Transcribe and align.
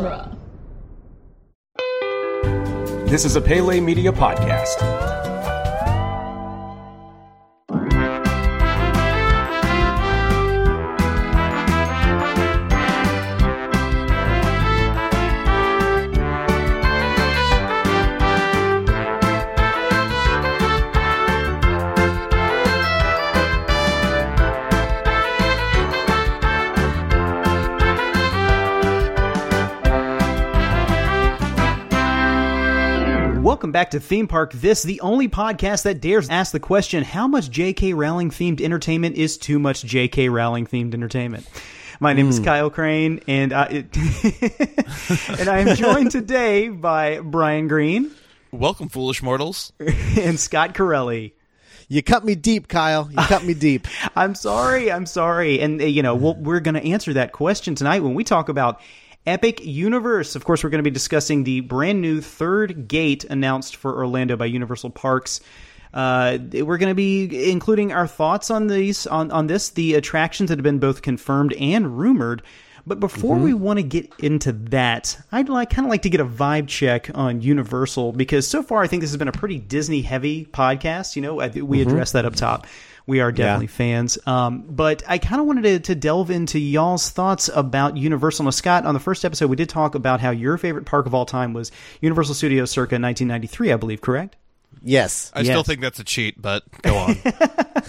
genre. 0.00 0.36
This 3.06 3.24
is 3.24 3.36
a 3.36 3.40
Pele 3.40 3.80
Media 3.80 4.12
podcast. 4.12 4.80
Welcome 33.70 33.82
back 33.82 33.90
to 33.92 34.00
Theme 34.00 34.26
Park 34.26 34.52
This, 34.52 34.82
the 34.82 35.00
only 35.00 35.28
podcast 35.28 35.84
that 35.84 36.00
dares 36.00 36.28
ask 36.28 36.50
the 36.50 36.58
question 36.58 37.04
how 37.04 37.28
much 37.28 37.48
J.K. 37.52 37.92
Rowling 37.92 38.30
themed 38.30 38.60
entertainment 38.60 39.14
is 39.14 39.38
too 39.38 39.60
much 39.60 39.84
J.K. 39.84 40.28
Rowling 40.28 40.66
themed 40.66 40.92
entertainment? 40.92 41.48
My 42.00 42.12
name 42.12 42.28
is 42.28 42.40
Kyle 42.40 42.68
Crane, 42.68 43.20
and 43.28 43.52
I, 43.52 43.66
and 45.38 45.48
I 45.48 45.60
am 45.60 45.76
joined 45.76 46.10
today 46.10 46.68
by 46.68 47.20
Brian 47.20 47.68
Green 47.68 48.10
Welcome, 48.50 48.88
foolish 48.88 49.22
mortals. 49.22 49.72
and 50.18 50.40
Scott 50.40 50.74
Corelli. 50.74 51.32
You 51.86 52.02
cut 52.02 52.24
me 52.24 52.34
deep, 52.34 52.66
Kyle. 52.66 53.08
You 53.08 53.18
cut 53.18 53.44
me 53.44 53.54
deep. 53.54 53.86
I'm 54.16 54.34
sorry, 54.34 54.90
I'm 54.90 55.06
sorry, 55.06 55.60
and 55.60 55.80
uh, 55.80 55.84
you 55.84 56.02
know 56.02 56.16
we'll, 56.16 56.34
we're 56.34 56.58
going 56.58 56.74
to 56.74 56.84
answer 56.84 57.12
that 57.12 57.30
question 57.30 57.76
tonight 57.76 58.00
when 58.00 58.14
we 58.14 58.24
talk 58.24 58.48
about 58.48 58.80
Epic 59.26 59.64
Universe. 59.64 60.34
Of 60.34 60.44
course, 60.44 60.64
we're 60.64 60.70
going 60.70 60.82
to 60.82 60.90
be 60.90 60.94
discussing 60.94 61.44
the 61.44 61.60
brand 61.60 62.00
new 62.00 62.20
third 62.20 62.88
gate 62.88 63.24
announced 63.24 63.76
for 63.76 63.94
Orlando 63.94 64.36
by 64.36 64.46
Universal 64.46 64.90
Parks. 64.90 65.40
Uh, 65.92 66.38
we're 66.52 66.78
going 66.78 66.88
to 66.90 66.94
be 66.94 67.50
including 67.50 67.92
our 67.92 68.06
thoughts 68.06 68.50
on 68.50 68.68
these 68.68 69.06
on 69.06 69.30
on 69.30 69.46
this, 69.46 69.70
the 69.70 69.94
attractions 69.94 70.48
that 70.48 70.58
have 70.58 70.62
been 70.62 70.78
both 70.78 71.02
confirmed 71.02 71.52
and 71.54 71.98
rumored. 71.98 72.42
But 72.86 72.98
before 72.98 73.36
we 73.36 73.52
want 73.52 73.78
to 73.78 73.82
get 73.82 74.10
into 74.20 74.52
that, 74.52 75.18
I'd 75.30 75.48
like 75.48 75.70
kind 75.70 75.86
of 75.86 75.90
like 75.90 76.02
to 76.02 76.10
get 76.10 76.20
a 76.20 76.24
vibe 76.24 76.66
check 76.66 77.10
on 77.14 77.42
Universal 77.42 78.12
because 78.12 78.48
so 78.48 78.62
far 78.62 78.82
I 78.82 78.86
think 78.86 79.02
this 79.02 79.10
has 79.10 79.18
been 79.18 79.28
a 79.28 79.32
pretty 79.32 79.58
Disney 79.58 80.00
heavy 80.00 80.46
podcast. 80.46 81.14
You 81.14 81.22
know, 81.22 81.40
I, 81.40 81.48
we 81.48 81.82
addressed 81.82 82.14
that 82.14 82.24
up 82.24 82.34
top. 82.34 82.66
We 83.10 83.18
are 83.18 83.32
definitely 83.32 83.66
fans. 83.66 84.18
Um, 84.24 84.66
but 84.68 85.02
I 85.04 85.18
kind 85.18 85.40
of 85.40 85.48
wanted 85.48 85.62
to, 85.62 85.80
to 85.80 85.94
delve 85.96 86.30
into 86.30 86.60
y'all's 86.60 87.10
thoughts 87.10 87.50
about 87.52 87.96
Universal. 87.96 88.44
Now, 88.44 88.52
Scott, 88.52 88.86
on 88.86 88.94
the 88.94 89.00
first 89.00 89.24
episode, 89.24 89.50
we 89.50 89.56
did 89.56 89.68
talk 89.68 89.96
about 89.96 90.20
how 90.20 90.30
your 90.30 90.56
favorite 90.58 90.86
park 90.86 91.06
of 91.06 91.14
all 91.14 91.26
time 91.26 91.52
was 91.52 91.72
Universal 92.00 92.36
Studios 92.36 92.70
circa 92.70 93.00
1993, 93.00 93.72
I 93.72 93.76
believe, 93.78 94.00
correct? 94.00 94.36
Yes. 94.82 95.30
I 95.34 95.40
Yes. 95.40 95.48
still 95.48 95.62
think 95.64 95.80
that's 95.80 95.98
a 95.98 96.04
cheat, 96.04 96.40
but 96.40 96.64
go 96.82 96.96
on. 96.96 97.16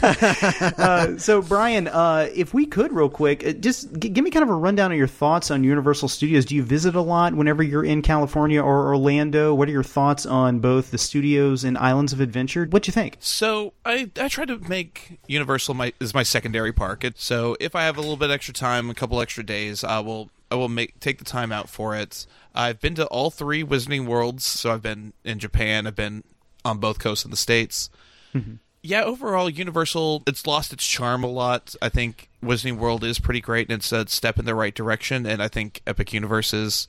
Uh, 0.03 1.17
so, 1.17 1.41
Brian, 1.41 1.87
uh, 1.87 2.27
if 2.33 2.53
we 2.53 2.65
could, 2.65 2.91
real 2.93 3.09
quick, 3.09 3.45
uh, 3.45 3.51
just 3.53 3.91
g- 3.99 4.09
give 4.09 4.23
me 4.23 4.31
kind 4.31 4.43
of 4.43 4.49
a 4.49 4.53
rundown 4.55 4.91
of 4.91 4.97
your 4.97 5.07
thoughts 5.07 5.51
on 5.51 5.63
Universal 5.63 6.07
Studios. 6.07 6.45
Do 6.45 6.55
you 6.55 6.63
visit 6.63 6.95
a 6.95 7.01
lot 7.01 7.33
whenever 7.35 7.61
you're 7.61 7.83
in 7.83 8.01
California 8.01 8.61
or 8.61 8.87
Orlando? 8.87 9.53
What 9.53 9.67
are 9.67 9.71
your 9.71 9.83
thoughts 9.83 10.25
on 10.25 10.59
both 10.59 10.91
the 10.91 10.97
studios 10.97 11.63
and 11.63 11.77
Islands 11.77 12.13
of 12.13 12.19
Adventure? 12.19 12.65
What 12.69 12.83
do 12.83 12.89
you 12.89 12.93
think? 12.93 13.17
so 13.19 13.73
I 13.85 14.09
I 14.19 14.27
try 14.27 14.45
to 14.45 14.57
make 14.69 15.19
Universal 15.27 15.73
my 15.75 15.93
is 15.99 16.13
my 16.13 16.23
secondary 16.23 16.73
park. 16.73 17.03
It, 17.03 17.19
so 17.19 17.55
if 17.59 17.75
I 17.75 17.83
have 17.83 17.97
a 17.97 18.01
little 18.01 18.17
bit 18.17 18.31
extra 18.31 18.53
time, 18.53 18.89
a 18.89 18.93
couple 18.93 19.21
extra 19.21 19.43
days, 19.43 19.83
I 19.83 19.99
will 19.99 20.29
I 20.49 20.55
will 20.55 20.69
make 20.69 20.99
take 20.99 21.19
the 21.19 21.25
time 21.25 21.51
out 21.51 21.69
for 21.69 21.95
it. 21.95 22.25
I've 22.55 22.79
been 22.81 22.95
to 22.95 23.05
all 23.07 23.29
three 23.29 23.63
Wizarding 23.63 24.05
Worlds. 24.05 24.43
So 24.45 24.71
I've 24.73 24.81
been 24.81 25.13
in 25.23 25.39
Japan. 25.39 25.85
I've 25.87 25.95
been 25.95 26.23
on 26.63 26.79
both 26.79 26.99
coasts 26.99 27.25
of 27.25 27.31
the 27.31 27.37
states. 27.37 27.89
Mm-hmm. 28.33 28.55
Yeah, 28.83 29.03
overall, 29.03 29.49
Universal 29.49 30.23
it's 30.25 30.47
lost 30.47 30.73
its 30.73 30.87
charm 30.87 31.23
a 31.23 31.27
lot. 31.27 31.75
I 31.81 31.89
think 31.89 32.29
Wizarding 32.43 32.77
World 32.77 33.03
is 33.03 33.19
pretty 33.19 33.41
great, 33.41 33.69
and 33.69 33.77
it's 33.77 33.91
a 33.91 34.07
step 34.07 34.39
in 34.39 34.45
the 34.45 34.55
right 34.55 34.73
direction. 34.73 35.25
And 35.25 35.41
I 35.41 35.47
think 35.47 35.81
Epic 35.85 36.13
Universe 36.13 36.53
is 36.53 36.87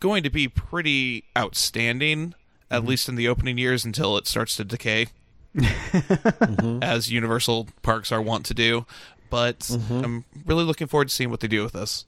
going 0.00 0.22
to 0.22 0.30
be 0.30 0.48
pretty 0.48 1.24
outstanding, 1.36 2.34
at 2.70 2.80
mm-hmm. 2.80 2.88
least 2.88 3.08
in 3.08 3.16
the 3.16 3.28
opening 3.28 3.58
years 3.58 3.84
until 3.84 4.16
it 4.16 4.26
starts 4.26 4.56
to 4.56 4.64
decay, 4.64 5.08
mm-hmm. 5.54 6.82
as 6.82 7.12
Universal 7.12 7.68
parks 7.82 8.10
are 8.10 8.22
wont 8.22 8.46
to 8.46 8.54
do. 8.54 8.86
But 9.28 9.70
I'm 9.90 10.24
really 10.46 10.64
looking 10.64 10.86
forward 10.86 11.08
to 11.08 11.14
seeing 11.14 11.30
what 11.30 11.40
they 11.40 11.48
do 11.48 11.62
with 11.62 11.72
this. 11.74 12.06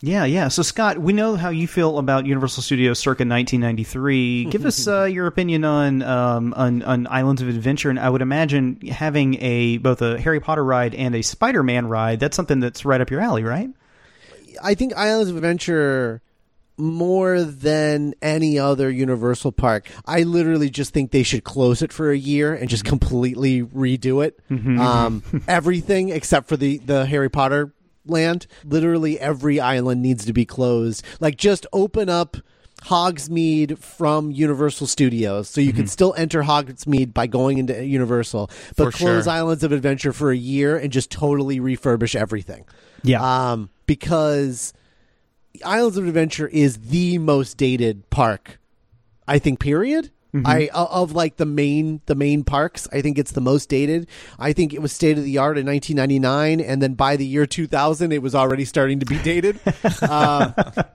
Yeah, 0.00 0.24
yeah. 0.24 0.46
So, 0.48 0.62
Scott, 0.62 0.98
we 0.98 1.12
know 1.12 1.34
how 1.34 1.48
you 1.48 1.66
feel 1.66 1.98
about 1.98 2.24
Universal 2.24 2.62
Studios 2.62 3.00
circa 3.00 3.22
1993. 3.24 4.44
Give 4.44 4.64
us 4.64 4.86
uh, 4.86 5.04
your 5.04 5.26
opinion 5.26 5.64
on, 5.64 6.02
um, 6.02 6.54
on 6.54 6.82
on 6.84 7.08
Islands 7.08 7.42
of 7.42 7.48
Adventure, 7.48 7.90
and 7.90 7.98
I 7.98 8.08
would 8.08 8.22
imagine 8.22 8.80
having 8.82 9.42
a 9.42 9.78
both 9.78 10.00
a 10.00 10.20
Harry 10.20 10.38
Potter 10.38 10.64
ride 10.64 10.94
and 10.94 11.16
a 11.16 11.22
Spider-Man 11.22 11.88
ride. 11.88 12.20
That's 12.20 12.36
something 12.36 12.60
that's 12.60 12.84
right 12.84 13.00
up 13.00 13.10
your 13.10 13.20
alley, 13.20 13.42
right? 13.42 13.70
I 14.62 14.74
think 14.74 14.94
Islands 14.96 15.30
of 15.30 15.36
Adventure 15.36 16.22
more 16.76 17.42
than 17.42 18.14
any 18.22 18.56
other 18.56 18.88
Universal 18.88 19.50
park. 19.50 19.90
I 20.06 20.22
literally 20.22 20.70
just 20.70 20.94
think 20.94 21.10
they 21.10 21.24
should 21.24 21.42
close 21.42 21.82
it 21.82 21.92
for 21.92 22.12
a 22.12 22.16
year 22.16 22.54
and 22.54 22.68
just 22.68 22.84
completely 22.84 23.64
redo 23.64 24.24
it. 24.24 24.38
Um, 24.78 25.24
everything 25.48 26.10
except 26.10 26.48
for 26.48 26.56
the 26.56 26.78
the 26.78 27.04
Harry 27.04 27.28
Potter 27.28 27.72
land. 28.10 28.46
Literally 28.64 29.18
every 29.20 29.60
island 29.60 30.02
needs 30.02 30.24
to 30.26 30.32
be 30.32 30.44
closed. 30.44 31.04
Like 31.20 31.36
just 31.36 31.66
open 31.72 32.08
up 32.08 32.36
Hogsmeade 32.84 33.78
from 33.78 34.30
Universal 34.30 34.86
Studios, 34.86 35.48
so 35.48 35.60
you 35.60 35.72
can 35.72 35.88
still 35.88 36.14
enter 36.16 36.42
Hogsmeade 36.42 37.12
by 37.12 37.26
going 37.26 37.58
into 37.58 37.84
Universal, 37.84 38.50
but 38.76 38.84
For 38.84 38.92
close 38.92 39.24
sure. 39.24 39.32
Islands 39.32 39.64
of 39.64 39.72
Adventure 39.72 40.12
for 40.12 40.30
a 40.30 40.36
year 40.36 40.76
and 40.76 40.92
just 40.92 41.10
totally 41.10 41.58
refurbish 41.58 42.14
everything 42.14 42.64
Yeah. 43.02 43.50
um, 43.52 43.70
because 43.86 44.72
Islands 45.64 45.96
of 45.96 46.06
Adventure 46.06 46.46
is 46.46 46.78
the 46.78 47.18
most 47.18 47.56
dated 47.56 48.08
park, 48.10 48.60
I 49.26 49.40
think. 49.40 49.58
Period. 49.58 50.10
I 50.44 50.68
o- 50.74 51.02
of 51.02 51.12
like 51.12 51.36
the 51.38 51.46
main 51.46 52.00
the 52.06 52.14
main 52.14 52.44
parks. 52.44 52.86
I 52.92 53.00
think 53.00 53.18
it's 53.18 53.32
the 53.32 53.40
most 53.40 53.68
dated. 53.68 54.08
I 54.38 54.52
think 54.52 54.74
it 54.74 54.82
was 54.82 54.92
state 54.92 55.16
of 55.16 55.24
the 55.24 55.38
art 55.38 55.56
in 55.58 55.66
1999, 55.66 56.60
and 56.60 56.82
then 56.82 56.94
by 56.94 57.16
the 57.16 57.24
year 57.26 57.46
2000, 57.46 58.12
it 58.12 58.20
was 58.22 58.34
already 58.34 58.64
starting 58.66 59.00
to 59.00 59.06
be 59.06 59.18
dated. 59.20 59.58
um, 60.08 60.54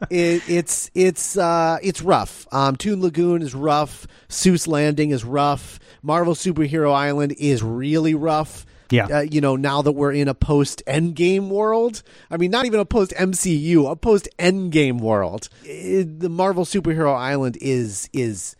it, 0.10 0.44
it's 0.48 0.92
it's 0.94 1.38
uh, 1.38 1.78
it's 1.82 2.02
rough. 2.02 2.46
Um, 2.52 2.76
Toon 2.76 3.02
Lagoon 3.02 3.42
is 3.42 3.56
rough. 3.56 4.06
Seuss 4.30 4.68
Landing 4.68 5.10
is 5.12 5.24
rough. 5.26 5.80
Marvel 6.04 6.34
Superhero 6.36 6.94
Island 6.94 7.34
is 7.40 7.64
really 7.64 8.14
rough 8.14 8.66
Yeah. 8.92 9.06
uh, 9.08 9.20
you 9.22 9.42
know, 9.42 9.56
now 9.56 9.82
that 9.82 9.94
we're 9.94 10.12
in 10.12 10.28
a 10.28 10.34
post 10.34 10.84
Endgame 10.86 11.48
world, 11.50 12.04
I 12.30 12.38
mean, 12.38 12.52
not 12.52 12.66
even 12.66 12.80
a 12.80 12.86
post 12.86 13.14
MCU, 13.18 13.90
a 13.90 13.96
post 13.96 14.28
Endgame 14.38 15.00
world. 15.02 15.50
It- 15.64 16.20
the 16.20 16.30
Marvel 16.30 16.66
Superhero 16.66 17.16
Island 17.16 17.58
is 17.62 18.10
is 18.14 18.56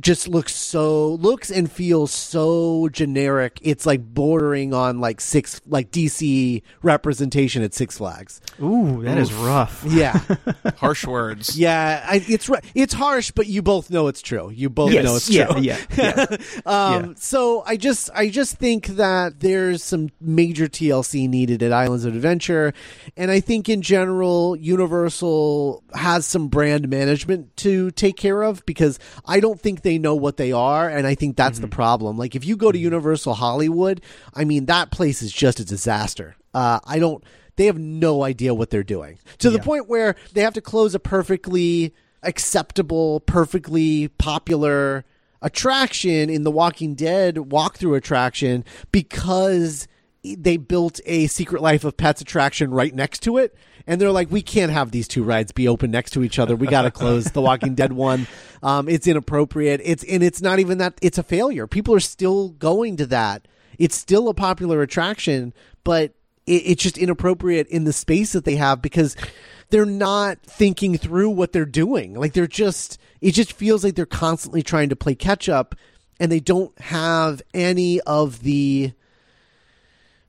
just 0.00 0.28
looks 0.28 0.54
so 0.54 1.14
looks 1.14 1.50
and 1.50 1.70
feels 1.70 2.10
so 2.12 2.88
generic. 2.90 3.58
It's 3.62 3.86
like 3.86 4.02
bordering 4.02 4.74
on 4.74 5.00
like 5.00 5.20
six 5.20 5.60
like 5.66 5.90
DC 5.90 6.62
representation 6.82 7.62
at 7.62 7.72
Six 7.74 7.98
Flags. 7.98 8.40
Ooh, 8.62 9.02
that 9.04 9.18
is 9.18 9.32
rough. 9.32 9.84
Yeah, 9.88 10.20
Harsh 10.76 11.06
words. 11.06 11.58
yeah. 11.58 12.04
I, 12.08 12.22
it's 12.28 12.50
it's 12.74 12.92
harsh, 12.94 13.30
but 13.30 13.46
you 13.46 13.62
both 13.62 13.90
know 13.90 14.08
it's 14.08 14.20
true. 14.22 14.50
You 14.50 14.68
both 14.68 14.92
Yes. 14.92 15.04
know 15.04 15.16
it's 15.16 15.30
yeah, 15.30 15.46
true. 15.46 15.60
yeah, 15.62 15.78
yeah. 15.96 16.26
Um, 16.66 17.04
Yeah. 17.06 17.12
So 17.16 17.62
I 17.66 17.76
just 17.76 18.10
I 18.14 18.28
just 18.28 18.56
think 18.56 18.88
that 18.88 19.40
there's 19.40 19.82
some 19.82 20.10
major 20.20 20.66
TLC 20.68 21.28
needed 21.28 21.62
at 21.62 21.72
Islands 21.72 22.04
of 22.04 22.14
Adventure, 22.14 22.72
and 23.16 23.30
I 23.30 23.40
think 23.40 23.68
in 23.68 23.82
general 23.82 24.56
Universal 24.56 25.82
has 25.94 26.26
some 26.26 26.48
brand 26.48 26.88
management 26.88 27.56
to 27.58 27.90
take 27.92 28.16
care 28.16 28.42
of 28.42 28.64
because 28.66 28.98
I 29.24 29.40
don't 29.40 29.60
think 29.60 29.77
they 29.82 29.98
know 29.98 30.14
what 30.14 30.36
they 30.36 30.52
are, 30.52 30.88
and 30.88 31.06
I 31.06 31.14
think 31.14 31.36
that's 31.36 31.58
the 31.58 31.68
problem. 31.68 32.16
Like 32.16 32.34
if 32.34 32.44
you 32.44 32.56
go 32.56 32.72
to 32.72 32.78
Universal 32.78 33.34
Hollywood, 33.34 34.00
I 34.34 34.44
mean 34.44 34.66
that 34.66 34.90
place 34.90 35.22
is 35.22 35.32
just 35.32 35.60
a 35.60 35.64
disaster. 35.64 36.36
Uh, 36.54 36.80
I 36.84 36.98
don't. 36.98 37.22
They 37.56 37.66
have 37.66 37.78
no 37.78 38.22
idea 38.22 38.54
what 38.54 38.70
they're 38.70 38.84
doing 38.84 39.18
to 39.38 39.50
the 39.50 39.58
point 39.58 39.88
where 39.88 40.14
they 40.32 40.42
have 40.42 40.54
to 40.54 40.60
close 40.60 40.94
a 40.94 41.00
perfectly 41.00 41.92
acceptable, 42.22 43.20
perfectly 43.20 44.08
popular 44.08 45.04
attraction 45.42 46.30
in 46.30 46.42
the 46.42 46.50
Walking 46.50 46.94
Dead 46.94 47.36
walkthrough 47.36 47.96
attraction 47.96 48.64
because 48.92 49.88
they 50.22 50.56
built 50.56 51.00
a 51.06 51.26
Secret 51.28 51.62
Life 51.62 51.84
of 51.84 51.96
Pets 51.96 52.20
attraction 52.20 52.70
right 52.70 52.94
next 52.94 53.20
to 53.20 53.38
it. 53.38 53.54
And 53.88 53.98
they're 53.98 54.12
like, 54.12 54.30
we 54.30 54.42
can't 54.42 54.70
have 54.70 54.90
these 54.90 55.08
two 55.08 55.24
rides 55.24 55.50
be 55.50 55.66
open 55.66 55.90
next 55.90 56.10
to 56.12 56.22
each 56.22 56.38
other. 56.38 56.54
We 56.54 56.66
got 56.66 56.82
to 56.82 56.90
close 56.90 57.24
the 57.24 57.40
Walking 57.40 57.74
Dead 57.74 57.92
one. 57.94 58.26
Um, 58.62 58.86
it's 58.86 59.06
inappropriate. 59.06 59.80
It's 59.82 60.04
and 60.04 60.22
it's 60.22 60.42
not 60.42 60.58
even 60.58 60.76
that. 60.78 60.94
It's 61.00 61.16
a 61.16 61.22
failure. 61.22 61.66
People 61.66 61.94
are 61.94 62.00
still 62.00 62.50
going 62.50 62.98
to 62.98 63.06
that. 63.06 63.48
It's 63.78 63.96
still 63.96 64.28
a 64.28 64.34
popular 64.34 64.82
attraction, 64.82 65.54
but 65.84 66.12
it, 66.46 66.62
it's 66.66 66.82
just 66.82 66.98
inappropriate 66.98 67.66
in 67.68 67.84
the 67.84 67.92
space 67.94 68.32
that 68.32 68.44
they 68.44 68.56
have 68.56 68.82
because 68.82 69.16
they're 69.70 69.86
not 69.86 70.42
thinking 70.42 70.98
through 70.98 71.30
what 71.30 71.52
they're 71.52 71.64
doing. 71.64 72.14
Like 72.14 72.34
they're 72.34 72.46
just, 72.46 72.98
it 73.20 73.32
just 73.32 73.52
feels 73.52 73.84
like 73.84 73.94
they're 73.94 74.06
constantly 74.06 74.62
trying 74.62 74.90
to 74.90 74.96
play 74.96 75.14
catch 75.14 75.48
up 75.48 75.74
and 76.20 76.30
they 76.30 76.40
don't 76.40 76.78
have 76.80 77.40
any 77.54 78.00
of 78.02 78.42
the 78.42 78.92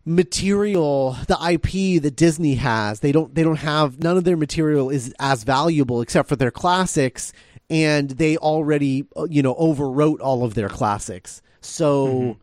material 0.10 1.16
the 1.28 1.38
IP 1.52 2.02
that 2.02 2.16
Disney 2.16 2.56
has 2.56 3.02
they 3.02 3.12
don't 3.12 3.34
they 3.36 3.44
don't 3.44 3.58
have 3.58 4.02
none 4.02 4.18
of 4.18 4.24
their 4.24 4.38
material 4.38 4.90
is 4.90 5.14
as 5.20 5.44
valuable 5.44 6.02
except 6.02 6.28
for 6.28 6.36
their 6.36 6.52
classics 6.52 7.32
and 7.70 8.10
they 8.12 8.36
already 8.38 9.06
uh, 9.16 9.28
you 9.30 9.44
know 9.44 9.54
overwrote 9.56 10.20
all 10.20 10.44
of 10.44 10.56
their 10.56 10.70
classics 10.70 11.42
so 11.62 12.08
mm-hmm. 12.08 12.40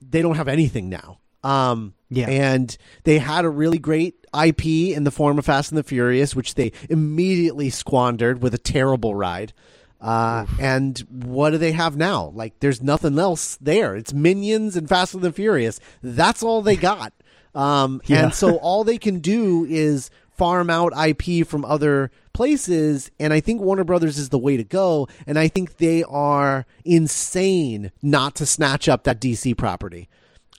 they 0.00 0.22
don't 0.22 0.36
have 0.36 0.48
anything 0.48 0.88
now 0.88 1.18
um 1.42 1.94
yeah. 2.10 2.28
And 2.28 2.76
they 3.04 3.18
had 3.18 3.44
a 3.44 3.48
really 3.48 3.78
great 3.78 4.26
IP 4.38 4.66
in 4.66 5.04
the 5.04 5.10
form 5.12 5.38
of 5.38 5.46
Fast 5.46 5.70
and 5.70 5.78
the 5.78 5.84
Furious, 5.84 6.34
which 6.34 6.56
they 6.56 6.72
immediately 6.90 7.70
squandered 7.70 8.42
with 8.42 8.52
a 8.52 8.58
terrible 8.58 9.14
ride. 9.14 9.52
Uh, 10.00 10.46
and 10.58 10.98
what 11.10 11.50
do 11.50 11.58
they 11.58 11.72
have 11.72 11.96
now? 11.96 12.32
Like, 12.34 12.58
there's 12.60 12.82
nothing 12.82 13.18
else 13.18 13.56
there. 13.60 13.94
It's 13.94 14.12
Minions 14.12 14.76
and 14.76 14.88
Fast 14.88 15.14
and 15.14 15.22
the 15.22 15.32
Furious. 15.32 15.78
That's 16.02 16.42
all 16.42 16.62
they 16.62 16.76
got. 16.76 17.12
Um, 17.54 18.00
yeah. 18.06 18.24
And 18.24 18.34
so 18.34 18.56
all 18.56 18.84
they 18.84 18.98
can 18.98 19.18
do 19.18 19.66
is 19.68 20.10
farm 20.30 20.70
out 20.70 20.94
IP 20.96 21.46
from 21.46 21.66
other 21.66 22.10
places. 22.32 23.10
And 23.20 23.32
I 23.32 23.40
think 23.40 23.60
Warner 23.60 23.84
Brothers 23.84 24.16
is 24.16 24.30
the 24.30 24.38
way 24.38 24.56
to 24.56 24.64
go. 24.64 25.06
And 25.26 25.38
I 25.38 25.48
think 25.48 25.76
they 25.76 26.02
are 26.04 26.64
insane 26.84 27.92
not 28.00 28.36
to 28.36 28.46
snatch 28.46 28.88
up 28.88 29.04
that 29.04 29.20
DC 29.20 29.56
property. 29.58 30.08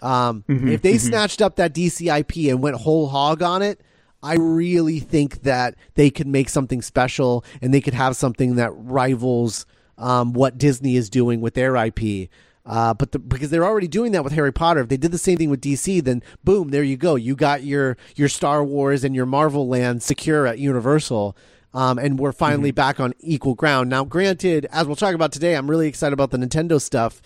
Um, 0.01 0.43
mm-hmm, 0.47 0.67
if 0.67 0.81
they 0.83 0.93
mm-hmm. 0.93 1.07
snatched 1.07 1.41
up 1.41 1.55
that 1.55 1.73
DC 1.73 2.15
IP 2.19 2.51
and 2.51 2.61
went 2.61 2.75
whole 2.75 3.07
hog 3.07 3.41
on 3.41 3.63
it, 3.63 3.81
I 4.23 4.35
really 4.35 4.99
think 4.99 5.43
that 5.43 5.75
they 5.95 6.09
could 6.09 6.27
make 6.27 6.49
something 6.49 6.81
special 6.81 7.43
and 7.61 7.73
they 7.73 7.81
could 7.81 7.93
have 7.93 8.15
something 8.15 8.55
that 8.55 8.71
rivals 8.73 9.65
um, 9.97 10.33
what 10.33 10.57
Disney 10.57 10.95
is 10.95 11.09
doing 11.09 11.41
with 11.41 11.53
their 11.53 11.75
IP. 11.75 12.29
Uh, 12.65 12.93
but 12.93 13.11
the, 13.11 13.19
because 13.19 13.49
they're 13.49 13.65
already 13.65 13.87
doing 13.87 14.11
that 14.11 14.23
with 14.23 14.33
Harry 14.33 14.53
Potter, 14.53 14.81
if 14.81 14.89
they 14.89 14.97
did 14.97 15.11
the 15.11 15.17
same 15.17 15.37
thing 15.37 15.49
with 15.49 15.61
DC, 15.61 16.03
then 16.03 16.21
boom, 16.43 16.69
there 16.69 16.83
you 16.83 16.97
go. 16.97 17.15
You 17.15 17.35
got 17.35 17.63
your 17.63 17.97
your 18.15 18.29
Star 18.29 18.63
Wars 18.63 19.03
and 19.03 19.15
your 19.15 19.25
Marvel 19.25 19.67
land 19.67 20.03
secure 20.03 20.45
at 20.45 20.59
Universal. 20.59 21.35
Um, 21.73 21.97
and 21.97 22.19
we're 22.19 22.33
finally 22.33 22.69
mm-hmm. 22.69 22.75
back 22.75 22.99
on 22.99 23.13
equal 23.19 23.55
ground. 23.55 23.89
Now, 23.89 24.03
granted, 24.03 24.67
as 24.71 24.87
we'll 24.87 24.97
talk 24.97 25.15
about 25.15 25.31
today, 25.31 25.55
I'm 25.55 25.69
really 25.69 25.87
excited 25.87 26.13
about 26.13 26.31
the 26.31 26.37
Nintendo 26.37 26.81
stuff 26.81 27.21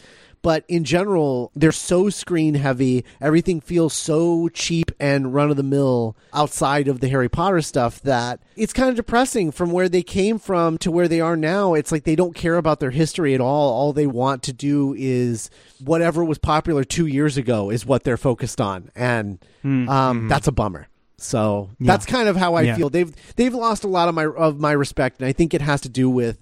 but 0.45 0.63
in 0.67 0.83
general, 0.83 1.51
they're 1.55 1.71
so 1.71 2.11
screen 2.11 2.53
heavy. 2.53 3.03
Everything 3.19 3.59
feels 3.59 3.95
so 3.95 4.47
cheap 4.49 4.91
and 4.99 5.33
run 5.33 5.49
of 5.49 5.57
the 5.57 5.63
mill 5.63 6.15
outside 6.31 6.87
of 6.87 6.99
the 6.99 7.07
Harry 7.09 7.27
Potter 7.27 7.63
stuff 7.63 7.99
that 8.01 8.39
it's 8.55 8.71
kind 8.71 8.91
of 8.91 8.95
depressing 8.95 9.49
from 9.49 9.71
where 9.71 9.89
they 9.89 10.03
came 10.03 10.37
from 10.37 10.77
to 10.77 10.91
where 10.91 11.07
they 11.07 11.19
are 11.19 11.35
now. 11.35 11.73
It's 11.73 11.91
like 11.91 12.03
they 12.03 12.15
don't 12.15 12.35
care 12.35 12.57
about 12.57 12.79
their 12.79 12.91
history 12.91 13.33
at 13.33 13.41
all. 13.41 13.73
All 13.73 13.91
they 13.91 14.05
want 14.05 14.43
to 14.43 14.53
do 14.53 14.93
is 14.95 15.49
whatever 15.83 16.23
was 16.23 16.37
popular 16.37 16.83
two 16.83 17.07
years 17.07 17.37
ago 17.37 17.71
is 17.71 17.83
what 17.83 18.03
they're 18.03 18.15
focused 18.15 18.61
on. 18.61 18.91
And 18.95 19.39
mm-hmm. 19.63 19.89
um, 19.89 20.27
that's 20.27 20.47
a 20.47 20.51
bummer. 20.51 20.87
So 21.17 21.71
yeah. 21.79 21.87
that's 21.87 22.05
kind 22.05 22.29
of 22.29 22.35
how 22.35 22.53
I 22.53 22.61
yeah. 22.61 22.75
feel. 22.75 22.91
They've 22.91 23.11
they've 23.35 23.55
lost 23.55 23.83
a 23.83 23.87
lot 23.87 24.09
of 24.09 24.13
my 24.13 24.27
of 24.27 24.59
my 24.59 24.73
respect, 24.73 25.21
and 25.21 25.27
I 25.27 25.31
think 25.31 25.55
it 25.55 25.61
has 25.61 25.81
to 25.81 25.89
do 25.89 26.07
with 26.07 26.37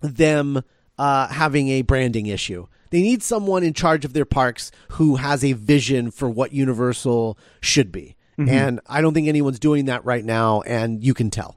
them 0.00 0.62
uh, 0.96 1.28
having 1.28 1.68
a 1.68 1.82
branding 1.82 2.24
issue. 2.24 2.68
They 2.92 3.00
need 3.00 3.22
someone 3.22 3.64
in 3.64 3.72
charge 3.72 4.04
of 4.04 4.12
their 4.12 4.26
parks 4.26 4.70
who 4.90 5.16
has 5.16 5.42
a 5.42 5.54
vision 5.54 6.10
for 6.10 6.28
what 6.28 6.52
Universal 6.52 7.38
should 7.62 7.90
be. 7.90 8.16
Mm-hmm. 8.38 8.50
And 8.50 8.80
I 8.86 9.00
don't 9.00 9.14
think 9.14 9.28
anyone's 9.28 9.58
doing 9.58 9.86
that 9.86 10.04
right 10.04 10.24
now, 10.24 10.60
and 10.60 11.02
you 11.02 11.14
can 11.14 11.30
tell. 11.30 11.56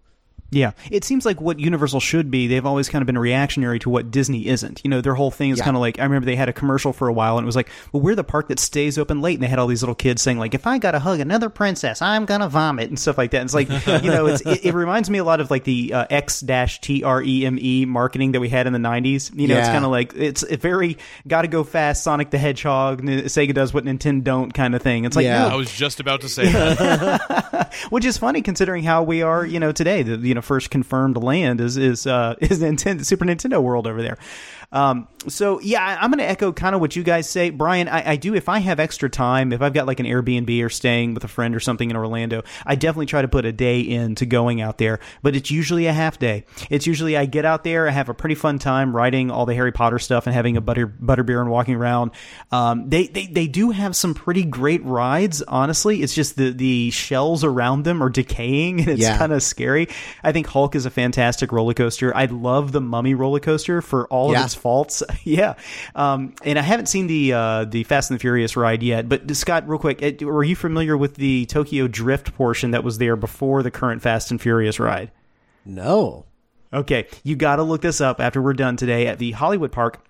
Yeah, 0.52 0.72
it 0.92 1.04
seems 1.04 1.26
like 1.26 1.42
what 1.42 1.60
Universal 1.60 2.00
should 2.00 2.30
be. 2.30 2.48
They've 2.48 2.66
always 2.66 2.88
kind 2.88 3.02
of 3.02 3.08
been 3.08 3.18
reactionary 3.18 3.80
to 3.80 3.90
what 3.90 4.12
Disney 4.12 4.48
isn't. 4.48 4.82
You 4.84 4.90
know, 4.90 5.02
their 5.02 5.16
whole 5.16 5.32
thing 5.32 5.50
is 5.50 5.58
yeah. 5.58 5.66
kind 5.66 5.76
of 5.76 5.82
like 5.82 6.00
I 6.00 6.04
remember 6.04 6.26
they 6.26 6.36
had 6.36 6.50
a 6.50 6.54
commercial 6.54 6.94
for 6.94 7.08
a 7.08 7.14
while, 7.14 7.38
and 7.38 7.46
it 7.46 7.48
was 7.48 7.56
like, 7.56 7.70
"Well, 7.92 8.02
we're 8.02 8.16
the 8.16 8.24
park 8.24 8.50
that 8.50 8.60
stays 8.60 8.98
open 8.98 9.22
late," 9.22 9.34
and 9.34 9.44
they 9.44 9.48
had 9.48 9.60
all 9.60 9.68
these 9.68 9.82
little 9.82 9.96
kids 9.96 10.22
saying 10.22 10.38
like, 10.38 10.54
"If 10.54 10.68
I 10.68 10.78
got 10.78 10.92
to 10.92 11.00
hug 11.00 11.20
another 11.20 11.50
princess, 11.50 12.02
I'm 12.02 12.26
gonna 12.26 12.48
vomit" 12.48 12.90
and 12.90 13.00
stuff 13.00 13.18
like 13.18 13.32
that. 13.32 13.40
And 13.40 13.48
it's 13.48 13.54
like, 13.54 13.70
you 14.04 14.12
know, 14.12 14.28
it's, 14.28 14.42
it, 14.42 14.66
it, 14.66 14.74
reminds 14.74 15.10
me 15.10 15.18
a 15.18 15.24
lot 15.24 15.40
of 15.40 15.50
like 15.50 15.64
the 15.64 15.94
uh, 15.94 16.06
X 16.10 16.42
dash 16.42 16.80
T 16.80 17.04
R 17.04 17.24
E 17.24 17.46
M 17.46 17.58
E 17.60 17.86
marketing 17.86 18.34
that 18.34 18.40
we 18.40 18.50
had 18.50 18.68
in 18.68 18.74
the 18.74 18.80
'90s. 18.80 19.38
You 19.38 19.48
know, 19.48 19.56
yeah. 19.56 19.62
it's 19.62 19.70
kind 19.70 19.84
of 19.84 19.92
like 19.92 20.14
it's 20.16 20.44
a 20.44 20.58
very 20.58 20.98
got 21.28 21.42
to 21.42 21.48
go 21.48 21.64
fast. 21.64 22.04
Sonic 22.04 22.30
the 22.30 22.38
Hedgehog, 22.38 23.02
Sega 23.02 23.54
does 23.54 23.74
what 23.74 23.84
Nintendo 23.84 24.24
don't 24.24 24.54
kind 24.54 24.76
of 24.76 24.82
thing. 24.82 25.06
It's 25.06 25.16
like, 25.16 25.24
yeah. 25.24 25.48
No. 25.48 25.54
I 25.54 25.56
was 25.56 25.72
just 25.72 26.00
about 26.00 26.22
to 26.22 26.30
say 26.30 26.52
that, 26.52 27.74
which 27.90 28.06
is 28.06 28.18
funny 28.18 28.42
considering 28.42 28.84
how 28.84 29.04
we 29.04 29.22
are, 29.22 29.46
you 29.46 29.60
know, 29.60 29.72
today. 29.72 30.04
The 30.04 30.18
you 30.18 30.34
know 30.36 30.42
first 30.42 30.70
confirmed 30.70 31.18
land 31.18 31.60
is 31.60 31.78
is 31.78 32.06
uh, 32.06 32.36
is 32.42 32.60
Nintendo 32.60 33.06
Super 33.06 33.26
Nintendo 33.26 33.62
World 33.62 33.88
over 33.88 34.02
there. 34.02 34.18
Um, 34.76 35.08
so 35.28 35.62
yeah, 35.62 35.98
I'm 36.02 36.12
going 36.12 36.20
to 36.20 36.30
echo 36.30 36.52
kind 36.52 36.76
of 36.76 36.82
what 36.82 36.98
you 36.98 37.04
guys 37.04 37.30
say, 37.30 37.50
Brian. 37.50 37.88
I, 37.88 38.12
I, 38.12 38.16
do 38.18 38.36
if 38.36 38.50
I 38.50 38.60
have 38.60 38.80
extra 38.80 39.10
time, 39.10 39.54
if 39.54 39.62
I've 39.62 39.74
got 39.74 39.88
like 39.88 40.02
an 40.02 40.06
Airbnb 40.06 40.64
or 40.64 40.70
staying 40.70 41.14
with 41.14 41.24
a 41.24 41.30
friend 41.30 41.56
or 41.56 41.62
something 41.62 41.90
in 41.90 41.96
Orlando, 41.96 42.44
I 42.66 42.76
definitely 42.76 43.06
try 43.06 43.22
to 43.22 43.28
put 43.30 43.46
a 43.46 43.54
day 43.54 43.80
into 43.80 44.26
going 44.26 44.60
out 44.60 44.78
there. 44.78 45.00
But 45.24 45.36
it's 45.36 45.50
usually 45.50 45.88
a 45.88 45.94
half 45.94 46.20
day. 46.20 46.44
It's 46.70 46.86
usually 46.86 47.16
I 47.16 47.26
get 47.26 47.46
out 47.46 47.64
there, 47.64 47.88
I 47.88 47.92
have 47.92 48.10
a 48.10 48.14
pretty 48.14 48.36
fun 48.36 48.60
time 48.60 48.94
writing 48.94 49.32
all 49.32 49.46
the 49.46 49.56
Harry 49.56 49.72
Potter 49.72 49.98
stuff 49.98 50.28
and 50.28 50.34
having 50.34 50.58
a 50.58 50.62
butter 50.62 50.88
butter 50.88 51.24
beer 51.24 51.42
and 51.42 51.50
walking 51.50 51.76
around. 51.76 52.12
Um, 52.52 52.90
they, 52.90 53.08
they 53.08 53.28
they 53.28 53.48
do 53.48 53.72
have 53.72 53.96
some 53.96 54.14
pretty 54.14 54.44
great 54.44 54.84
rides. 54.84 55.42
Honestly, 55.42 56.02
it's 56.02 56.14
just 56.14 56.36
the 56.36 56.52
the 56.52 56.92
shells 56.92 57.46
around 57.46 57.84
them 57.84 58.04
are 58.04 58.10
decaying 58.10 58.80
and 58.82 58.90
it's 58.90 59.02
yeah. 59.02 59.18
kind 59.18 59.32
of 59.32 59.42
scary. 59.42 59.88
I 60.22 60.34
think 60.34 60.48
Hulk 60.48 60.76
is 60.76 60.86
a 60.86 60.92
fantastic 60.92 61.54
roller 61.54 61.74
coaster. 61.74 62.16
I 62.16 62.26
love 62.26 62.74
the 62.74 62.82
Mummy 62.82 63.14
roller 63.14 63.40
coaster 63.40 63.82
for 63.82 64.06
all 64.08 64.34
yeah. 64.34 64.40
of 64.42 64.46
its 64.48 64.65
faults. 64.66 65.04
yeah, 65.24 65.54
um, 65.94 66.34
and 66.44 66.58
I 66.58 66.64
haven't 66.64 66.88
seen 66.88 67.06
the 67.06 67.34
uh, 67.34 67.66
the 67.66 67.84
Fast 67.84 68.10
and 68.10 68.20
the 68.20 68.20
Furious 68.20 68.58
ride 68.58 68.82
yet. 68.82 69.08
But 69.08 69.36
Scott, 69.36 69.70
real 69.70 69.78
quick, 69.78 70.22
were 70.22 70.44
you 70.44 70.56
familiar 70.56 70.98
with 70.98 71.16
the 71.16 71.46
Tokyo 71.46 71.88
Drift 71.88 72.34
portion 72.34 72.72
that 72.72 72.84
was 72.84 72.98
there 72.98 73.16
before 73.16 73.62
the 73.62 73.70
current 73.70 74.02
Fast 74.02 74.32
and 74.32 74.42
Furious 74.42 74.80
ride? 74.80 75.12
No. 75.66 76.26
Okay, 76.74 77.08
you 77.24 77.36
got 77.36 77.58
to 77.58 77.64
look 77.64 77.82
this 77.82 78.02
up 78.02 78.20
after 78.20 78.42
we're 78.42 78.54
done 78.54 78.76
today 78.76 79.06
at 79.06 79.20
the 79.20 79.34
Hollywood 79.34 79.72
Park 79.72 80.04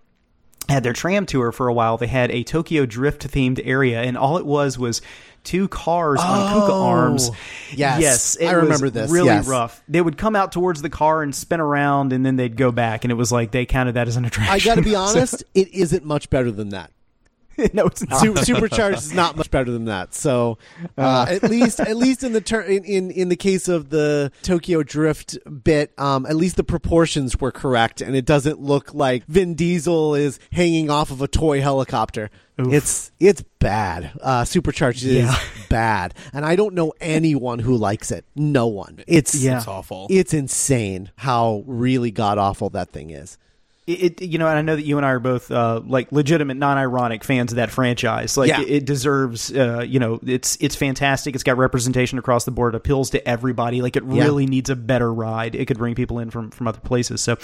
had 0.70 0.84
their 0.84 0.94
tram 0.94 1.26
tour 1.26 1.52
for 1.52 1.68
a 1.68 1.74
while. 1.74 1.98
They 1.98 2.08
had 2.08 2.32
a 2.32 2.44
Tokyo 2.44 2.86
Drift 2.86 3.28
themed 3.28 3.62
area, 3.64 4.02
and 4.02 4.18
all 4.18 4.38
it 4.38 4.46
was 4.46 4.80
was 4.80 5.02
two 5.46 5.68
cars 5.68 6.20
oh, 6.22 6.28
on 6.28 6.54
Kuka 6.54 6.74
oh, 6.74 6.84
arms. 6.84 7.32
Yes, 7.74 8.02
yes, 8.02 8.38
I 8.42 8.52
remember 8.54 8.90
this. 8.90 9.10
Really 9.10 9.28
yes. 9.28 9.48
rough. 9.48 9.82
They 9.88 10.02
would 10.02 10.18
come 10.18 10.36
out 10.36 10.52
towards 10.52 10.82
the 10.82 10.90
car 10.90 11.24
and 11.24 11.34
spin 11.34 11.60
around, 11.60 12.12
and 12.12 12.26
then 12.26 12.36
they'd 12.36 12.58
go 12.58 12.72
back, 12.72 13.06
and 13.06 13.12
it 13.12 13.16
was 13.16 13.32
like 13.32 13.52
they 13.52 13.66
counted 13.66 13.94
that 13.94 14.08
as 14.08 14.18
an 14.18 14.26
attraction. 14.26 14.54
I 14.54 14.60
got 14.60 14.76
to 14.76 14.82
be 14.82 14.96
honest, 14.96 15.40
so. 15.40 15.46
it 15.54 15.74
isn't 15.74 16.04
much 16.04 16.30
better 16.30 16.52
than 16.52 16.70
that. 16.70 16.92
no, 17.74 17.86
it's 17.86 18.08
not. 18.08 18.20
Super, 18.20 18.44
supercharged 18.44 18.98
is 18.98 19.14
not 19.14 19.36
much 19.36 19.50
better 19.52 19.72
than 19.72 19.86
that. 19.86 20.14
So, 20.14 20.58
uh, 20.98 21.02
uh. 21.02 21.26
at 21.30 21.44
least, 21.44 21.80
at 21.80 21.96
least 21.96 22.24
in 22.24 22.34
the 22.34 22.42
ter- 22.42 22.62
in, 22.62 22.84
in, 22.84 23.12
in 23.12 23.30
the 23.30 23.36
case 23.36 23.68
of 23.68 23.90
the 23.90 24.32
Tokyo 24.42 24.84
Drift 24.84 25.38
bit, 25.64 25.94
um, 25.98 26.26
at 26.26 26.36
least 26.36 26.56
the 26.58 26.64
proportions 26.64 27.40
were 27.40 27.52
correct, 27.52 28.02
and 28.02 28.16
it 28.16 28.26
doesn't 28.26 28.60
look 28.60 28.94
like 28.94 29.26
Vin 29.28 29.56
Diesel 29.56 30.16
is 30.16 30.40
hanging 30.52 30.90
off 30.90 31.12
of 31.12 31.22
a 31.22 31.28
toy 31.28 31.62
helicopter. 31.62 32.30
Oof. 32.60 32.74
It's 32.74 33.12
it's 33.20 33.44
bad. 33.60 34.12
Uh, 34.22 34.46
supercharged 34.46 35.04
yeah. 35.04 35.30
is 35.30 35.68
bad, 35.70 36.14
and 36.34 36.46
I 36.46 36.56
don't 36.56 36.74
know 36.74 36.94
anyone 37.02 37.60
who 37.60 37.76
likes 37.76 38.12
it. 38.12 38.26
No 38.36 38.68
one. 38.68 39.04
It's 39.08 39.36
yeah. 39.36 39.58
it's 39.58 39.68
awful. 39.68 40.08
It's 40.10 40.34
insane 40.34 41.12
how 41.18 41.64
really 41.66 42.12
god 42.12 42.38
awful 42.38 42.70
that 42.72 42.92
thing 42.92 43.10
is 43.10 43.38
it, 43.88 44.22
you 44.22 44.40
know, 44.40 44.48
and 44.48 44.58
I 44.58 44.62
know 44.64 44.76
that 44.76 44.84
you 44.84 44.98
and 44.98 45.06
I 45.06 45.12
are 45.12 45.20
both 45.20 45.52
uh, 45.52 45.82
like 45.86 46.12
legitimate, 46.12 46.58
non-ironic 46.58 47.24
fans 47.24 47.52
of 47.52 47.58
that 47.58 47.70
franchise. 47.70 48.36
Like, 48.36 48.50
yeah. 48.50 48.62
it, 48.62 48.70
it, 48.70 48.86
deserves, 48.86 49.54
uh, 49.54 49.86
you 49.88 50.00
know, 50.00 50.20
it's 50.26 50.58
it's 50.60 50.76
fantastic. 50.76 51.36
It's 51.36 51.44
got 51.44 51.58
representation 51.58 52.18
across 52.18 52.46
the 52.46 52.52
board. 52.52 52.74
It 52.74 52.78
appeals 52.78 53.12
to 53.12 53.28
everybody. 53.28 53.84
Like, 53.84 53.96
it 53.96 54.04
really 54.04 54.46
yeah. 54.46 54.50
needs 54.50 54.70
a 54.72 54.76
better 54.76 55.14
ride. 55.14 55.54
It 55.54 55.66
could 55.68 55.78
bring 55.78 55.94
people 55.94 56.18
in 56.18 56.32
from 56.32 56.50
from 56.50 56.68
other 56.68 56.80
places. 56.80 57.22
So, 57.22 57.38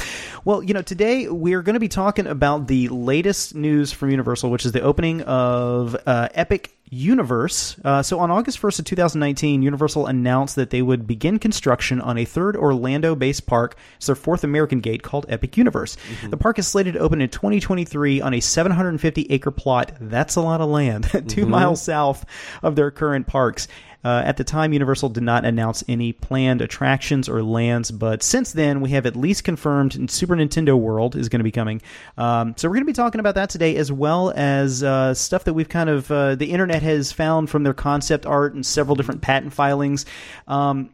well, 0.43 0.63
you 0.63 0.73
know, 0.73 0.81
today 0.81 1.27
we're 1.27 1.61
going 1.61 1.75
to 1.75 1.79
be 1.79 1.87
talking 1.87 2.25
about 2.25 2.67
the 2.67 2.87
latest 2.89 3.53
news 3.53 3.91
from 3.91 4.09
Universal, 4.09 4.49
which 4.49 4.65
is 4.65 4.71
the 4.71 4.81
opening 4.81 5.21
of 5.21 5.95
uh, 6.07 6.29
Epic 6.33 6.75
Universe. 6.93 7.77
Uh, 7.85 8.03
so 8.03 8.19
on 8.19 8.29
August 8.29 8.61
1st 8.61 8.79
of 8.79 8.85
2019, 8.85 9.61
Universal 9.61 10.07
announced 10.07 10.57
that 10.57 10.71
they 10.71 10.81
would 10.81 11.07
begin 11.07 11.39
construction 11.39 12.01
on 12.01 12.17
a 12.17 12.25
third 12.25 12.57
Orlando-based 12.57 13.45
park. 13.45 13.77
It's 13.95 14.07
their 14.07 14.15
fourth 14.15 14.43
American 14.43 14.81
gate 14.81 15.01
called 15.01 15.25
Epic 15.29 15.55
Universe. 15.55 15.95
Mm-hmm. 15.95 16.31
The 16.31 16.37
park 16.37 16.59
is 16.59 16.67
slated 16.67 16.95
to 16.95 16.99
open 16.99 17.21
in 17.21 17.29
2023 17.29 18.19
on 18.19 18.33
a 18.33 18.39
750-acre 18.39 19.51
plot. 19.51 19.93
That's 20.01 20.35
a 20.35 20.41
lot 20.41 20.59
of 20.59 20.69
land, 20.69 21.05
2 21.11 21.19
mm-hmm. 21.19 21.49
miles 21.49 21.81
south 21.81 22.25
of 22.61 22.75
their 22.75 22.91
current 22.91 23.25
parks. 23.25 23.69
Uh, 24.03 24.23
at 24.25 24.37
the 24.37 24.43
time, 24.43 24.73
Universal 24.73 25.09
did 25.09 25.23
not 25.23 25.45
announce 25.45 25.83
any 25.87 26.11
planned 26.11 26.61
attractions 26.61 27.29
or 27.29 27.43
lands, 27.43 27.91
but 27.91 28.23
since 28.23 28.51
then, 28.51 28.81
we 28.81 28.89
have 28.91 29.05
at 29.05 29.15
least 29.15 29.43
confirmed 29.43 30.09
Super 30.09 30.35
Nintendo 30.35 30.77
World 30.77 31.15
is 31.15 31.29
going 31.29 31.39
to 31.39 31.43
be 31.43 31.51
coming. 31.51 31.81
Um, 32.17 32.55
so 32.57 32.67
we're 32.67 32.75
going 32.75 32.85
to 32.85 32.91
be 32.91 32.93
talking 32.93 33.19
about 33.19 33.35
that 33.35 33.49
today, 33.49 33.75
as 33.75 33.91
well 33.91 34.33
as 34.35 34.83
uh, 34.83 35.13
stuff 35.13 35.43
that 35.43 35.53
we've 35.53 35.69
kind 35.69 35.89
of 35.89 36.11
uh, 36.11 36.35
the 36.35 36.51
internet 36.51 36.81
has 36.81 37.11
found 37.11 37.49
from 37.49 37.63
their 37.63 37.73
concept 37.73 38.25
art 38.25 38.53
and 38.53 38.65
several 38.65 38.95
different 38.95 39.21
patent 39.21 39.53
filings. 39.53 40.05
Um, 40.47 40.89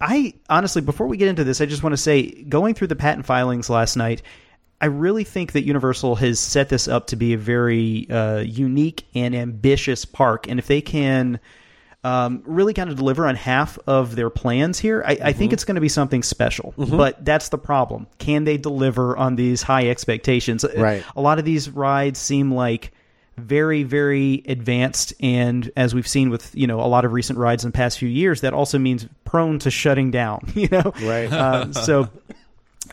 I 0.00 0.34
honestly, 0.48 0.80
before 0.80 1.06
we 1.06 1.16
get 1.16 1.28
into 1.28 1.44
this, 1.44 1.60
I 1.60 1.66
just 1.66 1.82
want 1.82 1.92
to 1.92 1.98
say, 1.98 2.30
going 2.44 2.74
through 2.74 2.86
the 2.86 2.96
patent 2.96 3.26
filings 3.26 3.68
last 3.68 3.96
night, 3.96 4.22
I 4.80 4.86
really 4.86 5.24
think 5.24 5.52
that 5.52 5.64
Universal 5.64 6.16
has 6.16 6.38
set 6.38 6.68
this 6.68 6.86
up 6.86 7.08
to 7.08 7.16
be 7.16 7.34
a 7.34 7.38
very 7.38 8.08
uh, 8.08 8.38
unique 8.38 9.04
and 9.14 9.34
ambitious 9.34 10.04
park, 10.04 10.48
and 10.48 10.58
if 10.58 10.68
they 10.68 10.80
can 10.80 11.40
um, 12.04 12.42
really 12.46 12.74
kind 12.74 12.90
of 12.90 12.96
deliver 12.96 13.26
on 13.26 13.34
half 13.34 13.78
of 13.86 14.14
their 14.16 14.30
plans 14.30 14.78
here, 14.78 15.02
I, 15.04 15.18
I 15.22 15.32
think 15.32 15.52
it's 15.52 15.64
going 15.64 15.74
to 15.74 15.80
be 15.80 15.88
something 15.88 16.22
special. 16.22 16.72
But 16.76 17.24
that's 17.24 17.48
the 17.48 17.58
problem: 17.58 18.06
can 18.18 18.44
they 18.44 18.56
deliver 18.56 19.16
on 19.16 19.36
these 19.36 19.62
high 19.62 19.88
expectations? 19.88 20.64
Right. 20.76 21.04
A 21.16 21.20
lot 21.20 21.38
of 21.38 21.44
these 21.44 21.68
rides 21.70 22.18
seem 22.18 22.52
like 22.54 22.92
very 23.36 23.84
very 23.84 24.42
advanced 24.48 25.14
and 25.20 25.70
as 25.76 25.94
we've 25.94 26.08
seen 26.08 26.28
with 26.28 26.52
you 26.56 26.66
know 26.66 26.80
a 26.80 26.88
lot 26.88 27.04
of 27.04 27.12
recent 27.12 27.38
rides 27.38 27.62
in 27.64 27.70
the 27.70 27.76
past 27.76 27.96
few 27.96 28.08
years 28.08 28.40
that 28.40 28.52
also 28.52 28.80
means 28.80 29.06
prone 29.24 29.60
to 29.60 29.70
shutting 29.70 30.10
down 30.10 30.40
you 30.56 30.66
know 30.72 30.92
Right. 31.00 31.32
uh, 31.32 31.72
so 31.72 32.08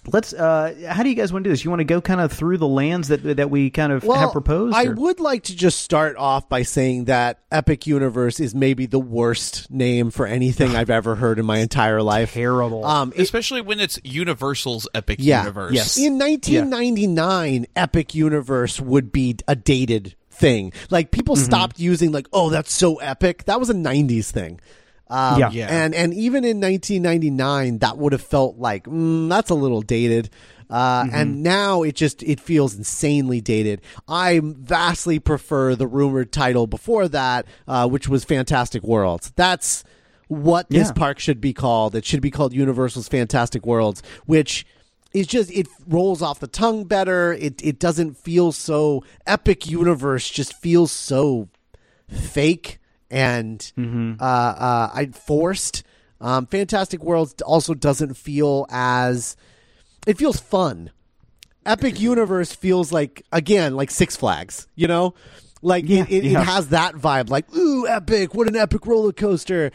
let's 0.07 0.33
uh 0.33 0.73
how 0.89 1.03
do 1.03 1.09
you 1.09 1.15
guys 1.15 1.33
want 1.33 1.43
to 1.43 1.49
do 1.49 1.51
this 1.53 1.63
you 1.63 1.69
want 1.71 1.79
to 1.79 1.83
go 1.85 1.99
kind 2.01 2.21
of 2.21 2.31
through 2.31 2.57
the 2.57 2.67
lands 2.67 3.07
that 3.07 3.23
that 3.37 3.49
we 3.49 3.69
kind 3.69 3.91
of 3.91 4.03
have 4.03 4.31
proposed 4.31 4.75
I 4.75 4.85
or- 4.85 4.93
would 4.95 5.19
like 5.19 5.43
to 5.43 5.55
just 5.55 5.79
start 5.79 6.15
off 6.17 6.47
by 6.47 6.61
saying 6.63 7.05
that 7.05 7.39
Epic 7.51 7.87
Universe 7.87 8.39
is 8.39 8.53
maybe 8.53 8.85
the 8.85 8.99
worst 8.99 9.69
name 9.71 10.11
for 10.11 10.27
anything 10.27 10.75
I've 10.75 10.89
ever 10.89 11.15
heard 11.15 11.39
in 11.39 11.45
my 11.45 11.57
entire 11.59 12.01
life. 12.01 12.33
terrible 12.33 12.85
Um, 12.85 13.13
it- 13.15 13.21
Especially 13.21 13.61
when 13.61 13.79
it's 13.79 13.99
Universal's 14.03 14.87
Epic 14.93 15.17
Yeah. 15.21 15.41
Universe. 15.41 15.73
Yes. 15.73 15.97
in 15.97 16.17
1999, 16.19 17.65
Epic 17.75 18.13
Universe 18.15 18.79
would 18.79 19.11
be 19.11 19.35
a 19.47 19.55
dated 19.55 20.15
thing. 20.29 20.71
Like 20.89 21.11
people 21.11 21.35
Mm-hmm. 21.35 21.45
stopped 21.45 21.79
using 21.79 22.11
like, 22.11 22.27
"Oh, 22.33 22.49
that's 22.49 22.73
so 22.73 22.95
epic." 22.97 23.45
That 23.45 23.59
was 23.59 23.69
a 23.69 23.73
90s 23.73 24.31
thing. 24.31 24.59
Um, 25.07 25.39
Yeah. 25.39 25.49
Yeah. 25.51 25.67
and 25.69 25.93
and 25.93 26.13
even 26.13 26.43
in 26.43 26.59
1999, 26.59 27.79
that 27.79 27.97
would 27.97 28.11
have 28.11 28.21
felt 28.21 28.57
like 28.57 28.85
mm, 28.85 29.29
that's 29.29 29.49
a 29.49 29.55
little 29.55 29.81
dated. 29.81 30.29
Uh, 30.69 31.03
Mm-hmm. 31.03 31.15
And 31.15 31.43
now 31.43 31.83
it 31.83 31.95
just 31.95 32.23
it 32.23 32.39
feels 32.39 32.73
insanely 32.75 33.39
dated. 33.39 33.81
I 34.07 34.41
vastly 34.43 35.19
prefer 35.19 35.75
the 35.75 35.85
rumored 35.85 36.31
title 36.31 36.65
before 36.65 37.07
that, 37.09 37.45
uh, 37.67 37.87
which 37.87 38.07
was 38.07 38.23
Fantastic 38.23 38.81
Worlds. 38.83 39.31
That's 39.35 39.83
what 40.27 40.67
this 40.71 40.87
Yeah. 40.87 40.93
park 40.93 41.19
should 41.19 41.39
be 41.39 41.53
called. 41.53 41.93
It 41.93 42.03
should 42.03 42.21
be 42.21 42.31
called 42.31 42.51
Universal's 42.51 43.07
Fantastic 43.07 43.63
Worlds, 43.63 44.01
which 44.25 44.65
is 45.13 45.27
just 45.27 45.51
it 45.51 45.67
rolls 45.87 46.23
off 46.23 46.39
the 46.39 46.47
tongue 46.47 46.85
better. 46.85 47.31
It 47.33 47.63
it 47.63 47.77
doesn't 47.77 48.17
feel 48.17 48.51
so 48.51 49.03
epic. 49.27 49.67
Universe 49.67 50.31
just 50.31 50.55
feels 50.55 50.91
so 50.91 51.47
fake 52.09 52.79
and 53.15 53.71
uh, 54.19 54.23
uh, 54.23 54.89
I 54.93 55.07
forced. 55.13 55.83
Um, 56.21 56.45
Fantastic 56.47 57.03
Worlds 57.03 57.41
also 57.41 57.73
doesn't 57.73 58.15
feel 58.15 58.65
as 58.69 59.35
it 60.07 60.17
feels 60.17 60.39
fun. 60.39 60.91
Epic 61.65 61.99
Universe 61.99 62.53
feels 62.53 62.91
like 62.91 63.23
again 63.31 63.75
like 63.75 63.89
Six 63.89 64.15
Flags, 64.15 64.67
you 64.75 64.87
know, 64.87 65.13
like 65.61 65.85
Yeah, 65.87 66.03
it, 66.03 66.11
it, 66.11 66.23
yeah. 66.25 66.41
it 66.41 66.45
has 66.45 66.69
that 66.69 66.95
vibe. 66.95 67.29
Like 67.29 67.53
ooh, 67.55 67.87
epic! 67.87 68.33
What 68.35 68.47
an 68.47 68.55
epic 68.55 68.85
roller 68.85 69.11
coaster! 69.13 69.71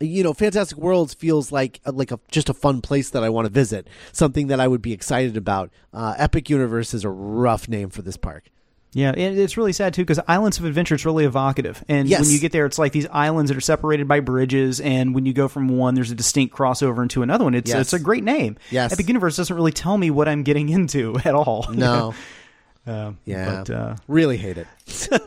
You 0.00 0.24
know, 0.24 0.32
Fantastic 0.34 0.78
Worlds 0.78 1.14
feels 1.14 1.52
like 1.52 1.80
like 1.86 2.10
a, 2.10 2.18
just 2.30 2.48
a 2.48 2.54
fun 2.54 2.80
place 2.80 3.10
that 3.10 3.22
I 3.22 3.28
want 3.28 3.46
to 3.46 3.52
visit, 3.52 3.86
something 4.12 4.48
that 4.48 4.58
I 4.58 4.66
would 4.66 4.82
be 4.82 4.92
excited 4.92 5.36
about. 5.36 5.70
Uh, 5.92 6.14
epic 6.18 6.50
Universe 6.50 6.92
is 6.92 7.04
a 7.04 7.08
rough 7.10 7.68
name 7.68 7.88
for 7.90 8.02
this 8.02 8.16
park. 8.16 8.50
Yeah, 8.94 9.10
and 9.10 9.38
it's 9.38 9.56
really 9.56 9.72
sad 9.72 9.92
too 9.92 10.02
because 10.02 10.20
Islands 10.28 10.58
of 10.58 10.64
Adventure 10.64 10.94
is 10.94 11.04
really 11.04 11.24
evocative, 11.24 11.84
and 11.88 12.08
Yes. 12.08 12.20
when 12.20 12.30
you 12.30 12.38
get 12.38 12.52
there, 12.52 12.64
it's 12.64 12.78
like 12.78 12.92
these 12.92 13.06
islands 13.12 13.50
that 13.50 13.56
are 13.58 13.60
separated 13.60 14.06
by 14.08 14.20
bridges, 14.20 14.80
and 14.80 15.14
when 15.14 15.26
you 15.26 15.32
go 15.32 15.48
from 15.48 15.68
one, 15.68 15.94
there's 15.94 16.10
a 16.12 16.14
distinct 16.14 16.54
crossover 16.54 17.02
into 17.02 17.22
another 17.22 17.44
one. 17.44 17.54
It's 17.54 17.68
Yes. 17.70 17.80
it's 17.80 17.92
a 17.92 17.98
great 17.98 18.22
name. 18.24 18.56
Yes. 18.70 18.92
Epic 18.92 19.08
Universe 19.08 19.36
doesn't 19.36 19.54
really 19.54 19.72
tell 19.72 19.98
me 19.98 20.10
what 20.10 20.28
I'm 20.28 20.42
getting 20.44 20.68
into 20.68 21.16
at 21.24 21.34
all. 21.34 21.66
No, 21.72 22.14
Um, 22.86 23.18
yeah, 23.24 23.62
but, 23.66 23.70
uh, 23.74 23.96
really 24.08 24.36
hate 24.36 24.58
it. 24.58 24.66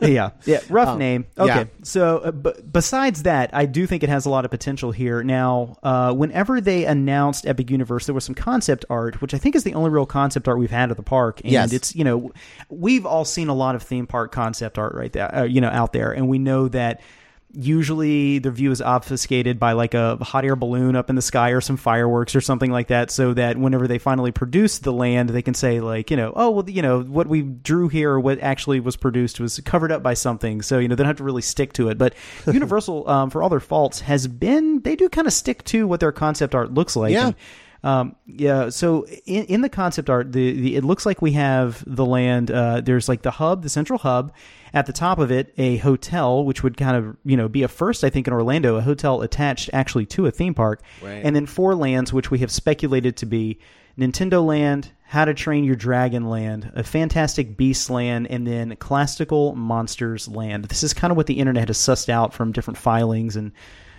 yeah, 0.00 0.30
yeah, 0.44 0.60
rough 0.70 0.96
name. 0.96 1.26
Okay, 1.36 1.52
yeah. 1.52 1.64
so 1.82 2.18
uh, 2.18 2.30
b- 2.30 2.52
besides 2.70 3.24
that, 3.24 3.50
I 3.52 3.66
do 3.66 3.84
think 3.86 4.04
it 4.04 4.08
has 4.08 4.26
a 4.26 4.30
lot 4.30 4.44
of 4.44 4.50
potential 4.52 4.92
here. 4.92 5.24
Now, 5.24 5.76
uh, 5.82 6.12
whenever 6.14 6.60
they 6.60 6.84
announced 6.84 7.46
Epic 7.48 7.68
Universe, 7.68 8.06
there 8.06 8.14
was 8.14 8.24
some 8.24 8.36
concept 8.36 8.84
art, 8.88 9.20
which 9.20 9.34
I 9.34 9.38
think 9.38 9.56
is 9.56 9.64
the 9.64 9.74
only 9.74 9.90
real 9.90 10.06
concept 10.06 10.46
art 10.46 10.58
we've 10.58 10.70
had 10.70 10.92
at 10.92 10.96
the 10.96 11.02
park, 11.02 11.40
and 11.42 11.50
Yes. 11.52 11.72
it's 11.72 11.96
you 11.96 12.04
know 12.04 12.30
we've 12.70 13.04
all 13.04 13.24
seen 13.24 13.48
a 13.48 13.54
lot 13.54 13.74
of 13.74 13.82
theme 13.82 14.06
park 14.06 14.30
concept 14.30 14.78
art 14.78 14.94
right 14.94 15.12
there, 15.12 15.34
uh, 15.34 15.42
you 15.42 15.60
know, 15.60 15.70
out 15.70 15.92
there, 15.92 16.12
and 16.12 16.28
we 16.28 16.38
know 16.38 16.68
that. 16.68 17.00
Usually, 17.52 18.38
the 18.38 18.50
view 18.50 18.70
is 18.70 18.82
obfuscated 18.82 19.58
by 19.58 19.72
like 19.72 19.94
a 19.94 20.16
hot 20.16 20.44
air 20.44 20.54
balloon 20.54 20.96
up 20.96 21.08
in 21.08 21.16
the 21.16 21.22
sky 21.22 21.50
or 21.50 21.62
some 21.62 21.78
fireworks 21.78 22.36
or 22.36 22.42
something 22.42 22.70
like 22.70 22.88
that, 22.88 23.10
so 23.10 23.32
that 23.34 23.56
whenever 23.56 23.88
they 23.88 23.98
finally 23.98 24.32
produce 24.32 24.78
the 24.78 24.92
land, 24.92 25.30
they 25.30 25.40
can 25.40 25.54
say 25.54 25.80
like, 25.80 26.10
you 26.10 26.16
know, 26.16 26.32
oh 26.36 26.50
well, 26.50 26.68
you 26.68 26.82
know, 26.82 27.00
what 27.00 27.26
we 27.26 27.42
drew 27.42 27.88
here 27.88 28.12
or 28.12 28.20
what 28.20 28.38
actually 28.40 28.80
was 28.80 28.96
produced 28.96 29.40
was 29.40 29.60
covered 29.60 29.90
up 29.90 30.02
by 30.02 30.14
something, 30.14 30.60
so 30.60 30.78
you 30.78 30.88
know 30.88 30.94
they 30.94 31.02
don't 31.02 31.08
have 31.08 31.16
to 31.16 31.24
really 31.24 31.42
stick 31.42 31.72
to 31.74 31.88
it. 31.88 31.96
But 31.96 32.14
Universal, 32.46 33.08
um, 33.08 33.30
for 33.30 33.42
all 33.42 33.48
their 33.48 33.60
faults, 33.60 34.00
has 34.00 34.26
been 34.26 34.82
they 34.82 34.94
do 34.94 35.08
kind 35.08 35.26
of 35.26 35.32
stick 35.32 35.64
to 35.64 35.86
what 35.86 36.00
their 36.00 36.12
concept 36.12 36.54
art 36.54 36.74
looks 36.74 36.96
like. 36.96 37.12
Yeah. 37.12 37.28
And, 37.28 37.36
um, 37.88 38.16
yeah. 38.26 38.68
So 38.68 39.06
in, 39.24 39.44
in 39.44 39.60
the 39.62 39.68
concept 39.68 40.10
art, 40.10 40.32
the, 40.32 40.52
the 40.52 40.76
it 40.76 40.84
looks 40.84 41.06
like 41.06 41.22
we 41.22 41.32
have 41.32 41.82
the 41.86 42.04
land. 42.04 42.50
Uh, 42.50 42.80
there's 42.80 43.08
like 43.08 43.22
the 43.22 43.30
hub, 43.30 43.62
the 43.62 43.68
central 43.68 43.98
hub. 43.98 44.32
At 44.74 44.84
the 44.84 44.92
top 44.92 45.18
of 45.18 45.30
it, 45.30 45.54
a 45.56 45.78
hotel, 45.78 46.44
which 46.44 46.62
would 46.62 46.76
kind 46.76 46.94
of 46.96 47.16
you 47.24 47.36
know 47.36 47.48
be 47.48 47.62
a 47.62 47.68
first, 47.68 48.04
I 48.04 48.10
think, 48.10 48.26
in 48.26 48.32
Orlando, 48.34 48.76
a 48.76 48.82
hotel 48.82 49.22
attached 49.22 49.70
actually 49.72 50.04
to 50.06 50.26
a 50.26 50.30
theme 50.30 50.52
park, 50.54 50.82
Right. 51.00 51.22
and 51.24 51.34
then 51.34 51.46
four 51.46 51.74
lands, 51.74 52.12
which 52.12 52.30
we 52.30 52.40
have 52.40 52.50
speculated 52.50 53.16
to 53.18 53.26
be 53.26 53.58
Nintendo 53.98 54.44
Land, 54.44 54.92
How 55.06 55.24
to 55.24 55.32
Train 55.32 55.64
Your 55.64 55.74
Dragon 55.74 56.28
Land, 56.28 56.70
a 56.74 56.82
Fantastic 56.82 57.56
Beasts 57.56 57.88
Land, 57.88 58.26
and 58.28 58.46
then 58.46 58.76
Classical 58.76 59.54
Monsters 59.54 60.28
Land. 60.28 60.66
This 60.66 60.82
is 60.82 60.92
kind 60.92 61.10
of 61.10 61.16
what 61.16 61.26
the 61.26 61.38
internet 61.38 61.68
has 61.68 61.78
sussed 61.78 62.10
out 62.10 62.34
from 62.34 62.52
different 62.52 62.76
filings 62.76 63.34
and 63.36 63.52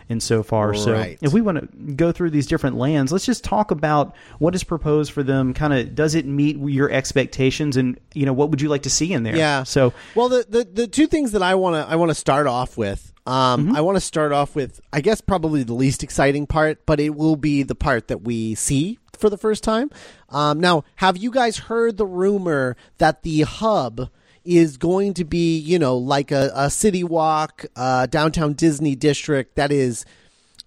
and 0.10 0.22
so 0.22 0.42
far. 0.44 0.74
So 0.74 0.94
if 1.22 1.32
we 1.32 1.42
want 1.42 1.60
to 1.60 1.94
go 1.94 2.12
through 2.12 2.32
these 2.32 2.48
different 2.48 2.76
lands, 2.78 3.12
let's 3.12 3.26
just 3.26 3.44
talk 3.44 3.72
about 3.72 4.16
what 4.40 4.56
is 4.56 4.64
proposed 4.64 5.12
for 5.12 5.22
them. 5.24 5.54
Kind 5.54 5.74
of 5.74 5.96
does 5.96 6.16
it 6.16 6.26
meet 6.26 6.58
your 6.58 6.90
expectations, 6.92 7.78
and 7.78 8.00
you 8.14 8.26
know 8.26 8.34
what 8.34 8.50
would 8.50 8.62
you 8.62 8.70
like 8.70 8.84
to 8.84 8.90
see 8.90 9.14
in 9.14 9.24
there? 9.24 9.36
Yeah. 9.38 9.64
So 9.64 9.94
Well, 10.16 10.28
the 10.30 10.46
the, 10.50 10.64
the 10.66 10.88
two 10.88 11.08
things 11.08 11.32
that 11.34 11.44
I 11.44 11.56
want 11.56 11.76
to 11.76 11.90
I 11.92 11.96
want 11.96 12.10
to 12.10 12.16
start 12.16 12.48
off 12.48 12.78
with. 12.78 13.14
Um, 13.28 13.76
I 13.76 13.82
want 13.82 13.96
to 13.96 14.02
start 14.02 14.32
off 14.32 14.56
with 14.56 14.82
I 14.92 15.02
guess 15.02 15.22
probably 15.22 15.62
the 15.62 15.76
least 15.76 16.02
exciting 16.02 16.48
part, 16.48 16.86
but 16.88 17.00
it 17.00 17.16
will 17.16 17.36
be 17.36 17.62
the 17.62 17.76
part 17.76 18.08
that 18.08 18.24
we 18.24 18.56
see 18.56 18.98
for 19.20 19.30
the 19.30 19.38
first 19.38 19.64
time. 19.64 19.92
Um, 20.30 20.60
now, 20.60 20.84
have 20.96 21.18
you 21.18 21.30
guys 21.30 21.58
heard 21.58 21.98
the 21.98 22.08
rumor 22.08 22.76
that 22.98 23.22
the 23.22 23.42
hub? 23.42 24.10
Is 24.46 24.78
going 24.78 25.14
to 25.16 25.26
be, 25.26 25.58
you 25.58 25.78
know, 25.78 25.98
like 25.98 26.32
a, 26.32 26.52
a 26.56 26.70
city 26.70 27.04
walk, 27.04 27.66
uh, 27.76 28.06
downtown 28.08 28.54
Disney 28.54 28.96
district 28.96 29.56
that 29.56 29.72
is 29.72 30.06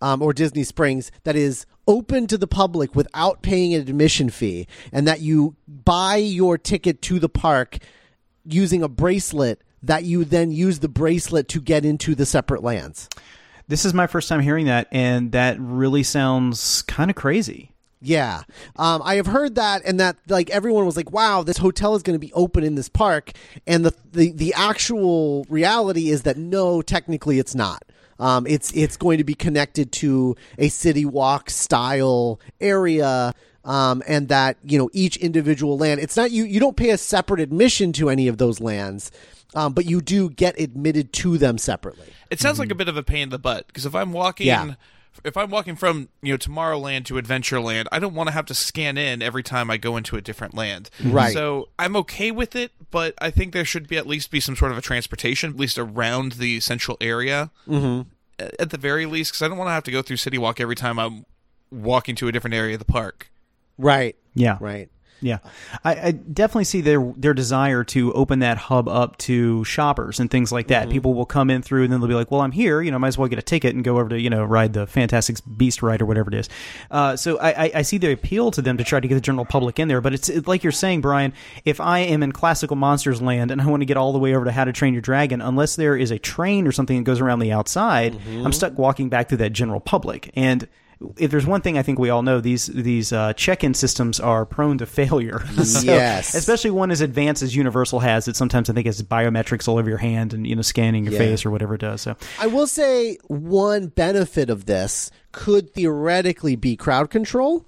um, 0.00 0.20
or 0.20 0.32
Disney 0.32 0.64
Springs 0.64 1.10
that 1.24 1.36
is 1.36 1.64
open 1.88 2.26
to 2.28 2.38
the 2.38 2.46
public 2.46 2.94
without 2.94 3.42
paying 3.42 3.74
an 3.74 3.80
admission 3.80 4.30
fee, 4.30 4.66
and 4.92 5.06
that 5.08 5.20
you 5.20 5.56
buy 5.66 6.16
your 6.16 6.58
ticket 6.58 7.02
to 7.02 7.18
the 7.18 7.28
park 7.28 7.78
using 8.44 8.82
a 8.82 8.88
bracelet 8.88 9.62
that 9.82 10.04
you 10.04 10.24
then 10.24 10.52
use 10.52 10.78
the 10.78 10.88
bracelet 10.88 11.48
to 11.48 11.60
get 11.60 11.84
into 11.84 12.14
the 12.14 12.26
separate 12.26 12.62
lands. 12.62 13.08
this 13.68 13.84
is 13.84 13.94
my 13.94 14.06
first 14.06 14.28
time 14.28 14.40
hearing 14.40 14.66
that, 14.66 14.86
and 14.92 15.32
that 15.32 15.56
really 15.58 16.02
sounds 16.02 16.82
kind 16.82 17.10
of 17.10 17.16
crazy. 17.16 17.71
Yeah, 18.02 18.42
um, 18.76 19.00
I 19.04 19.14
have 19.14 19.26
heard 19.26 19.54
that, 19.54 19.82
and 19.84 20.00
that 20.00 20.16
like 20.28 20.50
everyone 20.50 20.84
was 20.86 20.96
like, 20.96 21.12
"Wow, 21.12 21.44
this 21.44 21.58
hotel 21.58 21.94
is 21.94 22.02
going 22.02 22.14
to 22.14 22.26
be 22.26 22.32
open 22.32 22.64
in 22.64 22.74
this 22.74 22.88
park," 22.88 23.30
and 23.66 23.84
the 23.84 23.94
the 24.10 24.32
the 24.32 24.52
actual 24.54 25.46
reality 25.48 26.10
is 26.10 26.22
that 26.22 26.36
no, 26.36 26.82
technically 26.82 27.38
it's 27.38 27.54
not. 27.54 27.84
Um, 28.18 28.46
it's 28.46 28.72
it's 28.72 28.96
going 28.96 29.18
to 29.18 29.24
be 29.24 29.34
connected 29.34 29.92
to 29.92 30.36
a 30.58 30.68
city 30.68 31.04
walk 31.04 31.48
style 31.50 32.40
area. 32.60 33.34
Um, 33.64 34.02
and 34.08 34.26
that 34.26 34.56
you 34.64 34.76
know 34.76 34.90
each 34.92 35.16
individual 35.18 35.78
land 35.78 36.00
it's 36.00 36.16
not 36.16 36.32
you 36.32 36.42
you 36.42 36.58
don't 36.58 36.76
pay 36.76 36.90
a 36.90 36.98
separate 36.98 37.38
admission 37.38 37.92
to 37.92 38.10
any 38.10 38.26
of 38.26 38.36
those 38.36 38.58
lands 38.58 39.12
um, 39.54 39.72
but 39.72 39.86
you 39.86 40.00
do 40.00 40.30
get 40.30 40.58
admitted 40.58 41.12
to 41.12 41.38
them 41.38 41.58
separately 41.58 42.08
It 42.28 42.40
sounds 42.40 42.58
like 42.58 42.72
a 42.72 42.74
bit 42.74 42.88
of 42.88 42.96
a 42.96 43.04
pain 43.04 43.22
in 43.22 43.28
the 43.28 43.38
butt 43.38 43.68
because 43.68 43.86
if 43.86 43.94
I'm 43.94 44.12
walking, 44.12 44.48
Yeah. 44.48 44.74
If 45.24 45.36
I'm 45.36 45.50
walking 45.50 45.76
from 45.76 46.08
you 46.22 46.32
know 46.32 46.38
Tomorrowland 46.38 47.04
to 47.06 47.14
Adventureland, 47.14 47.86
I 47.92 47.98
don't 47.98 48.14
want 48.14 48.28
to 48.28 48.32
have 48.32 48.46
to 48.46 48.54
scan 48.54 48.98
in 48.98 49.22
every 49.22 49.42
time 49.42 49.70
I 49.70 49.76
go 49.76 49.96
into 49.96 50.16
a 50.16 50.20
different 50.20 50.54
land. 50.54 50.90
Right. 51.04 51.32
So 51.32 51.68
I'm 51.78 51.96
okay 51.96 52.30
with 52.30 52.56
it, 52.56 52.72
but 52.90 53.14
I 53.20 53.30
think 53.30 53.52
there 53.52 53.64
should 53.64 53.88
be 53.88 53.96
at 53.96 54.06
least 54.06 54.30
be 54.30 54.40
some 54.40 54.56
sort 54.56 54.72
of 54.72 54.78
a 54.78 54.82
transportation, 54.82 55.50
at 55.50 55.56
least 55.56 55.78
around 55.78 56.32
the 56.32 56.60
central 56.60 56.96
area. 57.00 57.50
Mm-hmm. 57.66 58.08
at 58.58 58.70
the 58.70 58.78
very 58.78 59.06
least, 59.06 59.32
because 59.32 59.42
I 59.42 59.48
don't 59.48 59.58
want 59.58 59.68
to 59.68 59.72
have 59.72 59.84
to 59.84 59.90
go 59.90 60.02
through 60.02 60.16
City 60.16 60.38
Walk 60.38 60.60
every 60.60 60.76
time 60.76 60.98
I'm 60.98 61.26
walking 61.70 62.14
to 62.16 62.28
a 62.28 62.32
different 62.32 62.54
area 62.54 62.74
of 62.74 62.78
the 62.78 62.84
park. 62.84 63.30
Right. 63.78 64.16
Yeah. 64.34 64.58
Right. 64.60 64.90
Yeah, 65.22 65.38
I, 65.84 66.08
I 66.08 66.10
definitely 66.10 66.64
see 66.64 66.80
their 66.80 67.00
their 67.16 67.32
desire 67.32 67.84
to 67.84 68.12
open 68.12 68.40
that 68.40 68.58
hub 68.58 68.88
up 68.88 69.16
to 69.18 69.62
shoppers 69.64 70.18
and 70.18 70.28
things 70.28 70.50
like 70.50 70.66
that. 70.66 70.90
People 70.90 71.14
will 71.14 71.26
come 71.26 71.48
in 71.48 71.62
through 71.62 71.84
and 71.84 71.92
then 71.92 72.00
they'll 72.00 72.08
be 72.08 72.14
like, 72.14 72.32
"Well, 72.32 72.40
I'm 72.40 72.50
here, 72.50 72.82
you 72.82 72.90
know, 72.90 72.98
might 72.98 73.08
as 73.08 73.18
well 73.18 73.28
get 73.28 73.38
a 73.38 73.42
ticket 73.42 73.74
and 73.74 73.84
go 73.84 73.98
over 73.98 74.08
to 74.10 74.20
you 74.20 74.28
know 74.28 74.44
ride 74.44 74.72
the 74.72 74.86
Fantastic 74.86 75.36
Beast 75.56 75.80
ride 75.80 76.02
or 76.02 76.06
whatever 76.06 76.28
it 76.28 76.34
is." 76.34 76.48
Uh, 76.90 77.14
so 77.16 77.38
I, 77.38 77.66
I, 77.66 77.70
I 77.76 77.82
see 77.82 77.98
the 77.98 78.12
appeal 78.12 78.50
to 78.50 78.60
them 78.60 78.76
to 78.78 78.84
try 78.84 78.98
to 78.98 79.06
get 79.06 79.14
the 79.14 79.20
general 79.20 79.44
public 79.44 79.78
in 79.78 79.86
there. 79.86 80.00
But 80.00 80.12
it's, 80.12 80.28
it's 80.28 80.48
like 80.48 80.64
you're 80.64 80.72
saying, 80.72 81.00
Brian. 81.02 81.32
If 81.64 81.80
I 81.80 82.00
am 82.00 82.24
in 82.24 82.32
classical 82.32 82.76
monsters 82.76 83.22
land 83.22 83.52
and 83.52 83.62
I 83.62 83.66
want 83.66 83.82
to 83.82 83.86
get 83.86 83.96
all 83.96 84.12
the 84.12 84.18
way 84.18 84.34
over 84.34 84.44
to 84.44 84.52
How 84.52 84.64
to 84.64 84.72
Train 84.72 84.92
Your 84.92 85.02
Dragon, 85.02 85.40
unless 85.40 85.76
there 85.76 85.96
is 85.96 86.10
a 86.10 86.18
train 86.18 86.66
or 86.66 86.72
something 86.72 86.96
that 86.96 87.04
goes 87.04 87.20
around 87.20 87.38
the 87.38 87.52
outside, 87.52 88.18
I'm 88.44 88.52
stuck 88.52 88.76
walking 88.76 89.08
back 89.08 89.28
through 89.28 89.38
that 89.38 89.52
general 89.52 89.78
public 89.78 90.30
and 90.34 90.66
if 91.18 91.30
there's 91.30 91.46
one 91.46 91.60
thing 91.60 91.78
I 91.78 91.82
think 91.82 91.98
we 91.98 92.10
all 92.10 92.22
know, 92.22 92.40
these 92.40 92.66
these 92.66 93.12
uh, 93.12 93.32
check-in 93.34 93.74
systems 93.74 94.20
are 94.20 94.44
prone 94.46 94.78
to 94.78 94.86
failure. 94.86 95.40
So, 95.64 95.80
Yes. 95.82 96.34
especially 96.34 96.70
one 96.70 96.90
as 96.90 97.00
advanced 97.00 97.42
as 97.42 97.54
Universal 97.56 98.00
has. 98.00 98.24
That 98.26 98.36
sometimes 98.36 98.68
I 98.68 98.72
think 98.72 98.86
has 98.86 99.02
biometrics 99.02 99.68
all 99.68 99.78
over 99.78 99.88
your 99.88 99.98
hand 99.98 100.34
and 100.34 100.46
you 100.46 100.54
know 100.56 100.62
scanning 100.62 101.04
your 101.04 101.12
Yeah. 101.14 101.18
face 101.20 101.44
or 101.46 101.50
whatever 101.50 101.74
it 101.74 101.80
does. 101.80 102.00
So 102.02 102.16
I 102.40 102.46
will 102.46 102.66
say 102.66 103.18
one 103.28 103.86
benefit 103.88 104.50
of 104.50 104.66
this 104.66 105.10
could 105.32 105.72
theoretically 105.74 106.56
be 106.56 106.76
crowd 106.76 107.10
control 107.10 107.66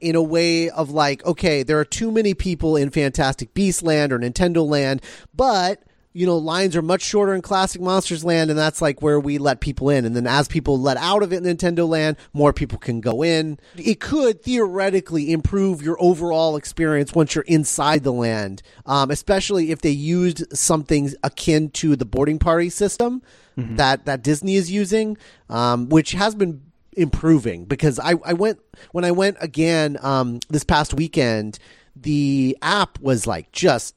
in 0.00 0.16
a 0.16 0.22
way 0.22 0.68
of 0.70 0.90
like, 0.90 1.24
okay, 1.24 1.62
there 1.62 1.78
are 1.78 1.84
too 1.84 2.10
many 2.10 2.34
people 2.34 2.74
in 2.76 2.90
Fantastic 2.90 3.54
Beast 3.54 3.82
Land 3.84 4.12
or 4.12 4.18
Nintendo 4.18 4.66
Land, 4.66 5.02
but 5.36 5.80
you 6.12 6.26
know, 6.26 6.36
lines 6.36 6.76
are 6.76 6.82
much 6.82 7.02
shorter 7.02 7.34
in 7.34 7.42
Classic 7.42 7.80
Monsters 7.80 8.24
Land, 8.24 8.50
and 8.50 8.58
that's 8.58 8.82
like 8.82 9.00
where 9.00 9.18
we 9.18 9.38
let 9.38 9.60
people 9.60 9.88
in. 9.88 10.04
And 10.04 10.14
then 10.14 10.26
as 10.26 10.46
people 10.48 10.78
let 10.78 10.96
out 10.98 11.22
of 11.22 11.32
it 11.32 11.44
in 11.44 11.56
Nintendo 11.56 11.88
Land, 11.88 12.16
more 12.32 12.52
people 12.52 12.78
can 12.78 13.00
go 13.00 13.22
in. 13.22 13.58
It 13.76 14.00
could 14.00 14.42
theoretically 14.42 15.32
improve 15.32 15.82
your 15.82 15.96
overall 16.00 16.56
experience 16.56 17.14
once 17.14 17.34
you're 17.34 17.44
inside 17.44 18.04
the 18.04 18.12
land, 18.12 18.62
um, 18.86 19.10
especially 19.10 19.70
if 19.70 19.80
they 19.80 19.90
used 19.90 20.56
something 20.56 21.12
akin 21.22 21.70
to 21.70 21.96
the 21.96 22.04
boarding 22.04 22.38
party 22.38 22.68
system 22.68 23.22
that 23.56 24.06
that 24.06 24.22
Disney 24.22 24.56
is 24.56 24.70
using, 24.70 25.16
um, 25.50 25.88
which 25.88 26.12
has 26.12 26.34
been 26.34 26.62
improving 26.94 27.64
because 27.64 27.98
I, 27.98 28.14
I 28.24 28.32
went 28.34 28.60
when 28.92 29.04
I 29.04 29.10
went 29.10 29.36
again 29.40 29.98
um, 30.02 30.40
this 30.48 30.64
past 30.64 30.94
weekend. 30.94 31.58
The 31.94 32.56
app 32.62 32.98
was 33.00 33.26
like 33.26 33.52
just 33.52 33.94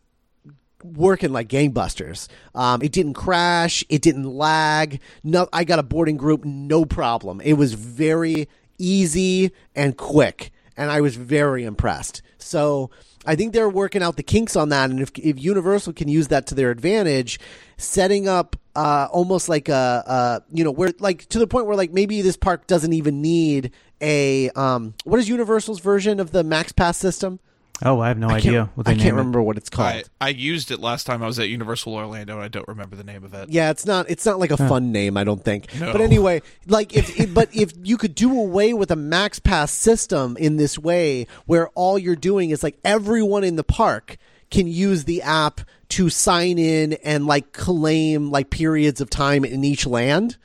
working 0.94 1.32
like 1.32 1.48
gangbusters. 1.48 2.28
Um, 2.54 2.82
it 2.82 2.92
didn't 2.92 3.14
crash. 3.14 3.84
It 3.90 4.02
didn't 4.02 4.26
lag. 4.26 5.00
No, 5.24 5.48
I 5.52 5.64
got 5.64 5.80
a 5.80 5.84
boarding 5.84 6.18
group, 6.18 6.46
no 6.46 6.86
problem. 6.86 7.42
It 7.42 7.54
was 7.54 7.74
very 7.74 8.48
easy 8.78 9.52
and 9.76 9.98
quick, 9.98 10.52
and 10.78 10.92
I 10.92 11.02
was 11.02 11.16
very 11.16 11.64
impressed. 11.64 12.22
So 12.38 12.92
I 13.26 13.36
think 13.36 13.54
they're 13.54 13.70
working 13.70 14.04
out 14.04 14.18
the 14.18 14.24
kinks 14.24 14.56
on 14.56 14.70
that, 14.70 14.90
and 14.90 15.00
if, 15.00 15.12
if 15.18 15.42
Universal 15.42 15.94
can 15.94 16.08
use 16.08 16.28
that 16.28 16.48
to 16.48 16.56
their 16.56 16.72
advantage, 16.72 17.40
setting 17.78 18.28
up 18.28 18.56
uh, 18.76 19.08
almost 19.12 19.50
like 19.50 19.70
a, 19.70 20.04
uh, 20.06 20.40
you 20.52 20.64
know, 20.64 20.72
where 20.72 20.92
like 21.00 21.28
to 21.30 21.40
the 21.40 21.48
point 21.48 21.66
where 21.66 21.76
like 21.76 21.92
maybe 21.92 22.22
this 22.22 22.38
park 22.38 22.68
doesn't 22.68 22.94
even 22.94 23.22
need 23.22 23.72
a 24.02 24.50
um, 24.52 24.94
what 25.06 25.20
is 25.20 25.30
Universal's 25.30 25.80
version 25.80 26.20
of 26.20 26.32
the 26.32 26.44
Max 26.44 26.72
Pass 26.72 26.98
system? 26.98 27.40
Oh, 27.84 28.00
I 28.00 28.08
have 28.08 28.18
no 28.18 28.30
I 28.30 28.36
idea 28.36 28.52
can't, 28.52 28.78
what 28.78 28.86
they 28.86 28.94
I 28.94 28.96
can't 28.96 29.08
it. 29.08 29.12
remember 29.12 29.42
what 29.42 29.58
it's 29.58 29.70
called. 29.70 30.04
I, 30.22 30.28
I 30.28 30.30
used 30.30 30.72
it 30.72 30.80
last 30.80 31.06
time 31.06 31.22
I 31.22 31.28
was 31.28 31.40
at 31.40 31.50
Universal 31.50 31.94
Orlando, 31.94 32.36
and 32.36 32.44
I 32.44 32.48
don't 32.48 32.68
remember 32.68 32.96
the 32.96 33.04
name 33.04 33.24
of 33.24 33.34
it. 33.34 33.50
Yeah, 33.50 33.72
it's 33.72 33.86
not. 33.86 34.10
It's 34.10 34.26
not 34.26 34.40
like 34.40 34.52
a 34.52 34.58
fun 34.58 34.92
name. 34.92 35.18
I 35.18 35.24
don't 35.24 35.44
think. 35.44 35.74
No. 35.80 35.92
But 35.92 36.02
anyway, 36.02 36.42
like 36.68 36.96
if, 36.96 37.20
if, 37.20 37.34
but 37.34 37.54
if 37.54 37.74
you 37.84 37.98
could 37.98 38.16
do 38.16 38.40
away 38.40 38.74
with 38.74 38.92
a 38.92 38.96
max 38.96 39.40
pass 39.40 39.72
system 39.72 40.38
in 40.38 40.58
this 40.58 40.78
way, 40.78 41.28
where 41.46 41.70
all 41.70 41.98
you're 41.98 42.16
doing 42.16 42.50
is 42.50 42.64
like 42.64 42.78
everyone 42.84 43.44
in 43.44 43.56
the 43.56 43.64
park 43.64 44.18
can 44.52 44.68
use 44.68 45.06
the 45.06 45.22
app 45.22 45.62
to 45.90 46.10
sign 46.10 46.58
in 46.58 46.94
and 47.04 47.28
like 47.28 47.52
claim 47.52 48.32
like 48.32 48.50
periods 48.50 49.02
of 49.02 49.10
time 49.10 49.44
in 49.46 49.64
each 49.64 49.86
land. 49.86 50.38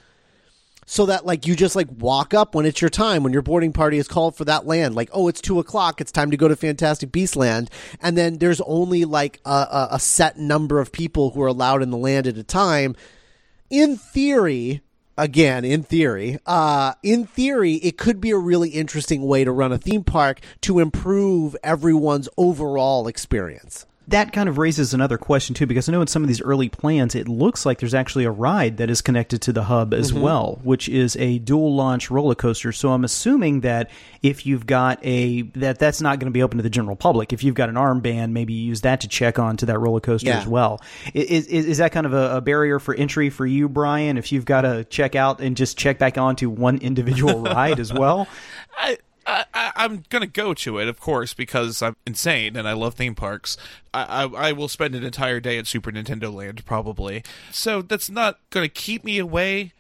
So 0.90 1.06
that 1.06 1.24
like 1.24 1.46
you 1.46 1.54
just 1.54 1.76
like 1.76 1.86
walk 1.98 2.34
up 2.34 2.52
when 2.52 2.66
it's 2.66 2.80
your 2.80 2.90
time 2.90 3.22
when 3.22 3.32
your 3.32 3.42
boarding 3.42 3.72
party 3.72 3.96
is 3.96 4.08
called 4.08 4.34
for 4.34 4.44
that 4.46 4.66
land. 4.66 4.96
Like 4.96 5.08
oh 5.12 5.28
it's 5.28 5.40
two 5.40 5.60
o'clock 5.60 6.00
it's 6.00 6.10
time 6.10 6.32
to 6.32 6.36
go 6.36 6.48
to 6.48 6.56
Fantastic 6.56 7.12
Beast 7.12 7.36
Land. 7.36 7.70
And 8.02 8.18
then 8.18 8.38
there's 8.38 8.60
only 8.62 9.04
like 9.04 9.38
a, 9.44 9.86
a, 9.92 10.00
set 10.00 10.36
number 10.36 10.80
of 10.80 10.90
people 10.90 11.30
who 11.30 11.42
are 11.42 11.46
allowed 11.46 11.82
in 11.82 11.90
the 11.90 11.96
land 11.96 12.26
at 12.26 12.36
a 12.36 12.42
time. 12.42 12.96
In 13.70 13.96
theory 13.96 14.80
again 15.16 15.64
in 15.64 15.84
theory 15.84 16.38
uh 16.46 16.94
in 17.04 17.24
theory 17.24 17.74
it 17.74 17.96
could 17.96 18.20
be 18.20 18.30
a 18.30 18.38
really 18.38 18.70
interesting 18.70 19.22
way 19.22 19.44
to 19.44 19.52
run 19.52 19.70
a 19.70 19.78
theme 19.78 20.02
park 20.02 20.40
to 20.60 20.80
improve 20.80 21.54
everyone's 21.62 22.28
overall 22.36 23.06
experience 23.06 23.86
that 24.10 24.32
kind 24.32 24.48
of 24.48 24.58
raises 24.58 24.92
another 24.92 25.18
question 25.18 25.54
too, 25.54 25.66
because 25.66 25.88
I 25.88 25.92
know 25.92 26.00
in 26.00 26.06
some 26.06 26.22
of 26.22 26.28
these 26.28 26.42
early 26.42 26.68
plans, 26.68 27.14
it 27.14 27.28
looks 27.28 27.64
like 27.64 27.78
there's 27.78 27.94
actually 27.94 28.24
a 28.24 28.30
ride 28.30 28.76
that 28.78 28.90
is 28.90 29.00
connected 29.02 29.40
to 29.42 29.52
the 29.52 29.64
hub 29.64 29.94
as 29.94 30.12
mm-hmm. 30.12 30.20
well, 30.20 30.60
which 30.62 30.88
is 30.88 31.16
a 31.16 31.38
dual 31.38 31.74
launch 31.74 32.10
roller 32.10 32.34
coaster. 32.34 32.72
So 32.72 32.90
I'm 32.90 33.04
assuming 33.04 33.60
that 33.60 33.90
if 34.22 34.46
you've 34.46 34.66
got 34.66 34.98
a 35.04 35.42
that 35.54 35.78
that's 35.78 36.00
not 36.00 36.18
going 36.18 36.26
to 36.26 36.32
be 36.32 36.42
open 36.42 36.58
to 36.58 36.62
the 36.62 36.70
general 36.70 36.96
public. 36.96 37.32
If 37.32 37.44
you've 37.44 37.54
got 37.54 37.68
an 37.68 37.76
armband, 37.76 38.32
maybe 38.32 38.52
you 38.52 38.66
use 38.66 38.80
that 38.82 39.00
to 39.02 39.08
check 39.08 39.38
on 39.38 39.56
to 39.58 39.66
that 39.66 39.78
roller 39.78 40.00
coaster 40.00 40.28
Yeah. 40.28 40.40
as 40.40 40.46
well. 40.46 40.80
Is, 41.14 41.46
is 41.46 41.66
is 41.66 41.78
that 41.78 41.92
kind 41.92 42.06
of 42.06 42.12
a, 42.12 42.36
a 42.36 42.40
barrier 42.40 42.78
for 42.78 42.94
entry 42.94 43.30
for 43.30 43.46
you, 43.46 43.68
Brian? 43.68 44.18
If 44.18 44.32
you've 44.32 44.44
got 44.44 44.62
to 44.62 44.84
check 44.84 45.14
out 45.14 45.40
and 45.40 45.56
just 45.56 45.78
check 45.78 45.98
back 45.98 46.18
onto 46.18 46.50
one 46.50 46.78
individual 46.78 47.42
ride 47.42 47.80
as 47.80 47.92
well? 47.92 48.26
I, 48.76 48.98
I, 49.30 49.44
I- 49.54 49.72
I'm 49.76 50.04
gonna 50.08 50.26
go 50.26 50.54
to 50.54 50.78
it, 50.78 50.88
of 50.88 51.00
course, 51.00 51.34
because 51.34 51.82
I'm 51.82 51.96
insane 52.06 52.56
and 52.56 52.68
I 52.68 52.72
love 52.72 52.94
theme 52.94 53.14
parks. 53.14 53.56
I, 53.94 54.24
I, 54.24 54.48
I 54.48 54.52
will 54.52 54.68
spend 54.68 54.94
an 54.94 55.04
entire 55.04 55.40
day 55.40 55.58
at 55.58 55.66
Super 55.66 55.90
Nintendo 55.90 56.32
Land 56.32 56.64
probably, 56.64 57.22
so 57.50 57.82
that's 57.82 58.10
not 58.10 58.38
gonna 58.50 58.68
keep 58.68 59.04
me 59.04 59.18
away. 59.18 59.72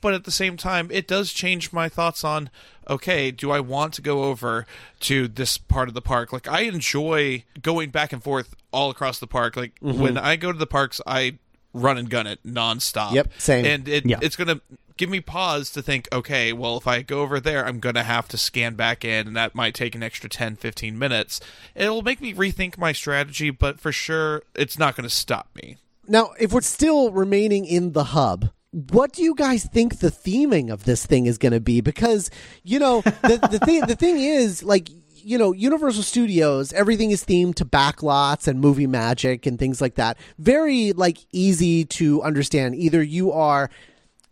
But 0.00 0.14
at 0.14 0.22
the 0.22 0.30
same 0.30 0.56
time, 0.56 0.88
it 0.92 1.08
does 1.08 1.32
change 1.32 1.72
my 1.72 1.88
thoughts 1.88 2.22
on 2.22 2.50
okay, 2.88 3.30
do 3.30 3.50
I 3.50 3.60
want 3.60 3.94
to 3.94 4.02
go 4.02 4.24
over 4.24 4.66
to 5.00 5.28
this 5.28 5.58
part 5.58 5.88
of 5.88 5.94
the 5.94 6.00
park? 6.00 6.32
Like, 6.32 6.48
I 6.48 6.62
enjoy 6.62 7.44
going 7.60 7.90
back 7.90 8.12
and 8.12 8.22
forth 8.22 8.54
all 8.72 8.90
across 8.90 9.18
the 9.18 9.26
park. 9.26 9.56
Like, 9.56 9.78
mm-hmm. 9.80 10.00
when 10.00 10.16
I 10.16 10.36
go 10.36 10.52
to 10.52 10.58
the 10.58 10.66
parks, 10.66 11.00
I 11.06 11.38
run 11.74 11.98
and 11.98 12.08
gun 12.08 12.26
it 12.26 12.40
nonstop. 12.46 13.12
Yep, 13.12 13.32
same. 13.38 13.64
And 13.66 13.88
it, 13.88 14.06
Yeah. 14.06 14.18
it's 14.22 14.36
going 14.36 14.48
to 14.48 14.60
give 14.98 15.08
me 15.08 15.20
pause 15.20 15.70
to 15.70 15.80
think, 15.80 16.08
okay, 16.12 16.52
well, 16.52 16.76
if 16.76 16.86
I 16.86 17.00
go 17.00 17.20
over 17.20 17.40
there, 17.40 17.64
I'm 17.64 17.80
going 17.80 17.94
to 17.94 18.02
have 18.02 18.28
to 18.28 18.36
scan 18.36 18.74
back 18.74 19.04
in, 19.04 19.28
and 19.28 19.36
that 19.36 19.54
might 19.54 19.74
take 19.74 19.94
an 19.94 20.02
extra 20.02 20.28
10, 20.28 20.56
15 20.56 20.98
minutes. 20.98 21.40
It'll 21.74 22.02
make 22.02 22.20
me 22.20 22.34
rethink 22.34 22.76
my 22.76 22.92
strategy, 22.92 23.50
but 23.50 23.80
for 23.80 23.92
sure, 23.92 24.42
it's 24.54 24.78
not 24.78 24.96
going 24.96 25.08
to 25.08 25.14
stop 25.14 25.48
me. 25.54 25.78
Now, 26.06 26.32
if 26.38 26.52
we're 26.52 26.60
still 26.60 27.12
remaining 27.12 27.64
in 27.64 27.92
the 27.92 28.04
hub, 28.04 28.50
what 28.70 29.12
do 29.12 29.22
you 29.22 29.34
guys 29.34 29.64
think 29.64 30.00
the 30.00 30.10
theming 30.10 30.70
of 30.70 30.84
this 30.84 31.06
thing 31.06 31.26
is 31.26 31.38
going 31.38 31.52
to 31.52 31.60
be? 31.60 31.80
Because 31.80 32.30
you 32.62 32.78
know 32.78 33.00
the 33.00 33.48
the 33.50 33.58
thing 33.58 33.80
the 33.82 33.96
thing 33.96 34.18
is 34.18 34.62
like 34.62 34.88
you 35.14 35.38
know 35.38 35.52
Universal 35.52 36.02
Studios 36.02 36.72
everything 36.74 37.10
is 37.10 37.24
themed 37.24 37.54
to 37.56 37.64
backlots 37.64 38.46
and 38.46 38.60
movie 38.60 38.86
magic 38.86 39.46
and 39.46 39.58
things 39.58 39.80
like 39.80 39.94
that. 39.94 40.18
Very 40.38 40.92
like 40.92 41.18
easy 41.32 41.86
to 41.86 42.22
understand. 42.22 42.74
Either 42.74 43.02
you 43.02 43.32
are 43.32 43.70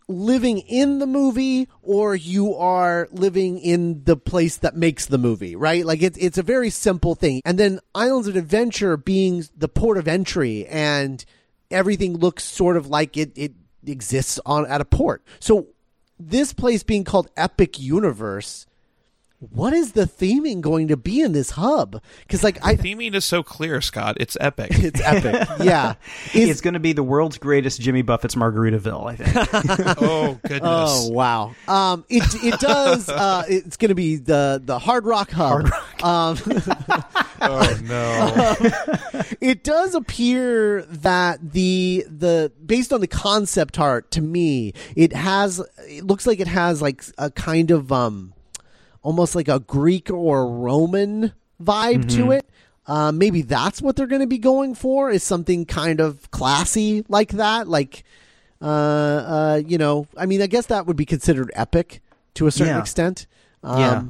living 0.07 0.59
in 0.59 0.99
the 0.99 1.05
movie 1.05 1.67
or 1.81 2.15
you 2.15 2.55
are 2.55 3.09
living 3.11 3.59
in 3.59 4.03
the 4.05 4.15
place 4.15 4.57
that 4.57 4.75
makes 4.75 5.05
the 5.05 5.17
movie, 5.17 5.55
right? 5.55 5.85
Like 5.85 6.01
it's 6.01 6.17
it's 6.17 6.37
a 6.37 6.43
very 6.43 6.69
simple 6.69 7.15
thing. 7.15 7.41
And 7.45 7.57
then 7.57 7.79
Islands 7.93 8.27
of 8.27 8.35
Adventure 8.35 8.97
being 8.97 9.45
the 9.55 9.67
port 9.67 9.97
of 9.97 10.07
entry 10.07 10.65
and 10.67 11.23
everything 11.69 12.17
looks 12.17 12.43
sort 12.43 12.77
of 12.77 12.87
like 12.87 13.17
it 13.17 13.31
it 13.35 13.53
exists 13.85 14.39
on 14.45 14.65
at 14.65 14.81
a 14.81 14.85
port. 14.85 15.23
So 15.39 15.67
this 16.19 16.53
place 16.53 16.83
being 16.83 17.03
called 17.03 17.29
Epic 17.35 17.79
Universe, 17.79 18.65
what 19.39 19.71
is 19.71 19.91
the 19.91 20.05
theming 20.05 20.61
going 20.61 20.87
to 20.87 20.97
be 20.97 21.21
in 21.21 21.31
this 21.31 21.51
hub? 21.51 22.01
Cuz 22.27 22.43
like 22.43 22.57
I 22.65 22.75
Theming 22.75 23.13
is 23.13 23.23
so 23.23 23.43
clear, 23.43 23.81
Scott. 23.81 24.17
It's 24.19 24.35
epic. 24.39 24.71
it's 24.73 24.99
epic. 25.01 25.47
Yeah. 25.61 25.93
Is- 26.33 26.49
it's 26.49 26.61
going 26.61 26.73
to 26.73 26.79
be 26.79 26.93
the 26.93 27.03
world's 27.03 27.37
greatest 27.37 27.79
Jimmy 27.79 28.01
Buffett's 28.01 28.33
Margaritaville, 28.35 29.11
I 29.11 29.15
think. 29.15 29.97
oh, 30.01 30.39
goodness. 30.47 30.63
Oh 30.63 31.09
wow! 31.11 31.55
Um, 31.67 32.03
it 32.09 32.23
it 32.43 32.59
does. 32.59 33.09
Uh, 33.09 33.43
it's 33.47 33.77
going 33.77 33.89
to 33.89 33.95
be 33.95 34.15
the 34.15 34.61
the 34.63 34.79
Hard 34.79 35.05
Rock 35.05 35.31
Hub. 35.31 35.65
Um, 36.03 36.37
oh, 37.41 37.79
no. 37.83 38.55
it 39.41 39.63
does 39.63 39.93
appear 39.95 40.83
that 40.83 41.51
the 41.53 42.05
the 42.09 42.51
based 42.65 42.91
on 42.91 43.01
the 43.01 43.07
concept 43.07 43.79
art 43.79 44.09
to 44.11 44.21
me, 44.21 44.73
it 44.95 45.13
has. 45.13 45.61
It 45.87 46.05
looks 46.05 46.25
like 46.25 46.39
it 46.39 46.47
has 46.47 46.81
like 46.81 47.03
a 47.17 47.29
kind 47.31 47.71
of 47.71 47.91
um, 47.91 48.33
almost 49.07 49.35
like 49.35 49.47
a 49.47 49.59
Greek 49.59 50.09
or 50.11 50.45
Roman 50.51 51.31
vibe 51.63 52.09
to 52.17 52.31
it. 52.31 52.45
Uh, 52.85 53.09
maybe 53.11 53.41
that's 53.41 53.81
what 53.81 53.95
they're 53.95 54.05
going 54.05 54.19
to 54.21 54.27
be 54.27 54.37
going 54.37 54.75
for 54.75 55.09
is 55.09 55.23
something 55.23 55.65
kind 55.65 56.01
of 56.01 56.29
classy 56.31 57.05
like 57.07 57.29
that, 57.29 57.69
like 57.69 58.03
uh, 58.61 58.65
uh, 58.65 59.61
you 59.65 59.77
know, 59.77 60.07
I 60.17 60.25
mean, 60.25 60.41
I 60.41 60.47
guess 60.47 60.65
that 60.65 60.87
would 60.87 60.97
be 60.97 61.05
considered 61.05 61.51
epic 61.53 62.01
to 62.33 62.47
a 62.47 62.51
certain 62.51 62.73
Yeah. 62.75 62.79
extent. 62.81 63.27
Um, 63.63 63.79
Yeah. 63.79 64.03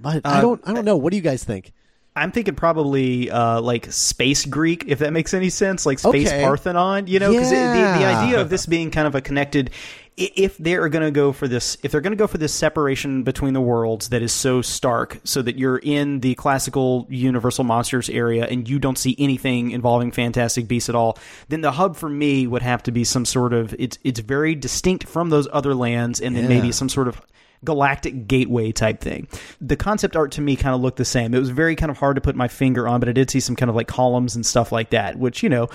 But 0.00 0.26
I 0.26 0.38
Uh, 0.38 0.40
don't, 0.42 0.60
I 0.64 0.72
don't 0.74 0.84
know. 0.84 0.96
What 0.96 1.10
do 1.10 1.16
you 1.16 1.22
guys 1.22 1.42
think? 1.42 1.72
I'm 2.14 2.30
thinking 2.30 2.54
probably 2.54 3.30
uh, 3.30 3.60
like 3.60 3.90
space 3.92 4.44
Greek, 4.44 4.84
if 4.86 5.00
that 5.00 5.12
makes 5.12 5.34
any 5.34 5.50
sense, 5.50 5.84
like 5.86 5.98
space 5.98 6.28
Okay. 6.28 6.42
Parthenon. 6.42 7.08
You 7.08 7.18
know, 7.18 7.32
because 7.32 7.50
the, 7.50 7.56
the 7.98 8.04
idea 8.04 8.40
of 8.40 8.48
this 8.48 8.64
being 8.66 8.90
kind 8.90 9.06
of 9.08 9.14
a 9.16 9.20
connected. 9.20 9.70
If 10.16 10.56
they're 10.56 10.88
going 10.88 11.04
to 11.04 11.10
go 11.10 11.32
for 11.32 11.46
this, 11.46 11.76
if 11.82 11.92
they're 11.92 12.00
going 12.00 12.12
to 12.12 12.16
go 12.16 12.26
for 12.26 12.38
this 12.38 12.54
separation 12.54 13.22
between 13.22 13.52
the 13.52 13.60
worlds 13.60 14.08
that 14.08 14.22
is 14.22 14.32
so 14.32 14.62
stark, 14.62 15.20
so 15.24 15.42
that 15.42 15.58
you're 15.58 15.76
in 15.76 16.20
the 16.20 16.34
classical 16.36 17.06
Universal 17.10 17.64
monsters 17.64 18.08
area 18.08 18.46
and 18.46 18.66
you 18.66 18.78
don't 18.78 18.96
see 18.96 19.14
anything 19.18 19.72
involving 19.72 20.10
Fantastic 20.10 20.68
Beasts 20.68 20.88
at 20.88 20.94
all, 20.94 21.18
then 21.48 21.60
the 21.60 21.72
hub 21.72 21.96
for 21.96 22.08
me 22.08 22.46
would 22.46 22.62
have 22.62 22.82
to 22.84 22.92
be 22.92 23.04
some 23.04 23.26
sort 23.26 23.52
of 23.52 23.74
it's 23.78 23.98
it's 24.04 24.20
very 24.20 24.54
distinct 24.54 25.06
from 25.06 25.28
those 25.28 25.48
other 25.52 25.74
lands, 25.74 26.18
and 26.22 26.34
then 26.34 26.44
Yeah. 26.44 26.48
maybe 26.48 26.72
some 26.72 26.88
sort 26.88 27.08
of 27.08 27.20
galactic 27.64 28.26
gateway 28.28 28.70
type 28.70 29.00
thing. 29.00 29.26
The 29.60 29.76
concept 29.76 30.14
art 30.14 30.30
to 30.32 30.40
me 30.40 30.56
kind 30.56 30.74
of 30.74 30.80
looked 30.80 30.98
the 30.98 31.04
same. 31.06 31.34
It 31.34 31.38
was 31.38 31.50
very 31.50 31.74
kind 31.74 31.90
of 31.90 31.98
hard 31.98 32.14
to 32.14 32.20
put 32.20 32.36
my 32.36 32.48
finger 32.48 32.86
on, 32.86 33.00
but 33.00 33.08
I 33.08 33.12
did 33.12 33.30
see 33.30 33.40
some 33.40 33.56
kind 33.56 33.68
of 33.70 33.74
like 33.76 33.88
columns 33.88 34.36
and 34.36 34.44
stuff 34.46 34.72
like 34.72 34.90
that, 34.90 35.18
which, 35.18 35.42
you 35.42 35.48
know, 35.48 35.68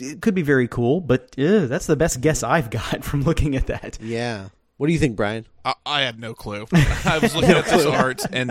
it 0.00 0.22
could 0.22 0.34
be 0.34 0.42
very 0.42 0.68
cool, 0.68 1.00
but 1.00 1.34
uh, 1.38 1.66
that's 1.66 1.86
the 1.86 1.96
best 1.96 2.20
guess 2.20 2.42
I've 2.42 2.70
got 2.70 3.04
from 3.04 3.22
looking 3.22 3.56
at 3.56 3.66
that. 3.66 3.98
Yeah. 4.00 4.48
What 4.76 4.86
do 4.86 4.92
you 4.92 4.98
think, 4.98 5.16
Brian? 5.16 5.46
I, 5.64 5.74
I 5.84 6.00
had 6.02 6.20
no 6.20 6.34
clue. 6.34 6.66
I 7.04 7.18
was 7.20 7.34
looking 7.34 7.50
at 7.50 7.64
this 7.66 7.84
art, 7.84 8.22
and 8.32 8.50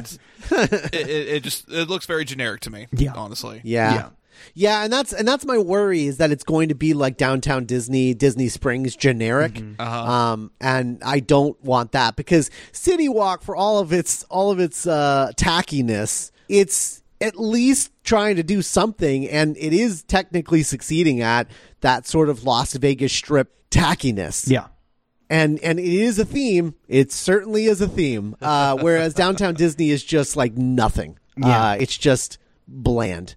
it, 0.52 0.94
it, 0.94 1.10
it 1.10 1.44
just 1.44 1.70
it 1.70 1.88
looks 1.88 2.06
very 2.06 2.26
generic 2.26 2.62
to 2.62 2.70
me. 2.70 2.88
Yeah. 2.92 3.14
honestly. 3.16 3.62
Yeah. 3.64 3.94
Yeah. 3.94 4.10
Yeah, 4.54 4.84
and 4.84 4.94
that's 4.94 5.14
and 5.14 5.28
that's 5.28 5.46
my 5.46 5.58
worry 5.58 6.06
is 6.06 6.18
that 6.18 6.32
it's 6.32 6.44
going 6.44 6.70
to 6.70 6.76
be 6.76 6.94
like 6.94 7.18
downtown 7.18 7.66
Disney, 7.66 8.14
Disney 8.14 8.50
Springs 8.50 8.96
generic, 8.96 9.62
um, 9.80 10.52
and 10.62 11.02
I 11.04 11.20
don't 11.22 11.62
want 11.64 11.94
that 11.94 12.16
because 12.16 12.52
City 12.72 13.10
Walk, 13.10 13.42
for 13.42 13.56
all 13.56 13.80
of 13.80 13.92
its 13.94 14.24
all 14.26 14.52
of 14.52 14.60
its 14.60 14.86
uh, 14.86 15.32
tackiness, 15.38 16.32
it's 16.50 17.02
at 17.20 17.40
least 17.40 17.92
trying 18.04 18.36
to 18.36 18.44
do 18.44 18.62
something, 18.62 19.28
and 19.28 19.58
it 19.58 19.74
is 19.74 20.04
technically 20.04 20.64
succeeding 20.64 21.22
at 21.22 21.48
that 21.82 22.06
sort 22.08 22.30
of 22.30 22.44
Las 22.44 22.74
Vegas 22.74 23.12
Strip 23.14 23.54
tackiness 23.70 24.50
Yeah. 24.50 24.68
and 25.30 25.60
and 25.60 25.80
it 25.80 25.86
is 25.86 26.20
a 26.20 26.26
theme. 26.26 26.76
It 26.88 27.12
certainly 27.12 27.66
is 27.66 27.82
a 27.82 27.88
theme. 27.88 28.36
Uh, 28.42 28.78
whereas 28.80 29.14
downtown 29.14 29.56
Disney 29.56 29.90
is 29.90 30.04
just 30.04 30.36
like 30.38 30.56
nothing. 30.58 31.18
Yeah. 31.38 31.72
Uh, 31.72 31.74
it's 31.80 31.98
just 31.98 32.38
bland. 32.68 33.36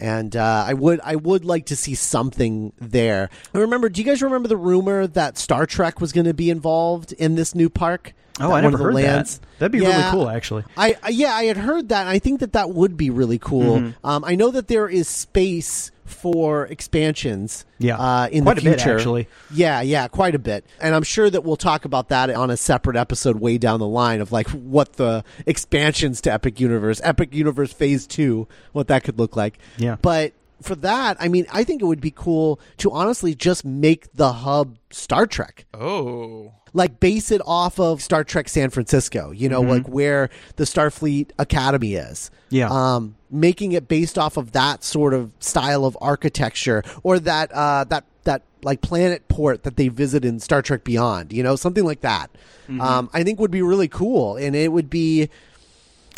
And 0.00 0.34
uh, 0.34 0.64
I 0.66 0.72
would 0.74 1.00
I 1.04 1.16
would 1.16 1.44
like 1.44 1.66
to 1.66 1.76
see 1.76 1.94
something 1.94 2.72
there. 2.78 3.28
I 3.54 3.58
remember. 3.58 3.88
Do 3.88 4.00
you 4.00 4.06
guys 4.06 4.22
remember 4.22 4.48
the 4.48 4.56
rumor 4.56 5.06
that 5.06 5.36
Star 5.36 5.66
Trek 5.66 6.00
was 6.00 6.12
going 6.12 6.26
to 6.26 6.34
be 6.34 6.48
involved 6.48 7.12
in 7.12 7.34
this 7.34 7.54
new 7.54 7.68
park? 7.68 8.14
Oh, 8.40 8.52
I 8.52 8.62
never 8.62 8.78
heard 8.78 8.94
lands- 8.94 9.38
that. 9.38 9.46
That'd 9.58 9.72
be 9.72 9.80
really 9.80 10.10
cool, 10.10 10.30
actually. 10.30 10.64
I, 10.76 10.96
I 11.02 11.10
yeah, 11.10 11.34
I 11.34 11.44
had 11.44 11.58
heard 11.58 11.90
that. 11.90 12.00
And 12.02 12.08
I 12.08 12.18
think 12.18 12.40
that 12.40 12.54
that 12.54 12.70
would 12.70 12.96
be 12.96 13.10
really 13.10 13.38
cool. 13.38 13.76
Mm-hmm. 13.76 14.06
Um, 14.06 14.24
I 14.24 14.34
know 14.34 14.50
that 14.50 14.68
there 14.68 14.88
is 14.88 15.08
space 15.08 15.90
for 16.12 16.66
expansions. 16.66 17.64
Yeah. 17.78 17.96
uh, 17.98 18.28
in 18.30 18.44
Quite 18.44 18.56
the 18.56 18.60
a 18.62 18.64
bit, 18.72 18.80
future. 18.80 18.96
actually. 18.96 19.28
Yeah, 19.52 19.80
yeah, 19.80 20.06
quite 20.08 20.34
a 20.34 20.38
bit. 20.38 20.66
And 20.80 20.94
I'm 20.94 21.02
sure 21.02 21.30
that 21.30 21.44
we'll 21.44 21.56
talk 21.56 21.84
about 21.84 22.08
that 22.10 22.28
on 22.30 22.50
a 22.50 22.56
separate 22.56 22.96
episode 22.96 23.40
way 23.40 23.56
down 23.58 23.80
the 23.80 23.86
line 23.86 24.20
of 24.20 24.32
like 24.32 24.48
what 24.48 24.94
the 24.94 25.24
expansions 25.46 26.20
to 26.22 26.32
Epic 26.32 26.60
Universe, 26.60 27.00
Epic 27.04 27.34
Universe 27.34 27.72
Phase 27.72 28.06
2, 28.06 28.46
what 28.72 28.88
that 28.88 29.04
could 29.04 29.18
look 29.18 29.36
like. 29.36 29.58
Yeah. 29.78 29.96
But 30.02 30.32
for 30.62 30.74
that, 30.76 31.16
I 31.20 31.28
mean, 31.28 31.46
I 31.52 31.64
think 31.64 31.82
it 31.82 31.84
would 31.84 32.00
be 32.00 32.10
cool 32.10 32.60
to 32.78 32.90
honestly 32.92 33.34
just 33.34 33.64
make 33.64 34.12
the 34.14 34.32
hub 34.32 34.78
Star 34.90 35.26
Trek 35.26 35.66
Oh, 35.74 36.52
like 36.72 37.00
base 37.00 37.30
it 37.30 37.40
off 37.46 37.80
of 37.80 38.02
Star 38.02 38.24
Trek 38.24 38.48
San 38.48 38.70
Francisco, 38.70 39.30
you 39.30 39.48
know, 39.48 39.60
like 39.60 39.88
where 39.88 40.30
the 40.56 40.64
Starfleet 40.64 41.30
Academy 41.38 41.94
is. 41.94 42.30
Yeah. 42.50 42.68
Um, 42.70 43.16
making 43.30 43.72
it 43.72 43.88
based 43.88 44.18
off 44.18 44.36
of 44.36 44.52
that 44.52 44.82
sort 44.84 45.14
of 45.14 45.32
style 45.38 45.84
of 45.84 45.96
architecture 46.00 46.82
or 47.02 47.18
that 47.20 47.52
uh 47.52 47.84
that 47.84 48.04
that 48.24 48.42
like 48.62 48.80
planet 48.82 49.26
port 49.28 49.62
that 49.62 49.76
they 49.76 49.88
visit 49.88 50.24
in 50.24 50.38
Star 50.40 50.62
Trek 50.62 50.84
Beyond, 50.84 51.32
you 51.32 51.42
know, 51.42 51.56
something 51.56 51.84
like 51.84 52.00
that. 52.02 52.30
Um, 52.68 53.10
I 53.12 53.24
think 53.24 53.40
would 53.40 53.50
be 53.50 53.62
really 53.62 53.88
cool 53.88 54.36
and 54.36 54.54
it 54.54 54.70
would 54.70 54.88
be 54.88 55.28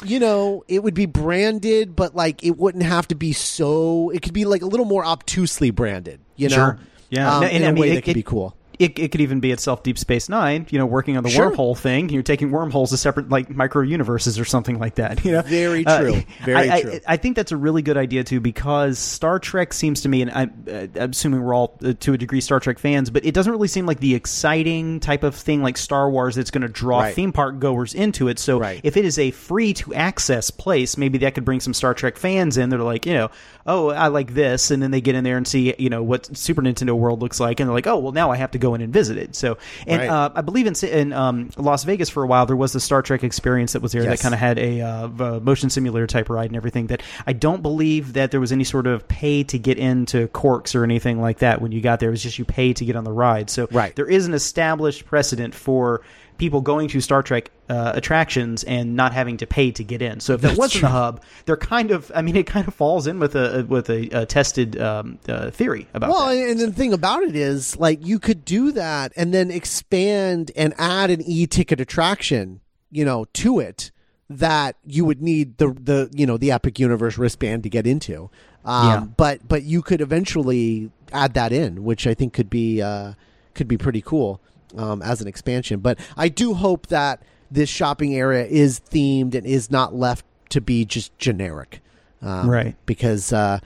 you 0.05 0.19
know, 0.21 0.65
it 0.69 0.83
would 0.83 0.95
be 0.95 1.07
branded, 1.07 1.95
but 1.97 2.15
like 2.15 2.45
it 2.45 2.57
wouldn't 2.57 2.85
have 2.85 3.09
to 3.09 3.15
be 3.15 3.33
so. 3.33 4.11
It 4.11 4.23
could 4.23 4.33
be 4.33 4.45
like 4.45 4.63
a 4.63 4.67
little 4.67 4.87
more 4.87 5.05
obtusely 5.05 5.71
branded, 5.71 6.21
you 6.37 6.49
know. 6.49 6.55
Sure. 6.57 6.79
Yeah. 7.11 7.35
um, 7.37 7.41
No, 7.43 7.47
and 7.49 7.57
in 7.59 7.63
a 7.65 7.67
I 7.69 7.73
mean, 7.73 7.81
way 7.81 7.91
it- 7.91 7.95
that 7.97 8.03
could 8.05 8.11
it- 8.13 8.15
be 8.15 8.23
cool. 8.23 8.57
It, 8.83 8.99
it 8.99 9.13
could 9.13 9.21
even 9.21 9.41
be 9.41 9.53
itself 9.53 9.83
Deep 9.83 9.97
Space 9.99 10.29
Nine, 10.29 10.67
you 10.71 10.79
know, 10.79 10.87
working 10.87 11.17
on 11.17 11.23
the 11.23 11.31
Sure. 11.31 11.51
wormhole 11.51 11.77
thing. 11.79 12.09
You're 12.09 12.23
taking 12.23 12.51
wormholes 12.51 12.91
to 12.91 12.97
separate 12.97 13.29
like 13.29 13.49
micro 13.51 13.83
universes 13.83 14.39
or 14.41 14.45
something 14.45 14.79
like 14.79 14.97
that. 14.97 15.25
You 15.25 15.33
know, 15.33 15.43
Very 15.43 15.87
Uh, 15.87 16.01
true. 16.01 16.23
Very 16.45 16.71
I, 16.71 16.75
I- 16.77 16.81
true. 16.83 17.01
I, 17.07 17.17
think 17.17 17.37
that's 17.37 17.53
a 17.53 17.57
really 17.57 17.83
good 17.83 17.97
idea 17.97 18.25
too, 18.25 18.41
because 18.41 18.99
Star 18.99 19.39
Trek 19.39 19.73
seems 19.73 20.01
to 20.03 20.09
me, 20.09 20.23
and 20.23 20.31
I'm, 20.33 20.65
uh, 20.69 20.87
I'm 21.01 21.11
assuming 21.11 21.43
we're 21.43 21.55
all 21.55 21.79
uh, 21.85 21.93
to 22.01 22.13
a 22.15 22.19
degree 22.19 22.41
Star 22.41 22.59
Trek 22.61 22.79
fans, 22.79 23.09
but 23.11 23.25
it 23.25 23.33
doesn't 23.35 23.53
really 23.53 23.69
seem 23.69 23.87
like 23.87 24.01
the 24.01 24.15
exciting 24.15 24.99
type 25.01 25.23
of 25.23 25.35
thing 25.35 25.63
like 25.63 25.77
Star 25.79 26.11
Wars 26.11 26.35
that's 26.35 26.51
going 26.51 26.63
to 26.63 26.69
draw 26.69 27.01
Right. 27.01 27.15
theme 27.15 27.33
park 27.33 27.59
goers 27.61 27.95
into 27.95 28.29
it. 28.29 28.39
So 28.39 28.59
Right. 28.59 28.81
if 28.83 28.97
it 28.97 29.05
is 29.05 29.19
a 29.19 29.31
free 29.31 29.73
to 29.75 29.95
access 29.95 30.51
place, 30.51 30.97
maybe 30.99 31.19
that 31.19 31.35
could 31.35 31.45
bring 31.45 31.61
some 31.61 31.73
Star 31.75 31.95
Trek 31.95 32.17
fans 32.17 32.57
in. 32.59 32.69
They're 32.69 32.81
like, 32.81 33.07
you 33.07 33.15
know, 33.15 33.31
oh, 33.67 33.91
I 33.91 34.09
like 34.09 34.35
this, 34.35 34.71
and 34.71 34.83
then 34.83 34.91
they 34.91 35.01
get 35.01 35.15
in 35.15 35.25
there 35.25 35.37
and 35.37 35.47
see, 35.47 35.75
you 35.79 35.89
know, 35.91 36.03
what 36.03 36.37
Super 36.37 36.63
Nintendo 36.63 36.93
World 36.93 37.21
looks 37.21 37.39
like, 37.41 37.61
and 37.61 37.69
they're 37.69 37.75
like, 37.75 37.87
oh, 37.87 37.99
well, 37.99 38.13
now 38.13 38.31
I 38.31 38.37
have 38.37 38.51
to 38.53 38.59
go 38.59 38.75
in 38.75 38.81
and 38.81 38.93
visit 38.93 39.17
it. 39.17 39.35
So, 39.35 39.59
and 39.87 40.01
Right. 40.01 40.09
uh, 40.11 40.31
I 40.35 40.41
believe 40.41 40.67
in 40.67 40.75
in 40.89 41.13
um, 41.13 41.51
Las 41.57 41.85
Vegas 41.85 42.09
for 42.11 42.23
a 42.23 42.27
while 42.27 42.47
there 42.47 42.57
was 42.57 42.73
the 42.73 42.81
Star 42.81 43.03
Trek 43.03 43.23
experience 43.25 43.73
that 43.75 43.83
was 43.83 43.93
there 43.93 44.03
that 44.05 44.21
kind 44.21 44.35
of 44.35 44.41
had 44.41 44.59
a 44.59 44.81
uh, 44.81 45.09
motion 45.41 45.71
simulator 45.71 46.07
type 46.07 46.29
ride 46.29 46.47
and 46.51 46.57
everything. 46.57 46.89
That 46.89 47.03
I 47.27 47.33
don't 47.33 47.63
believe 47.63 48.15
that 48.15 48.31
there 48.31 48.41
was 48.41 48.53
any 48.53 48.65
sort 48.65 48.87
of 48.87 49.07
pay 49.09 49.45
to 49.45 49.59
get 49.59 49.79
into 49.79 50.29
Quark's 50.29 50.75
or 50.75 50.85
anything 50.85 51.21
like 51.21 51.39
that 51.39 51.61
when 51.61 51.73
you 51.73 51.81
got 51.81 52.01
there. 52.01 52.09
It 52.09 52.13
was 52.13 52.23
just 52.23 52.39
you 52.39 52.45
pay 52.45 52.73
to 52.73 52.85
get 52.85 52.97
on 52.97 53.05
the 53.05 53.13
ride. 53.13 53.51
So 53.51 53.69
Right. 53.71 53.95
there 53.97 54.09
is 54.09 54.27
an 54.27 54.35
established 54.35 55.07
precedent 55.07 55.55
for 55.55 56.03
people 56.39 56.61
going 56.61 56.89
to 56.89 57.01
Star 57.01 57.23
Trek 57.23 57.51
uh, 57.69 57.93
attractions 57.95 58.65
and 58.65 58.97
not 58.97 59.13
having 59.13 59.37
to 59.39 59.47
pay 59.47 59.71
to 59.73 59.85
get 59.85 60.03
in. 60.03 60.21
So 60.21 60.35
if 60.35 60.41
that 60.41 60.57
wasn't 60.59 60.83
the 60.83 60.89
hub, 60.89 61.23
they're 61.47 61.57
kind 61.57 61.91
of. 61.91 62.11
I 62.15 62.23
mean, 62.23 62.37
it 62.37 62.47
kind 62.47 62.67
of 62.67 62.75
falls 62.75 63.07
in 63.07 63.19
with 63.19 63.35
a 63.37 63.65
with 63.69 63.89
a, 63.91 64.09
a 64.23 64.27
tested 64.27 64.81
um, 64.81 65.19
uh, 65.29 65.51
theory 65.51 65.87
about 65.95 66.11
Well, 66.11 66.29
that. 66.29 66.51
and 66.51 66.59
the 66.61 66.73
thing 66.73 66.93
about 66.93 67.23
it 67.23 67.37
is, 67.37 67.77
like, 67.77 68.05
you 68.05 68.19
could 68.19 68.45
do 68.45 68.73
that 68.73 69.13
and 69.17 69.33
then 69.33 69.51
expand 69.51 70.51
and 70.57 70.75
add 70.79 71.11
an 71.11 71.23
e-ticket 71.23 71.81
attraction, 71.81 72.61
you 72.91 73.05
know, 73.05 73.27
to 73.35 73.59
it 73.61 73.91
that 74.31 74.77
you 74.87 75.05
would 75.05 75.21
need 75.23 75.59
the 75.59 75.69
the 75.69 76.11
you 76.15 76.27
know 76.27 76.37
the 76.39 76.51
Epic 76.51 76.79
Universe 76.79 77.19
wristband 77.19 77.63
to 77.65 77.69
get 77.69 77.87
into. 77.87 78.31
Um, 78.65 78.87
Yeah. 78.87 79.01
But 79.17 79.47
but 79.49 79.63
you 79.65 79.83
could 79.83 80.01
eventually 80.01 80.91
add 81.13 81.35
that 81.35 81.53
in, 81.53 81.85
which 81.85 82.07
I 82.07 82.15
think 82.15 82.33
could 82.33 82.49
be 82.49 82.81
uh, 82.81 83.13
could 83.55 83.69
be 83.69 83.77
pretty 83.77 84.01
cool 84.01 84.41
um, 84.77 85.03
as 85.03 85.21
an 85.21 85.29
expansion. 85.29 85.81
But 85.81 85.99
I 86.17 86.29
do 86.29 86.55
hope 86.55 86.89
that 86.89 87.23
this 87.51 87.69
shopping 87.69 88.15
area 88.15 88.45
is 88.45 88.81
themed 88.81 89.35
and 89.35 89.47
is 89.47 89.71
not 89.71 89.95
left 89.95 90.25
to 90.51 90.61
be 90.61 90.85
just 90.85 91.17
generic. 91.19 91.81
Um, 92.21 92.49
Right. 92.49 92.77
Because 92.87 93.33
uh, 93.33 93.59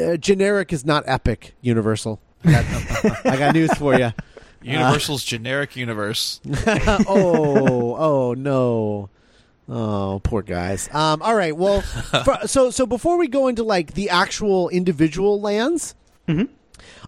uh, 0.00 0.16
generic 0.16 0.72
is 0.72 0.84
not 0.84 1.04
epic, 1.06 1.54
Universal. 1.60 2.20
I 2.44 2.52
got, 2.52 3.26
I 3.26 3.36
got 3.36 3.54
news 3.54 3.74
for 3.74 3.98
you. 3.98 4.12
Universal's 4.62 5.24
generic 5.24 5.76
universe. 5.76 6.40
oh, 6.66 7.94
oh 7.98 8.34
no. 8.34 9.10
Oh, 9.68 10.20
poor 10.22 10.42
guys. 10.42 10.88
Um, 10.92 11.22
all 11.22 11.34
right. 11.34 11.56
Well, 11.56 11.80
for, 12.24 12.38
so 12.46 12.70
so 12.70 12.86
before 12.86 13.16
we 13.16 13.28
go 13.28 13.48
into 13.48 13.62
like 13.64 13.94
the 13.94 14.10
actual 14.10 14.68
individual 14.68 15.40
lands, 15.40 15.94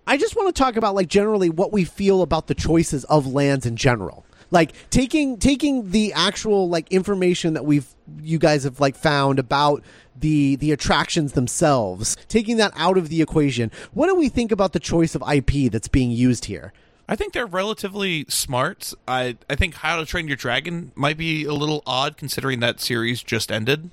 I 0.09 0.17
just 0.17 0.35
want 0.35 0.55
to 0.55 0.59
talk 0.59 0.77
about 0.77 0.95
like 0.95 1.09
generally 1.09 1.51
what 1.51 1.71
we 1.71 1.85
feel 1.85 2.23
about 2.23 2.47
the 2.47 2.55
choices 2.55 3.05
of 3.05 3.27
lands 3.27 3.67
in 3.67 3.77
general. 3.77 4.25
Like 4.51 4.73
taking 4.89 5.37
taking 5.37 5.91
the 5.91 6.15
actual 6.15 6.71
like 6.71 6.91
information 6.91 7.53
that 7.53 7.67
we've 7.67 7.87
you 8.23 8.39
guys 8.39 8.65
have 8.65 8.81
like 8.81 8.97
found 8.97 9.39
about 9.39 9.85
the 10.17 10.57
the 10.57 10.73
attractions 10.73 11.33
themselves, 11.33 12.17
taking 12.29 12.57
that 12.57 12.73
out 12.75 12.97
of 12.97 13.11
the 13.11 13.21
equation. 13.21 13.71
What 13.93 14.07
do 14.07 14.15
we 14.15 14.31
think 14.31 14.51
about 14.51 14.73
the 14.73 14.81
choice 14.81 15.15
of 15.15 15.23
IP 15.31 15.71
that's 15.71 15.89
being 15.89 16.11
used 16.11 16.47
here? 16.47 16.73
I 17.07 17.15
think 17.15 17.35
they're 17.35 17.47
relatively 17.47 18.25
smart. 18.31 18.95
I 19.07 19.37
I 19.51 19.57
think 19.57 19.75
How 19.75 19.99
to 19.99 20.07
Train 20.07 20.27
Your 20.27 20.39
Dragon 20.39 20.91
might 20.95 21.19
be 21.19 21.45
a 21.45 21.53
little 21.53 21.83
odd 21.87 22.17
considering 22.17 22.61
that 22.61 22.81
series 22.81 23.23
just 23.23 23.53
ended. 23.53 23.91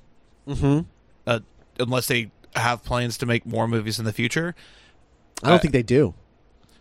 Mm-hmm. 0.47 0.88
Uh, 1.28 1.39
unless 1.78 2.08
they 2.08 2.32
have 2.56 2.86
plans 2.86 3.17
to 3.17 3.25
make 3.25 3.45
more 3.45 3.67
movies 3.67 3.99
in 3.99 4.06
the 4.06 4.13
future. 4.13 4.56
I 5.43 5.50
don't 5.50 5.58
Uh, 5.58 5.60
think 5.62 5.74
they 5.74 5.84
do. 5.84 6.13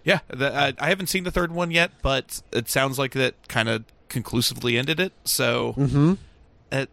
Yeah, 0.05 0.21
the, 0.29 0.55
I, 0.55 0.75
I 0.79 0.89
haven't 0.91 1.07
seen 1.07 1.25
the 1.25 1.31
third 1.31 1.51
one 1.53 1.71
yet, 1.71 1.91
but 2.03 2.43
it 2.53 2.69
sounds 2.69 2.99
like 2.99 3.13
that 3.13 3.49
kind 3.49 3.69
of 3.71 3.85
conclusively 4.09 4.77
ended 4.77 5.01
it. 5.01 5.13
So, 5.25 5.75
it, 6.71 6.91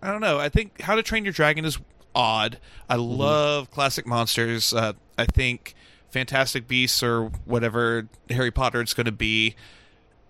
I 0.00 0.10
don't 0.12 0.20
know. 0.20 0.38
I 0.38 0.48
think 0.48 0.80
How 0.82 0.94
to 0.94 1.02
Train 1.02 1.24
Your 1.24 1.32
Dragon 1.32 1.64
is 1.64 1.78
odd. 2.14 2.58
I 2.88 2.94
love 2.96 3.70
classic 3.72 4.06
monsters. 4.06 4.72
Uh, 4.72 4.92
I 5.18 5.24
think 5.26 5.74
Fantastic 6.10 6.68
Beasts 6.68 7.02
or 7.02 7.24
whatever 7.44 8.08
Harry 8.30 8.50
Potter 8.52 8.80
it's 8.80 8.94
going 8.94 9.06
to 9.06 9.12
be 9.12 9.56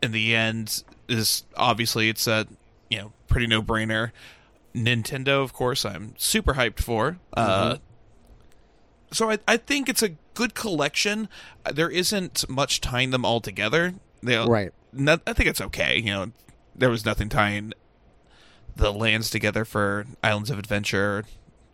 in 0.03 0.13
the 0.13 0.35
end 0.35 0.83
is 1.09 1.45
obviously 1.57 2.09
it's 2.09 2.27
a 2.27 2.47
you 2.89 2.99
know 2.99 3.13
pretty 3.29 3.47
no 3.47 3.63
brainer. 3.63 4.11
Nintendo, 4.75 5.43
of 5.43 5.53
course, 5.53 5.85
I'm 5.85 6.15
super 6.17 6.55
hyped 6.55 6.81
for. 6.81 7.19
Uh, 7.35 7.77
so 9.13 9.31
I, 9.31 9.39
I 9.47 9.57
think 9.59 9.89
it's 9.89 10.03
a 10.03 10.11
good 10.37 10.55
collection. 10.55 11.29
Uh, 11.65 11.73
There 11.73 11.91
isn't 11.91 12.49
much 12.49 12.81
tying 12.81 13.11
them 13.11 13.25
all 13.25 13.41
together. 13.41 13.95
They, 14.23 14.37
Right. 14.39 14.71
no- 14.93 15.19
I 15.27 15.33
think 15.33 15.49
it's 15.49 15.61
okay. 15.61 15.99
You 15.99 16.11
know, 16.13 16.27
there 16.77 16.91
was 16.91 17.05
nothing 17.05 17.29
tying 17.29 17.73
the 18.77 18.93
lands 18.93 19.31
together 19.31 19.65
for 19.65 20.05
Islands 20.23 20.51
of 20.51 20.59
Adventure 20.59 21.25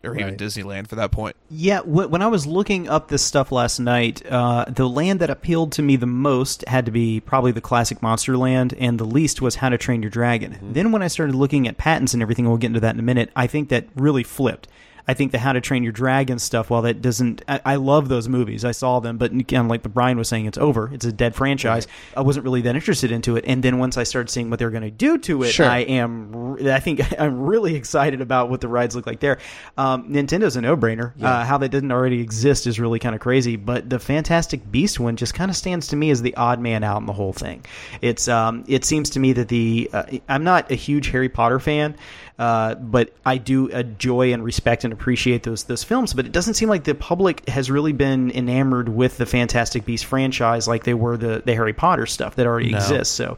or 0.05 0.15
even 0.15 0.29
Right. 0.29 0.37
Disneyland 0.37 0.87
for 0.87 0.95
that 0.95 1.11
point. 1.11 1.35
Yeah, 1.49 1.79
wh- 1.79 2.09
when 2.11 2.21
I 2.21 2.27
was 2.27 2.45
looking 2.45 2.89
up 2.89 3.07
this 3.07 3.21
stuff 3.21 3.51
last 3.51 3.79
night, 3.79 4.21
uh, 4.29 4.65
the 4.67 4.87
land 4.87 5.19
that 5.21 5.29
appealed 5.29 5.71
to 5.73 5.81
me 5.81 5.95
the 5.95 6.05
most 6.05 6.63
had 6.67 6.85
to 6.85 6.91
be 6.91 7.19
probably 7.21 7.51
the 7.53 7.61
classic 7.61 8.01
Monster 8.01 8.37
Land, 8.37 8.73
and 8.79 8.99
the 8.99 9.05
least 9.05 9.41
was 9.41 9.55
How 9.55 9.69
to 9.69 9.77
Train 9.77 10.01
Your 10.01 10.11
Dragon. 10.11 10.57
Then 10.61 10.91
when 10.91 11.01
I 11.01 11.07
started 11.07 11.35
looking 11.35 11.67
at 11.67 11.77
patents 11.77 12.13
and 12.13 12.21
everything, 12.21 12.45
we'll 12.47 12.57
get 12.57 12.67
into 12.67 12.79
that 12.81 12.95
in 12.95 12.99
a 12.99 13.03
minute, 13.03 13.29
I 13.35 13.47
think 13.47 13.69
that 13.69 13.87
really 13.95 14.23
flipped. 14.23 14.67
I 15.07 15.13
think 15.13 15.31
the 15.31 15.37
How 15.39 15.53
to 15.53 15.61
Train 15.61 15.83
Your 15.83 15.91
Dragon 15.91 16.39
stuff, 16.39 16.69
while 16.69 16.83
that 16.83 17.01
doesn't, 17.01 17.41
I, 17.47 17.61
I 17.65 17.75
love 17.75 18.09
those 18.09 18.29
movies. 18.29 18.63
I 18.63 18.71
saw 18.71 18.99
them, 18.99 19.17
but 19.17 19.31
again, 19.31 19.67
like 19.67 19.83
the 19.83 19.89
Brian 19.89 20.17
was 20.17 20.27
saying, 20.29 20.45
it's 20.45 20.57
over. 20.57 20.89
It's 20.93 21.05
a 21.05 21.11
dead 21.11 21.35
franchise. 21.35 21.87
I 22.15 22.21
wasn't 22.21 22.45
really 22.45 22.61
that 22.61 22.75
interested 22.75 23.11
into 23.11 23.35
it, 23.35 23.45
and 23.47 23.63
then 23.63 23.79
once 23.79 23.97
I 23.97 24.03
started 24.03 24.29
seeing 24.29 24.49
what 24.49 24.59
they're 24.59 24.69
going 24.69 24.83
to 24.83 24.91
do 24.91 25.17
to 25.19 25.43
it, 25.43 25.51
Sure. 25.51 25.65
I 25.65 25.79
am. 25.79 26.57
I 26.67 26.79
think 26.79 27.01
I'm 27.19 27.41
really 27.41 27.75
excited 27.75 28.21
about 28.21 28.49
what 28.49 28.61
the 28.61 28.67
rides 28.67 28.95
look 28.95 29.05
like 29.05 29.19
there. 29.19 29.39
Um, 29.77 30.09
Nintendo's 30.09 30.55
a 30.55 30.61
no-brainer. 30.61 31.13
Uh, 31.21 31.43
how 31.45 31.57
that 31.57 31.69
didn't 31.69 31.91
already 31.91 32.21
exist 32.21 32.67
is 32.67 32.79
really 32.79 32.99
kind 32.99 33.15
of 33.15 33.21
crazy. 33.21 33.55
But 33.55 33.89
the 33.89 33.99
Fantastic 33.99 34.69
Beast 34.71 34.99
one 34.99 35.15
just 35.15 35.33
kind 35.33 35.51
of 35.51 35.57
stands 35.57 35.87
to 35.89 35.95
me 35.95 36.09
as 36.11 36.21
the 36.21 36.35
odd 36.35 36.59
man 36.59 36.83
out 36.83 36.99
in 37.01 37.05
the 37.05 37.13
whole 37.13 37.33
thing. 37.33 37.65
It's 38.01 38.27
um, 38.27 38.63
it 38.67 38.85
seems 38.85 39.09
to 39.11 39.19
me 39.19 39.33
that 39.33 39.47
the 39.47 39.89
uh, 39.91 40.03
I'm 40.29 40.43
not 40.43 40.71
a 40.71 40.75
huge 40.75 41.09
Harry 41.09 41.29
Potter 41.29 41.59
fan. 41.59 41.95
Uh, 42.39 42.73
but 42.73 43.13
I 43.23 43.37
do 43.37 43.67
enjoy 43.67 44.33
and 44.33 44.43
respect 44.43 44.83
and 44.83 44.92
appreciate 44.93 45.43
those 45.43 45.65
those 45.65 45.83
films. 45.83 46.13
But 46.13 46.25
it 46.25 46.31
doesn't 46.31 46.53
seem 46.53 46.69
like 46.69 46.83
the 46.85 46.95
public 46.95 47.47
has 47.49 47.69
really 47.69 47.91
been 47.93 48.31
enamored 48.31 48.87
with 48.89 49.17
the 49.17 49.25
Fantastic 49.25 49.85
Beast 49.85 50.05
franchise 50.05 50.67
like 50.67 50.83
they 50.85 50.93
were 50.93 51.17
the 51.17 51.41
the 51.45 51.53
Harry 51.55 51.73
Potter 51.73 52.05
stuff 52.05 52.35
that 52.35 52.45
already 52.47 52.71
No. 52.71 52.77
exists. 52.77 53.13
So, 53.13 53.37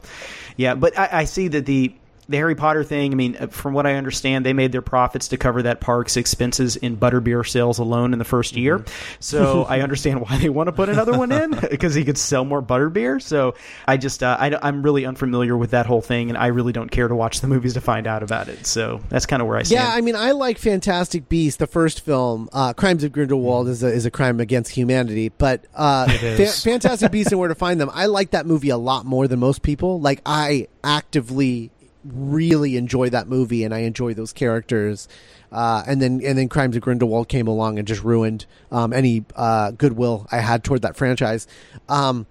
yeah, 0.56 0.74
but 0.74 0.98
I, 0.98 1.08
I 1.12 1.24
see 1.24 1.48
that 1.48 1.66
the 1.66 1.92
the 2.28 2.36
Harry 2.36 2.54
Potter 2.54 2.82
thing. 2.82 3.12
I 3.12 3.14
mean, 3.14 3.36
uh, 3.38 3.46
from 3.48 3.74
what 3.74 3.86
I 3.86 3.94
understand, 3.94 4.44
they 4.44 4.52
made 4.52 4.72
their 4.72 4.82
profits 4.82 5.28
to 5.28 5.36
cover 5.36 5.62
that 5.62 5.80
park's 5.80 6.16
expenses 6.16 6.76
in 6.76 6.96
butterbeer 6.96 7.46
sales 7.48 7.78
alone 7.78 8.12
in 8.12 8.18
the 8.18 8.24
first 8.24 8.56
year. 8.56 8.84
So 9.20 9.64
I 9.68 9.80
understand 9.80 10.20
why 10.20 10.38
they 10.38 10.48
want 10.48 10.68
to 10.68 10.72
put 10.72 10.88
another 10.88 11.16
one 11.16 11.30
in 11.32 11.50
because 11.70 11.94
he 11.94 12.04
could 12.04 12.18
sell 12.18 12.44
more 12.44 12.62
butterbeer. 12.62 13.22
So 13.22 13.54
I 13.86 13.96
just 13.96 14.22
uh, 14.22 14.36
I, 14.38 14.68
am 14.68 14.82
really 14.82 15.06
unfamiliar 15.06 15.56
with 15.56 15.70
that 15.70 15.86
whole 15.86 16.02
thing, 16.02 16.28
and 16.28 16.38
I 16.38 16.48
really 16.48 16.72
don't 16.72 16.90
care 16.90 17.08
to 17.08 17.14
watch 17.14 17.40
the 17.40 17.48
movies 17.48 17.74
to 17.74 17.80
find 17.80 18.06
out 18.06 18.22
about 18.22 18.48
it. 18.48 18.66
So 18.66 19.00
that's 19.08 19.26
kind 19.26 19.40
of 19.40 19.48
where 19.48 19.58
I 19.58 19.62
stand. 19.62 19.84
Yeah, 19.84 19.92
I 19.92 20.00
mean, 20.00 20.16
I 20.16 20.32
like 20.32 20.58
Fantastic 20.58 21.28
Beasts, 21.28 21.58
the 21.58 21.66
first 21.66 22.00
film. 22.00 22.48
Uh, 22.52 22.72
Crimes 22.72 23.04
of 23.04 23.12
Grindelwald 23.12 23.68
is 23.68 23.82
a, 23.82 23.88
is 23.88 24.06
a 24.06 24.10
crime 24.10 24.40
against 24.40 24.72
humanity, 24.72 25.28
but 25.28 25.64
uh, 25.74 26.08
Fa- 26.08 26.46
Fantastic 26.64 27.12
Beasts 27.12 27.32
and 27.32 27.38
Where 27.38 27.48
to 27.48 27.54
Find 27.54 27.80
Them. 27.80 27.90
I 27.92 28.06
like 28.06 28.30
that 28.30 28.46
movie 28.46 28.70
a 28.70 28.76
lot 28.76 29.06
more 29.06 29.28
than 29.28 29.38
most 29.38 29.62
people. 29.62 30.00
Like, 30.00 30.20
I 30.26 30.68
actively 30.82 31.70
really 32.12 32.76
enjoy 32.76 33.10
that 33.10 33.28
movie, 33.28 33.64
and 33.64 33.74
I 33.74 33.80
enjoy 33.80 34.14
those 34.14 34.32
characters. 34.32 35.08
Uh, 35.52 35.84
and 35.86 36.02
then 36.02 36.20
and 36.24 36.36
then 36.36 36.48
Crimes 36.48 36.76
of 36.76 36.82
Grindelwald 36.82 37.28
came 37.28 37.46
along 37.46 37.78
and 37.78 37.86
just 37.86 38.02
ruined 38.02 38.46
um, 38.70 38.92
any 38.92 39.24
uh, 39.34 39.70
goodwill 39.72 40.26
I 40.30 40.38
had 40.38 40.64
toward 40.64 40.82
that 40.82 40.96
franchise. 40.96 41.46
Um, 41.88 42.26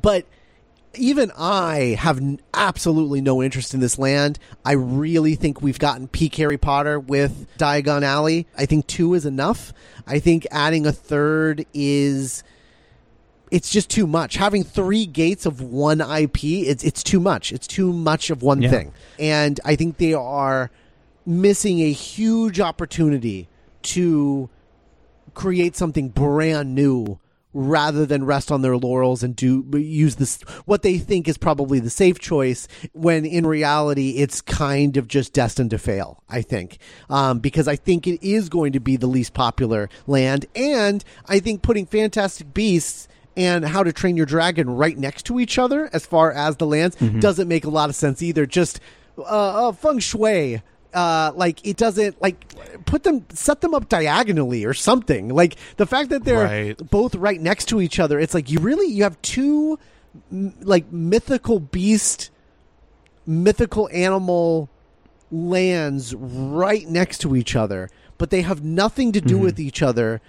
but 0.00 0.26
even 0.94 1.32
I 1.36 1.96
have 1.98 2.20
absolutely 2.52 3.20
no 3.20 3.42
interest 3.42 3.74
in 3.74 3.80
this 3.80 3.98
land. 3.98 4.38
I 4.64 4.72
really 4.72 5.34
think 5.34 5.62
we've 5.62 5.78
gotten 5.78 6.08
peak 6.08 6.34
Harry 6.36 6.58
Potter 6.58 6.98
with 7.00 7.46
Diagon 7.58 8.02
Alley. 8.02 8.46
I 8.56 8.66
think 8.66 8.86
two 8.86 9.14
is 9.14 9.24
enough. 9.24 9.72
I 10.06 10.18
think 10.18 10.46
adding 10.50 10.86
a 10.86 10.92
third 10.92 11.64
is 11.72 12.42
it's 13.52 13.70
just 13.70 13.90
too 13.90 14.06
much. 14.06 14.36
Having 14.36 14.64
three 14.64 15.04
gates 15.06 15.44
of 15.46 15.60
one 15.60 16.00
IP, 16.00 16.42
it's 16.42 16.82
it's 16.82 17.02
too 17.02 17.20
much. 17.20 17.52
It's 17.52 17.66
too 17.66 17.92
much 17.92 18.30
of 18.30 18.42
one 18.42 18.62
Yeah. 18.62 18.70
thing. 18.70 18.92
And 19.18 19.60
I 19.64 19.76
think 19.76 19.98
they 19.98 20.14
are 20.14 20.70
missing 21.26 21.80
a 21.80 21.92
huge 21.92 22.58
opportunity 22.60 23.48
to 23.82 24.48
create 25.34 25.76
something 25.76 26.08
brand 26.08 26.74
new 26.74 27.18
rather 27.54 28.06
than 28.06 28.24
rest 28.24 28.50
on 28.50 28.62
their 28.62 28.78
laurels 28.78 29.22
and 29.22 29.36
do 29.36 29.62
use 29.74 30.16
this 30.16 30.40
what 30.64 30.80
they 30.80 30.96
think 30.96 31.28
is 31.28 31.36
probably 31.36 31.78
the 31.78 31.90
safe 31.90 32.18
choice 32.18 32.66
when 32.94 33.26
in 33.26 33.46
reality 33.46 34.12
it's 34.16 34.40
kind 34.40 34.96
of 34.96 35.06
just 35.06 35.34
destined 35.34 35.68
to 35.70 35.76
fail 35.76 36.22
i 36.30 36.40
think 36.40 36.78
um, 37.10 37.40
because 37.40 37.68
i 37.68 37.76
think 37.76 38.06
it 38.06 38.22
is 38.26 38.48
going 38.48 38.72
to 38.72 38.80
be 38.80 38.96
the 38.96 39.06
least 39.06 39.34
popular 39.34 39.90
land 40.06 40.46
and 40.56 41.04
i 41.26 41.38
think 41.38 41.60
putting 41.60 41.84
fantastic 41.84 42.54
beasts 42.54 43.06
and 43.36 43.64
how 43.64 43.82
to 43.82 43.92
train 43.92 44.16
your 44.16 44.26
dragon 44.26 44.68
right 44.70 44.96
next 44.98 45.24
to 45.26 45.40
each 45.40 45.58
other 45.58 45.88
as 45.92 46.04
far 46.06 46.32
as 46.32 46.56
the 46.56 46.66
lands 46.66 46.96
doesn't 47.20 47.48
make 47.48 47.64
a 47.64 47.70
lot 47.70 47.88
of 47.88 47.94
sense 47.96 48.22
either. 48.22 48.44
Just 48.46 48.80
uh, 49.18 49.22
uh, 49.68 49.72
feng 49.72 49.98
shui 49.98 50.62
uh, 50.94 51.32
like 51.34 51.66
it 51.66 51.78
doesn't 51.78 52.20
like 52.20 52.84
put 52.84 53.02
them 53.02 53.24
set 53.30 53.62
them 53.62 53.74
up 53.74 53.88
diagonally 53.88 54.64
or 54.66 54.74
something. 54.74 55.28
Like 55.28 55.56
the 55.78 55.86
fact 55.86 56.10
that 56.10 56.24
they're 56.24 56.44
Right. 56.44 56.90
both 56.90 57.14
right 57.14 57.40
next 57.40 57.66
to 57.66 57.80
each 57.80 57.98
other 57.98 58.20
it's 58.20 58.34
like 58.34 58.50
you 58.50 58.58
really 58.58 58.92
you 58.92 59.02
have 59.04 59.20
two 59.22 59.78
m- 60.30 60.52
like 60.60 60.92
mythical 60.92 61.60
beast 61.60 62.30
mythical 63.26 63.88
animal 63.92 64.68
lands 65.30 66.14
right 66.14 66.86
next 66.88 67.18
to 67.18 67.34
each 67.36 67.56
other 67.56 67.88
but 68.18 68.30
they 68.30 68.42
have 68.42 68.62
nothing 68.62 69.12
to 69.12 69.20
do 69.20 69.38
with 69.38 69.58
each 69.58 69.80
other 69.82 70.20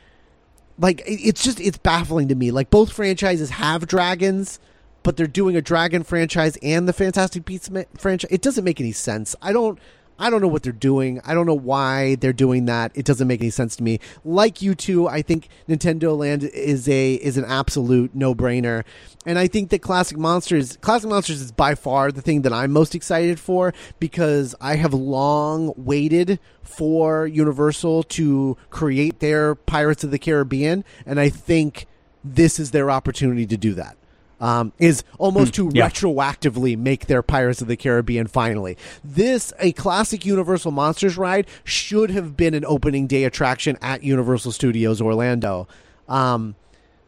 like 0.77 1.01
it's 1.05 1.43
just 1.43 1.59
it's 1.59 1.77
baffling 1.77 2.27
to 2.29 2.35
me. 2.35 2.51
Like 2.51 2.69
both 2.69 2.91
franchises 2.91 3.51
have 3.51 3.87
dragons 3.87 4.59
but 5.03 5.17
they're 5.17 5.27
doing 5.27 5.55
a 5.55 5.61
dragon 5.61 6.01
franchise 6.03 6.57
and 6.63 6.87
the 6.87 6.93
fantastic 6.93 7.45
beasts 7.45 7.69
franchise 7.97 8.31
it 8.31 8.41
doesn't 8.41 8.63
make 8.63 8.79
any 8.79 8.91
sense. 8.91 9.35
I 9.41 9.53
don't 9.53 9.77
i 10.23 10.29
don't 10.29 10.41
know 10.41 10.47
what 10.47 10.63
they're 10.63 10.71
doing. 10.71 11.19
I 11.25 11.33
don't 11.33 11.45
know 11.45 11.53
why 11.53 12.15
they're 12.15 12.33
doing 12.33 12.65
that. 12.65 12.91
It 12.95 13.05
doesn't 13.05 13.27
make 13.27 13.41
any 13.41 13.49
sense 13.49 13.75
to 13.75 13.83
me. 13.83 13.99
Like 14.23 14.61
you 14.61 14.73
two 14.73 15.07
i 15.07 15.21
think 15.21 15.49
nintendo 15.67 16.17
land 16.17 16.43
is 16.43 16.87
a 16.87 17.15
is 17.15 17.37
an 17.37 17.45
absolute 17.45 18.15
no-brainer. 18.15 18.83
And 19.25 19.37
i 19.37 19.47
think 19.47 19.69
that 19.69 19.81
classic 19.81 20.17
monsters 20.17 20.77
classic 20.77 21.09
monsters 21.09 21.41
is 21.41 21.51
by 21.51 21.75
far 21.75 22.11
the 22.11 22.21
thing 22.21 22.43
that 22.43 22.53
i'm 22.53 22.71
most 22.71 22.95
excited 22.95 23.39
for 23.39 23.73
because 23.99 24.55
i 24.61 24.75
have 24.75 24.93
long 24.93 25.73
waited 25.75 26.39
for 26.61 27.27
universal 27.27 28.03
to 28.03 28.57
create 28.69 29.19
their 29.19 29.55
pirates 29.55 30.03
of 30.03 30.11
the 30.11 30.19
caribbean 30.19 30.83
and 31.05 31.19
i 31.19 31.29
think 31.29 31.87
this 32.23 32.59
is 32.59 32.71
their 32.71 32.89
opportunity 32.89 33.45
to 33.45 33.57
do 33.57 33.73
that 33.73 33.97
um, 34.39 34.73
is 34.79 35.03
almost 35.17 35.53
to 35.55 35.71
yeah. 35.73 35.89
retroactively 35.89 36.77
make 36.77 37.07
their 37.07 37.21
Pirates 37.21 37.61
of 37.61 37.67
the 37.67 37.77
Caribbean 37.77 38.27
finally. 38.27 38.77
This, 39.03 39.53
a 39.59 39.71
classic 39.73 40.25
Universal 40.25 40.71
Monsters 40.71 41.17
ride, 41.17 41.47
should 41.63 42.09
have 42.09 42.35
been 42.35 42.53
an 42.53 42.65
opening 42.65 43.07
day 43.07 43.23
attraction 43.23 43.77
at 43.81 44.03
Universal 44.03 44.51
Studios 44.51 45.01
Orlando. 45.01 45.67
Um, 46.07 46.55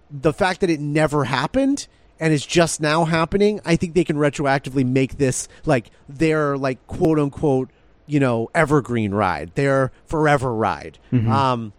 the 0.10 0.34
fact 0.34 0.62
that 0.62 0.70
it 0.70 0.80
never 0.80 1.26
happened 1.26 1.88
and 2.20 2.34
is 2.34 2.46
just 2.46 2.80
now 2.80 3.06
happening, 3.06 3.60
I 3.66 3.76
think 3.76 3.94
they 3.94 4.04
can 4.04 4.16
retroactively 4.16 4.86
make 4.86 5.18
this 5.18 5.48
like 5.66 5.92
their 6.08 6.58
like 6.58 6.86
quote 6.88 7.20
unquote, 7.20 7.70
you 8.08 8.20
know, 8.20 8.50
evergreen 8.56 9.14
ride, 9.14 9.52
their 9.56 9.92
forever 10.06 10.54
ride. 10.54 10.98
Um, 11.32 11.74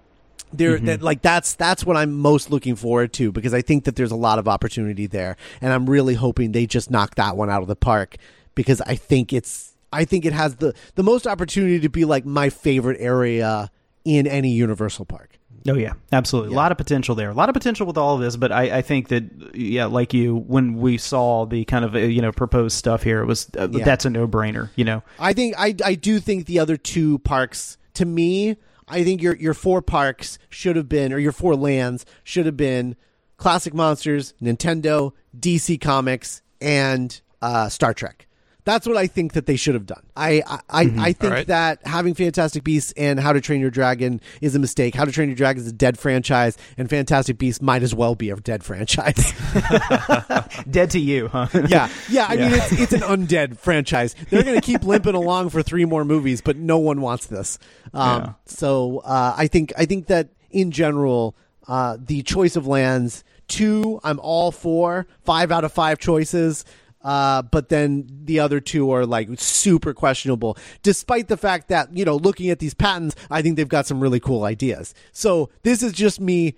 there 0.53 0.79
that 0.79 1.03
like 1.03 1.23
that's 1.23 1.55
that's 1.55 1.85
what 1.85 1.97
I'm 1.97 2.15
most 2.15 2.51
looking 2.51 2.77
forward 2.77 3.13
to 3.15 3.33
because 3.33 3.53
I 3.53 3.63
think 3.63 3.85
that 3.85 3.97
there's 3.97 4.13
a 4.13 4.17
lot 4.17 4.39
of 4.39 4.47
opportunity 4.49 5.07
there 5.07 5.37
and 5.61 5.73
I'm 5.73 5.89
really 5.91 6.15
hoping 6.15 6.53
they 6.53 6.67
just 6.67 6.91
knock 6.91 7.17
that 7.17 7.37
one 7.37 7.51
out 7.51 7.63
of 7.63 7.69
the 7.69 7.77
park 7.77 8.17
because 8.55 8.81
I 8.81 8.95
think 8.95 9.33
it's 9.33 9.75
I 9.93 10.05
think 10.05 10.25
it 10.25 10.33
has 10.33 10.57
the 10.57 10.75
the 10.95 11.03
most 11.03 11.27
opportunity 11.27 11.81
to 11.81 11.89
be 11.89 12.05
like 12.05 12.25
my 12.25 12.51
favorite 12.51 12.99
area 13.01 13.71
in 14.05 14.27
any 14.27 14.51
Universal 14.53 15.07
park. 15.07 15.39
Oh 15.69 15.75
yeah, 15.75 15.95
absolutely. 16.13 16.53
A 16.53 16.57
lot 16.57 16.71
of 16.71 16.79
potential 16.79 17.17
there. 17.17 17.29
A 17.29 17.35
lot 17.35 17.49
of 17.49 17.53
potential 17.53 17.89
with 17.89 17.99
all 17.99 18.15
of 18.15 18.21
this, 18.21 18.37
but 18.37 18.53
I, 18.53 18.79
I 18.79 18.83
think 18.83 19.09
that 19.09 19.25
yeah, 19.57 19.87
like 19.87 20.15
you, 20.15 20.37
when 20.37 20.77
we 20.77 20.97
saw 20.97 21.45
the 21.45 21.65
kind 21.65 21.85
of 21.85 21.97
uh, 21.97 21.99
you 21.99 22.23
know 22.23 22.31
proposed 22.31 22.77
stuff 22.77 23.03
here, 23.03 23.21
it 23.21 23.27
was 23.27 23.51
uh, 23.59 23.67
Yeah. 23.73 23.85
that's 23.85 24.05
a 24.05 24.11
no 24.11 24.29
brainer. 24.29 24.71
You 24.77 24.85
know, 24.85 25.03
I 25.19 25.33
think 25.33 25.57
I 25.59 25.75
I 25.85 25.97
do 25.97 26.21
think 26.21 26.47
the 26.47 26.61
other 26.61 26.77
two 26.77 27.19
parks 27.19 27.79
to 27.95 28.05
me, 28.05 28.59
I 28.89 29.03
think 29.05 29.21
your 29.23 29.35
your 29.37 29.55
four 29.55 29.83
parks 29.83 30.39
should 30.49 30.77
have 30.77 30.89
been 30.89 31.13
or 31.13 31.19
your 31.19 31.33
four 31.33 31.57
lands 31.57 32.07
should 32.23 32.47
have 32.47 32.57
been 32.57 32.97
Classic 33.37 33.75
Monsters, 33.75 34.35
Nintendo, 34.41 35.13
DC 35.39 35.81
Comics, 35.81 36.43
and 36.61 37.21
uh, 37.43 37.69
Star 37.69 37.93
Trek. 37.93 38.26
That's 38.67 38.85
what 38.85 38.97
I 38.97 39.07
think 39.07 39.35
that 39.35 39.47
they 39.47 39.55
should 39.55 39.75
have 39.75 39.87
done. 39.87 40.03
I 40.17 40.43
I, 40.45 40.59
I, 40.69 40.81
I 40.99 41.13
think 41.13 41.31
Alright. 41.31 41.47
that 41.47 41.87
having 41.87 42.15
Fantastic 42.15 42.65
Beasts 42.65 42.93
and 42.97 43.21
How 43.21 43.33
to 43.33 43.41
Train 43.41 43.61
Your 43.61 43.71
Dragon 43.71 44.21
is 44.41 44.57
a 44.57 44.59
mistake. 44.59 44.97
How 44.97 45.05
to 45.05 45.13
Train 45.13 45.29
Your 45.29 45.37
Dragon 45.37 45.63
is 45.63 45.69
a 45.69 45.73
dead 45.73 45.99
franchise, 46.01 46.59
and 46.77 46.91
Fantastic 46.91 47.39
Beasts 47.39 47.63
might 47.63 47.85
as 47.85 47.95
well 47.95 48.17
be 48.17 48.29
a 48.31 48.37
dead 48.37 48.65
franchise. 48.65 49.33
Dead 50.71 50.91
to 50.91 50.99
you, 50.99 51.29
huh? 51.29 51.47
yeah, 51.69 51.89
yeah. 52.11 52.27
I 52.29 52.37
mean, 52.37 52.51
it's 52.53 52.73
it's 52.73 52.93
an 52.93 53.01
undead 53.03 53.57
franchise. 53.57 54.17
They're 54.31 54.43
going 54.43 54.61
to 54.61 54.67
keep 54.67 54.83
limping 54.83 55.15
along 55.15 55.51
for 55.51 55.63
three 55.63 55.85
more 55.85 56.05
movies, 56.05 56.41
but 56.41 56.57
no 56.57 56.79
one 56.79 57.01
wants 57.01 57.27
this. 57.27 57.59
Um, 57.95 58.21
Yeah. 58.23 58.33
So 58.47 58.99
uh, 59.05 59.35
I 59.37 59.47
think 59.47 59.73
I 59.79 59.87
think 59.87 60.09
that 60.09 60.31
in 60.51 60.73
general, 60.73 61.37
uh, 61.69 61.99
the 62.05 62.23
choice 62.23 62.57
of 62.57 62.67
lands 62.67 63.23
two, 63.49 64.01
I'm 64.03 64.19
all 64.21 64.51
for 64.51 65.07
five 65.25 65.53
out 65.53 65.65
of 65.65 65.73
five 65.73 65.99
choices. 65.99 66.65
Uh, 67.07 67.41
but 67.41 67.69
then 67.69 68.05
the 68.25 68.41
other 68.41 68.59
two 68.59 68.91
are 68.91 69.07
like 69.07 69.29
super 69.37 69.95
questionable, 69.95 70.59
despite 70.83 71.29
the 71.29 71.37
fact 71.37 71.69
that, 71.69 71.97
you 71.97 72.05
know, 72.05 72.17
looking 72.17 72.51
at 72.51 72.59
these 72.59 72.75
patents, 72.75 73.15
I 73.31 73.43
think 73.43 73.57
they've 73.57 73.69
got 73.69 73.87
some 73.87 74.01
really 74.01 74.19
cool 74.19 74.43
ideas. 74.43 74.93
So 75.13 75.49
this 75.63 75.85
is 75.85 75.93
just 75.93 76.21
me 76.21 76.57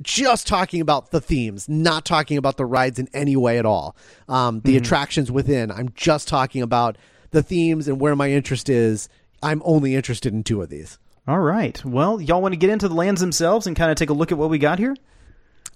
just 0.00 0.46
talking 0.46 0.80
about 0.80 1.10
the 1.10 1.20
themes, 1.20 1.68
not 1.68 2.06
talking 2.06 2.38
about 2.38 2.56
the 2.56 2.64
rides 2.64 2.98
in 2.98 3.10
any 3.12 3.36
way 3.36 3.58
at 3.58 3.66
all. 3.66 3.94
Um, 4.26 4.62
the 4.64 4.78
attractions 4.78 5.30
within, 5.30 5.70
I'm 5.70 5.90
just 5.94 6.26
talking 6.28 6.62
about 6.62 6.96
the 7.32 7.42
themes 7.42 7.86
and 7.86 8.00
where 8.00 8.16
my 8.16 8.30
interest 8.30 8.70
is. 8.70 9.06
I'm 9.42 9.60
only 9.66 9.94
interested 9.94 10.32
in 10.32 10.44
two 10.44 10.62
of 10.62 10.70
these. 10.70 10.98
All 11.28 11.40
right. 11.40 11.84
Well, 11.84 12.22
y'all 12.22 12.40
want 12.40 12.52
to 12.52 12.58
get 12.58 12.70
into 12.70 12.88
the 12.88 12.94
lands 12.94 13.20
themselves 13.20 13.66
and 13.66 13.76
kind 13.76 13.90
of 13.90 13.98
take 13.98 14.08
a 14.08 14.14
look 14.14 14.32
at 14.32 14.38
what 14.38 14.48
we 14.48 14.56
got 14.56 14.78
here? 14.78 14.96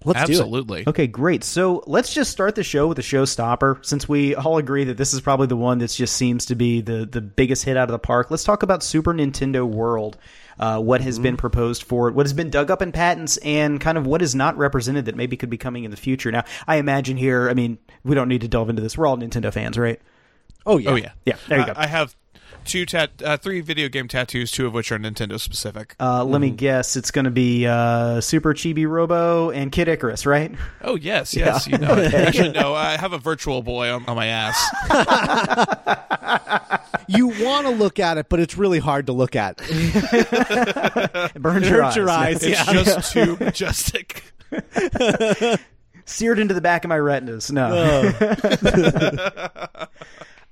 Let's 0.05 0.27
do 0.27 0.33
it. 0.33 0.37
Absolutely. 0.37 0.85
Okay, 0.87 1.07
great. 1.07 1.45
So 1.45 1.83
let's 1.87 2.12
just 2.12 2.31
start 2.31 2.55
the 2.55 2.62
show 2.62 2.87
with 2.88 2.99
a 2.99 3.03
showstopper. 3.03 3.85
Since 3.85 4.09
we 4.09 4.35
all 4.35 4.59
agree 4.59 4.85
that 4.85 4.97
this 4.97 5.14
is 5.14 5.21
probably 5.21 5.47
the 5.47 5.57
one 5.57 5.79
that 5.79 5.90
just 5.90 6.14
seems 6.17 6.47
to 6.47 6.55
be 6.55 6.81
the, 6.81 7.07
the 7.07 7.21
biggest 7.21 7.64
hit 7.64 7.77
out 7.77 7.88
of 7.88 7.93
the 7.93 7.99
park, 7.99 8.31
let's 8.31 8.45
talk 8.45 8.62
about 8.62 8.83
Super 8.83 9.14
Nintendo 9.14 9.67
World. 9.67 10.17
Uh, 10.57 10.79
what 10.79 11.01
has 11.01 11.19
been 11.19 11.37
proposed 11.37 11.83
for 11.83 12.07
it, 12.09 12.14
what 12.14 12.27
has 12.27 12.33
been 12.33 12.49
dug 12.49 12.71
up 12.71 12.81
in 12.81 12.93
patents, 12.93 13.38
and 13.38 13.81
kind 13.81 13.99
of 13.99 14.07
what 14.07 14.23
is 14.23 14.37
not 14.37 14.57
represented 14.57 15.07
that 15.07 15.17
maybe 15.17 15.37
could 15.37 15.51
be 15.51 15.57
coming 15.59 15.83
in 15.83 15.90
the 15.90 15.97
future. 15.97 16.31
Now, 16.31 16.45
I 16.69 16.77
imagine 16.77 17.17
here, 17.17 17.51
I 17.51 17.55
mean, 17.55 17.77
we 18.05 18.14
don't 18.14 18.29
need 18.29 18.43
to 18.43 18.49
delve 18.49 18.71
into 18.71 18.81
this. 18.81 18.97
We're 18.97 19.07
all 19.09 19.17
Nintendo 19.19 19.53
fans, 19.53 19.77
right? 19.77 20.01
Oh 20.64 20.79
yeah. 20.79 20.90
Oh 20.90 20.95
yeah, 20.95 21.11
Yeah, 21.27 21.37
there 21.49 21.59
you 21.59 21.64
I- 21.64 21.67
go. 21.67 21.73
I 21.77 21.87
have 21.88 22.14
two 22.64 22.87
tat, 22.87 23.11
uh, 23.24 23.37
three 23.37 23.61
video 23.61 23.88
game 23.88 24.09
tattoos, 24.09 24.50
two 24.50 24.66
of 24.66 24.74
which 24.74 24.90
are 24.92 24.98
Nintendo 24.98 25.38
specific. 25.40 25.94
Uh, 26.00 26.24
let 26.24 26.40
me 26.40 26.50
guess, 26.50 26.96
it's 26.96 27.11
going 27.11 27.24
to 27.27 27.31
be 27.31 27.66
uh, 27.66 28.20
Super 28.20 28.55
Chibi 28.55 28.88
Robo 28.88 29.50
and 29.50 29.70
Kid 29.70 29.88
Icarus, 29.88 30.27
right? 30.27 30.53
oh 30.83 30.96
yes, 30.96 31.35
yes, 31.35 31.66
you 31.66 31.79
know. 31.79 31.94
it. 31.96 32.12
Actually, 32.14 32.53
no, 32.53 32.74
I 32.74 32.96
have 32.96 33.12
a 33.12 33.18
virtual 33.18 33.62
boy 33.62 33.90
on, 33.92 34.05
on 34.07 34.16
my 34.16 34.27
ass. 34.27 34.59
you 37.09 37.29
want 37.29 37.66
to 37.66 37.72
look 37.72 37.98
at 37.98 38.18
it, 38.18 38.29
but 38.29 38.40
it's 38.40 38.57
really 38.57 38.79
hard 38.79 39.07
to 39.07 39.12
look 39.12 39.37
at. 39.37 39.61
It 41.35 41.35
burns 41.42 41.68
your 41.68 41.83
Hurts 41.83 41.96
your 41.96 42.09
eyes. 42.11 42.42
It's 42.42 42.66
Yeah. 42.66 42.83
just 42.85 43.12
too 43.12 43.37
majestic. 43.40 44.33
seared 46.05 46.38
into 46.38 46.55
the 46.55 46.61
back 46.61 46.85
of 46.85 46.88
my 46.88 46.98
retinas. 46.98 47.50
No. 47.50 48.12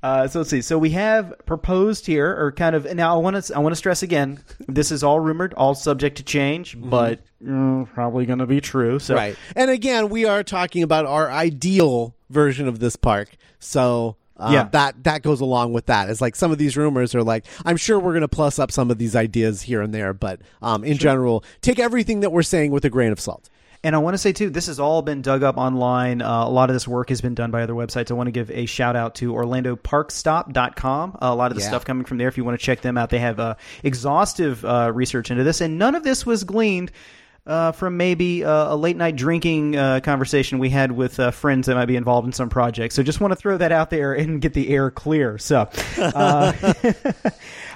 Uh, 0.03 0.27
so 0.27 0.41
let's 0.41 0.51
see. 0.51 0.61
So 0.62 0.79
we 0.79 0.91
have 0.91 1.33
proposed 1.47 2.07
here, 2.07 2.37
or 2.37 2.51
kind 2.51 2.75
of. 2.75 2.93
Now 2.95 3.15
I 3.15 3.19
want 3.19 3.43
to. 3.45 3.55
I 3.55 3.61
want 3.61 3.73
to 3.73 3.77
stress 3.77 4.03
again. 4.03 4.41
This 4.67 4.91
is 4.91 5.05
all 5.05 5.21
rumored, 5.21 5.55
all 5.55 5.75
subject 5.75 6.17
to 6.17 6.23
change, 6.25 6.77
but 6.81 7.21
mm, 7.45 7.88
probably 7.95 8.27
going 8.27 8.41
to 8.41 8.47
be 8.47 8.61
true. 8.61 8.99
So 8.99 9.15
Right. 9.15 9.37
And 9.55 9.71
again, 9.71 10.09
we 10.09 10.25
are 10.25 10.43
talking 10.43 10.83
about 10.83 11.07
our 11.07 11.31
ideal 11.31 12.15
version 12.31 12.67
of 12.67 12.81
this 12.81 12.97
park. 12.97 13.29
So 13.61 14.17
uh, 14.37 14.51
Yeah. 14.53 14.69
that 14.73 15.05
that 15.05 15.23
goes 15.23 15.41
along 15.41 15.73
with 15.73 15.87
that. 15.87 16.11
It's 16.11 16.21
like 16.21 16.35
some 16.35 16.51
of 16.51 16.59
these 16.59 16.77
rumors 16.77 17.15
are 17.15 17.23
like, 17.23 17.45
I'm 17.65 17.77
sure 17.77 18.01
we're 18.01 18.12
going 18.12 18.23
to 18.23 18.29
plus 18.29 18.59
up 18.59 18.73
some 18.73 18.91
of 18.91 18.99
these 18.99 19.15
ideas 19.15 19.62
here 19.62 19.83
and 19.83 19.95
there, 19.95 20.12
but 20.12 20.41
um, 20.62 20.83
in 20.83 20.99
general, 20.99 21.45
take 21.61 21.79
everything 21.79 22.21
that 22.21 22.33
we're 22.33 22.43
saying 22.43 22.73
with 22.73 22.85
a 22.85 22.91
grain 22.91 23.12
of 23.12 23.21
salt. 23.21 23.49
And 23.85 23.97
I 23.97 23.99
want 23.99 24.14
to 24.14 24.18
say 24.18 24.33
too, 24.33 24.49
this 24.49 24.66
has 24.68 24.79
all 24.79 25.03
been 25.03 25.23
dug 25.23 25.42
up 25.42 25.57
online. 25.57 26.23
Uh, 26.23 26.45
a 26.47 26.49
lot 26.51 26.71
of 26.71 26.75
this 26.75 26.87
work 26.87 27.09
has 27.09 27.21
been 27.21 27.35
done 27.35 27.51
by 27.51 27.62
other 27.62 27.73
websites. 27.75 28.12
I 28.12 28.14
want 28.14 28.29
to 28.29 28.33
give 28.33 28.49
a 28.53 28.66
shout 28.66 28.95
out 28.95 29.16
to 29.16 29.33
OrlandoParkstop.com. 29.33 31.12
Uh, 31.14 31.16
a 31.21 31.35
lot 31.35 31.51
of 31.51 31.57
the 31.57 31.62
Yeah. 31.62 31.68
stuff 31.68 31.85
coming 31.85 32.05
from 32.05 32.18
there. 32.18 32.29
If 32.29 32.37
you 32.37 32.45
want 32.45 32.59
to 32.59 32.64
check 32.64 32.81
them 32.81 32.97
out, 32.97 33.11
they 33.11 33.18
have 33.18 33.40
uh, 33.40 33.55
exhaustive 33.83 34.64
uh, 34.64 34.92
research 34.95 35.33
into 35.33 35.42
this, 35.42 35.61
and 35.61 35.79
none 35.79 35.95
of 35.97 36.05
this 36.05 36.25
was 36.25 36.45
gleaned. 36.45 36.92
Uh, 37.45 37.73
from 37.73 37.97
maybe 37.97 38.45
uh, 38.45 38.73
a 38.73 38.77
late 38.77 38.97
night 38.97 39.16
drinking 39.16 39.75
uh, 39.75 39.99
conversation 39.99 40.61
we 40.61 40.71
had 40.71 40.92
with 40.92 41.18
uh, 41.18 41.33
friends 41.33 41.66
that 41.66 41.75
might 41.75 41.87
be 41.87 41.97
involved 41.97 42.25
in 42.25 42.33
some 42.33 42.49
project. 42.49 42.95
So 42.95 43.03
just 43.03 43.21
want 43.21 43.33
to 43.33 43.37
throw 43.37 43.57
that 43.59 43.73
out 43.73 43.90
there 43.90 44.12
and 44.12 44.40
get 44.40 44.55
the 44.55 44.68
air 44.68 44.92
clear. 44.92 45.38
So 45.38 45.68
uh, 45.99 46.53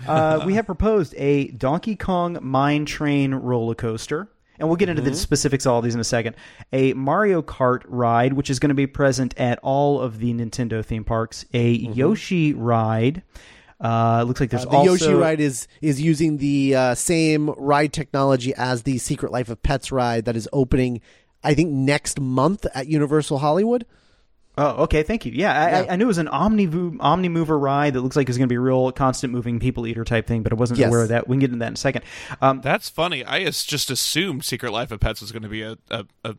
uh, 0.07 0.43
we 0.47 0.55
have 0.55 0.67
proposed 0.67 1.17
a 1.17 1.49
Donkey 1.49 1.97
Kong 1.97 2.39
Mine 2.43 2.85
Train 2.85 3.35
roller 3.35 3.75
coaster. 3.75 4.29
And 4.59 4.69
we'll 4.69 4.77
get 4.77 4.89
into 4.89 5.03
the 5.03 5.15
specifics 5.15 5.67
of 5.67 5.73
all 5.73 5.83
these 5.83 5.95
in 5.95 6.01
a 6.01 6.05
second. 6.05 6.37
A 6.73 6.93
Mario 6.95 7.43
Kart 7.43 7.83
ride, 7.87 8.33
which 8.33 8.51
is 8.51 8.59
going 8.59 8.71
to 8.71 8.75
be 8.75 8.87
present 8.87 9.35
at 9.39 9.59
all 9.63 10.01
of 10.01 10.19
the 10.19 10.33
Nintendo 10.33 10.85
theme 10.85 11.05
parks. 11.05 11.45
A 11.53 11.71
Yoshi 11.71 12.53
ride. 12.55 13.23
Uh, 13.79 14.25
looks 14.27 14.41
like 14.41 14.51
there's 14.51 14.63
The 14.63 14.71
also 14.71 14.91
Yoshi 14.93 15.13
ride 15.13 15.41
is 15.41 15.69
is 15.83 16.01
using 16.01 16.39
the 16.39 16.75
uh, 16.75 16.95
same 16.95 17.51
ride 17.51 17.93
technology 17.93 18.55
as 18.55 18.85
the 18.85 18.97
Secret 18.99 19.33
Life 19.33 19.51
of 19.51 19.63
Pets 19.63 19.93
ride 19.93 20.25
that 20.25 20.37
is 20.37 20.49
opening, 20.53 21.03
I 21.45 21.53
think, 21.55 21.71
next 21.71 22.19
month 22.19 22.67
at 22.75 22.87
Universal 22.87 23.39
Hollywood. 23.39 23.85
Oh, 24.59 24.85
okay. 24.85 25.03
Thank 25.03 25.27
you. 25.27 25.33
Yeah, 25.35 25.53
I, 25.53 25.71
Yeah. 25.71 25.81
I, 25.89 25.93
I 25.93 25.97
knew 25.97 26.05
it 26.05 26.09
was 26.09 26.19
an 26.19 26.29
Omni 26.29 26.97
Omni 27.01 27.29
Mover 27.29 27.59
ride 27.59 27.93
that 27.95 28.01
looks 28.01 28.17
like 28.17 28.29
it's 28.29 28.39
going 28.39 28.49
to 28.49 28.53
be 28.53 28.57
a 28.57 28.61
real 28.61 28.91
constant 28.93 29.33
moving 29.33 29.59
people 29.61 29.87
eater 29.87 30.05
type 30.05 30.27
thing, 30.27 30.43
but 30.43 30.53
I 30.53 30.55
wasn't 30.57 30.81
Yes. 30.81 30.89
aware 30.89 31.03
of 31.03 31.09
that. 31.11 31.29
We 31.29 31.35
can 31.35 31.41
get 31.41 31.51
into 31.51 31.59
that 31.59 31.69
in 31.69 31.75
a 31.75 31.77
second. 31.77 32.03
Um, 32.41 32.61
That's 32.63 32.89
funny. 32.89 33.25
I 33.25 33.45
just 33.51 33.91
assumed 33.91 34.45
Secret 34.45 34.73
Life 34.73 34.91
of 34.93 35.01
Pets 35.01 35.21
was 35.21 35.31
going 35.33 35.43
to 35.43 35.49
be 35.49 35.63
a 35.63 35.77
a, 35.91 36.05
a, 36.25 36.35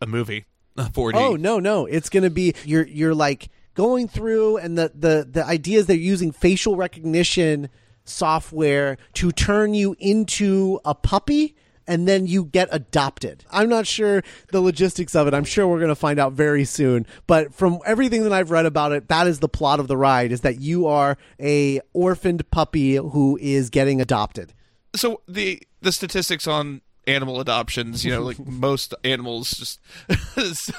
a 0.00 0.06
movie. 0.06 0.46
A 0.76 0.84
4D. 0.84 1.12
Oh 1.14 1.36
no, 1.36 1.58
no, 1.58 1.86
it's 1.86 2.08
going 2.08 2.22
to 2.24 2.30
be 2.30 2.54
you're 2.64 2.86
you're 2.86 3.14
like 3.14 3.48
going 3.74 4.08
through 4.08 4.56
and 4.56 4.76
the 4.76 4.90
the 4.94 5.28
the 5.30 5.44
ideas 5.46 5.86
they're 5.86 5.96
using 5.96 6.32
facial 6.32 6.76
recognition 6.76 7.68
software 8.04 8.96
to 9.14 9.30
turn 9.32 9.74
you 9.74 9.94
into 9.98 10.80
a 10.84 10.94
puppy 10.94 11.54
and 11.90 12.06
then 12.06 12.28
you 12.28 12.44
get 12.44 12.68
adopted. 12.70 13.44
I'm 13.50 13.68
not 13.68 13.84
sure 13.84 14.22
the 14.52 14.60
logistics 14.60 15.16
of 15.16 15.26
it. 15.26 15.34
I'm 15.34 15.44
sure 15.44 15.66
we're 15.66 15.80
going 15.80 15.88
to 15.88 15.96
find 15.96 16.20
out 16.20 16.34
very 16.34 16.64
soon, 16.64 17.04
but 17.26 17.52
from 17.52 17.80
everything 17.84 18.22
that 18.22 18.32
I've 18.32 18.52
read 18.52 18.64
about 18.64 18.92
it, 18.92 19.08
that 19.08 19.26
is 19.26 19.40
the 19.40 19.48
plot 19.48 19.80
of 19.80 19.88
the 19.88 19.96
ride 19.96 20.30
is 20.30 20.42
that 20.42 20.60
you 20.60 20.86
are 20.86 21.18
a 21.40 21.80
orphaned 21.92 22.48
puppy 22.52 22.94
who 22.94 23.36
is 23.42 23.70
getting 23.70 24.00
adopted. 24.00 24.54
So 24.94 25.22
the 25.26 25.62
the 25.82 25.90
statistics 25.90 26.46
on 26.46 26.80
animal 27.10 27.40
adoptions, 27.40 28.04
you 28.04 28.10
know, 28.10 28.22
like 28.22 28.38
most 28.46 28.94
animals 29.04 29.50
just 29.50 29.80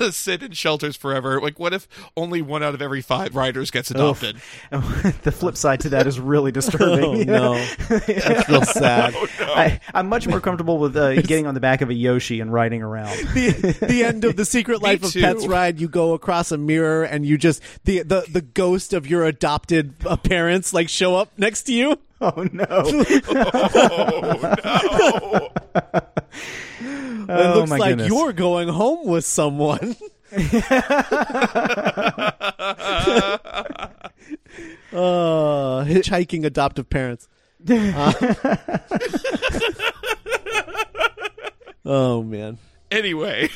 sit 0.15 0.43
in 0.43 0.51
shelters 0.51 0.95
forever. 0.95 1.39
Like, 1.39 1.59
what 1.59 1.73
if 1.73 1.87
only 2.17 2.41
one 2.41 2.63
out 2.63 2.73
of 2.73 2.81
every 2.81 3.01
five 3.01 3.35
riders 3.35 3.71
gets 3.71 3.91
adopted? 3.91 4.37
the 4.71 5.31
flip 5.31 5.57
side 5.57 5.81
to 5.81 5.89
that 5.89 6.07
is 6.07 6.19
really 6.19 6.51
disturbing. 6.51 7.29
Oh, 7.29 7.55
no. 7.55 7.65
That's 7.87 8.49
real 8.49 8.63
sad. 8.63 9.15
I, 9.39 9.79
I'm 9.93 10.09
much 10.09 10.27
more 10.27 10.39
comfortable 10.39 10.77
with 10.77 10.95
uh, 10.95 11.15
getting 11.21 11.47
on 11.47 11.53
the 11.53 11.59
back 11.59 11.81
of 11.81 11.89
a 11.89 11.93
Yoshi 11.93 12.39
and 12.39 12.51
riding 12.51 12.81
around. 12.81 13.17
the 13.33 13.77
the 13.87 14.03
end 14.03 14.23
of 14.23 14.35
the 14.35 14.45
Secret 14.45 14.81
Life 14.81 15.03
of. 15.03 15.13
Pets 15.13 15.45
ride, 15.47 15.79
you 15.79 15.87
go 15.87 16.13
across 16.13 16.51
a 16.51 16.57
mirror 16.57 17.03
and 17.03 17.25
you 17.25 17.37
just 17.37 17.61
the 17.83 18.01
the, 18.03 18.25
the 18.29 18.41
ghost 18.41 18.93
of 18.93 19.07
your 19.07 19.25
adopted 19.25 19.93
uh, 20.05 20.17
parents 20.17 20.73
like 20.73 20.89
show 20.89 21.15
up 21.15 21.31
next 21.37 21.63
to 21.63 21.73
you. 21.73 21.97
Oh 22.23 22.47
no! 22.51 22.65
oh 22.69 22.81
no! 24.63 25.49
it 26.03 27.29
Oh, 27.29 27.53
looks 27.55 27.69
my 27.71 27.77
like 27.77 27.89
goodness. 27.97 28.09
you're 28.09 28.31
going 28.33 28.67
home 28.67 29.07
with 29.07 29.25
someone. 29.25 29.95
uh, 34.93 35.83
hitchhiking 35.85 36.45
adoptive 36.45 36.89
parents. 36.89 37.27
Uh, 37.67 38.11
oh 41.85 42.23
man. 42.23 42.57
Anyway, 42.89 43.49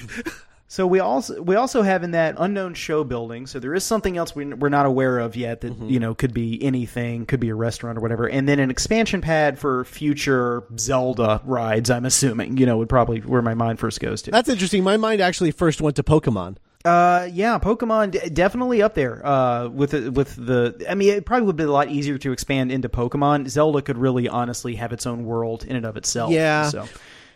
So 0.75 0.85
we 0.85 0.99
also 0.99 1.41
we 1.41 1.55
also 1.55 1.83
have 1.83 2.03
in 2.03 2.11
that 2.11 2.35
unknown 2.37 2.73
show 2.73 3.05
building. 3.05 3.47
So 3.47 3.59
there 3.59 3.73
is 3.73 3.85
something 3.85 4.17
else 4.17 4.35
we, 4.35 4.43
we're 4.43 4.67
not 4.67 4.85
aware 4.85 5.19
of 5.19 5.37
yet 5.37 5.61
that 5.61 5.73
you 5.77 6.01
know 6.01 6.13
could 6.13 6.33
be 6.33 6.61
anything, 6.61 7.25
could 7.25 7.39
be 7.39 7.47
a 7.47 7.55
restaurant 7.55 7.97
or 7.97 8.01
whatever, 8.01 8.27
and 8.27 8.45
then 8.45 8.59
an 8.59 8.69
expansion 8.69 9.21
pad 9.21 9.57
for 9.57 9.85
future 9.85 10.65
Zelda 10.77 11.39
rides. 11.45 11.89
I'm 11.89 12.03
assuming 12.03 12.57
you 12.57 12.65
know 12.65 12.77
would 12.77 12.89
probably 12.89 13.21
where 13.21 13.41
my 13.41 13.53
mind 13.53 13.79
first 13.79 14.01
goes 14.01 14.21
to. 14.23 14.31
That's 14.31 14.49
interesting. 14.49 14.83
My 14.83 14.97
mind 14.97 15.21
actually 15.21 15.51
first 15.51 15.79
went 15.79 15.95
to 15.95 16.03
Pokemon. 16.03 16.57
Uh, 16.83 17.29
yeah, 17.31 17.57
Pokemon 17.57 18.11
d- 18.11 18.29
definitely 18.29 18.81
up 18.81 18.95
there. 18.95 19.25
Uh, 19.25 19.69
with 19.69 19.91
the, 19.91 20.11
with 20.11 20.35
the, 20.35 20.85
I 20.87 20.93
mean, 20.93 21.13
it 21.13 21.25
probably 21.25 21.47
would 21.47 21.55
be 21.55 21.63
a 21.63 21.71
lot 21.71 21.89
easier 21.89 22.19
to 22.19 22.31
expand 22.31 22.71
into 22.71 22.89
Pokemon. 22.89 23.47
Zelda 23.49 23.81
could 23.81 23.97
really, 23.97 24.29
honestly, 24.29 24.75
have 24.75 24.93
its 24.93 25.07
own 25.07 25.25
world 25.25 25.63
in 25.63 25.75
and 25.75 25.83
of 25.83 25.97
itself. 25.97 26.31
Yeah. 26.31 26.69
So, 26.69 26.87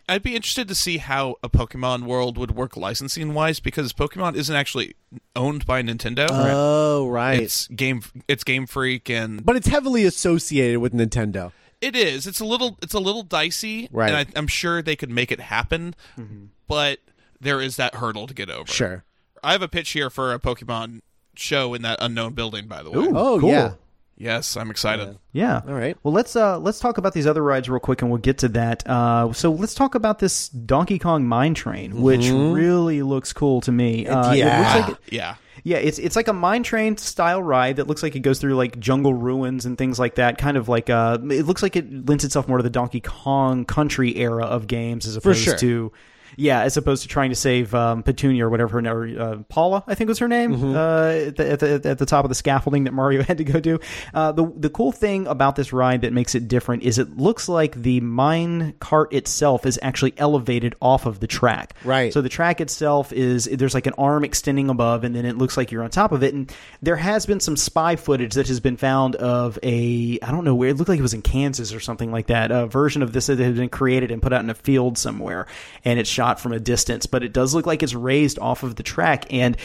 I'd 0.09 0.23
be 0.23 0.35
interested 0.35 0.67
to 0.67 0.75
see 0.75 0.97
how 0.97 1.35
a 1.43 1.49
Pokemon 1.49 2.03
world 2.03 2.37
would 2.37 2.51
work 2.51 2.75
licensing 2.75 3.33
wise 3.33 3.59
because 3.59 3.93
Pokemon 3.93 4.35
isn't 4.35 4.55
actually 4.55 4.95
owned 5.35 5.65
by 5.65 5.81
Nintendo. 5.81 6.27
Oh, 6.29 7.07
right. 7.07 7.39
It's 7.39 7.67
game 7.67 8.01
it's 8.27 8.43
Game 8.43 8.65
Freak 8.65 9.09
and 9.09 9.45
but 9.45 9.55
it's 9.55 9.67
heavily 9.67 10.05
associated 10.05 10.79
with 10.79 10.93
Nintendo. 10.93 11.51
it 11.81 11.95
is. 11.95 12.27
It's 12.27 12.39
a 12.39 12.45
little 12.45 12.77
it's 12.81 12.93
a 12.93 12.99
little 12.99 13.23
dicey. 13.23 13.89
Right. 13.91 14.11
And 14.11 14.17
I, 14.17 14.39
I'm 14.39 14.47
sure 14.47 14.81
they 14.81 14.95
could 14.95 15.11
make 15.11 15.31
it 15.31 15.39
happen, 15.39 15.95
mm-hmm. 16.17 16.45
but 16.67 16.99
there 17.39 17.61
is 17.61 17.77
that 17.77 17.95
hurdle 17.95 18.27
to 18.27 18.33
get 18.33 18.49
over. 18.49 18.71
Sure. 18.71 19.03
I 19.43 19.53
have 19.53 19.61
a 19.61 19.69
pitch 19.69 19.91
here 19.91 20.09
for 20.09 20.33
a 20.33 20.39
Pokemon 20.39 21.01
show 21.35 21.73
in 21.73 21.81
that 21.83 21.99
unknown 22.01 22.33
building, 22.33 22.67
by 22.67 22.83
the 22.83 22.91
way. 22.91 23.07
Oh, 23.13 23.39
cool. 23.39 23.49
yeah. 23.49 23.73
Yes, 24.19 24.57
I'm 24.57 24.69
excited. 24.69 25.17
Yeah. 25.31 25.61
All 25.65 25.73
right. 25.73 25.97
Well, 26.03 26.13
let's 26.13 26.35
uh 26.35 26.59
let's 26.59 26.79
talk 26.79 26.97
about 26.97 27.13
these 27.13 27.25
other 27.25 27.41
rides 27.41 27.69
real 27.69 27.79
quick, 27.79 28.01
and 28.01 28.11
we'll 28.11 28.19
get 28.19 28.39
to 28.39 28.49
that. 28.49 28.87
Uh, 28.87 29.31
so 29.31 29.49
let's 29.51 29.73
talk 29.73 29.95
about 29.95 30.19
this 30.19 30.49
Donkey 30.49 30.99
Kong 30.99 31.25
Mine 31.25 31.53
Train, 31.53 32.01
which 32.01 32.29
really 32.29 33.01
looks 33.01 33.31
cool 33.31 33.61
to 33.61 33.71
me. 33.71 34.07
Uh, 34.07 34.33
it 34.33 34.39
Yeah. 34.39 34.75
looks 34.77 34.89
like 34.89 34.99
Yeah. 35.09 35.35
Yeah, 35.63 35.77
it's 35.77 35.99
it's 35.99 36.15
like 36.15 36.27
a 36.27 36.33
mine 36.33 36.63
train 36.63 36.97
style 36.97 37.41
ride 37.41 37.77
that 37.77 37.87
looks 37.87 38.01
like 38.03 38.15
it 38.15 38.19
goes 38.21 38.39
through 38.39 38.55
like 38.55 38.79
jungle 38.79 39.13
ruins 39.13 39.65
and 39.65 39.77
things 39.77 39.99
like 39.99 40.15
that. 40.15 40.37
Kind 40.37 40.57
of 40.57 40.67
like 40.69 40.89
uh, 40.89 41.17
it 41.31 41.45
looks 41.45 41.63
like 41.63 41.75
it 41.75 42.07
lends 42.07 42.23
itself 42.25 42.47
more 42.47 42.57
to 42.57 42.63
the 42.63 42.69
Donkey 42.69 43.01
Kong 43.01 43.65
Country 43.65 44.15
era 44.17 44.45
of 44.45 44.67
games 44.67 45.05
as 45.07 45.15
opposed 45.15 45.43
sure. 45.43 45.57
to. 45.57 45.91
Yeah, 46.37 46.61
as 46.61 46.77
opposed 46.77 47.01
to 47.03 47.07
trying 47.07 47.29
to 47.29 47.35
save 47.35 47.73
um, 47.75 48.03
Petunia 48.03 48.45
or 48.45 48.49
whatever 48.49 48.73
her 48.73 48.81
name, 48.81 49.19
uh, 49.19 49.35
Paula, 49.49 49.83
I 49.87 49.95
think 49.95 50.07
was 50.07 50.19
her 50.19 50.27
name, 50.27 50.55
Mm-hmm. 50.55 50.75
uh, 50.75 51.27
at, 51.27 51.35
the, 51.35 51.51
at, 51.51 51.59
the, 51.59 51.89
at 51.89 51.97
the 51.97 52.05
top 52.05 52.25
of 52.25 52.29
the 52.29 52.35
scaffolding 52.35 52.85
that 52.85 52.93
Mario 52.93 53.23
had 53.29 53.37
to 53.37 53.43
go 53.43 53.59
do. 53.59 53.79
Uh, 54.13 54.31
the 54.31 54.51
the 54.55 54.69
cool 54.69 54.91
thing 54.91 55.27
about 55.27 55.55
this 55.55 55.71
ride 55.73 56.01
that 56.01 56.13
makes 56.13 56.35
it 56.35 56.47
different 56.47 56.83
is 56.83 56.97
it 56.97 57.17
looks 57.17 57.47
like 57.49 57.75
the 57.75 57.99
mine 58.01 58.73
cart 58.79 59.13
itself 59.13 59.65
is 59.65 59.79
actually 59.81 60.13
elevated 60.17 60.75
off 60.81 61.05
of 61.05 61.19
the 61.19 61.27
track. 61.27 61.73
Right. 61.83 62.11
So 62.13 62.21
the 62.21 62.29
track 62.29 62.61
itself 62.61 63.11
is 63.13 63.45
there's 63.45 63.73
like 63.73 63.87
an 63.87 63.93
arm 63.97 64.23
extending 64.23 64.69
above, 64.69 65.03
and 65.03 65.15
then 65.15 65.25
it 65.25 65.37
looks 65.37 65.57
like 65.57 65.71
you're 65.71 65.83
on 65.83 65.89
top 65.89 66.11
of 66.11 66.23
it. 66.23 66.33
And 66.33 66.51
there 66.81 66.95
has 66.95 67.25
been 67.25 67.39
some 67.39 67.57
spy 67.57 67.95
footage 67.95 68.33
that 68.35 68.47
has 68.47 68.59
been 68.59 68.77
found 68.77 69.15
of 69.15 69.57
a 69.63 70.19
I 70.21 70.31
don't 70.31 70.43
know 70.45 70.55
where 70.55 70.69
it 70.69 70.77
looked 70.77 70.89
like 70.89 70.99
it 70.99 71.03
was 71.03 71.13
in 71.13 71.21
Kansas 71.21 71.73
or 71.73 71.79
something 71.79 72.11
like 72.11 72.27
that. 72.27 72.51
A 72.51 72.67
version 72.67 73.01
of 73.01 73.13
this 73.13 73.27
that 73.27 73.39
had 73.39 73.55
been 73.55 73.69
created 73.69 74.11
and 74.11 74.21
put 74.21 74.33
out 74.33 74.41
in 74.43 74.49
a 74.49 74.53
field 74.55 74.97
somewhere, 74.97 75.47
and 75.85 75.99
it's 75.99 76.09
shot 76.19 76.37
from 76.39 76.51
a 76.51 76.59
distance. 76.59 77.05
But 77.05 77.23
it 77.23 77.31
does 77.31 77.55
look 77.55 77.65
like 77.65 77.81
it's 77.81 77.93
raised 77.95 78.39
off 78.39 78.63
of 78.63 78.75
the 78.75 78.83
track, 78.83 79.31
and 79.31 79.55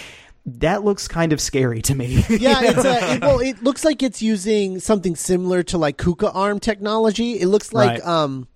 that 0.46 0.84
looks 0.84 1.08
kind 1.08 1.32
of 1.32 1.40
scary 1.40 1.82
to 1.82 1.94
me. 1.96 2.22
Yeah, 2.30 2.60
it's 2.62 2.84
a, 2.84 3.14
it, 3.14 3.20
well, 3.22 3.40
it 3.40 3.62
looks 3.62 3.84
like 3.84 4.02
it's 4.02 4.22
using 4.22 4.78
something 4.78 5.16
similar 5.16 5.62
to 5.64 5.78
like 5.78 5.98
Kuka 5.98 6.30
arm 6.30 6.60
technology. 6.60 7.40
It 7.40 7.48
looks 7.48 7.72
like 7.72 8.00
Right. 8.02 8.06
um, 8.06 8.46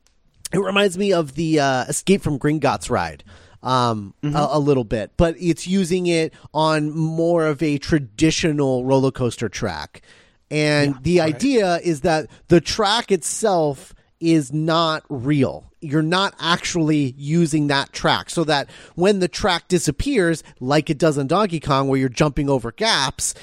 it 0.53 0.59
reminds 0.59 0.97
me 0.97 1.13
of 1.13 1.35
the 1.35 1.59
uh, 1.61 1.85
Escape 1.89 2.23
from 2.23 2.39
Gringotts 2.39 2.89
ride. 2.89 3.25
Um, 3.61 4.15
a, 4.23 4.51
a 4.53 4.59
little 4.61 4.85
bit, 4.85 5.11
but 5.17 5.35
it's 5.37 5.67
using 5.67 6.07
it 6.07 6.33
on 6.55 6.93
more 6.97 7.45
of 7.47 7.61
a 7.61 7.77
traditional 7.79 8.85
roller 8.85 9.11
coaster 9.11 9.49
track. 9.49 10.03
And 10.49 11.03
the 11.03 11.21
idea 11.21 11.79
is 11.83 12.03
that 12.03 12.29
the 12.47 12.61
track 12.61 13.11
itself 13.11 13.93
is 14.21 14.53
not 14.53 15.05
real. 15.09 15.73
You're 15.81 16.03
not 16.03 16.35
actually 16.41 17.15
using 17.17 17.69
that 17.69 17.93
track. 17.93 18.31
So 18.31 18.45
that 18.45 18.69
when 18.95 19.21
the 19.21 19.29
track 19.29 19.69
disappears, 19.69 20.43
like 20.61 20.91
it 20.91 20.99
does 20.99 21.19
in 21.19 21.29
Donkey 21.29 21.61
Kong, 21.61 21.89
where 21.89 21.99
you're 21.99 22.09
jumping 22.09 22.49
over 22.49 22.73
gaps, 22.73 23.35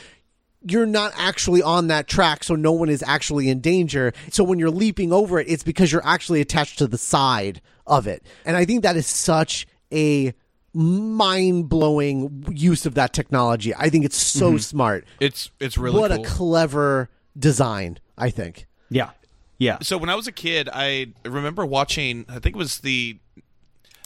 you're 0.67 0.85
not 0.85 1.13
actually 1.15 1.61
on 1.61 1.87
that 1.87 2.07
track, 2.07 2.43
so 2.43 2.55
no 2.55 2.71
one 2.71 2.89
is 2.89 3.03
actually 3.03 3.49
in 3.49 3.61
danger. 3.61 4.13
So 4.31 4.43
when 4.43 4.59
you're 4.59 4.71
leaping 4.71 5.13
over 5.13 5.39
it, 5.39 5.47
it's 5.47 5.63
because 5.63 5.91
you're 5.91 6.05
actually 6.05 6.41
attached 6.41 6.79
to 6.79 6.87
the 6.87 6.97
side 6.97 7.61
of 7.85 8.07
it. 8.07 8.25
And 8.45 8.57
I 8.57 8.65
think 8.65 8.83
that 8.83 8.97
is 8.97 9.07
such 9.07 9.67
a 9.93 10.33
mind 10.73 11.69
blowing 11.69 12.45
use 12.51 12.85
of 12.85 12.95
that 12.95 13.13
technology. 13.13 13.73
I 13.75 13.89
think 13.89 14.05
it's 14.05 14.17
so 14.17 14.49
mm-hmm. 14.49 14.57
smart. 14.57 15.05
It's 15.19 15.51
it's 15.59 15.77
really 15.77 15.99
what 15.99 16.11
cool. 16.11 16.23
a 16.23 16.27
clever 16.27 17.09
design, 17.37 17.99
I 18.17 18.29
think. 18.29 18.67
yeah, 18.89 19.11
yeah. 19.57 19.79
so 19.81 19.97
when 19.97 20.09
I 20.09 20.15
was 20.15 20.27
a 20.27 20.31
kid, 20.31 20.69
I 20.71 21.07
remember 21.23 21.65
watching. 21.65 22.25
I 22.27 22.39
think 22.39 22.55
it 22.55 22.59
was 22.59 22.79
the 22.79 23.17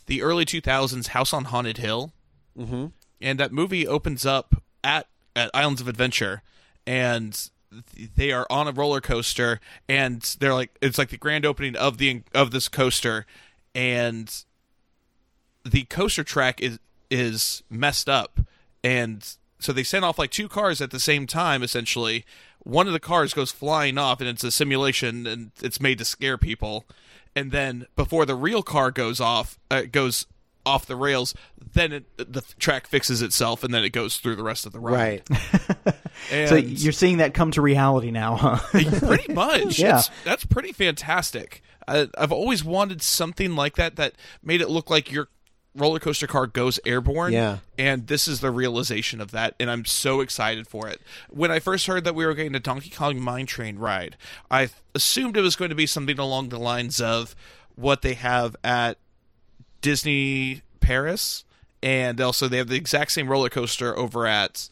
the 0.05 0.21
early 0.21 0.45
2000s 0.45 1.07
House 1.07 1.33
on 1.33 1.45
Haunted 1.45 1.77
Hill, 1.77 2.11
mm-hmm. 2.57 2.87
and 3.21 3.39
that 3.39 3.51
movie 3.51 3.87
opens 3.87 4.25
up 4.25 4.61
at 4.83 5.07
at 5.35 5.51
Islands 5.53 5.81
of 5.81 5.87
Adventure, 5.87 6.41
and 6.85 7.49
they 8.15 8.31
are 8.31 8.47
on 8.49 8.67
a 8.67 8.71
roller 8.71 9.01
coaster, 9.01 9.59
and 9.87 10.21
they're 10.39 10.53
like 10.53 10.77
it's 10.81 10.97
like 10.97 11.09
the 11.09 11.17
grand 11.17 11.45
opening 11.45 11.75
of 11.75 11.97
the 11.97 12.23
of 12.33 12.51
this 12.51 12.67
coaster, 12.67 13.25
and 13.73 14.43
the 15.63 15.83
coaster 15.85 16.23
track 16.23 16.61
is 16.61 16.79
is 17.09 17.63
messed 17.69 18.07
up 18.07 18.39
and 18.83 19.35
so 19.59 19.73
they 19.73 19.83
send 19.83 20.03
off 20.05 20.17
like 20.17 20.31
two 20.31 20.47
cars 20.49 20.81
at 20.81 20.91
the 20.91 20.99
same 20.99 21.27
time 21.27 21.61
essentially 21.63 22.25
one 22.59 22.87
of 22.87 22.93
the 22.93 22.99
cars 22.99 23.33
goes 23.33 23.51
flying 23.51 23.97
off 23.97 24.19
and 24.19 24.29
it's 24.29 24.43
a 24.43 24.51
simulation 24.51 25.25
and 25.27 25.51
it's 25.61 25.79
made 25.81 25.97
to 25.97 26.05
scare 26.05 26.37
people 26.37 26.85
and 27.35 27.51
then 27.51 27.85
before 27.95 28.25
the 28.25 28.35
real 28.35 28.63
car 28.63 28.91
goes 28.91 29.19
off 29.21 29.57
uh, 29.71 29.83
goes 29.91 30.25
off 30.65 30.85
the 30.85 30.95
rails 30.95 31.33
then 31.73 31.91
it, 31.91 32.05
the 32.17 32.41
track 32.59 32.85
fixes 32.87 33.21
itself 33.21 33.63
and 33.63 33.73
then 33.73 33.83
it 33.83 33.89
goes 33.91 34.17
through 34.17 34.35
the 34.35 34.43
rest 34.43 34.65
of 34.65 34.71
the 34.73 34.79
ride 34.79 35.23
and 36.31 36.49
So 36.49 36.55
you're 36.55 36.91
seeing 36.91 37.17
that 37.17 37.33
come 37.33 37.51
to 37.51 37.61
reality 37.61 38.11
now, 38.11 38.35
huh? 38.35 38.57
pretty 38.99 39.33
much. 39.33 39.79
Yeah. 39.79 39.87
It's- 39.99 40.09
that's 40.25 40.45
pretty 40.45 40.71
fantastic. 40.73 41.61
I, 41.87 42.07
I've 42.17 42.31
always 42.31 42.63
wanted 42.63 43.01
something 43.01 43.55
like 43.55 43.75
that 43.77 43.95
that 43.95 44.13
made 44.43 44.61
it 44.61 44.69
look 44.69 44.89
like 44.89 45.11
your 45.11 45.29
roller 45.75 45.99
coaster 45.99 46.27
car 46.27 46.47
goes 46.47 46.79
airborne. 46.85 47.33
Yeah. 47.33 47.57
And 47.77 48.07
this 48.07 48.27
is 48.27 48.41
the 48.41 48.51
realization 48.51 49.21
of 49.21 49.31
that, 49.31 49.55
and 49.59 49.69
I'm 49.69 49.85
so 49.85 50.19
excited 50.21 50.67
for 50.67 50.87
it. 50.87 51.01
When 51.29 51.51
I 51.51 51.59
first 51.59 51.87
heard 51.87 52.03
that 52.03 52.15
we 52.15 52.25
were 52.25 52.33
getting 52.33 52.55
a 52.55 52.59
Donkey 52.59 52.89
Kong 52.89 53.19
Mine 53.19 53.45
Train 53.45 53.77
ride, 53.77 54.17
I 54.49 54.69
assumed 54.93 55.37
it 55.37 55.41
was 55.41 55.55
going 55.55 55.69
to 55.69 55.75
be 55.75 55.85
something 55.85 56.19
along 56.19 56.49
the 56.49 56.59
lines 56.59 56.99
of 56.99 57.35
what 57.75 58.01
they 58.01 58.15
have 58.15 58.55
at 58.63 58.97
Disney 59.81 60.63
Paris, 60.81 61.45
and 61.81 62.19
also 62.19 62.47
they 62.47 62.57
have 62.57 62.67
the 62.67 62.75
exact 62.75 63.11
same 63.11 63.29
roller 63.29 63.49
coaster 63.49 63.97
over 63.97 64.27
at 64.27 64.69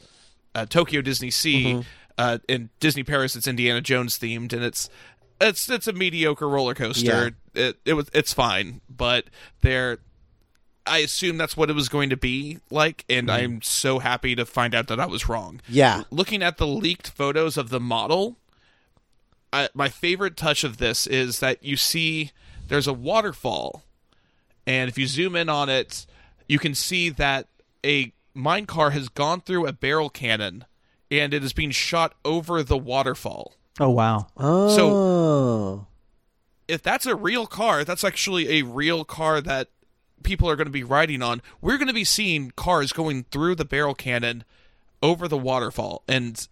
uh, 0.56 0.66
Tokyo 0.66 1.02
Disney 1.02 1.32
Sea. 1.32 1.84
Uh, 2.18 2.40
in 2.50 2.70
Disney 2.80 3.04
Paris, 3.04 3.36
it's 3.36 3.48
Indiana 3.48 3.80
Jones 3.80 4.18
themed, 4.18 4.52
and 4.52 4.64
it's 4.64 4.90
it's 5.40 5.70
it's 5.70 5.88
a 5.88 5.94
mediocre 5.94 6.50
roller 6.50 6.74
coaster. 6.74 7.36
It 7.54 7.78
it 7.86 7.94
was 7.94 8.10
it's 8.14 8.34
fine, 8.34 8.82
but 8.90 9.26
they're. 9.62 10.00
I 10.88 11.00
assume 11.00 11.38
that's 11.38 11.58
what 11.58 11.70
it 11.70 11.74
was 11.74 11.90
going 11.90 12.10
to 12.10 12.18
be 12.18 12.60
like, 12.70 13.06
and 13.10 13.28
hmm. 13.28 13.36
I'm 13.36 13.62
so 13.62 14.00
happy 14.00 14.36
to 14.36 14.46
find 14.46 14.74
out 14.74 14.88
that 14.88 15.00
I 15.00 15.06
was 15.06 15.30
wrong. 15.30 15.62
Yeah. 15.68 16.04
Looking 16.12 16.42
at 16.42 16.58
the 16.58 16.68
leaked 16.68 17.10
photos 17.10 17.58
of 17.58 17.70
the 17.70 17.80
model, 17.80 18.38
I, 19.52 19.70
my 19.74 19.90
favorite 19.90 20.38
touch 20.38 20.64
of 20.64 20.78
this 20.78 21.08
is 21.08 21.40
that 21.40 21.64
you 21.64 21.78
see 21.78 22.32
there's 22.68 22.88
a 22.88 22.94
waterfall, 22.94 23.84
and 24.66 24.90
if 24.90 24.98
you 24.98 25.08
zoom 25.08 25.36
in 25.36 25.50
on 25.50 25.70
it, 25.70 26.06
you 26.48 26.60
can 26.60 26.76
see 26.76 27.10
that 27.10 27.48
a 27.86 28.14
mine 28.34 28.66
car 28.66 28.92
has 28.92 29.10
gone 29.10 29.42
through 29.42 29.68
a 29.68 29.74
barrel 29.74 30.10
cannon, 30.10 30.66
and 31.10 31.34
it 31.34 31.44
is 31.44 31.54
being 31.54 31.72
shot 31.72 32.14
over 32.24 32.64
the 32.64 32.78
waterfall. 32.78 33.56
oh 33.80 33.90
wow. 33.90 34.28
Oh. 34.38 35.86
If 36.68 36.84
that's 36.84 37.06
a 37.06 37.16
real 37.16 37.48
car, 37.48 37.86
that's 37.86 38.04
actually 38.04 38.60
a 38.60 38.64
real 38.64 39.06
car 39.06 39.40
that 39.40 39.70
people 40.24 40.50
are 40.50 40.56
going 40.56 40.68
to 40.68 40.72
be 40.72 40.84
riding 40.84 41.22
on. 41.22 41.42
We're 41.62 41.78
going 41.78 41.88
to 41.88 41.94
be 41.94 42.04
seeing 42.04 42.52
cars 42.52 42.92
going 42.92 43.26
through 43.32 43.56
the 43.56 43.66
barrel 43.66 43.96
cannon 43.96 44.44
over 45.02 45.28
the 45.28 45.38
waterfall, 45.38 46.04
and 46.08 46.48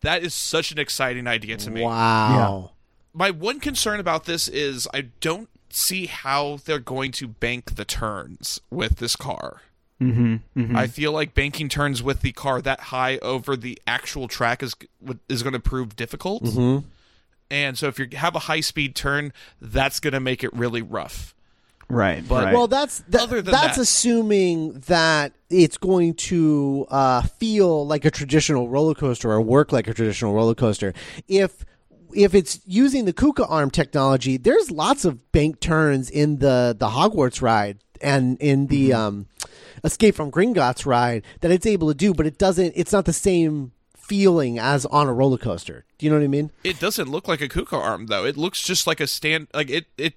that 0.00 0.22
is 0.22 0.34
such 0.34 0.72
an 0.72 0.78
exciting 0.78 1.26
idea 1.26 1.56
to 1.58 1.70
me. 1.70 1.82
wow. 1.82 2.70
my 3.12 3.30
one 3.30 3.60
concern 3.60 4.00
about 4.00 4.24
this 4.24 4.48
is 4.48 4.88
I 4.94 5.08
don't 5.20 5.48
see 5.70 6.06
how 6.06 6.58
they're 6.64 6.78
going 6.78 7.12
to 7.12 7.28
bank 7.28 7.76
the 7.76 7.84
turns 7.84 8.60
with 8.70 8.96
this 8.96 9.16
car. 9.16 9.62
Mm-hmm, 10.00 10.76
I 10.76 10.88
feel 10.88 11.12
like 11.12 11.32
banking 11.32 11.68
turns 11.68 12.02
with 12.02 12.22
the 12.22 12.32
car 12.32 12.60
that 12.60 12.80
high 12.80 13.18
over 13.18 13.56
the 13.56 13.80
actual 13.86 14.26
track 14.26 14.60
is 14.60 14.74
is 15.28 15.44
going 15.44 15.52
to 15.52 15.60
prove 15.60 15.94
difficult. 15.94 16.42
Mm-hmm. 16.42 16.86
And 17.50 17.78
so 17.78 17.86
if 17.86 17.98
you 17.98 18.08
have 18.14 18.34
a 18.34 18.40
high 18.40 18.60
speed 18.60 18.96
turn, 18.96 19.32
that's 19.60 20.00
going 20.00 20.14
to 20.14 20.20
make 20.20 20.42
it 20.42 20.52
really 20.54 20.82
rough. 20.82 21.34
Right. 21.88 22.26
But- 22.26 22.44
right. 22.44 22.54
Well, 22.54 22.66
that's 22.68 23.00
that, 23.08 23.22
Other 23.22 23.42
than 23.42 23.52
that's 23.52 23.76
that- 23.76 23.82
assuming 23.82 24.80
that 24.86 25.32
it's 25.50 25.76
going 25.76 26.14
to 26.14 26.86
uh, 26.90 27.22
feel 27.22 27.86
like 27.86 28.04
a 28.04 28.10
traditional 28.10 28.68
roller 28.68 28.94
coaster 28.94 29.30
or 29.30 29.40
work 29.40 29.72
like 29.72 29.86
a 29.88 29.94
traditional 29.94 30.32
roller 30.34 30.54
coaster. 30.54 30.94
If 31.28 31.64
if 32.14 32.34
it's 32.34 32.60
using 32.66 33.06
the 33.06 33.12
Kuka 33.12 33.46
arm 33.46 33.70
technology, 33.70 34.36
there's 34.36 34.70
lots 34.70 35.04
of 35.04 35.32
bank 35.32 35.60
turns 35.60 36.08
in 36.10 36.38
the 36.38 36.74
the 36.78 36.88
Hogwarts 36.88 37.40
ride 37.42 37.78
and 38.00 38.36
in 38.40 38.66
the 38.68 38.90
Mm-hmm. 38.90 39.00
um, 39.00 39.26
Escape 39.84 40.14
from 40.14 40.30
Gringotts 40.30 40.86
ride 40.86 41.24
that 41.40 41.50
it's 41.50 41.66
able 41.66 41.88
to 41.88 41.94
do, 41.94 42.14
but 42.14 42.26
it 42.26 42.38
doesn't. 42.38 42.72
It's 42.76 42.92
not 42.92 43.04
the 43.04 43.12
same 43.12 43.72
feeling 43.96 44.58
as 44.58 44.84
on 44.86 45.08
a 45.08 45.12
roller 45.12 45.38
coaster. 45.38 45.84
Do 45.98 46.06
you 46.06 46.10
know 46.10 46.18
what 46.18 46.24
I 46.24 46.28
mean? 46.28 46.50
It 46.64 46.78
doesn't 46.78 47.08
look 47.08 47.26
like 47.28 47.40
a 47.40 47.48
Kuka 47.48 47.76
arm 47.76 48.06
though. 48.06 48.24
It 48.24 48.36
looks 48.36 48.62
just 48.62 48.86
like 48.86 49.00
a 49.00 49.06
stand 49.06 49.48
like 49.54 49.70
it 49.70 49.86
it 49.98 50.14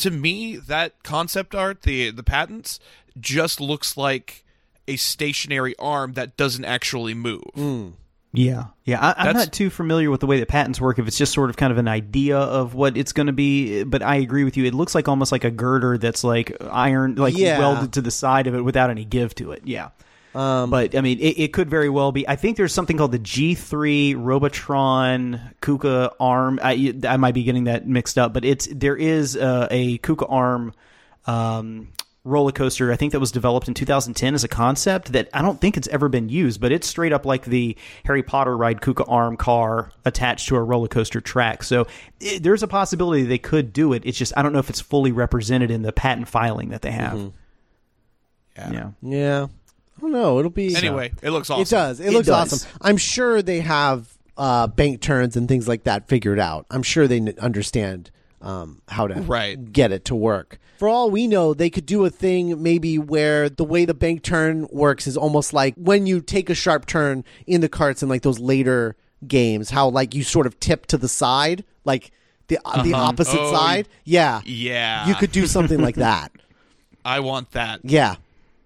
to 0.00 0.10
me, 0.10 0.56
that 0.56 1.02
concept 1.02 1.54
art, 1.54 1.82
the 1.82 2.10
the 2.10 2.22
patents, 2.22 2.80
just 3.18 3.60
looks 3.60 3.96
like 3.96 4.44
a 4.88 4.96
stationary 4.96 5.74
arm 5.78 6.14
that 6.14 6.36
doesn't 6.36 6.64
actually 6.64 7.14
move. 7.14 7.44
Hmm. 7.54 7.88
Yeah, 8.32 8.66
yeah. 8.84 9.00
I, 9.16 9.26
I'm 9.28 9.34
not 9.34 9.52
too 9.52 9.70
familiar 9.70 10.08
with 10.08 10.20
the 10.20 10.26
way 10.26 10.38
that 10.38 10.46
patents 10.48 10.80
work. 10.80 11.00
If 11.00 11.08
it's 11.08 11.18
just 11.18 11.32
sort 11.32 11.50
of 11.50 11.56
kind 11.56 11.72
of 11.72 11.78
an 11.78 11.88
idea 11.88 12.38
of 12.38 12.74
what 12.74 12.96
it's 12.96 13.12
going 13.12 13.26
to 13.26 13.32
be, 13.32 13.82
but 13.82 14.02
I 14.02 14.16
agree 14.16 14.44
with 14.44 14.56
you. 14.56 14.64
It 14.66 14.74
looks 14.74 14.94
like 14.94 15.08
almost 15.08 15.32
like 15.32 15.42
a 15.42 15.50
girder 15.50 15.98
that's 15.98 16.22
like 16.22 16.56
iron, 16.70 17.16
like 17.16 17.36
Yeah. 17.36 17.58
welded 17.58 17.92
to 17.94 18.00
the 18.00 18.12
side 18.12 18.46
of 18.46 18.54
it 18.54 18.60
without 18.62 18.88
any 18.88 19.04
give 19.04 19.34
to 19.36 19.50
it. 19.50 19.62
Yeah. 19.64 19.88
Um, 20.34 20.70
but 20.70 20.94
I 20.94 21.00
mean, 21.00 21.18
it, 21.18 21.38
it 21.38 21.52
could 21.52 21.68
very 21.68 21.88
well 21.88 22.12
be. 22.12 22.28
I 22.28 22.36
think 22.36 22.56
there's 22.56 22.72
something 22.72 22.96
called 22.96 23.12
the 23.12 23.18
G3 23.18 24.14
Robotron 24.16 25.40
Kuka 25.60 26.12
arm. 26.20 26.60
I, 26.62 26.94
I 27.06 27.16
might 27.16 27.34
be 27.34 27.42
getting 27.42 27.64
that 27.64 27.86
mixed 27.86 28.18
up, 28.18 28.32
but 28.32 28.44
it's 28.44 28.68
there 28.70 28.96
is 28.96 29.36
uh, 29.36 29.66
a 29.70 29.98
Kuka 29.98 30.26
arm 30.26 30.72
um, 31.26 31.88
roller 32.24 32.52
coaster. 32.52 32.92
I 32.92 32.96
think 32.96 33.12
that 33.12 33.20
was 33.20 33.32
developed 33.32 33.66
in 33.66 33.74
2010 33.74 34.34
as 34.34 34.44
a 34.44 34.48
concept 34.48 35.12
that 35.12 35.28
I 35.34 35.42
don't 35.42 35.60
think 35.60 35.76
it's 35.76 35.88
ever 35.88 36.08
been 36.08 36.28
used, 36.28 36.60
but 36.60 36.70
it's 36.70 36.86
straight 36.86 37.12
up 37.12 37.24
like 37.24 37.44
the 37.44 37.76
Harry 38.04 38.22
Potter 38.22 38.56
ride 38.56 38.80
Kuka 38.80 39.04
arm 39.06 39.36
car 39.36 39.90
attached 40.04 40.48
to 40.48 40.56
a 40.56 40.62
roller 40.62 40.88
coaster 40.88 41.20
track. 41.20 41.64
So 41.64 41.86
it, 42.20 42.42
there's 42.42 42.62
a 42.62 42.68
possibility 42.68 43.24
they 43.24 43.38
could 43.38 43.72
do 43.72 43.92
it. 43.94 44.02
It's 44.04 44.18
just 44.18 44.32
I 44.36 44.42
don't 44.42 44.52
know 44.52 44.60
if 44.60 44.70
it's 44.70 44.80
fully 44.80 45.12
represented 45.12 45.70
in 45.70 45.82
the 45.82 45.92
patent 45.92 46.28
filing 46.28 46.68
that 46.70 46.82
they 46.82 46.92
have. 46.92 47.32
Yeah. 48.72 48.90
yeah. 49.02 49.46
I 49.46 49.48
don't 50.00 50.12
know. 50.12 50.38
It'll 50.38 50.50
be 50.50 50.74
Anyway, 50.76 51.12
it 51.22 51.30
looks 51.30 51.50
awesome. 51.50 51.62
It 51.62 51.68
does. 51.68 52.00
It, 52.00 52.06
It 52.08 52.12
looks 52.12 52.26
does. 52.28 52.52
awesome. 52.64 52.70
I'm 52.80 52.96
sure 52.96 53.42
they 53.42 53.60
have 53.60 54.08
uh, 54.36 54.66
bank 54.68 55.00
turns 55.00 55.36
and 55.36 55.48
things 55.48 55.68
like 55.68 55.84
that 55.84 56.08
figured 56.08 56.38
out. 56.38 56.66
I'm 56.70 56.82
sure 56.82 57.06
they 57.06 57.18
n- 57.18 57.34
understand 57.38 58.10
um, 58.40 58.80
how 58.88 59.06
to 59.06 59.20
Right. 59.20 59.70
get 59.72 59.92
it 59.92 60.04
to 60.06 60.14
work. 60.14 60.58
For 60.78 60.88
all 60.88 61.10
we 61.10 61.26
know, 61.26 61.52
they 61.52 61.68
could 61.68 61.84
do 61.84 62.06
a 62.06 62.10
thing 62.10 62.62
maybe 62.62 62.98
where 62.98 63.50
the 63.50 63.64
way 63.64 63.84
the 63.84 63.92
bank 63.92 64.22
turn 64.22 64.66
works 64.72 65.06
is 65.06 65.14
almost 65.16 65.52
like 65.52 65.74
when 65.76 66.06
you 66.06 66.22
take 66.22 66.48
a 66.48 66.54
sharp 66.54 66.86
turn 66.86 67.22
in 67.46 67.60
the 67.60 67.68
carts 67.68 68.02
in 68.02 68.08
like 68.08 68.22
those 68.22 68.38
later 68.40 68.96
games, 69.26 69.68
how 69.68 69.90
like 69.90 70.14
you 70.14 70.22
sort 70.22 70.46
of 70.46 70.58
tip 70.58 70.86
to 70.86 70.96
the 70.96 71.08
side, 71.08 71.64
like 71.84 72.10
the 72.48 72.58
the 72.82 72.94
opposite 72.94 73.38
Oh, 73.38 73.52
side. 73.52 73.88
Yeah, 74.04 74.40
Yeah. 74.46 75.06
you 75.06 75.14
could 75.16 75.32
do 75.32 75.46
something 75.46 75.82
like 75.82 75.96
that. 75.96 76.32
I 77.04 77.20
want 77.20 77.50
that. 77.52 77.80
Yeah, 77.82 78.16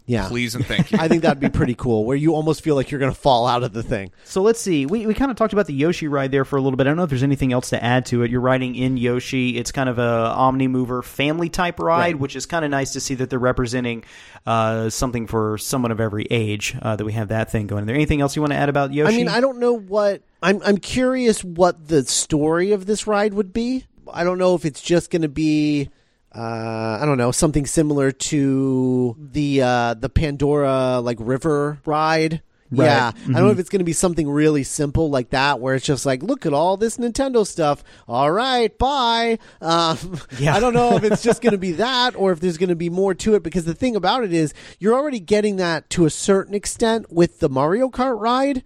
yeah. 0.06 0.28
Please 0.28 0.54
and 0.54 0.66
thank 0.66 0.92
you. 0.92 0.98
I 1.00 1.08
think 1.08 1.22
that'd 1.22 1.40
be 1.40 1.48
pretty 1.48 1.74
cool, 1.74 2.04
where 2.04 2.16
you 2.16 2.34
almost 2.34 2.62
feel 2.62 2.74
like 2.74 2.90
you're 2.90 3.00
going 3.00 3.12
to 3.12 3.18
fall 3.18 3.46
out 3.46 3.62
of 3.62 3.72
the 3.72 3.82
thing. 3.82 4.12
So 4.24 4.42
let's 4.42 4.60
see. 4.60 4.84
We, 4.86 5.06
we 5.06 5.14
kind 5.14 5.30
of 5.30 5.36
talked 5.36 5.52
about 5.52 5.66
the 5.66 5.72
Yoshi 5.74 6.08
ride 6.08 6.30
there 6.30 6.44
for 6.44 6.56
a 6.56 6.60
little 6.60 6.76
bit. 6.76 6.86
I 6.86 6.90
don't 6.90 6.96
know 6.96 7.04
if 7.04 7.10
there's 7.10 7.22
anything 7.22 7.52
else 7.52 7.70
to 7.70 7.82
add 7.82 8.06
to 8.06 8.22
it. 8.22 8.30
You're 8.30 8.40
riding 8.42 8.74
in 8.74 8.96
Yoshi. 8.96 9.56
It's 9.56 9.72
kind 9.72 9.88
of 9.88 9.98
a 9.98 10.02
Omni 10.36 10.68
Mover 10.68 11.02
family 11.02 11.48
type 11.48 11.78
ride, 11.80 11.98
Right. 11.98 12.18
which 12.18 12.36
is 12.36 12.44
kind 12.46 12.64
of 12.64 12.70
nice 12.70 12.92
to 12.92 13.00
see 13.00 13.14
that 13.14 13.30
they're 13.30 13.38
representing 13.38 14.04
uh, 14.46 14.90
something 14.90 15.26
for 15.26 15.56
someone 15.58 15.90
of 15.92 16.00
every 16.00 16.26
age. 16.30 16.76
Uh, 16.82 16.96
that 16.96 17.04
we 17.04 17.12
have 17.12 17.28
that 17.28 17.50
thing 17.50 17.66
going. 17.66 17.84
Is 17.84 17.86
there 17.86 17.94
anything 17.96 18.20
else 18.20 18.36
you 18.36 18.42
want 18.42 18.52
to 18.52 18.58
add 18.58 18.68
about 18.68 18.92
Yoshi? 18.92 19.14
I 19.14 19.16
mean, 19.16 19.28
I 19.28 19.40
don't 19.40 19.58
know 19.58 19.72
what 19.72 20.22
I'm. 20.42 20.60
I'm 20.64 20.76
curious 20.78 21.42
what 21.42 21.88
the 21.88 22.02
story 22.04 22.72
of 22.72 22.84
this 22.86 23.06
ride 23.06 23.32
would 23.34 23.52
be. 23.52 23.86
I 24.12 24.22
don't 24.24 24.36
know 24.38 24.54
if 24.54 24.64
it's 24.66 24.82
just 24.82 25.10
going 25.10 25.22
to 25.22 25.28
be. 25.28 25.88
Uh, 26.36 26.98
I 27.00 27.04
don't 27.04 27.18
know 27.18 27.30
something 27.30 27.64
similar 27.66 28.10
to 28.10 29.16
the 29.18 29.62
uh, 29.62 29.94
the 29.94 30.08
Pandora 30.08 31.00
like 31.00 31.18
river 31.20 31.78
ride. 31.84 32.42
Right. 32.70 32.86
Yeah, 32.86 33.12
I 33.14 33.32
don't 33.32 33.34
know 33.34 33.50
if 33.50 33.60
it's 33.60 33.68
going 33.68 33.80
to 33.80 33.84
be 33.84 33.92
something 33.92 34.28
really 34.28 34.64
simple 34.64 35.08
like 35.08 35.30
that, 35.30 35.60
where 35.60 35.76
it's 35.76 35.86
just 35.86 36.04
like, 36.04 36.24
look 36.24 36.44
at 36.44 36.52
all 36.52 36.76
this 36.76 36.96
Nintendo 36.96 37.46
stuff. 37.46 37.84
All 38.08 38.32
right, 38.32 38.76
bye. 38.78 39.38
Um, 39.60 40.18
Yeah. 40.40 40.56
I 40.56 40.60
don't 40.60 40.74
know 40.74 40.96
if 40.96 41.04
it's 41.04 41.22
just 41.22 41.40
going 41.40 41.52
to 41.52 41.58
be 41.58 41.72
that, 41.86 42.16
or 42.16 42.32
if 42.32 42.40
there's 42.40 42.58
going 42.58 42.70
to 42.70 42.74
be 42.74 42.90
more 42.90 43.14
to 43.14 43.34
it. 43.36 43.44
Because 43.44 43.64
the 43.64 43.74
thing 43.74 43.94
about 43.94 44.24
it 44.24 44.32
is, 44.32 44.54
you're 44.80 44.94
already 44.94 45.20
getting 45.20 45.56
that 45.56 45.88
to 45.90 46.04
a 46.04 46.10
certain 46.10 46.54
extent 46.54 47.12
with 47.12 47.38
the 47.38 47.48
Mario 47.48 47.90
Kart 47.90 48.18
ride. 48.18 48.64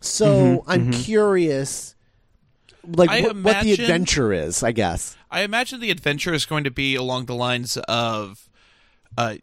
So 0.00 0.64
I'm 0.66 0.90
curious, 0.92 1.96
like 2.86 3.10
I 3.10 3.22
what, 3.22 3.36
what 3.36 3.62
the 3.62 3.72
adventure 3.72 4.32
is. 4.32 4.62
I 4.62 4.72
guess. 4.72 5.16
I 5.30 5.42
imagine 5.42 5.80
the 5.80 5.90
adventure 5.90 6.32
is 6.32 6.46
going 6.46 6.64
to 6.64 6.70
be 6.70 6.94
along 6.94 7.26
the 7.26 7.34
lines 7.34 7.76
of 7.76 8.48
uh, 9.18 9.36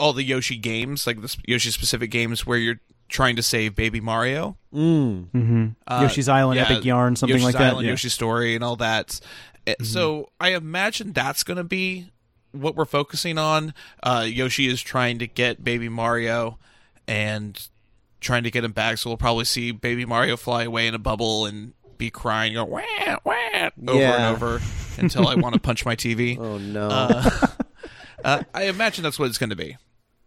all 0.00 0.12
the 0.12 0.24
Yoshi 0.24 0.56
games, 0.56 1.06
like 1.06 1.20
the 1.20 1.36
Yoshi 1.46 1.70
specific 1.70 2.10
games 2.10 2.44
where 2.46 2.58
you're 2.58 2.80
trying 3.08 3.36
to 3.36 3.42
save 3.42 3.76
Baby 3.76 4.00
Mario. 4.00 4.56
Mm. 4.74 5.74
Uh, 5.86 6.00
Yoshi's 6.02 6.28
Island, 6.28 6.56
yeah, 6.58 6.64
Epic 6.64 6.84
Yarn, 6.84 7.16
something 7.16 7.34
Yoshi's 7.36 7.44
like 7.44 7.54
that. 7.54 7.72
Island, 7.72 7.84
Yeah. 7.86 7.92
Yoshi's 7.92 8.12
Story, 8.12 8.54
and 8.54 8.64
all 8.64 8.76
that. 8.76 9.20
Uh, 9.22 9.30
Mm-hmm. 9.66 9.84
So 9.84 10.28
I 10.38 10.50
imagine 10.50 11.12
that's 11.14 11.42
going 11.42 11.56
to 11.56 11.64
be 11.64 12.10
what 12.52 12.76
we're 12.76 12.84
focusing 12.84 13.38
on. 13.38 13.72
Uh, 14.02 14.26
Yoshi 14.28 14.66
is 14.68 14.82
trying 14.82 15.18
to 15.20 15.26
get 15.26 15.64
Baby 15.64 15.88
Mario 15.88 16.58
and 17.08 17.58
trying 18.20 18.42
to 18.42 18.50
get 18.50 18.62
him 18.62 18.72
back. 18.72 18.98
So 18.98 19.08
we'll 19.08 19.16
probably 19.16 19.46
see 19.46 19.70
Baby 19.72 20.04
Mario 20.04 20.36
fly 20.36 20.64
away 20.64 20.86
in 20.86 20.94
a 20.94 20.98
bubble 20.98 21.46
and 21.46 21.72
be 21.98 22.10
crying, 22.10 22.54
go 22.54 22.64
wah 22.64 22.80
wah 23.24 23.32
over 23.88 23.98
Yeah. 24.00 24.28
and 24.28 24.36
over 24.36 24.60
until 24.98 25.26
I 25.28 25.34
want 25.34 25.54
to 25.54 25.60
punch 25.60 25.84
my 25.84 25.96
TV. 25.96 26.38
Oh 26.40 26.58
no. 26.58 27.22
Uh, 28.24 28.42
I 28.54 28.64
imagine 28.64 29.02
that's 29.02 29.18
what 29.18 29.28
it's 29.28 29.36
going 29.36 29.50
to 29.50 29.56
be. 29.56 29.76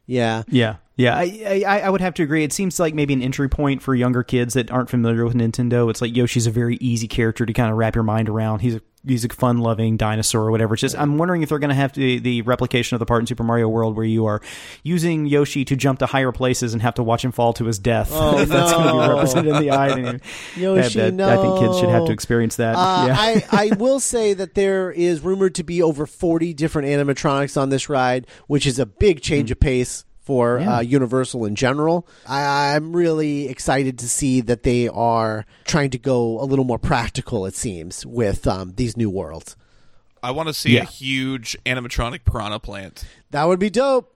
yeah. 0.05 0.43
Yeah, 0.49 0.75
yeah, 0.97 1.15
I, 1.17 1.63
I 1.65 1.79
I 1.81 1.89
would 1.89 1.99
have 2.01 2.13
to 2.15 2.23
agree. 2.23 2.43
It 2.43 2.53
seems 2.53 2.79
like 2.79 2.93
maybe 2.93 3.13
an 3.13 3.23
entry 3.23 3.49
point 3.49 3.81
for 3.81 3.95
younger 3.95 4.21
kids 4.21 4.53
that 4.53 4.69
aren't 4.69 4.89
familiar 4.91 5.25
with 5.25 5.33
Nintendo. 5.35 5.89
It's 5.89 5.99
like 6.01 6.15
Yoshi's 6.15 6.45
a 6.45 6.51
very 6.51 6.75
easy 6.77 7.07
character 7.07 7.43
to 7.45 7.53
kind 7.53 7.71
of 7.71 7.77
wrap 7.77 7.95
your 7.95 8.03
mind 8.03 8.29
around. 8.29 8.59
He's 8.59 8.75
a 8.75 8.81
he's 9.05 9.23
a 9.25 9.29
fun 9.29 9.59
loving 9.59 9.97
dinosaur 9.97 10.41
or 10.43 10.51
whatever. 10.51 10.73
It's 10.73 10.81
just 10.81 10.97
I'm 10.97 11.17
wondering 11.17 11.41
if 11.43 11.49
they're 11.49 11.59
going 11.59 11.69
to 11.69 11.75
have 11.75 11.93
the 11.93 12.19
the 12.19 12.41
replication 12.43 12.95
of 12.95 12.99
the 12.99 13.05
part 13.05 13.21
in 13.21 13.27
Super 13.27 13.43
Mario 13.43 13.67
World 13.69 13.95
where 13.95 14.05
you 14.05 14.25
are 14.25 14.41
using 14.83 15.25
Yoshi 15.25 15.65
to 15.65 15.75
jump 15.75 15.99
to 15.99 16.05
higher 16.05 16.31
places 16.31 16.73
and 16.73 16.81
have 16.81 16.95
to 16.95 17.03
watch 17.03 17.23
him 17.23 17.31
fall 17.31 17.53
to 17.53 17.65
his 17.65 17.79
death. 17.79 18.09
Oh, 18.11 18.43
that's 18.45 18.71
going 18.73 18.87
to 18.87 18.93
be 18.93 19.13
represented 19.13 19.55
in 19.55 19.61
the 19.61 19.71
eye. 19.71 20.19
Yoshi, 20.57 20.99
that- 20.99 21.17
that- 21.17 21.37
I 21.37 21.41
think 21.41 21.59
kids 21.59 21.79
should 21.79 21.89
have 21.89 22.05
to 22.05 22.11
experience 22.11 22.55
that. 22.57 22.75
Uh, 22.75 23.05
yeah. 23.07 23.15
I, 23.17 23.45
I 23.51 23.75
will 23.77 23.99
say 23.99 24.33
that 24.33 24.53
there 24.55 24.91
is 24.91 25.21
rumored 25.21 25.55
to 25.55 25.63
be 25.63 25.81
over 25.81 26.05
40 26.05 26.53
different 26.53 26.87
animatronics 26.87 27.59
on 27.59 27.69
this 27.69 27.89
ride, 27.89 28.27
which 28.47 28.65
is 28.65 28.79
a 28.79 28.85
big 28.85 29.21
change 29.21 29.51
of 29.51 29.59
pace 29.59 30.05
for 30.27 30.59
Yeah. 30.59 30.75
uh, 30.77 30.79
Universal 30.81 31.45
in 31.45 31.55
general. 31.55 32.05
I, 32.27 32.75
I'm 32.75 32.93
really 32.93 33.47
excited 33.47 33.97
to 33.99 34.09
see 34.09 34.41
that 34.41 34.63
they 34.63 34.89
are 34.89 35.45
trying 35.63 35.89
to 35.91 35.97
go 35.97 36.39
a 36.41 36.45
little 36.45 36.65
more 36.65 36.77
practical, 36.77 37.45
it 37.45 37.55
seems, 37.55 38.05
with 38.05 38.45
um, 38.45 38.73
these 38.75 38.97
new 38.97 39.09
worlds. 39.09 39.55
I 40.21 40.31
want 40.31 40.47
to 40.49 40.53
see 40.53 40.71
Yeah. 40.75 40.81
a 40.81 40.85
huge 40.85 41.55
animatronic 41.65 42.25
piranha 42.25 42.59
plant. 42.59 43.05
That 43.31 43.45
would 43.47 43.59
be 43.59 43.69
dope. 43.69 44.13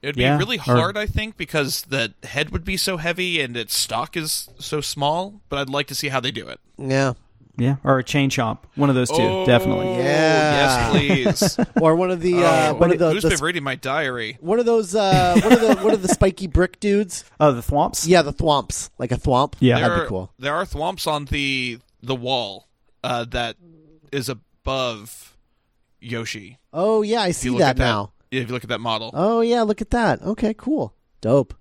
It'd 0.00 0.16
Yeah, 0.16 0.36
be 0.38 0.44
really 0.44 0.56
or- 0.58 0.62
hard, 0.62 0.96
I 0.96 1.06
think, 1.06 1.36
because 1.36 1.82
the 1.82 2.14
head 2.22 2.50
would 2.50 2.64
be 2.64 2.76
so 2.78 2.96
heavy 2.96 3.40
and 3.42 3.54
its 3.56 3.76
stock 3.76 4.16
is 4.16 4.48
so 4.58 4.80
small. 4.80 5.42
But 5.50 5.58
I'd 5.58 5.68
like 5.70 5.86
to 5.88 5.94
see 5.94 6.08
how 6.08 6.18
they 6.20 6.30
do 6.30 6.48
it. 6.48 6.58
Yeah. 6.78 7.12
Yeah, 7.56 7.76
or 7.84 7.98
a 7.98 8.04
chain 8.04 8.30
chomp. 8.30 8.58
One 8.76 8.88
of 8.88 8.94
those 8.94 9.08
two, 9.10 9.16
Oh, 9.22 9.44
definitely. 9.46 9.88
Yeah. 9.94 10.52
Yes, 10.52 10.90
please. 11.58 11.66
Or 11.82 11.96
one 11.96 12.10
of 12.10 12.20
the 12.20 12.44
uh, 12.44 12.70
Oh, 12.70 12.74
one 12.74 12.92
of 12.92 12.98
the, 12.98 13.10
who's 13.12 13.22
the 13.24 13.30
been 13.30 13.40
reading 13.40 13.62
my 13.62 13.74
diary? 13.74 14.38
one 14.40 14.58
of 14.58 14.66
those 14.66 14.94
uh, 14.94 15.38
one 15.42 15.52
of 15.52 15.60
the 15.60 15.76
one 15.84 15.94
of 15.94 16.02
the 16.02 16.08
spiky 16.08 16.46
brick 16.46 16.80
dudes. 16.80 17.24
Oh, 17.40 17.52
the 17.52 17.60
thwomps. 17.60 18.06
Yeah, 18.06 18.22
the 18.22 18.32
thwomps, 18.32 18.90
like 18.98 19.12
a 19.12 19.16
thwomp. 19.16 19.54
Yeah. 19.60 19.76
that'd 19.80 19.90
there, 19.90 19.96
be 19.98 20.04
are- 20.04 20.08
cool. 20.08 20.32
there 20.38 20.54
are 20.54 20.64
thwomps 20.64 21.06
on 21.06 21.24
the 21.26 21.78
the 22.02 22.14
wall 22.14 22.68
uh, 23.04 23.24
that 23.30 23.56
is 24.12 24.28
above 24.28 25.36
Yoshi. 26.00 26.58
Oh 26.72 27.02
yeah, 27.02 27.20
I 27.22 27.32
see 27.32 27.50
look 27.50 27.60
that 27.60 27.70
at 27.70 27.76
that, 27.78 27.84
now. 27.84 28.12
if 28.30 28.48
you 28.48 28.52
look 28.54 28.64
at 28.64 28.70
that 28.70 28.80
model, 28.80 29.10
Oh 29.14 29.40
yeah, 29.40 29.62
look 29.62 29.80
at 29.80 29.90
that. 29.90 30.22
Okay, 30.22 30.54
cool, 30.54 30.94
dope. 31.20 31.54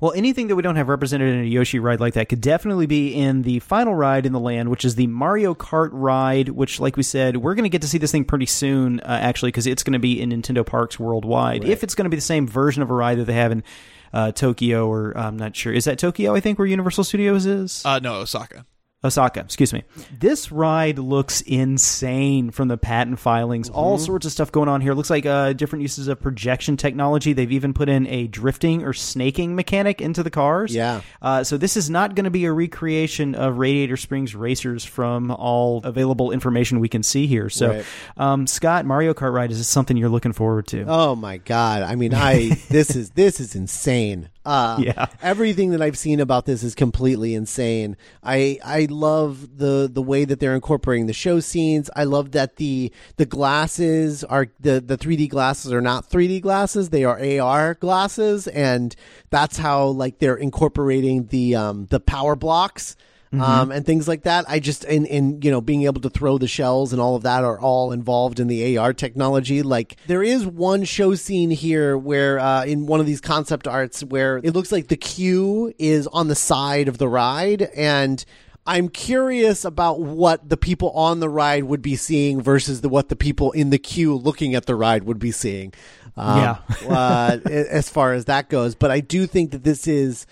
Well, 0.00 0.12
anything 0.14 0.46
that 0.48 0.56
we 0.56 0.62
don't 0.62 0.76
have 0.76 0.88
represented 0.88 1.34
in 1.34 1.40
a 1.40 1.46
Yoshi 1.46 1.78
ride 1.80 1.98
like 2.00 2.14
that 2.14 2.28
could 2.28 2.40
definitely 2.40 2.86
be 2.86 3.12
in 3.12 3.42
the 3.42 3.58
final 3.58 3.94
ride 3.94 4.24
in 4.24 4.32
the 4.32 4.38
land, 4.38 4.68
which 4.70 4.84
is 4.84 4.94
the 4.94 5.08
Mario 5.08 5.54
Kart 5.54 5.90
ride. 5.92 6.50
Which, 6.50 6.78
like 6.78 6.96
we 6.96 7.02
said, 7.02 7.38
we're 7.38 7.54
going 7.54 7.64
to 7.64 7.70
get 7.70 7.82
to 7.82 7.88
see 7.88 7.98
this 7.98 8.12
thing 8.12 8.24
pretty 8.24 8.46
soon, 8.46 9.00
uh, 9.00 9.18
actually, 9.20 9.48
because 9.48 9.66
it's 9.66 9.82
going 9.82 9.94
to 9.94 9.98
be 9.98 10.20
in 10.20 10.30
Nintendo 10.30 10.64
parks 10.64 10.98
worldwide. 11.00 11.64
If 11.64 11.82
it's 11.82 11.94
going 11.94 12.04
to 12.04 12.10
be 12.10 12.16
the 12.16 12.20
same 12.22 12.46
version 12.46 12.82
of 12.82 12.90
a 12.90 12.94
ride 12.94 13.18
that 13.18 13.24
they 13.24 13.34
have 13.34 13.50
in 13.52 13.64
uh, 14.12 14.32
Tokyo, 14.32 14.86
or 14.88 15.16
I'm 15.16 15.36
not 15.36 15.56
sure, 15.56 15.72
is 15.72 15.86
that 15.86 15.98
Tokyo? 15.98 16.34
I 16.34 16.40
think 16.40 16.58
where 16.58 16.68
Universal 16.68 17.04
Studios 17.04 17.46
is. 17.46 17.82
uh, 17.84 17.98
no, 17.98 18.16
Osaka. 18.16 18.66
Osaka, 19.02 19.40
excuse 19.40 19.72
me. 19.72 19.82
This 20.18 20.52
ride 20.52 20.98
looks 20.98 21.40
insane 21.40 22.50
from 22.50 22.68
the 22.68 22.76
patent 22.76 23.18
filings. 23.18 23.70
All 23.70 23.96
Mm-hmm. 23.96 24.04
sorts 24.04 24.26
of 24.26 24.32
stuff 24.32 24.52
going 24.52 24.68
on 24.68 24.80
here. 24.82 24.92
Looks 24.94 25.08
like 25.10 25.24
uh, 25.26 25.52
different 25.54 25.82
uses 25.82 26.06
of 26.08 26.20
projection 26.20 26.76
technology. 26.76 27.32
They've 27.32 27.50
even 27.52 27.72
put 27.72 27.88
in 27.88 28.06
a 28.08 28.26
drifting 28.26 28.84
or 28.84 28.92
snaking 28.92 29.56
mechanic 29.56 30.00
into 30.02 30.22
the 30.22 30.30
cars. 30.30 30.74
Yeah. 30.74 31.00
Uh, 31.22 31.44
so 31.44 31.56
this 31.56 31.76
is 31.76 31.88
not 31.88 32.14
going 32.14 32.24
to 32.24 32.30
be 32.30 32.44
a 32.44 32.52
recreation 32.52 33.34
of 33.34 33.56
Radiator 33.58 33.96
Springs 33.96 34.34
Racers 34.34 34.84
from 34.84 35.30
all 35.30 35.78
available 35.84 36.30
information 36.30 36.78
we 36.80 36.88
can 36.88 37.02
see 37.02 37.26
here. 37.26 37.48
So, 37.48 37.70
Right. 37.70 37.84
um, 38.18 38.46
Scott, 38.46 38.84
Mario 38.84 39.14
Kart 39.14 39.32
ride 39.32 39.50
is 39.50 39.58
this 39.58 39.68
something 39.68 39.96
you're 39.96 40.08
looking 40.10 40.32
forward 40.34 40.66
to? 40.68 40.84
Oh 40.86 41.16
my 41.16 41.38
god! 41.38 41.82
I 41.82 41.94
mean, 41.96 42.12
I 42.14 42.50
this 42.68 42.94
is 42.96 43.10
this 43.10 43.40
is 43.40 43.54
insane. 43.54 44.28
Uh, 44.44 44.78
Yeah. 44.80 45.06
everything 45.22 45.70
that 45.70 45.82
I've 45.82 45.98
seen 45.98 46.18
about 46.18 46.46
this 46.46 46.62
is 46.62 46.74
completely 46.74 47.34
insane. 47.34 47.96
I 48.22 48.58
I 48.64 48.86
love 48.88 49.58
the 49.58 49.88
the 49.92 50.00
way 50.02 50.24
that 50.24 50.40
they're 50.40 50.54
incorporating 50.54 51.06
the 51.06 51.12
show 51.12 51.40
scenes. 51.40 51.90
I 51.94 52.04
love 52.04 52.32
that 52.32 52.56
the 52.56 52.90
the 53.16 53.26
glasses 53.26 54.24
are 54.24 54.46
the 54.58 54.80
the 54.80 54.96
3D 54.96 55.28
glasses 55.28 55.72
are 55.72 55.82
not 55.82 56.08
3D 56.08 56.40
glasses; 56.40 56.88
they 56.88 57.04
are 57.04 57.20
AR 57.20 57.74
glasses, 57.74 58.46
and 58.48 58.96
that's 59.28 59.58
how 59.58 59.86
like 59.88 60.18
they're 60.20 60.36
incorporating 60.36 61.26
the 61.26 61.54
um 61.56 61.86
the 61.90 62.00
power 62.00 62.34
blocks 62.34 62.96
um, 63.32 63.70
and 63.70 63.86
things 63.86 64.08
like 64.08 64.22
that. 64.22 64.44
I 64.48 64.58
just 64.58 64.84
in 64.84 65.06
in 65.06 65.40
you 65.42 65.50
know 65.50 65.60
being 65.60 65.84
able 65.84 66.00
to 66.00 66.10
throw 66.10 66.38
the 66.38 66.48
shells 66.48 66.92
and 66.92 67.00
all 67.00 67.14
of 67.14 67.22
that 67.22 67.44
are 67.44 67.60
all 67.60 67.92
involved 67.92 68.40
in 68.40 68.48
the 68.48 68.76
AR 68.76 68.92
technology. 68.92 69.62
Like 69.62 69.96
there 70.06 70.22
is 70.22 70.46
one 70.46 70.84
show 70.84 71.14
scene 71.14 71.50
here 71.50 71.96
where 71.96 72.38
uh, 72.38 72.64
in 72.64 72.86
one 72.86 72.98
of 73.00 73.06
these 73.06 73.20
concept 73.20 73.68
arts 73.68 74.02
where 74.02 74.38
it 74.38 74.52
looks 74.52 74.72
like 74.72 74.88
the 74.88 74.96
queue 74.96 75.72
is 75.78 76.06
on 76.08 76.28
the 76.28 76.34
side 76.34 76.88
of 76.88 76.98
the 76.98 77.08
ride 77.08 77.62
and. 77.76 78.24
I'm 78.66 78.90
curious 78.90 79.64
about 79.64 80.00
what 80.00 80.48
the 80.48 80.58
people 80.58 80.90
on 80.90 81.18
the 81.18 81.30
ride 81.30 81.64
would 81.64 81.80
be 81.80 81.96
seeing 81.96 82.42
versus 82.42 82.82
the 82.82 82.90
what 82.90 83.08
the 83.08 83.16
people 83.16 83.52
in 83.52 83.70
the 83.70 83.78
queue 83.78 84.14
looking 84.14 84.54
at 84.54 84.66
the 84.66 84.76
ride 84.76 85.04
would 85.04 85.18
be 85.18 85.32
seeing. 85.32 85.72
Um, 86.14 86.38
Yeah. 86.38 86.58
uh, 86.88 87.38
as 87.48 87.88
far 87.88 88.12
as 88.12 88.26
that 88.26 88.50
goes, 88.50 88.74
but 88.74 88.90
I 88.90 89.00
do 89.00 89.26
think 89.26 89.52
that 89.52 89.64
this 89.64 89.88
is 89.88 90.26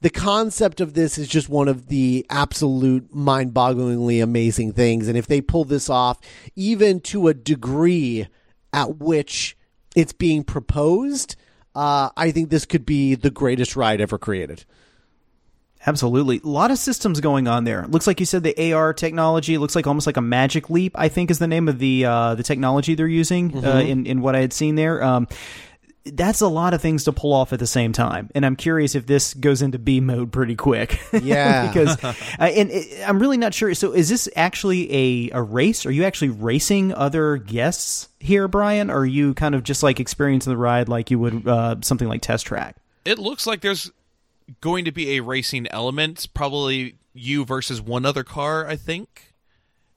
the 0.00 0.10
concept 0.10 0.80
of 0.80 0.94
this 0.94 1.18
is 1.18 1.28
just 1.28 1.48
one 1.48 1.68
of 1.68 1.88
the 1.88 2.24
absolute 2.30 3.12
mind-bogglingly 3.14 4.22
amazing 4.22 4.72
things 4.72 5.08
and 5.08 5.16
if 5.16 5.26
they 5.26 5.40
pull 5.40 5.64
this 5.64 5.90
off 5.90 6.18
even 6.56 7.00
to 7.00 7.28
a 7.28 7.34
degree 7.34 8.26
at 8.72 8.98
which 8.98 9.56
it's 9.96 10.12
being 10.12 10.44
proposed 10.44 11.36
uh, 11.74 12.10
i 12.16 12.30
think 12.30 12.50
this 12.50 12.64
could 12.64 12.86
be 12.86 13.14
the 13.14 13.30
greatest 13.30 13.76
ride 13.76 14.00
ever 14.00 14.18
created 14.18 14.64
Absolutely. 15.86 16.40
A 16.42 16.48
lot 16.48 16.70
of 16.70 16.78
systems 16.78 17.20
going 17.20 17.46
on 17.46 17.64
there. 17.64 17.86
Looks 17.86 18.06
like 18.06 18.18
you 18.20 18.26
said 18.26 18.42
the 18.42 18.72
AR 18.72 18.92
technology. 18.92 19.58
Looks 19.58 19.76
like 19.76 19.86
almost 19.86 20.06
like 20.06 20.16
a 20.16 20.22
magic 20.22 20.68
leap, 20.70 20.92
I 20.98 21.08
think 21.08 21.30
is 21.30 21.38
the 21.38 21.46
name 21.46 21.68
of 21.68 21.78
the 21.78 22.04
uh, 22.04 22.34
the 22.34 22.42
technology 22.42 22.94
they're 22.94 23.06
using 23.06 23.64
uh, 23.64 23.78
in, 23.78 24.04
in 24.04 24.20
what 24.20 24.34
I 24.34 24.40
had 24.40 24.52
seen 24.52 24.74
there. 24.74 25.02
Um, 25.02 25.28
that's 26.12 26.40
a 26.40 26.48
lot 26.48 26.74
of 26.74 26.80
things 26.82 27.04
to 27.04 27.12
pull 27.12 27.32
off 27.32 27.52
at 27.52 27.58
the 27.58 27.66
same 27.66 27.92
time. 27.92 28.30
And 28.34 28.44
I'm 28.44 28.56
curious 28.56 28.94
if 28.94 29.06
this 29.06 29.34
goes 29.34 29.62
into 29.62 29.78
B 29.78 30.00
mode 30.00 30.32
pretty 30.32 30.56
quick. 30.56 31.00
Yeah. 31.22 31.66
because, 31.66 32.02
uh, 32.04 32.14
and 32.38 32.70
it, 32.70 33.06
I'm 33.06 33.18
really 33.18 33.36
not 33.36 33.52
sure. 33.52 33.74
So 33.74 33.92
is 33.92 34.08
this 34.08 34.28
actually 34.36 35.30
a, 35.30 35.38
a 35.38 35.42
race? 35.42 35.84
Are 35.84 35.90
you 35.90 36.04
actually 36.04 36.28
racing 36.30 36.94
other 36.94 37.36
guests 37.36 38.08
here, 38.20 38.46
Brian? 38.48 38.90
Or 38.90 39.00
are 39.00 39.06
you 39.06 39.34
kind 39.34 39.54
of 39.54 39.62
just 39.62 39.82
like 39.82 40.00
experiencing 40.00 40.50
the 40.52 40.56
ride 40.56 40.88
like 40.88 41.10
you 41.10 41.18
would 41.18 41.46
uh, 41.46 41.76
something 41.82 42.08
like 42.08 42.22
Test 42.22 42.46
Track? 42.46 42.76
It 43.04 43.18
looks 43.18 43.46
like 43.46 43.60
there's 43.62 43.90
going 44.60 44.84
to 44.84 44.92
be 44.92 45.16
a 45.16 45.20
racing 45.20 45.66
element, 45.68 46.28
probably 46.34 46.96
you 47.12 47.44
versus 47.44 47.80
one 47.80 48.06
other 48.06 48.24
car, 48.24 48.66
I 48.66 48.76
think, 48.76 49.34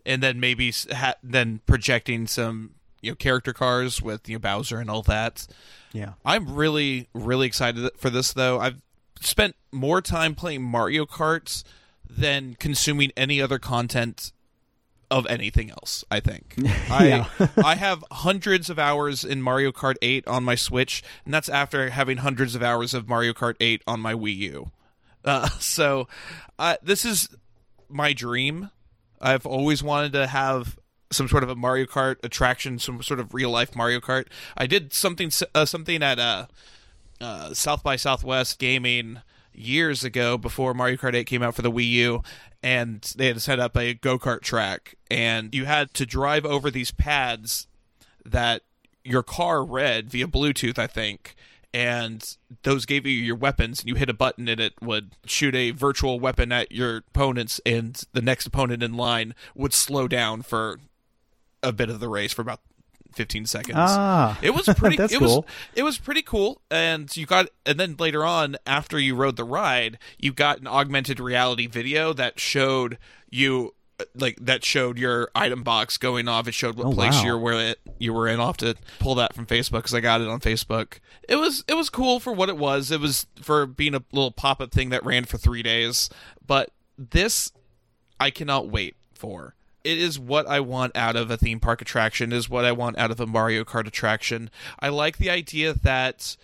and 0.06 0.22
then 0.24 0.40
maybe 0.40 0.74
ha- 0.92 1.16
then 1.22 1.62
projecting 1.66 2.28
some 2.28 2.72
you 3.02 3.12
know 3.12 3.16
character 3.16 3.54
cars 3.54 4.02
with 4.02 4.28
you 4.30 4.36
know 4.36 4.40
Bowser 4.40 4.80
and 4.80 4.90
all 4.90 5.02
that. 5.04 5.48
Yeah. 5.94 6.14
I'm 6.26 6.56
really 6.56 7.10
really 7.14 7.48
excited 7.48 7.90
for 7.98 8.10
this 8.10 8.34
though. 8.34 8.60
I've 8.60 8.82
spent 9.20 9.56
more 9.72 10.02
time 10.02 10.36
playing 10.36 10.64
Mario 10.64 11.06
Kart 11.06 11.64
than 12.10 12.56
consuming 12.56 13.12
any 13.16 13.42
other 13.42 13.60
content 13.60 14.32
of 15.10 15.28
anything 15.28 15.70
else, 15.70 16.04
I 16.10 16.20
think. 16.22 16.56
Yeah. 16.90 17.26
I 17.40 17.50
I 17.58 17.76
have 17.76 18.04
hundreds 18.12 18.70
of 18.70 18.78
hours 18.80 19.24
in 19.24 19.42
Mario 19.42 19.72
Kart 19.72 19.96
8 20.02 20.28
on 20.28 20.44
my 20.44 20.56
Switch, 20.56 21.04
and 21.26 21.34
that's 21.34 21.50
after 21.50 21.90
having 21.90 22.18
hundreds 22.18 22.54
of 22.56 22.62
hours 22.64 22.94
of 22.94 23.08
Mario 23.08 23.34
Kart 23.34 23.56
8 23.60 23.82
on 23.88 24.00
my 24.00 24.14
Wii 24.14 24.36
U. 24.38 24.72
Uh, 25.24 25.48
so, 25.60 26.08
uh, 26.58 26.78
this 26.82 27.06
is 27.06 27.30
my 27.88 28.12
dream. 28.12 28.72
I've 29.22 29.46
always 29.46 29.84
wanted 29.84 30.14
to 30.14 30.26
have 30.26 30.80
some 31.12 31.28
sort 31.28 31.44
of 31.44 31.50
a 31.50 31.56
Mario 31.56 31.86
Kart 31.86 32.18
attraction, 32.24 32.80
some 32.80 33.02
sort 33.04 33.20
of 33.20 33.34
real 33.34 33.50
life 33.50 33.76
Mario 33.76 34.00
Kart. 34.00 34.28
I 34.58 34.68
did 34.68 34.94
something 34.94 35.32
uh, 35.54 35.66
something 35.66 36.02
at 36.02 36.20
uh, 36.20 36.48
uh, 37.20 37.54
South 37.54 37.84
by 37.84 37.96
Southwest 37.96 38.60
Gaming 38.60 39.22
years 39.54 40.04
ago 40.04 40.38
before 40.38 40.74
Mario 40.74 40.98
Kart 40.98 41.14
8 41.14 41.26
came 41.26 41.44
out 41.44 41.56
for 41.56 41.62
the 41.62 41.72
Wii 41.72 41.90
U, 41.90 42.24
and 42.64 43.02
they 43.16 43.28
had 43.28 43.42
set 43.42 43.60
up 43.60 43.78
a 43.78 43.94
go 43.94 44.18
kart 44.18 44.42
track, 44.42 44.96
and 45.10 45.54
you 45.54 45.66
had 45.66 45.94
to 45.96 46.06
drive 46.06 46.46
over 46.46 46.72
these 46.72 46.92
pads 46.92 47.68
that 48.26 48.64
your 49.04 49.24
car 49.24 49.64
read 49.64 50.10
via 50.10 50.28
Bluetooth, 50.28 50.78
I 50.78 50.88
think. 50.88 51.36
And 51.74 52.36
those 52.64 52.86
gave 52.86 53.06
you 53.06 53.14
your 53.14 53.38
weapons, 53.38 53.80
and 53.80 53.88
you 53.88 53.96
hit 53.96 54.10
a 54.10 54.14
button, 54.14 54.50
and 54.50 54.60
it 54.60 54.74
would 54.82 55.16
shoot 55.26 55.56
a 55.56 55.72
virtual 55.72 56.20
weapon 56.20 56.52
at 56.52 56.72
your 56.72 56.98
opponents, 56.98 57.62
and 57.66 58.02
the 58.12 58.22
next 58.22 58.46
opponent 58.46 58.84
in 58.84 58.94
line 58.94 59.34
would 59.56 59.74
slow 59.74 60.10
down 60.10 60.42
for 60.42 60.80
a 61.64 61.72
bit 61.72 61.90
of 61.90 62.00
the 62.00 62.10
race 62.10 62.34
for 62.34 62.42
about 62.42 62.60
15 63.14 63.46
seconds. 63.46 63.76
Ah, 63.78 64.40
It 64.42 64.52
was 64.52 64.66
pretty. 64.78 64.96
That's 64.98 65.14
it 65.14 65.20
cool. 65.20 65.42
was 65.42 65.46
it 65.76 65.84
was 65.84 65.98
pretty 65.98 66.22
cool, 66.22 66.62
and 66.72 67.16
you 67.18 67.26
got 67.26 67.48
and 67.66 67.80
then 67.80 67.96
later 68.00 68.26
on, 68.26 68.56
after 68.66 68.98
you 69.00 69.16
rode 69.16 69.36
the 69.36 69.44
ride, 69.44 69.98
you 70.18 70.32
got 70.34 70.60
an 70.60 70.68
augmented 70.68 71.20
reality 71.20 71.68
video 71.68 72.14
that 72.14 72.40
showed 72.40 72.98
you 73.30 73.74
like 74.16 74.38
that 74.42 74.64
showed 74.66 74.98
your 74.98 75.30
item 75.36 75.62
box 75.62 75.98
going 75.98 76.28
off. 76.28 76.48
It 76.48 76.54
showed 76.54 76.76
what 76.78 76.88
Oh, 76.88 76.92
place 76.94 77.16
wow. 77.16 77.24
you 77.24 77.38
were 77.38 77.54
it 77.54 77.80
you 78.00 78.14
were 78.14 78.28
in. 78.28 78.40
I'll 78.40 78.48
have 78.48 78.58
to 78.58 78.76
pull 79.00 79.14
that 79.16 79.36
from 79.36 79.46
Facebook 79.46 79.80
because 79.80 79.94
I 79.94 80.00
got 80.00 80.22
it 80.22 80.28
on 80.28 80.40
Facebook. 80.40 81.00
It 81.28 81.36
was 81.36 81.64
it 81.68 81.74
was 81.76 81.90
cool 81.90 82.20
for 82.20 82.32
what 82.34 82.48
it 82.50 82.58
was. 82.58 82.92
It 82.92 83.00
was 83.02 83.28
for 83.42 83.66
being 83.66 83.94
a 83.94 84.02
little 84.12 84.32
pop 84.32 84.62
up 84.62 84.72
thing 84.72 84.90
that 84.90 85.06
ran 85.06 85.26
for 85.26 85.38
three 85.38 85.62
days, 85.62 86.10
but 86.48 86.72
this 86.98 87.52
I 88.20 88.30
cannot 88.32 88.70
wait 88.70 88.96
for. 89.14 89.54
It 89.84 89.98
is 89.98 90.20
what 90.20 90.48
I 90.48 90.60
want 90.60 90.96
out 90.96 91.16
of 91.16 91.32
a 91.32 91.38
theme 91.38 91.60
park 91.60 91.82
attraction, 91.82 92.32
is 92.32 92.50
what 92.50 92.66
I 92.66 92.72
want 92.72 92.98
out 92.98 93.12
of 93.12 93.20
a 93.20 93.28
Mario 93.28 93.64
Kart 93.64 93.88
attraction. 93.88 94.50
I 94.80 94.90
like 94.90 95.18
the 95.18 95.30
idea 95.30 95.74
that 95.74 96.36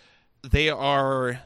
they 0.41 0.69
are 0.69 1.41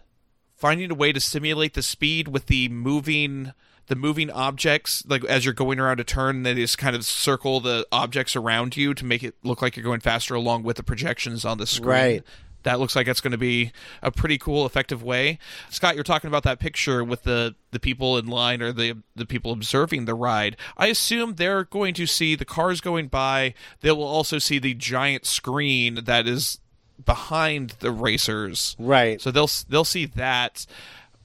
finding 0.55 0.91
a 0.91 0.95
way 0.95 1.11
to 1.11 1.19
simulate 1.19 1.73
the 1.73 1.81
speed 1.81 2.27
with 2.27 2.45
the 2.45 2.69
moving 2.69 3.53
the 3.87 3.95
moving 3.95 4.29
objects 4.29 5.03
like 5.07 5.23
as 5.25 5.43
you're 5.43 5.53
going 5.53 5.79
around 5.79 5.99
a 5.99 6.03
turn 6.03 6.43
they 6.43 6.53
just 6.53 6.77
kind 6.77 6.95
of 6.95 7.03
circle 7.03 7.59
the 7.59 7.85
objects 7.91 8.35
around 8.37 8.77
you 8.77 8.93
to 8.93 9.03
make 9.03 9.21
it 9.23 9.35
look 9.43 9.61
like 9.61 9.75
you're 9.75 9.83
going 9.83 9.99
faster 9.99 10.33
along 10.35 10.63
with 10.63 10.77
the 10.77 10.83
projections 10.83 11.43
on 11.43 11.57
the 11.57 11.65
screen 11.65 11.89
Right. 11.89 12.23
That 12.63 12.79
looks 12.79 12.95
like 12.95 13.07
it's 13.07 13.21
going 13.21 13.31
to 13.31 13.37
be 13.37 13.71
a 14.01 14.11
pretty 14.11 14.37
cool 14.37 14.65
effective 14.65 15.03
way. 15.03 15.39
Scott 15.69 15.95
you're 15.95 16.03
talking 16.03 16.27
about 16.27 16.43
that 16.43 16.59
picture 16.59 17.03
with 17.03 17.23
the 17.23 17.55
the 17.71 17.79
people 17.79 18.17
in 18.17 18.27
line 18.27 18.61
or 18.61 18.71
the 18.71 18.97
the 19.15 19.25
people 19.25 19.51
observing 19.51 20.05
the 20.05 20.13
ride. 20.13 20.57
I 20.77 20.87
assume 20.87 21.35
they're 21.35 21.63
going 21.63 21.93
to 21.95 22.05
see 22.05 22.35
the 22.35 22.45
cars 22.45 22.81
going 22.81 23.07
by. 23.07 23.53
They 23.81 23.91
will 23.91 24.03
also 24.03 24.39
see 24.39 24.59
the 24.59 24.73
giant 24.73 25.25
screen 25.25 26.03
that 26.05 26.27
is 26.27 26.59
behind 27.03 27.75
the 27.79 27.91
racers. 27.91 28.75
Right. 28.79 29.19
so 29.21 29.31
they'll 29.31 29.49
they'll 29.69 29.85
see 29.85 30.05
that. 30.05 30.65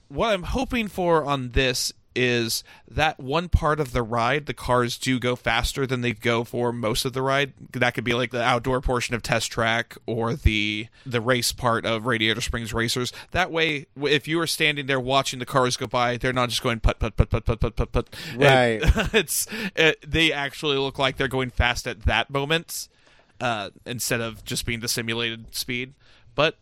What 0.09 0.33
i'm 0.33 0.43
hoping 0.43 0.87
for 0.87 1.25
on 1.25 1.51
this 1.51 1.91
is 2.17 2.63
that 2.89 3.19
one 3.19 3.47
part 3.47 3.79
of 3.79 3.91
the 3.93 4.01
ride 4.01 4.47
the 4.47 4.53
cars 4.53 4.97
do 4.97 5.19
go 5.19 5.35
faster 5.35 5.85
than 5.85 6.01
they 6.01 6.11
go 6.11 6.43
for 6.43 6.73
most 6.73 7.05
of 7.05 7.13
the 7.13 7.21
ride 7.21 7.53
that 7.73 7.93
could 7.93 8.03
be 8.03 8.13
like 8.13 8.31
the 8.31 8.41
outdoor 8.41 8.81
portion 8.81 9.13
of 9.13 9.21
test 9.21 9.51
track 9.51 9.95
or 10.07 10.33
the 10.33 10.87
the 11.05 11.21
race 11.21 11.51
part 11.51 11.85
of 11.85 12.05
radiator 12.07 12.41
springs 12.41 12.73
racers 12.73 13.13
that 13.31 13.51
way 13.51 13.85
if 14.01 14.27
you 14.27 14.39
are 14.39 14.47
standing 14.47 14.87
there 14.87 14.99
watching 14.99 15.37
the 15.39 15.45
cars 15.45 15.77
go 15.77 15.85
by 15.85 16.17
they're 16.17 16.33
not 16.33 16.49
just 16.49 16.63
going 16.63 16.79
put 16.79 16.97
put 16.99 17.15
put 17.15 17.29
put 17.29 17.45
put 17.45 17.59
put 17.59 17.75
put 17.75 17.91
put 17.91 18.15
Right. 18.35 18.81
It- 18.81 19.13
it's 19.13 19.47
it, 19.75 20.03
they 20.11 20.33
actually 20.33 20.77
look 20.77 20.97
like 20.97 21.17
they're 21.17 21.27
going 21.27 21.51
fast 21.51 21.85
at 21.87 22.01
that 22.03 22.29
moment 22.29 22.87
uh, 23.39 23.69
instead 23.85 24.19
of 24.21 24.43
just 24.43 24.65
being 24.65 24.79
the 24.79 24.87
simulated 24.87 25.53
speed 25.53 25.93
but 26.33 26.57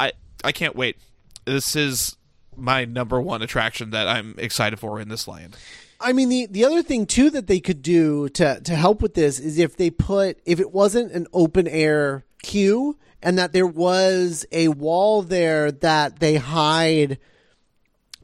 I 0.00 0.12
I 0.44 0.52
can't 0.52 0.74
wait. 0.76 0.96
This 1.44 1.76
is 1.76 2.16
my 2.56 2.84
number 2.84 3.20
one 3.20 3.42
attraction 3.42 3.90
that 3.90 4.08
I'm 4.08 4.34
excited 4.38 4.78
for 4.78 5.00
in 5.00 5.08
this 5.08 5.28
land. 5.28 5.56
I 6.00 6.12
mean 6.12 6.28
the 6.28 6.46
the 6.46 6.64
other 6.64 6.82
thing 6.82 7.06
too 7.06 7.30
that 7.30 7.46
they 7.46 7.60
could 7.60 7.82
do 7.82 8.28
to 8.30 8.60
to 8.60 8.74
help 8.74 9.02
with 9.02 9.14
this 9.14 9.38
is 9.38 9.58
if 9.58 9.76
they 9.76 9.90
put 9.90 10.38
if 10.44 10.60
it 10.60 10.72
wasn't 10.72 11.12
an 11.12 11.26
open 11.32 11.66
air 11.66 12.24
queue 12.42 12.98
and 13.22 13.38
that 13.38 13.52
there 13.52 13.66
was 13.66 14.44
a 14.52 14.68
wall 14.68 15.22
there 15.22 15.72
that 15.72 16.20
they 16.20 16.36
hide 16.36 17.18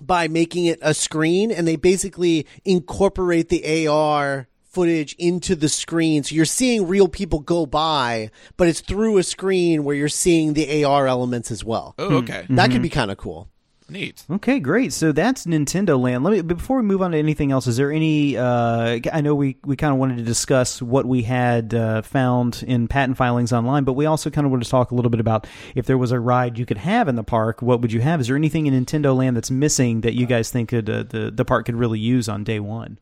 by 0.01 0.29
making 0.29 0.67
it 0.67 0.79
a 0.83 0.93
screen 0.93 1.51
and 1.51 1.67
they 1.67 1.77
basically 1.77 2.47
incorporate 2.65 3.49
the 3.49 3.87
AR 3.87 4.49
footage 4.65 5.15
into 5.15 5.55
the 5.55 5.69
screen 5.69 6.23
so 6.23 6.35
you're 6.35 6.45
seeing 6.45 6.87
real 6.87 7.09
people 7.09 7.41
go 7.41 7.67
by 7.67 8.31
but 8.57 8.69
it's 8.69 8.81
through 8.81 9.19
a 9.19 9.23
screen 9.23 9.85
where 9.85 9.95
you're 9.95 10.09
seeing 10.09 10.55
the 10.55 10.85
AR 10.85 11.07
elements 11.07 11.51
as 11.51 11.65
well. 11.65 11.95
Oh, 11.99 12.17
okay. 12.17 12.43
Mm-hmm. 12.43 12.57
That 12.57 12.71
could 12.71 12.83
be 12.83 12.89
mm-hmm. 12.89 12.95
kind 12.95 13.11
of 13.11 13.19
cool. 13.19 13.49
Neat. 13.93 14.25
Okay, 14.31 14.59
great. 14.59 14.93
So 14.93 15.13
that's 15.13 15.45
Nintendo 15.45 16.01
Land. 16.01 16.25
Let 16.25 16.33
me 16.33 16.41
before 16.41 16.79
we 16.79 16.83
move 16.83 17.03
on 17.03 17.13
to 17.13 17.19
anything 17.19 17.53
else. 17.53 17.67
Is 17.67 17.77
there 17.77 17.93
any? 17.93 18.39
Uh, 18.39 19.01
I 19.13 19.21
know 19.21 19.35
we 19.35 19.59
we 19.65 19.77
kind 19.77 19.93
of 19.93 19.99
wanted 19.99 20.17
to 20.17 20.23
discuss 20.23 20.81
what 20.81 21.05
we 21.05 21.23
had 21.23 21.75
uh, 21.75 22.01
found 22.01 22.65
in 22.67 22.89
patent 22.89 23.19
filings 23.19 23.53
online, 23.53 23.85
but 23.85 23.93
we 23.93 24.07
also 24.07 24.31
kind 24.31 24.47
of 24.47 24.51
wanted 24.51 24.65
to 24.65 24.71
talk 24.71 24.91
a 24.91 24.95
little 24.95 25.11
bit 25.11 25.21
about 25.21 25.47
if 25.75 25.85
there 25.85 25.99
was 25.99 26.11
a 26.11 26.19
ride 26.19 26.59
you 26.59 26.65
could 26.65 26.79
have 26.79 27.07
in 27.07 27.17
the 27.17 27.23
park. 27.23 27.61
What 27.61 27.83
would 27.83 27.93
you 27.93 28.01
have? 28.01 28.21
Is 28.21 28.29
there 28.29 28.37
anything 28.37 28.67
in 28.67 28.73
Nintendo 28.73 29.15
Land 29.15 29.37
that's 29.37 29.51
missing 29.51 30.01
that 30.01 30.15
you 30.15 30.25
guys 30.27 30.51
think 30.51 30.71
could 30.71 30.89
uh, 30.89 31.03
the 31.03 31.31
the 31.31 31.45
park 31.45 31.67
could 31.67 31.77
really 31.77 31.99
use 31.99 32.29
on 32.29 32.45
day 32.45 32.61
one? 32.61 32.99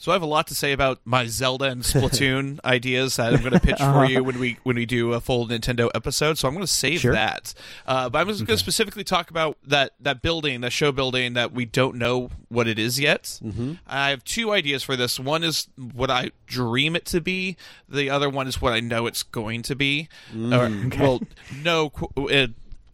So 0.00 0.12
I 0.12 0.14
have 0.14 0.22
a 0.22 0.26
lot 0.26 0.46
to 0.46 0.54
say 0.54 0.70
about 0.72 1.00
my 1.04 1.26
Zelda 1.26 1.64
and 1.64 1.82
Splatoon 1.82 2.60
ideas 2.64 3.16
that 3.16 3.34
I'm 3.34 3.40
going 3.40 3.52
to 3.52 3.58
pitch 3.60 3.78
for 3.78 4.04
you 4.04 4.22
when 4.22 4.38
we 4.38 4.56
when 4.62 4.76
we 4.76 4.86
do 4.86 5.12
a 5.12 5.20
full 5.20 5.48
Nintendo 5.48 5.90
episode. 5.92 6.38
So 6.38 6.46
I'm 6.46 6.54
going 6.54 6.64
to 6.64 6.72
save 6.72 7.00
Sure. 7.00 7.12
that. 7.12 7.52
Uh, 7.84 8.08
but 8.08 8.20
I'm 8.20 8.28
just 8.28 8.46
going 8.46 8.56
to 8.56 8.62
specifically 8.62 9.02
talk 9.02 9.28
about 9.30 9.58
that 9.66 9.94
that 10.00 10.22
building, 10.22 10.60
that 10.60 10.70
show 10.72 10.92
building 10.92 11.34
that 11.34 11.52
we 11.52 11.64
don't 11.64 11.96
know 11.96 12.30
what 12.48 12.68
it 12.68 12.78
is 12.78 13.00
yet. 13.00 13.24
Mm-hmm. 13.44 13.72
I 13.88 14.10
have 14.10 14.22
two 14.22 14.52
ideas 14.52 14.84
for 14.84 14.94
this. 14.94 15.18
One 15.18 15.42
is 15.42 15.66
what 15.76 16.10
I 16.12 16.30
dream 16.46 16.94
it 16.94 17.04
to 17.06 17.20
be. 17.20 17.56
The 17.88 18.08
other 18.08 18.30
one 18.30 18.46
is 18.46 18.62
what 18.62 18.72
I 18.72 18.78
know 18.80 19.08
it's 19.08 19.24
going 19.24 19.62
to 19.62 19.74
be. 19.74 20.08
Or, 20.32 20.70
well, 20.98 21.20
no. 21.62 21.92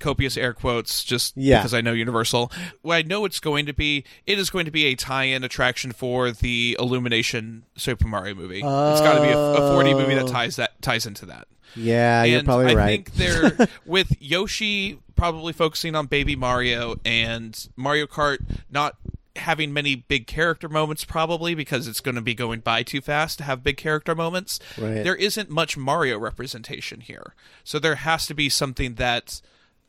Copious 0.05 0.37
air 0.37 0.53
quotes 0.53 1.03
just 1.03 1.37
Yeah. 1.37 1.59
because 1.59 1.75
I 1.75 1.81
know 1.81 1.93
Universal. 1.93 2.53
What 2.83 2.95
I 2.97 3.03
know 3.03 3.25
it's 3.25 3.41
going 3.41 3.67
to 3.67 3.73
be, 3.73 4.05
it 4.27 4.39
is 4.39 4.51
going 4.51 4.67
to 4.67 4.71
be 4.71 4.85
a 4.87 4.95
tie-in 4.95 5.43
attraction 5.43 5.93
for 5.93 6.31
the 6.31 6.77
Illumination 6.79 7.65
Super 7.77 8.07
Mario 8.07 8.35
movie. 8.35 8.59
it's 8.59 8.65
got 9.01 9.15
to 9.15 9.23
be 9.23 9.29
a, 9.29 9.39
a 9.39 9.61
4D 9.73 9.97
movie 9.99 10.15
that 10.15 10.29
ties 10.29 10.57
that 10.57 10.81
ties 10.83 11.07
into 11.07 11.27
that. 11.27 11.49
Yeah, 11.77 12.23
you're 12.25 12.45
probably 12.45 12.67
I 12.67 12.75
right. 12.75 12.85
I 12.85 12.87
think 12.89 13.15
they're 13.15 13.69
with 13.87 14.17
Yoshi 14.23 14.99
probably 15.17 15.53
focusing 15.53 15.95
on 15.97 16.07
Baby 16.07 16.37
Mario 16.37 16.97
and 17.05 17.69
Mario 17.77 18.07
Kart 18.07 18.39
not 18.71 18.97
having 19.37 19.73
many 19.73 19.97
big 19.97 20.29
character 20.29 20.69
moments 20.69 21.05
probably 21.05 21.57
because 21.57 21.89
it's 21.89 21.99
going 22.01 22.15
to 22.15 22.21
be 22.21 22.35
going 22.35 22.61
by 22.61 22.85
too 22.85 23.01
fast 23.01 23.39
to 23.39 23.45
have 23.45 23.65
big 23.65 23.77
character 23.77 24.15
moments. 24.15 24.61
Right. 24.79 25.03
There 25.03 25.17
isn't 25.17 25.51
much 25.51 25.77
Mario 25.77 26.19
representation 26.19 27.01
here. 27.01 27.35
So 27.65 27.81
there 27.81 27.97
has 27.97 28.27
to 28.27 28.35
be 28.35 28.49
something 28.49 28.95
that 28.95 29.41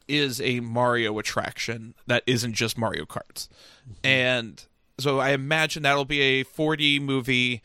is 0.08 0.40
a 0.42 0.60
Mario 0.60 1.18
attraction 1.20 1.96
that 2.08 2.24
isn't 2.26 2.54
just 2.54 2.78
Mario 2.78 3.06
Kart. 3.06 3.48
Mm-hmm. 3.48 3.92
And 4.04 4.66
so 5.00 5.20
I 5.20 5.32
imagine 5.32 5.84
that'll 5.84 6.06
be 6.06 6.22
a 6.22 6.44
4D 6.44 7.02
movie 7.02 7.62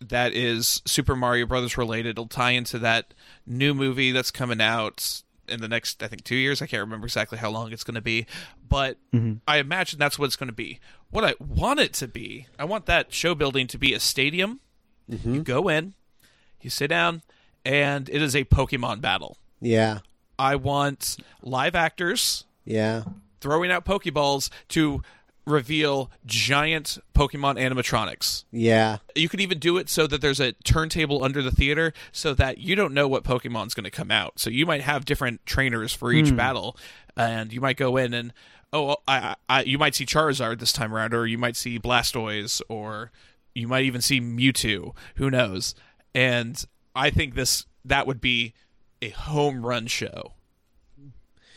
that 0.00 0.32
is 0.32 0.82
Super 0.84 1.14
Mario 1.16 1.46
Brothers 1.46 1.78
related. 1.78 2.10
It'll 2.10 2.26
tie 2.26 2.50
into 2.50 2.78
that 2.80 3.14
new 3.46 3.74
movie 3.74 4.12
that's 4.12 4.30
coming 4.30 4.60
out 4.60 5.22
in 5.48 5.60
the 5.60 5.68
next, 5.68 6.02
I 6.02 6.08
think, 6.08 6.24
two 6.24 6.36
years. 6.36 6.62
I 6.62 6.66
can't 6.66 6.80
remember 6.80 7.06
exactly 7.06 7.38
how 7.38 7.50
long 7.50 7.72
it's 7.72 7.84
going 7.84 7.94
to 7.94 8.00
be, 8.00 8.26
but 8.68 8.96
mm-hmm. 9.12 9.34
I 9.46 9.58
imagine 9.58 9.98
that's 9.98 10.18
what 10.18 10.26
it's 10.26 10.36
going 10.36 10.48
to 10.48 10.54
be. 10.54 10.80
What 11.10 11.24
I 11.24 11.34
want 11.38 11.80
it 11.80 11.92
to 11.94 12.08
be, 12.08 12.46
I 12.58 12.64
want 12.64 12.86
that 12.86 13.12
show 13.12 13.34
building 13.34 13.66
to 13.68 13.78
be 13.78 13.92
a 13.92 14.00
stadium. 14.00 14.60
Mm-hmm. 15.10 15.34
You 15.34 15.42
go 15.42 15.68
in, 15.68 15.94
you 16.60 16.70
sit 16.70 16.88
down, 16.88 17.22
and 17.64 18.08
it 18.08 18.22
is 18.22 18.34
a 18.34 18.44
Pokemon 18.44 19.00
battle. 19.00 19.36
yeah, 19.60 19.98
I 20.42 20.56
want 20.56 21.18
live 21.40 21.76
actors 21.76 22.44
yeah, 22.64 23.04
throwing 23.40 23.70
out 23.70 23.84
Pokeballs 23.84 24.50
to 24.70 25.02
reveal 25.46 26.10
giant 26.26 26.98
Pokemon 27.14 27.60
animatronics. 27.60 28.42
yeah, 28.50 28.98
You 29.14 29.28
could 29.28 29.40
even 29.40 29.60
do 29.60 29.76
it 29.76 29.88
so 29.88 30.08
that 30.08 30.20
there's 30.20 30.40
a 30.40 30.52
turntable 30.64 31.22
under 31.22 31.42
the 31.42 31.52
theater 31.52 31.92
so 32.10 32.34
that 32.34 32.58
you 32.58 32.74
don't 32.74 32.92
know 32.92 33.06
what 33.06 33.22
Pokemon's 33.22 33.72
going 33.72 33.84
to 33.84 33.90
come 33.90 34.10
out. 34.10 34.40
So 34.40 34.50
you 34.50 34.66
might 34.66 34.82
have 34.82 35.04
different 35.04 35.46
trainers 35.46 35.92
for 35.92 36.12
each 36.12 36.30
hmm. 36.30 36.36
battle, 36.36 36.76
and 37.16 37.52
you 37.52 37.60
might 37.60 37.76
go 37.76 37.96
in 37.96 38.12
and 38.12 38.32
oh, 38.72 38.96
I, 39.06 39.36
I, 39.48 39.62
you 39.62 39.78
might 39.78 39.94
see 39.94 40.06
Charizard 40.06 40.58
this 40.58 40.72
time 40.72 40.92
around, 40.92 41.14
or 41.14 41.24
you 41.24 41.38
might 41.38 41.56
see 41.56 41.78
Blastoise, 41.78 42.60
or 42.68 43.12
you 43.54 43.68
might 43.68 43.84
even 43.84 44.00
see 44.00 44.20
Mewtwo. 44.20 44.92
Who 45.16 45.30
knows? 45.30 45.76
And 46.16 46.64
I 46.96 47.10
think 47.10 47.36
this 47.36 47.64
that 47.84 48.08
would 48.08 48.20
be 48.20 48.54
a 49.02 49.10
home 49.10 49.64
run 49.66 49.86
show, 49.86 50.32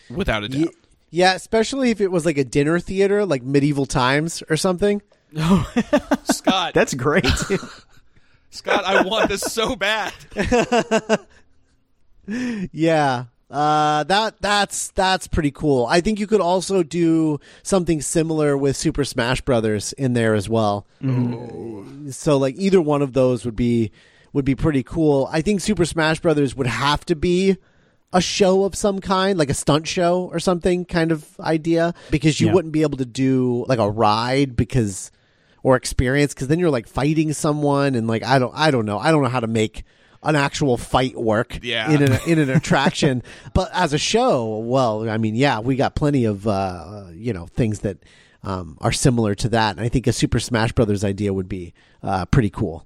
without 0.09 0.43
a 0.43 0.49
doubt. 0.49 0.59
Ye- 0.59 0.69
yeah. 1.11 1.33
Especially 1.35 1.91
if 1.91 2.01
it 2.01 2.11
was 2.11 2.25
like 2.25 2.37
a 2.37 2.43
dinner 2.43 2.79
theater, 2.79 3.25
like 3.25 3.43
medieval 3.43 3.85
times 3.85 4.43
or 4.49 4.57
something. 4.57 5.01
Scott, 6.25 6.73
That's 6.73 6.93
great. 6.93 7.25
Scott, 8.49 8.83
I 8.85 9.01
want 9.03 9.29
this 9.29 9.41
so 9.41 9.75
bad. 9.75 10.13
Yeah. 12.27 13.25
Uh, 13.51 14.03
that 14.05 14.41
that's 14.41 14.89
that's 14.89 15.27
pretty 15.27 15.51
cool. 15.51 15.85
I 15.85 16.01
think 16.01 16.19
you 16.19 16.25
could 16.25 16.41
also 16.41 16.81
do 16.81 17.39
something 17.61 18.01
similar 18.01 18.57
with 18.57 18.75
Super 18.75 19.03
Smash 19.05 19.41
Brothers 19.41 19.93
in 19.93 20.13
there 20.13 20.33
as 20.33 20.49
well. 20.49 20.87
So 22.09 22.37
like 22.37 22.55
either 22.57 22.81
one 22.81 23.03
of 23.03 23.13
those 23.13 23.45
would 23.45 23.55
be 23.55 23.91
would 24.36 24.45
be 24.45 24.53
pretty 24.53 24.83
cool. 24.83 25.29
I 25.31 25.41
think 25.41 25.61
Super 25.61 25.86
Smash 25.86 26.19
Brothers 26.19 26.55
would 26.57 26.67
have 26.67 27.05
to 27.05 27.15
be 27.15 27.55
a 28.11 28.19
show 28.19 28.65
of 28.65 28.75
some 28.75 28.99
kind, 28.99 29.39
like 29.39 29.49
a 29.49 29.53
stunt 29.53 29.88
show 29.88 30.29
or 30.31 30.39
something 30.39 30.83
kind 30.83 31.13
of 31.13 31.39
idea, 31.39 31.93
because 32.11 32.41
you 32.41 32.47
Yeah. 32.47 32.53
wouldn't 32.53 32.73
be 32.73 32.81
able 32.81 32.97
to 32.97 33.05
do 33.05 33.63
like 33.69 33.79
a 33.79 33.89
ride 33.89 34.57
because 34.57 35.09
or 35.63 35.75
experience 35.77 36.33
because 36.33 36.47
then 36.49 36.59
you're 36.59 36.69
like 36.69 36.86
fighting 36.88 37.31
someone 37.33 37.95
and 37.95 38.07
like 38.07 38.23
I 38.23 38.38
don't 38.38 38.51
I 38.53 38.69
don't 38.71 38.86
know 38.86 38.99
I 38.99 39.09
don't 39.09 39.23
know 39.23 39.29
how 39.29 39.39
to 39.39 39.47
make 39.47 39.83
an 40.21 40.36
actual 40.36 40.75
fight 40.77 41.15
work 41.15 41.59
Yeah. 41.63 41.89
in 41.89 42.03
an 42.03 42.19
in 42.27 42.38
an 42.39 42.49
attraction 42.51 43.23
but 43.53 43.69
as 43.73 43.91
a 43.93 43.97
show 43.97 44.59
well 44.59 45.09
I 45.09 45.17
mean 45.17 45.33
yeah 45.36 45.59
we 45.61 45.75
got 45.75 45.95
plenty 45.95 46.25
of 46.25 46.45
uh, 46.47 47.05
you 47.13 47.33
know 47.33 47.47
things 47.47 47.79
that 47.79 47.97
um, 48.43 48.77
are 48.79 48.91
similar 48.91 49.33
to 49.36 49.49
that 49.49 49.75
and 49.77 49.83
I 49.83 49.89
think 49.89 50.05
a 50.07 50.13
Super 50.13 50.39
Smash 50.39 50.71
Brothers 50.73 51.03
idea 51.03 51.33
would 51.33 51.49
be 51.49 51.73
uh, 52.03 52.25
pretty 52.25 52.51
cool 52.51 52.86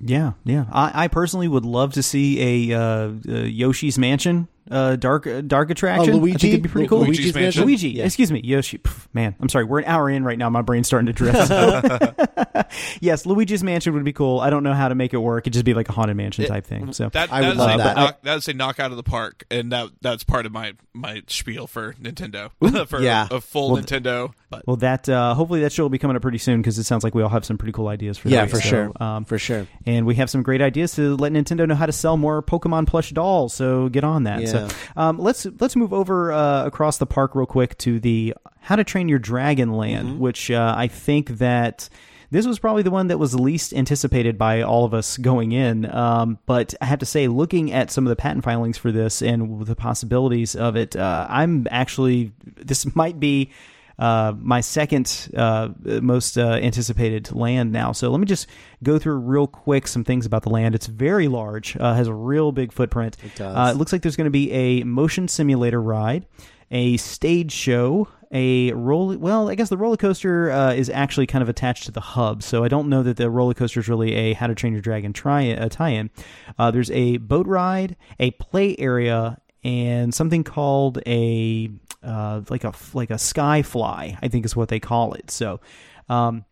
Yeah, 0.00 0.32
yeah. 0.44 0.66
I, 0.70 1.04
I 1.04 1.08
personally 1.08 1.48
would 1.48 1.64
love 1.64 1.94
to 1.94 2.02
see 2.02 2.70
a 2.70 2.78
uh, 2.78 2.82
uh, 2.82 3.32
Yoshi's 3.32 3.98
Mansion 3.98 4.48
uh, 4.70 4.96
dark 4.96 5.26
uh, 5.26 5.40
dark 5.42 5.70
attraction. 5.70 6.14
I 6.14 6.16
Oh, 6.16 6.20
Luigi? 6.20 6.38
think 6.38 6.52
it'd 6.54 6.62
be 6.62 6.68
pretty 6.68 6.88
cool. 6.88 7.00
Luigi's 7.00 7.18
Luigi's 7.18 7.34
Mansion? 7.34 7.44
Mansion? 7.44 7.64
Luigi, 7.66 7.88
Yeah. 7.90 8.04
excuse 8.04 8.32
me, 8.32 8.40
Yoshi. 8.42 8.78
Pff, 8.78 9.06
man, 9.12 9.34
I'm 9.40 9.48
sorry. 9.48 9.64
We're 9.64 9.80
an 9.80 9.84
hour 9.86 10.08
in 10.10 10.24
right 10.24 10.38
now. 10.38 10.48
My 10.50 10.62
brain's 10.62 10.86
starting 10.86 11.06
to 11.06 11.12
drift. 11.12 11.50
yes, 13.00 13.26
Luigi's 13.26 13.62
Mansion 13.62 13.94
would 13.94 14.04
be 14.04 14.12
cool. 14.12 14.40
I 14.40 14.50
don't 14.50 14.62
know 14.62 14.72
how 14.72 14.88
to 14.88 14.94
make 14.94 15.12
it 15.14 15.18
work. 15.18 15.44
It'd 15.44 15.52
just 15.52 15.64
be 15.64 15.74
like 15.74 15.88
a 15.88 15.92
haunted 15.92 16.16
mansion 16.16 16.46
type 16.46 16.66
thing. 16.66 16.92
So 16.92 17.08
That, 17.10 17.32
I 17.32 17.40
would 17.42 17.50
is 17.50 17.56
love 17.56 17.74
a 17.74 17.78
that. 17.78 17.96
Knock, 17.96 18.22
that 18.22 18.36
is 18.38 18.48
a 18.48 18.54
knockout 18.54 18.90
of 18.90 18.96
the 18.96 19.02
park, 19.02 19.44
and 19.50 19.72
that 19.72 19.90
that's 20.00 20.24
part 20.24 20.46
of 20.46 20.52
my 20.52 20.74
my 20.92 21.22
spiel 21.26 21.66
for 21.66 21.94
Nintendo 21.94 22.50
for 22.88 23.00
Yeah. 23.00 23.28
a, 23.30 23.40
full 23.40 23.72
Well, 23.72 23.82
Nintendo. 23.82 24.32
But 24.50 24.66
well, 24.66 24.76
that 24.76 25.08
uh, 25.08 25.34
hopefully 25.34 25.60
that 25.60 25.72
show 25.72 25.82
will 25.82 25.90
be 25.90 25.98
coming 25.98 26.16
up 26.16 26.22
pretty 26.22 26.38
soon 26.38 26.60
because 26.62 26.78
it 26.78 26.84
sounds 26.84 27.02
like 27.04 27.14
we 27.14 27.22
all 27.22 27.28
have 27.28 27.44
some 27.44 27.58
pretty 27.58 27.72
cool 27.72 27.88
ideas 27.88 28.16
for 28.18 28.28
yeah 28.28 28.42
that. 28.44 28.50
for 28.50 28.60
So, 28.60 28.68
sure 28.68 28.92
Um, 29.02 29.24
for 29.24 29.38
sure 29.38 29.66
and 29.86 30.06
we 30.06 30.14
have 30.16 30.30
some 30.30 30.42
great 30.42 30.62
ideas 30.62 30.92
to 30.94 31.16
let 31.16 31.32
Nintendo 31.32 31.66
know 31.66 31.74
how 31.74 31.86
to 31.86 31.92
sell 31.92 32.16
more 32.16 32.42
Pokemon 32.42 32.86
plush 32.86 33.10
dolls. 33.10 33.54
So 33.54 33.88
get 33.88 34.04
on 34.04 34.24
that. 34.24 34.40
Yeah. 34.42 34.46
So 34.54 34.76
um, 34.96 35.18
let's 35.18 35.46
let's 35.60 35.76
move 35.76 35.92
over 35.92 36.32
uh, 36.32 36.64
across 36.66 36.98
the 36.98 37.06
park 37.06 37.34
real 37.34 37.46
quick 37.46 37.76
to 37.78 38.00
the 38.00 38.34
How 38.60 38.76
to 38.76 38.84
Train 38.84 39.08
Your 39.08 39.18
Dragon 39.18 39.72
Land, 39.72 40.08
Mm-hmm. 40.08 40.18
which 40.18 40.50
uh, 40.50 40.74
I 40.76 40.88
think 40.88 41.28
that. 41.38 41.88
This 42.30 42.46
was 42.48 42.58
probably 42.58 42.82
the 42.82 42.90
one 42.90 43.08
that 43.08 43.18
was 43.18 43.32
least 43.38 43.72
anticipated 43.72 44.36
by 44.36 44.62
all 44.62 44.84
of 44.84 44.92
us 44.92 45.18
going 45.18 45.52
in. 45.52 45.88
Um, 45.88 46.38
but 46.46 46.74
I 46.80 46.86
have 46.86 46.98
to 46.98 47.06
say, 47.06 47.28
looking 47.28 47.70
at 47.70 47.92
some 47.92 48.06
of 48.06 48.08
the 48.08 48.16
patent 48.16 48.42
filings 48.42 48.76
for 48.76 48.90
this 48.90 49.22
and 49.22 49.64
the 49.64 49.76
possibilities 49.76 50.56
of 50.56 50.74
it, 50.74 50.96
uh, 50.96 51.28
I'm 51.30 51.68
actually, 51.70 52.32
this 52.56 52.96
might 52.96 53.20
be 53.20 53.52
uh, 53.98 54.32
my 54.38 54.60
second 54.60 55.28
uh, 55.36 55.68
most 55.84 56.38
uh, 56.38 56.58
anticipated 56.62 57.32
land 57.32 57.72
now. 57.72 57.92
So 57.92 58.10
let 58.10 58.20
me 58.20 58.26
just 58.26 58.46
go 58.82 58.98
through 58.98 59.16
real 59.16 59.46
quick 59.46 59.86
some 59.86 60.04
things 60.04 60.26
about 60.26 60.42
the 60.42 60.50
land. 60.50 60.74
It's 60.74 60.86
very 60.86 61.28
large, 61.28 61.76
uh, 61.76 61.94
has 61.94 62.08
a 62.08 62.14
real 62.14 62.52
big 62.52 62.72
footprint. 62.72 63.16
It 63.22 63.34
does. 63.36 63.56
Uh, 63.56 63.72
it 63.74 63.78
looks 63.78 63.92
like 63.92 64.02
there's 64.02 64.16
going 64.16 64.26
to 64.26 64.30
be 64.30 64.50
a 64.52 64.84
motion 64.84 65.28
simulator 65.28 65.80
ride, 65.80 66.26
a 66.70 66.96
stage 66.96 67.52
show, 67.52 68.08
a 68.32 68.72
roll. 68.72 69.16
Well, 69.16 69.48
I 69.48 69.54
guess 69.54 69.68
the 69.68 69.76
roller 69.76 69.96
coaster 69.96 70.50
uh, 70.50 70.72
is 70.72 70.90
actually 70.90 71.26
kind 71.26 71.42
of 71.42 71.48
attached 71.48 71.84
to 71.84 71.92
the 71.92 72.00
hub, 72.00 72.42
so 72.42 72.64
I 72.64 72.68
don't 72.68 72.88
know 72.88 73.02
that 73.04 73.16
the 73.16 73.30
roller 73.30 73.54
coaster 73.54 73.78
is 73.78 73.88
really 73.88 74.14
a 74.14 74.32
How 74.32 74.48
to 74.48 74.54
Train 74.56 74.72
Your 74.72 74.82
Dragon 74.82 75.12
try 75.12 75.52
uh, 75.52 75.68
tie-in. 75.68 76.10
Uh, 76.58 76.72
there's 76.72 76.90
a 76.90 77.18
boat 77.18 77.46
ride, 77.46 77.96
a 78.18 78.32
play 78.32 78.74
area, 78.78 79.38
and 79.64 80.14
something 80.14 80.44
called 80.44 81.00
a 81.06 81.70
uh, 82.02 82.42
like 82.50 82.64
a 82.64 82.72
like 82.92 83.10
a 83.10 83.14
skyfly, 83.14 84.18
I 84.20 84.28
think 84.28 84.44
is 84.44 84.54
what 84.54 84.68
they 84.68 84.80
call 84.80 85.14
it. 85.14 85.30
So. 85.30 85.60
Um, 86.08 86.44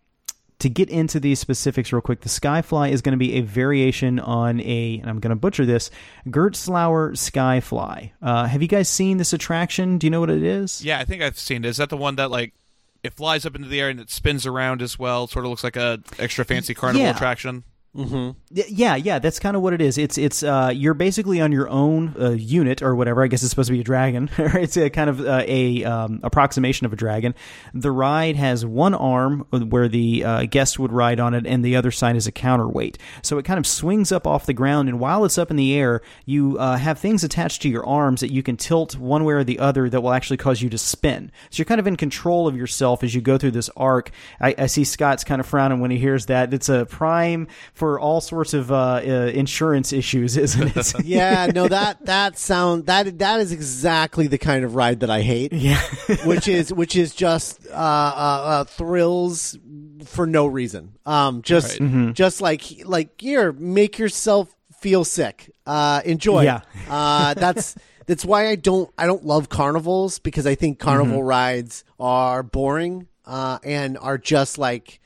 to 0.59 0.69
get 0.71 0.89
into 0.91 1.19
these 1.19 1.41
specifics 1.41 1.93
real 1.93 2.01
quick, 2.01 2.21
the 2.21 2.29
Skyfly 2.29 2.93
is 2.93 3.03
going 3.03 3.15
to 3.15 3.19
be 3.19 3.33
a 3.35 3.41
variation 3.41 4.21
on 4.21 4.61
a, 4.61 5.01
and 5.01 5.11
I'm 5.11 5.19
going 5.19 5.31
to 5.31 5.35
butcher 5.37 5.67
this, 5.67 5.91
Gerstlauer 6.29 7.15
Skyfly. 7.17 8.13
Uh, 8.23 8.45
have 8.47 8.63
you 8.63 8.69
guys 8.69 8.89
seen 8.89 9.17
this 9.17 9.33
attraction? 9.33 9.99
Do 9.99 10.07
you 10.07 10.11
know 10.13 10.21
what 10.21 10.31
it 10.31 10.45
is? 10.45 10.85
yeah, 10.85 11.01
I 11.01 11.05
think 11.05 11.21
I've 11.21 11.37
seen 11.37 11.65
it. 11.65 11.69
Is 11.69 11.79
that 11.79 11.91
the 11.91 11.97
one 11.97 12.15
that 12.15 12.31
like 12.31 12.55
it 13.03 13.13
flies 13.13 13.45
up 13.45 13.57
into 13.57 13.67
the 13.67 13.81
air 13.81 13.89
and 13.89 13.99
it 13.99 14.09
spins 14.09 14.47
around 14.47 14.83
as 14.83 14.97
well? 14.99 15.27
Sort 15.27 15.45
of 15.45 15.51
looks 15.51 15.65
like 15.65 15.75
a 15.77 15.99
extra 16.21 16.45
fancy 16.45 16.75
carnival 16.75 17.03
Yeah. 17.07 17.11
attraction. 17.17 17.65
Y- 17.95 18.65
Yeah, 18.69 18.97
yeah, 18.97 19.19
that's 19.19 19.39
kind 19.39 19.57
of 19.57 19.63
what 19.63 19.73
it 19.75 19.81
is. 19.81 19.99
It's 19.99 20.17
it's 20.19 20.43
uh, 20.43 20.73
you're 20.75 20.95
basically 20.95 21.41
on 21.41 21.53
your 21.53 21.69
own 21.69 22.15
uh, 22.19 22.31
unit 22.31 22.83
or 22.83 22.95
whatever. 22.95 23.23
I 23.23 23.27
guess 23.27 23.43
it's 23.43 23.51
supposed 23.51 23.69
to 23.69 23.73
be 23.75 23.81
a 23.81 23.85
dragon. 23.85 24.31
it's 24.39 24.77
a 24.77 24.89
kind 24.91 25.11
of 25.11 25.21
uh, 25.21 25.43
a 25.47 25.85
um, 25.85 26.21
approximation 26.23 26.87
of 26.87 26.93
a 26.93 26.97
dragon. 26.97 27.35
The 27.75 27.91
ride 27.91 28.37
has 28.37 28.65
one 28.65 28.95
arm 28.95 29.47
where 29.51 29.89
the 29.89 30.25
uh, 30.25 30.45
guest 30.45 30.79
would 30.79 30.93
ride 30.93 31.21
on 31.21 31.35
it, 31.35 31.47
and 31.47 31.65
the 31.65 31.77
other 31.77 31.91
side 31.91 32.17
is 32.17 32.27
a 32.27 32.33
counterweight. 32.33 32.99
So 33.23 33.39
it 33.39 33.45
kind 33.45 33.59
of 33.59 33.67
swings 33.67 34.11
up 34.13 34.27
off 34.27 34.47
the 34.47 34.55
ground, 34.55 34.89
and 34.89 34.99
while 34.99 35.25
it's 35.25 35.39
up 35.39 35.51
in 35.51 35.57
the 35.57 35.75
air, 35.75 36.01
you 36.25 36.59
uh, 36.59 36.77
have 36.77 36.99
things 36.99 37.25
attached 37.25 37.63
to 37.63 37.69
your 37.69 37.87
arms 37.87 38.21
that 38.21 38.33
you 38.33 38.43
can 38.43 38.57
tilt 38.57 38.97
one 38.97 39.25
way 39.25 39.35
or 39.35 39.45
the 39.45 39.59
other 39.59 39.89
that 39.91 40.01
will 40.01 40.13
actually 40.13 40.37
cause 40.39 40.63
you 40.63 40.71
to 40.71 40.79
spin. 40.79 41.31
So 41.51 41.61
you're 41.61 41.67
kind 41.67 41.81
of 41.81 41.87
in 41.87 41.97
control 41.97 42.49
of 42.49 42.57
yourself 42.57 43.03
as 43.05 43.15
you 43.15 43.21
go 43.21 43.37
through 43.39 43.53
this 43.53 43.71
arc. 43.77 44.11
I, 44.41 44.55
I 44.57 44.67
see 44.67 44.85
Scott's 44.85 45.25
kind 45.25 45.41
of 45.41 45.47
frowning 45.47 45.81
when 45.81 45.91
he 45.91 45.99
hears 45.99 46.27
that. 46.27 46.53
It's 46.55 46.69
a 46.69 46.87
prime 46.87 47.49
for 47.83 47.99
all 47.99 48.21
sorts 48.21 48.55
of 48.55 48.71
uh, 48.71 48.77
uh, 49.05 49.33
insurance 49.35 49.93
issues, 49.93 50.37
isn't 50.47 50.77
it? 50.77 50.95
Yeah, 51.05 51.47
no 51.53 51.67
that 51.67 52.07
that 52.07 52.39
sound 52.39 52.87
that 52.87 53.19
that 53.19 53.41
is 53.41 53.51
exactly 53.51 54.29
the 54.29 54.39
kind 54.39 54.65
of 54.65 54.77
ride 54.77 55.01
that 55.01 55.11
I 55.11 55.23
hate. 55.23 55.53
Yeah. 55.53 55.83
which 56.25 56.47
is 56.47 56.73
which 56.73 56.95
is 56.95 57.13
just 57.13 57.67
uh, 57.67 57.75
uh, 57.75 58.43
uh, 58.53 58.65
thrills 58.65 59.59
for 60.05 60.29
no 60.29 60.47
reason. 60.47 60.93
Um, 61.05 61.43
just 61.43 61.81
just 62.13 62.41
like 62.41 62.63
like 62.85 63.21
here, 63.21 63.51
make 63.51 63.99
yourself 63.99 64.55
feel 64.81 65.05
sick. 65.05 65.51
Uh, 65.67 66.03
enjoy. 66.05 66.43
Yeah. 66.45 66.61
uh, 66.89 67.35
that's 67.35 67.75
that's 68.07 68.25
why 68.25 68.47
I 68.47 68.55
don't 68.55 68.93
I 68.97 69.07
don't 69.07 69.25
love 69.27 69.49
carnivals 69.49 70.21
because 70.21 70.47
I 70.47 70.55
think 70.55 70.79
carnival 70.79 71.19
Mm-hmm. 71.19 71.27
rides 71.27 71.85
are 71.99 72.45
boring 72.45 73.09
uh, 73.27 73.59
and 73.65 73.99
are 73.99 74.19
just 74.19 74.57
like 74.57 75.01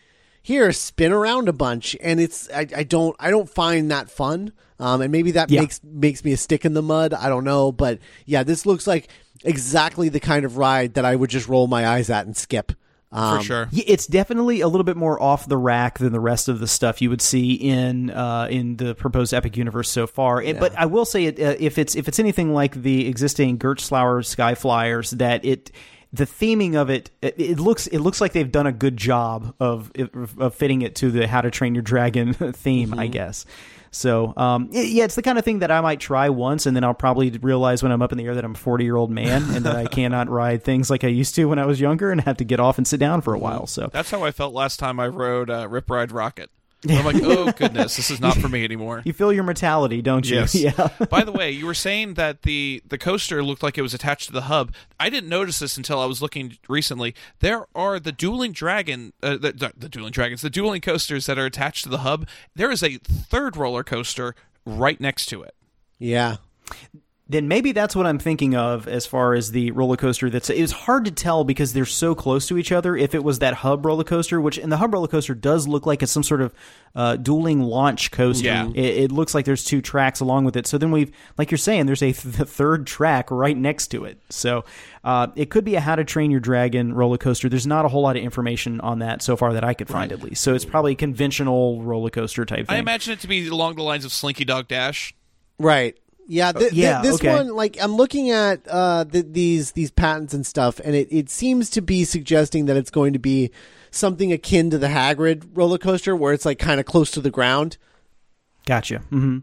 here 0.46 0.70
spin 0.70 1.10
around 1.10 1.48
a 1.48 1.52
bunch 1.52 1.96
and 2.00 2.20
it's 2.20 2.48
I, 2.54 2.68
I 2.76 2.82
don't 2.84 3.16
I 3.18 3.30
don't 3.30 3.50
find 3.50 3.90
that 3.90 4.08
fun. 4.08 4.52
Um, 4.78 5.00
and 5.00 5.10
maybe 5.10 5.32
that 5.32 5.50
Yeah. 5.50 5.62
makes 5.62 5.80
makes 5.82 6.24
me 6.24 6.32
a 6.32 6.36
stick 6.36 6.64
in 6.64 6.72
the 6.72 6.82
mud. 6.82 7.12
I 7.12 7.28
don't 7.28 7.42
know, 7.42 7.72
but 7.72 7.98
yeah, 8.26 8.44
this 8.44 8.64
looks 8.64 8.86
like 8.86 9.08
exactly 9.44 10.08
the 10.08 10.20
kind 10.20 10.44
of 10.44 10.56
ride 10.56 10.94
that 10.94 11.04
I 11.04 11.16
would 11.16 11.30
just 11.30 11.48
roll 11.48 11.66
my 11.66 11.84
eyes 11.86 12.10
at 12.10 12.26
and 12.26 12.36
skip. 12.36 12.70
Um, 13.10 13.38
for 13.38 13.44
sure. 13.44 13.68
It's 13.72 14.06
definitely 14.06 14.60
a 14.60 14.68
little 14.68 14.84
bit 14.84 14.96
more 14.96 15.20
off 15.20 15.48
the 15.48 15.56
rack 15.56 15.98
than 15.98 16.12
the 16.12 16.20
rest 16.20 16.48
of 16.48 16.58
the 16.60 16.66
stuff 16.66 17.00
you 17.02 17.08
would 17.10 17.22
see 17.22 17.54
in 17.54 18.10
uh, 18.10 18.46
in 18.50 18.76
the 18.76 18.94
proposed 18.94 19.32
Epic 19.34 19.56
universe 19.56 19.90
so 19.90 20.06
far. 20.06 20.42
It- 20.42 20.60
But 20.60 20.76
I 20.78 20.86
will 20.86 21.04
say, 21.04 21.24
it, 21.26 21.40
uh, 21.40 21.54
if 21.58 21.78
it's 21.78 21.96
if 21.96 22.06
it's 22.08 22.18
anything 22.20 22.52
like 22.52 22.80
the 22.82 23.08
existing 23.08 23.58
Gerstlauer 23.58 24.24
Sky 24.24 24.54
Flyers, 24.54 25.10
that 25.12 25.44
it 25.44 25.72
the 26.12 26.24
theming 26.24 26.74
of 26.76 26.88
it, 26.90 27.10
it, 27.20 27.34
it 27.38 27.58
looks 27.60 27.86
it 27.88 27.98
looks 27.98 28.20
like 28.20 28.32
they've 28.32 28.50
done 28.50 28.66
a 28.66 28.72
good 28.72 28.96
job 28.96 29.54
of 29.60 29.90
of 30.38 30.54
fitting 30.54 30.82
it 30.82 30.94
to 30.96 31.10
the 31.10 31.26
How 31.26 31.40
to 31.40 31.50
Train 31.50 31.74
Your 31.74 31.82
Dragon 31.82 32.32
theme, 32.52 32.94
I 32.98 33.06
guess. 33.08 33.44
So, 33.92 34.34
um, 34.36 34.68
y- 34.72 34.80
yeah, 34.82 35.04
it's 35.04 35.14
the 35.14 35.22
kind 35.22 35.38
of 35.38 35.44
thing 35.44 35.60
that 35.60 35.70
I 35.70 35.80
might 35.80 36.00
try 36.00 36.28
once, 36.28 36.66
and 36.66 36.76
then 36.76 36.84
I'll 36.84 36.92
probably 36.92 37.30
realize 37.30 37.82
when 37.82 37.92
I'm 37.92 38.02
up 38.02 38.12
in 38.12 38.18
the 38.18 38.26
air 38.26 38.34
that 38.34 38.44
I'm 38.44 38.52
a 38.52 38.58
40 38.58 38.84
year 38.84 38.96
old 38.96 39.10
man 39.10 39.42
and 39.54 39.64
that 39.64 39.74
I 39.74 39.86
cannot 39.90 40.28
ride 40.28 40.62
things 40.62 40.90
like 40.90 41.02
I 41.02 41.08
used 41.08 41.34
to 41.36 41.46
when 41.46 41.58
I 41.58 41.64
was 41.64 41.80
younger, 41.80 42.10
and 42.10 42.20
have 42.20 42.36
to 42.38 42.44
get 42.44 42.60
off 42.60 42.76
and 42.76 42.86
sit 42.86 43.00
down 43.00 43.22
for 43.22 43.32
a 43.32 43.38
while. 43.38 43.66
So, 43.66 43.88
That's 43.92 44.10
how 44.10 44.22
I 44.22 44.32
felt 44.32 44.52
last 44.52 44.78
time 44.78 45.00
I 45.00 45.08
rode 45.08 45.48
uh, 45.48 45.66
Rip 45.68 45.88
Ride 45.88 46.10
Rockit. 46.10 46.48
I'm 46.90 47.04
like, 47.04 47.22
oh 47.22 47.52
goodness, 47.52 47.96
this 47.96 48.10
is 48.10 48.20
not 48.26 48.36
for 48.36 48.48
me 48.48 48.64
anymore. 48.64 49.02
you 49.04 49.12
feel 49.12 49.32
your 49.32 49.44
mortality, 49.44 50.02
don't 50.02 50.28
you? 50.28 50.36
Yes. 50.36 50.54
Yeah. 50.66 50.88
By 51.10 51.22
the 51.24 51.32
way, 51.32 51.50
you 51.50 51.66
were 51.66 51.74
saying 51.74 52.14
that 52.14 52.42
the 52.42 52.82
the 52.86 52.98
coaster 52.98 53.42
looked 53.42 53.62
like 53.62 53.76
it 53.78 53.82
was 53.82 53.94
attached 53.94 54.26
to 54.26 54.32
the 54.32 54.42
hub. 54.42 54.72
I 54.98 55.10
didn't 55.10 55.28
notice 55.28 55.58
this 55.58 55.76
until 55.76 56.00
I 56.00 56.06
was 56.06 56.20
looking 56.22 56.56
recently. 56.68 57.14
There 57.40 57.66
are 57.74 58.00
the 58.00 58.12
dueling 58.12 58.52
dragon, 58.52 59.12
uh, 59.22 59.36
the, 59.36 59.52
the, 59.52 59.72
the 59.76 59.88
dueling 59.88 60.12
dragons, 60.12 60.40
the 60.42 60.50
dueling 60.50 60.80
coasters 60.80 61.26
that 61.26 61.38
are 61.38 61.46
attached 61.46 61.84
to 61.84 61.88
the 61.90 61.98
hub. 61.98 62.26
There 62.54 62.70
is 62.70 62.82
a 62.82 62.96
third 62.98 63.56
roller 63.56 63.84
coaster 63.84 64.34
right 64.64 65.00
next 65.00 65.26
to 65.26 65.42
it. 65.42 65.54
Yeah. 65.98 66.36
Then 67.28 67.48
maybe 67.48 67.72
that's 67.72 67.96
what 67.96 68.06
I'm 68.06 68.20
thinking 68.20 68.54
of 68.54 68.86
as 68.86 69.04
far 69.04 69.34
as 69.34 69.50
the 69.50 69.72
roller 69.72 69.96
coaster. 69.96 70.30
That's 70.30 70.48
it 70.48 70.60
was 70.60 70.70
hard 70.70 71.06
to 71.06 71.10
tell 71.10 71.42
because 71.42 71.72
they're 71.72 71.84
so 71.84 72.14
close 72.14 72.46
to 72.46 72.56
each 72.56 72.70
other. 72.70 72.96
If 72.96 73.16
it 73.16 73.24
was 73.24 73.40
that 73.40 73.54
hub 73.54 73.84
roller 73.84 74.04
coaster, 74.04 74.40
which 74.40 74.58
and 74.58 74.70
the 74.70 74.76
hub 74.76 74.94
roller 74.94 75.08
coaster 75.08 75.34
does 75.34 75.66
look 75.66 75.86
like 75.86 76.04
it's 76.04 76.12
some 76.12 76.22
sort 76.22 76.40
of 76.40 76.54
uh, 76.94 77.16
dueling 77.16 77.62
launch 77.62 78.12
coaster. 78.12 78.46
Yeah. 78.46 78.68
It, 78.68 78.98
it 78.98 79.12
looks 79.12 79.34
like 79.34 79.44
there's 79.44 79.64
two 79.64 79.82
tracks 79.82 80.20
along 80.20 80.44
with 80.44 80.56
it. 80.56 80.68
So 80.68 80.78
then 80.78 80.92
we've, 80.92 81.10
like 81.36 81.50
you're 81.50 81.58
saying, 81.58 81.86
there's 81.86 82.02
a 82.02 82.12
th- 82.12 82.36
the 82.36 82.46
third 82.46 82.86
track 82.86 83.28
right 83.32 83.56
next 83.56 83.88
to 83.88 84.04
it. 84.04 84.20
So 84.30 84.64
uh, 85.02 85.26
it 85.34 85.50
could 85.50 85.64
be 85.64 85.74
a 85.74 85.80
How 85.80 85.96
to 85.96 86.04
Train 86.04 86.30
Your 86.30 86.40
Dragon 86.40 86.94
roller 86.94 87.18
coaster. 87.18 87.48
There's 87.48 87.66
not 87.66 87.84
a 87.84 87.88
whole 87.88 88.02
lot 88.02 88.16
of 88.16 88.22
information 88.22 88.80
on 88.80 89.00
that 89.00 89.20
so 89.20 89.36
far 89.36 89.52
that 89.54 89.64
I 89.64 89.74
could 89.74 89.88
find 89.88 90.12
at 90.12 90.22
least. 90.22 90.42
So 90.42 90.54
it's 90.54 90.64
probably 90.64 90.92
a 90.92 90.96
conventional 90.96 91.82
roller 91.82 92.10
coaster 92.10 92.44
type 92.44 92.68
thing. 92.68 92.76
I 92.76 92.78
imagine 92.78 93.12
it 93.14 93.20
to 93.20 93.28
be 93.28 93.48
along 93.48 93.74
the 93.74 93.82
lines 93.82 94.04
of 94.04 94.12
Slinky 94.12 94.44
Dog 94.44 94.68
Dash. 94.68 95.12
Right. 95.58 95.98
Yeah, 96.28 96.52
th- 96.52 96.70
th- 96.70 96.72
yeah, 96.72 97.02
this 97.02 97.16
okay. 97.16 97.32
one, 97.32 97.48
like, 97.54 97.76
I'm 97.80 97.94
looking 97.96 98.30
at 98.30 98.60
uh, 98.68 99.04
th- 99.04 99.26
these 99.30 99.72
these 99.72 99.90
patents 99.90 100.34
and 100.34 100.44
stuff, 100.44 100.80
and 100.84 100.94
it, 100.96 101.08
it 101.10 101.30
seems 101.30 101.70
to 101.70 101.80
be 101.80 102.04
suggesting 102.04 102.66
that 102.66 102.76
it's 102.76 102.90
going 102.90 103.12
to 103.12 103.18
be 103.20 103.50
something 103.92 104.32
akin 104.32 104.70
to 104.70 104.78
the 104.78 104.88
Hagrid 104.88 105.44
roller 105.54 105.78
coaster, 105.78 106.16
where 106.16 106.32
it's 106.32 106.44
like 106.44 106.58
kind 106.58 106.80
of 106.80 106.86
close 106.86 107.10
to 107.12 107.20
the 107.20 107.30
ground, 107.30 107.76
Gotcha. 108.66 108.96
Mm-hmm. 109.12 109.38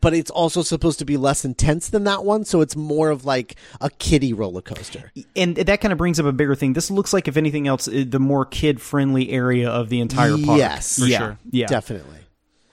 but 0.00 0.12
it's 0.12 0.30
also 0.30 0.62
supposed 0.62 0.98
to 0.98 1.04
be 1.04 1.16
less 1.16 1.44
intense 1.44 1.88
than 1.88 2.02
that 2.04 2.24
one, 2.24 2.44
so 2.44 2.60
it's 2.60 2.74
more 2.74 3.10
of 3.10 3.24
like 3.24 3.54
a 3.80 3.88
kiddie 3.88 4.32
roller 4.32 4.62
coaster. 4.62 5.12
and 5.36 5.54
that 5.56 5.80
kind 5.80 5.92
of 5.92 5.98
brings 5.98 6.18
up 6.18 6.26
a 6.26 6.32
bigger 6.32 6.56
thing. 6.56 6.72
This 6.72 6.90
looks 6.90 7.12
like, 7.12 7.28
if 7.28 7.36
anything 7.36 7.68
else, 7.68 7.86
uh, 7.86 8.04
the 8.06 8.18
more 8.18 8.44
kid 8.44 8.80
friendly 8.80 9.30
area 9.30 9.70
of 9.70 9.88
the 9.88 10.00
entire 10.00 10.36
park. 10.36 10.58
Yes, 10.58 10.98
yeah, 11.00 11.18
sure. 11.18 11.38
yeah. 11.50 11.66
definitely. 11.66 12.18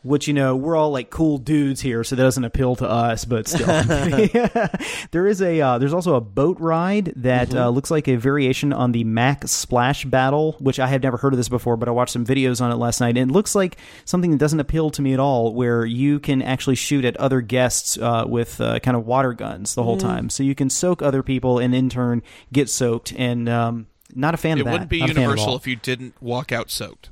Which 0.04 0.28
you 0.28 0.34
know, 0.34 0.56
we're 0.56 0.76
all 0.76 0.91
like 0.91 1.10
cool 1.10 1.38
dudes 1.38 1.82
here, 1.82 2.04
so 2.04 2.16
that 2.16 2.24
doesn't 2.24 2.43
appeal 2.43 2.76
to 2.78 2.89
us. 2.89 3.26
But 3.26 3.47
still, 3.47 3.68
there 5.12 5.28
is 5.28 5.41
a 5.41 5.62
uh, 5.62 5.78
there's 5.78 5.93
also 5.93 6.16
a 6.16 6.22
boat 6.22 6.60
ride 6.60 7.14
that 7.16 7.56
uh, 7.56 7.70
looks 7.70 7.89
like 7.89 8.08
a 8.08 8.16
variation 8.16 8.74
on 8.74 8.91
the 8.91 9.04
Mack 9.04 9.47
Splash 9.47 10.06
Battle, 10.06 10.54
which 10.60 10.80
I 10.80 10.88
have 10.88 11.01
never 11.04 11.18
heard 11.18 11.34
of 11.34 11.38
this 11.38 11.49
before, 11.49 11.78
but 11.78 11.88
I 11.88 11.91
watched 11.91 12.14
some 12.14 12.26
videos 12.26 12.62
on 12.62 12.72
it 12.72 12.76
last 12.76 12.99
night, 12.99 13.18
and 13.18 13.32
it 13.32 13.34
looks 13.34 13.56
like 13.56 13.78
something 14.06 14.32
that 14.32 14.39
doesn't 14.39 14.60
appeal 14.60 14.89
to 14.91 15.01
me 15.01 15.14
at 15.14 15.20
all. 15.20 15.54
Where 15.54 15.86
you 15.86 16.20
can 16.20 16.41
actually 16.41 16.76
shoot 16.76 17.06
at 17.06 17.16
other 17.18 17.41
guests 17.41 17.97
uh, 17.97 18.26
with 18.28 18.60
uh, 18.60 18.80
kind 18.80 18.97
of 18.97 19.06
water 19.06 19.34
guns 19.34 19.76
the 19.76 19.84
whole 19.84 19.97
time, 19.97 20.30
so 20.30 20.43
you 20.43 20.56
can 20.56 20.70
soak 20.70 21.01
other 21.01 21.24
people 21.24 21.60
and 21.60 21.74
in 21.74 21.89
turn 21.89 22.22
get 22.51 22.70
soaked. 22.70 23.14
And 23.18 23.47
um, 23.47 23.88
not 24.14 24.34
a 24.34 24.38
fan 24.38 24.58
It 24.58 24.62
of 24.62 24.66
that. 24.66 24.70
It 24.70 24.74
wouldn't 24.74 24.89
be 24.89 24.99
Not 24.99 25.10
a 25.12 25.14
universal 25.14 25.56
if 25.56 25.68
you 25.68 25.76
didn't 25.76 26.22
walk 26.22 26.51
out 26.51 26.70
soaked. 26.70 27.10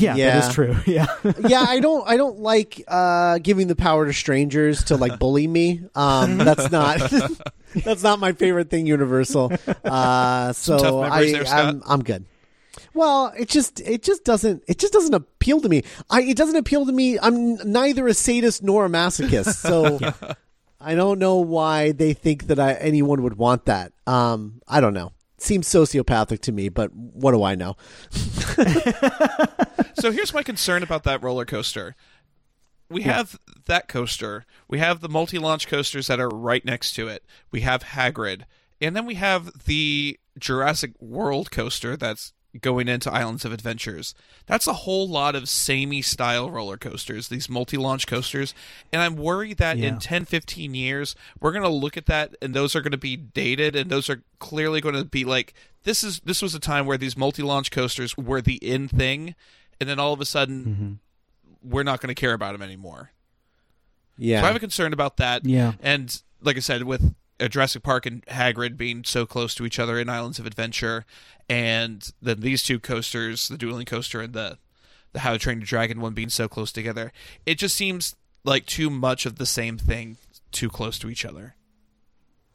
Yeah, 0.00 0.16
Yeah. 0.16 0.40
that 0.40 0.48
is 0.48 0.54
true. 0.54 0.76
Yeah. 0.86 1.06
yeah, 1.46 1.64
I 1.66 1.80
don't 1.80 2.06
I 2.08 2.16
don't 2.16 2.38
like 2.40 2.82
uh, 2.88 3.38
giving 3.38 3.66
the 3.68 3.76
power 3.76 4.06
to 4.06 4.12
strangers 4.12 4.84
to 4.84 4.96
like 4.96 5.18
bully 5.18 5.46
me. 5.46 5.82
Um, 5.94 6.38
that's 6.38 6.70
not 6.70 6.98
that's 7.84 8.02
not 8.02 8.18
my 8.20 8.32
favorite 8.32 8.70
thing. 8.70 8.86
Universal. 8.86 9.52
Uh, 9.84 10.52
so 10.52 11.02
I, 11.02 11.32
there, 11.32 11.46
I'm, 11.46 11.82
I'm 11.86 12.02
good. 12.02 12.24
Well, 12.92 13.32
it 13.36 13.48
just 13.48 13.80
it 13.80 14.02
just 14.02 14.24
doesn't 14.24 14.62
it 14.68 14.78
just 14.78 14.92
doesn't 14.92 15.14
appeal 15.14 15.60
to 15.60 15.68
me. 15.68 15.82
I 16.10 16.22
it 16.22 16.36
doesn't 16.36 16.56
appeal 16.56 16.86
to 16.86 16.92
me. 16.92 17.18
I'm 17.18 17.54
neither 17.70 18.06
a 18.06 18.14
sadist 18.14 18.62
nor 18.62 18.84
a 18.86 18.88
masochist, 18.88 19.54
so 19.54 19.98
I 20.80 20.94
don't 20.94 21.18
know 21.18 21.38
why 21.38 21.92
they 21.92 22.12
think 22.12 22.48
that 22.48 22.58
I, 22.60 22.74
anyone 22.74 23.22
would 23.22 23.36
want 23.36 23.64
that. 23.66 23.92
Um, 24.06 24.60
I 24.68 24.80
don't 24.80 24.94
know. 24.94 25.12
Seems 25.36 25.68
sociopathic 25.68 26.40
to 26.40 26.52
me, 26.52 26.68
but 26.68 26.94
what 26.94 27.32
do 27.32 27.42
I 27.42 27.54
know? 27.54 27.76
so 29.94 30.12
here's 30.12 30.32
my 30.32 30.42
concern 30.42 30.82
about 30.82 31.02
that 31.04 31.22
roller 31.22 31.44
coaster. 31.44 31.96
We 32.88 33.02
have 33.02 33.38
that 33.66 33.88
coaster. 33.88 34.44
We 34.68 34.78
have 34.78 35.00
the 35.00 35.08
multi-launch 35.08 35.66
coasters 35.66 36.06
that 36.06 36.20
are 36.20 36.28
right 36.28 36.64
next 36.64 36.92
to 36.94 37.08
it. 37.08 37.24
We 37.50 37.62
have 37.62 37.82
Hagrid, 37.82 38.42
and 38.80 38.94
then 38.94 39.06
we 39.06 39.14
have 39.14 39.64
the 39.64 40.20
Jurassic 40.38 40.92
World 41.00 41.50
coaster 41.50 41.96
that's 41.96 42.32
going 42.60 42.88
into 42.88 43.12
Islands 43.12 43.44
of 43.44 43.52
Adventures. 43.52 44.14
That's 44.46 44.66
a 44.66 44.72
whole 44.72 45.08
lot 45.08 45.34
of 45.34 45.48
samey 45.48 46.02
style 46.02 46.50
roller 46.50 46.76
coasters, 46.76 47.28
these 47.28 47.48
multi-launch 47.48 48.06
coasters, 48.06 48.54
and 48.92 49.02
I'm 49.02 49.16
worried 49.16 49.58
that 49.58 49.76
in 49.76 49.94
Yeah. 49.94 49.98
10, 50.00 50.24
15 50.24 50.74
years 50.74 51.16
we're 51.40 51.52
going 51.52 51.64
to 51.64 51.68
look 51.68 51.96
at 51.96 52.06
that 52.06 52.36
and 52.40 52.54
those 52.54 52.76
are 52.76 52.80
going 52.80 52.92
to 52.92 52.98
be 52.98 53.16
dated 53.16 53.74
and 53.74 53.90
those 53.90 54.08
are 54.08 54.22
clearly 54.38 54.80
going 54.80 54.94
to 54.94 55.04
be 55.04 55.24
like 55.24 55.54
this 55.84 56.02
is 56.04 56.20
this 56.20 56.40
was 56.40 56.54
a 56.54 56.60
time 56.60 56.86
where 56.86 56.98
these 56.98 57.16
multi-launch 57.16 57.70
coasters 57.70 58.16
were 58.16 58.40
the 58.40 58.56
in 58.56 58.88
thing 58.88 59.34
and 59.80 59.88
then 59.88 59.98
all 59.98 60.12
of 60.12 60.20
a 60.20 60.24
sudden 60.24 60.64
mm-hmm. 60.64 61.70
we're 61.70 61.82
not 61.82 62.00
going 62.00 62.14
to 62.14 62.20
care 62.20 62.32
about 62.34 62.52
them 62.52 62.62
anymore. 62.62 63.10
Yeah, 64.16 64.40
So 64.40 64.44
I 64.44 64.46
have 64.48 64.56
a 64.56 64.60
concern 64.60 64.92
about 64.92 65.16
that. 65.16 65.44
Yeah. 65.44 65.72
And 65.82 66.22
like 66.40 66.56
I 66.56 66.60
said, 66.60 66.84
with 66.84 67.14
uh, 67.40 67.48
Jurassic 67.48 67.82
Park 67.82 68.06
and 68.06 68.24
Hagrid 68.26 68.76
being 68.76 69.04
so 69.04 69.26
close 69.26 69.54
to 69.56 69.66
each 69.66 69.78
other 69.78 69.98
in 69.98 70.08
Islands 70.08 70.38
of 70.38 70.46
Adventure, 70.46 71.04
and 71.48 72.10
then 72.22 72.40
these 72.40 72.62
two 72.62 72.78
coasters, 72.80 73.48
the 73.48 73.58
dueling 73.58 73.86
coaster 73.86 74.20
and 74.20 74.32
the 74.32 74.58
the 75.12 75.20
How 75.20 75.32
to 75.32 75.38
Train 75.38 75.58
Your 75.58 75.66
Dragon 75.66 76.00
one 76.00 76.12
being 76.14 76.28
so 76.28 76.48
close 76.48 76.72
together, 76.72 77.12
it 77.46 77.56
just 77.58 77.76
seems 77.76 78.16
like 78.44 78.66
too 78.66 78.90
much 78.90 79.26
of 79.26 79.36
the 79.36 79.46
same 79.46 79.78
thing, 79.78 80.16
too 80.50 80.68
close 80.68 80.98
to 80.98 81.08
each 81.08 81.24
other. 81.24 81.54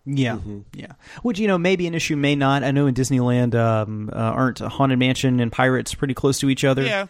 Yeah, 0.06 0.36
Mm-hmm. 0.36 0.60
yeah. 0.74 0.94
Which 1.24 1.40
you 1.40 1.48
know, 1.48 1.58
maybe 1.58 1.86
an 1.88 1.94
issue, 1.94 2.16
may 2.16 2.36
not. 2.36 2.64
I 2.64 2.72
know 2.72 2.88
in 2.88 2.96
Disneyland, 2.96 3.56
um, 3.56 4.10
uh, 4.12 4.16
aren't 4.18 4.60
Haunted 4.60 4.98
Mansion 5.00 5.40
and 5.40 5.52
Pirates 5.52 5.94
pretty 5.94 6.14
close 6.14 6.40
to 6.40 6.50
each 6.50 6.64
other? 6.66 6.84
Yeah, 6.84 7.08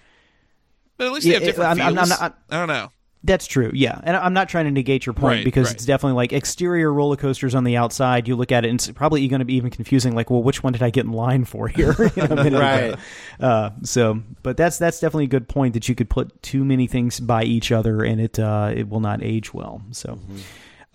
But 0.97 1.07
at 1.07 1.13
least 1.13 1.25
they 1.27 1.33
have 1.33 1.41
Yeah, 1.41 1.47
different 1.47 1.69
I'm- 1.79 1.81
I'm 1.87 1.95
feels. 2.05 2.09
not- 2.19 2.37
I 2.49 2.57
don't 2.57 2.67
know. 2.67 2.91
That's 3.23 3.47
true, 3.47 3.71
yeah. 3.73 3.99
And 4.03 4.15
I'm 4.15 4.33
not 4.33 4.47
trying 4.47 4.65
to 4.65 4.71
negate 4.71 5.05
your 5.05 5.11
point 5.11 5.37
Right, 5.39 5.43
because 5.43 5.67
right. 5.67 5.75
it's 5.75 5.85
definitely 5.85 6.15
like 6.15 6.31
exterior 6.31 6.93
roller 6.93 7.17
coasters 7.17 7.53
on 7.53 7.65
the 7.65 7.75
outside. 7.75 8.29
You 8.29 8.37
look 8.37 8.51
at 8.51 8.63
it, 8.63 8.69
and 8.69 8.79
it's 8.79 8.89
probably 8.91 9.27
going 9.27 9.39
to 9.39 9.45
be 9.45 9.55
even 9.55 9.71
confusing. 9.71 10.15
Like, 10.15 10.29
well, 10.29 10.41
which 10.41 10.63
one 10.63 10.71
did 10.71 10.81
I 10.81 10.89
get 10.89 11.05
in 11.05 11.11
line 11.11 11.43
for 11.43 11.67
here? 11.67 11.95
You 12.15 12.27
know, 12.27 12.35
a 12.35 12.43
minute 12.43 12.53
ago. 12.53 12.59
Right. 12.59 12.95
Uh, 13.39 13.71
so, 13.83 14.21
but 14.41 14.57
that's 14.57 14.77
that's 14.77 14.99
definitely 14.99 15.25
a 15.25 15.29
good 15.29 15.47
point 15.47 15.73
that 15.73 15.87
you 15.87 15.95
could 15.95 16.09
put 16.09 16.41
too 16.41 16.65
many 16.65 16.87
things 16.87 17.19
by 17.19 17.43
each 17.43 17.71
other, 17.71 18.03
and 18.03 18.21
it 18.21 18.39
uh, 18.39 18.71
it 18.73 18.89
will 18.89 18.99
not 19.01 19.21
age 19.21 19.53
well. 19.53 19.81
So. 19.91 20.17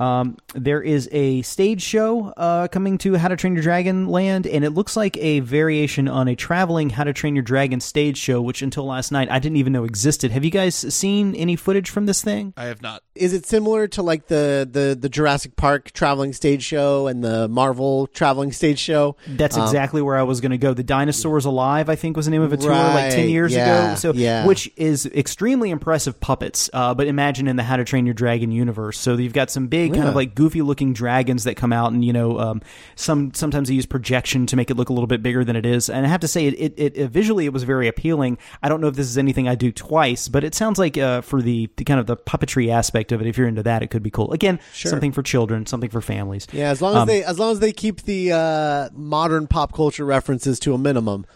Um, 0.00 0.38
there 0.54 0.82
is 0.82 1.08
a 1.12 1.42
stage 1.42 1.80
show 1.80 2.32
uh, 2.36 2.68
coming 2.68 2.98
to 2.98 3.14
How 3.14 3.28
to 3.28 3.36
Train 3.36 3.54
Your 3.54 3.62
Dragon 3.62 4.08
Land, 4.08 4.46
and 4.46 4.64
it 4.64 4.70
looks 4.70 4.96
like 4.96 5.16
a 5.18 5.40
variation 5.40 6.08
on 6.08 6.26
a 6.26 6.34
traveling 6.34 6.90
How 6.90 7.04
to 7.04 7.12
Train 7.12 7.36
Your 7.36 7.42
Dragon 7.44 7.80
stage 7.80 8.16
show, 8.16 8.42
which 8.42 8.62
until 8.62 8.86
last 8.86 9.12
night 9.12 9.30
I 9.30 9.38
didn't 9.38 9.56
even 9.56 9.72
know 9.72 9.84
existed. 9.84 10.32
Have 10.32 10.44
you 10.44 10.50
guys 10.50 10.74
seen 10.74 11.34
any 11.36 11.56
footage 11.56 11.90
from 11.90 12.06
this 12.06 12.22
thing? 12.22 12.54
I 12.56 12.64
have 12.64 12.82
not. 12.82 13.02
Is 13.14 13.32
it 13.32 13.46
similar 13.46 13.86
to 13.88 14.02
like 14.02 14.26
the, 14.26 14.68
the, 14.68 14.96
the 15.00 15.08
Jurassic 15.08 15.54
Park 15.54 15.92
traveling 15.92 16.32
stage 16.32 16.64
show 16.64 17.06
and 17.06 17.22
the 17.22 17.46
Marvel 17.46 18.08
traveling 18.08 18.50
stage 18.50 18.80
show? 18.80 19.16
That's 19.28 19.56
exactly 19.56 20.02
where 20.02 20.16
I 20.16 20.24
was 20.24 20.40
going 20.40 20.50
to 20.50 20.58
go. 20.58 20.74
The 20.74 20.82
Dinosaurs 20.82 21.44
Alive, 21.44 21.88
I 21.88 21.94
think, 21.94 22.16
was 22.16 22.26
the 22.26 22.32
name 22.32 22.42
of 22.42 22.52
a 22.52 22.56
tour 22.56 22.72
like 22.72 23.12
ten 23.12 23.28
years 23.28 23.52
yeah, 23.52 23.92
ago. 23.92 23.94
So, 23.94 24.12
yeah. 24.12 24.44
which 24.44 24.68
is 24.76 25.06
extremely 25.06 25.70
impressive 25.70 26.18
puppets. 26.18 26.68
Uh, 26.72 26.94
but 26.94 27.06
imagine 27.06 27.46
in 27.46 27.54
the 27.54 27.62
How 27.62 27.76
to 27.76 27.84
Train 27.84 28.04
Your 28.04 28.14
Dragon 28.14 28.50
universe. 28.50 28.98
So 28.98 29.16
you've 29.16 29.32
got 29.32 29.48
some 29.50 29.68
big, 29.68 29.83
kind 29.90 30.04
Yeah. 30.04 30.08
of 30.10 30.14
like 30.14 30.34
goofy 30.34 30.62
looking 30.62 30.92
dragons 30.92 31.44
that 31.44 31.56
come 31.56 31.72
out, 31.72 31.92
and 31.92 32.04
you 32.04 32.12
know, 32.12 32.38
um, 32.38 32.62
some 32.96 33.32
sometimes 33.34 33.68
they 33.68 33.74
use 33.74 33.86
projection 33.86 34.46
to 34.46 34.56
make 34.56 34.70
it 34.70 34.76
look 34.76 34.88
a 34.88 34.92
little 34.92 35.06
bit 35.06 35.22
bigger 35.22 35.44
than 35.44 35.56
it 35.56 35.66
is. 35.66 35.88
And 35.90 36.04
I 36.06 36.08
have 36.08 36.20
to 36.20 36.28
say, 36.28 36.46
it, 36.46 36.74
it, 36.76 36.96
it, 36.96 37.08
visually 37.10 37.46
it 37.46 37.52
was 37.52 37.62
very 37.64 37.88
appealing. 37.88 38.38
I 38.62 38.68
don't 38.68 38.80
know 38.80 38.88
if 38.88 38.96
this 38.96 39.06
is 39.06 39.18
anything 39.18 39.48
I 39.48 39.54
do 39.54 39.72
twice, 39.72 40.28
but 40.28 40.44
it 40.44 40.54
sounds 40.54 40.78
like 40.78 40.96
uh, 40.98 41.20
for 41.22 41.40
the, 41.42 41.68
the 41.76 41.84
kind 41.84 42.00
of 42.00 42.06
the 42.06 42.16
puppetry 42.16 42.70
aspect 42.70 43.12
of 43.12 43.20
it, 43.20 43.26
if 43.26 43.36
you're 43.38 43.48
into 43.48 43.62
that, 43.62 43.82
it 43.82 43.88
could 43.88 44.02
be 44.02 44.10
cool. 44.10 44.32
Again, 44.32 44.58
something 44.72 45.12
for 45.12 45.22
children, 45.22 45.66
something 45.66 45.90
for 45.90 46.00
families. 46.00 46.46
Yeah, 46.52 46.70
as 46.70 46.80
long 46.82 46.94
as 46.94 47.02
Um, 47.02 47.08
they 47.08 47.24
as 47.24 47.38
long 47.38 47.52
as 47.52 47.60
they 47.60 47.72
keep 47.72 48.02
the 48.02 48.32
uh, 48.32 48.88
modern 48.94 49.46
pop 49.46 49.72
culture 49.74 50.04
references 50.04 50.58
to 50.60 50.74
a 50.74 50.78
minimum. 50.78 51.26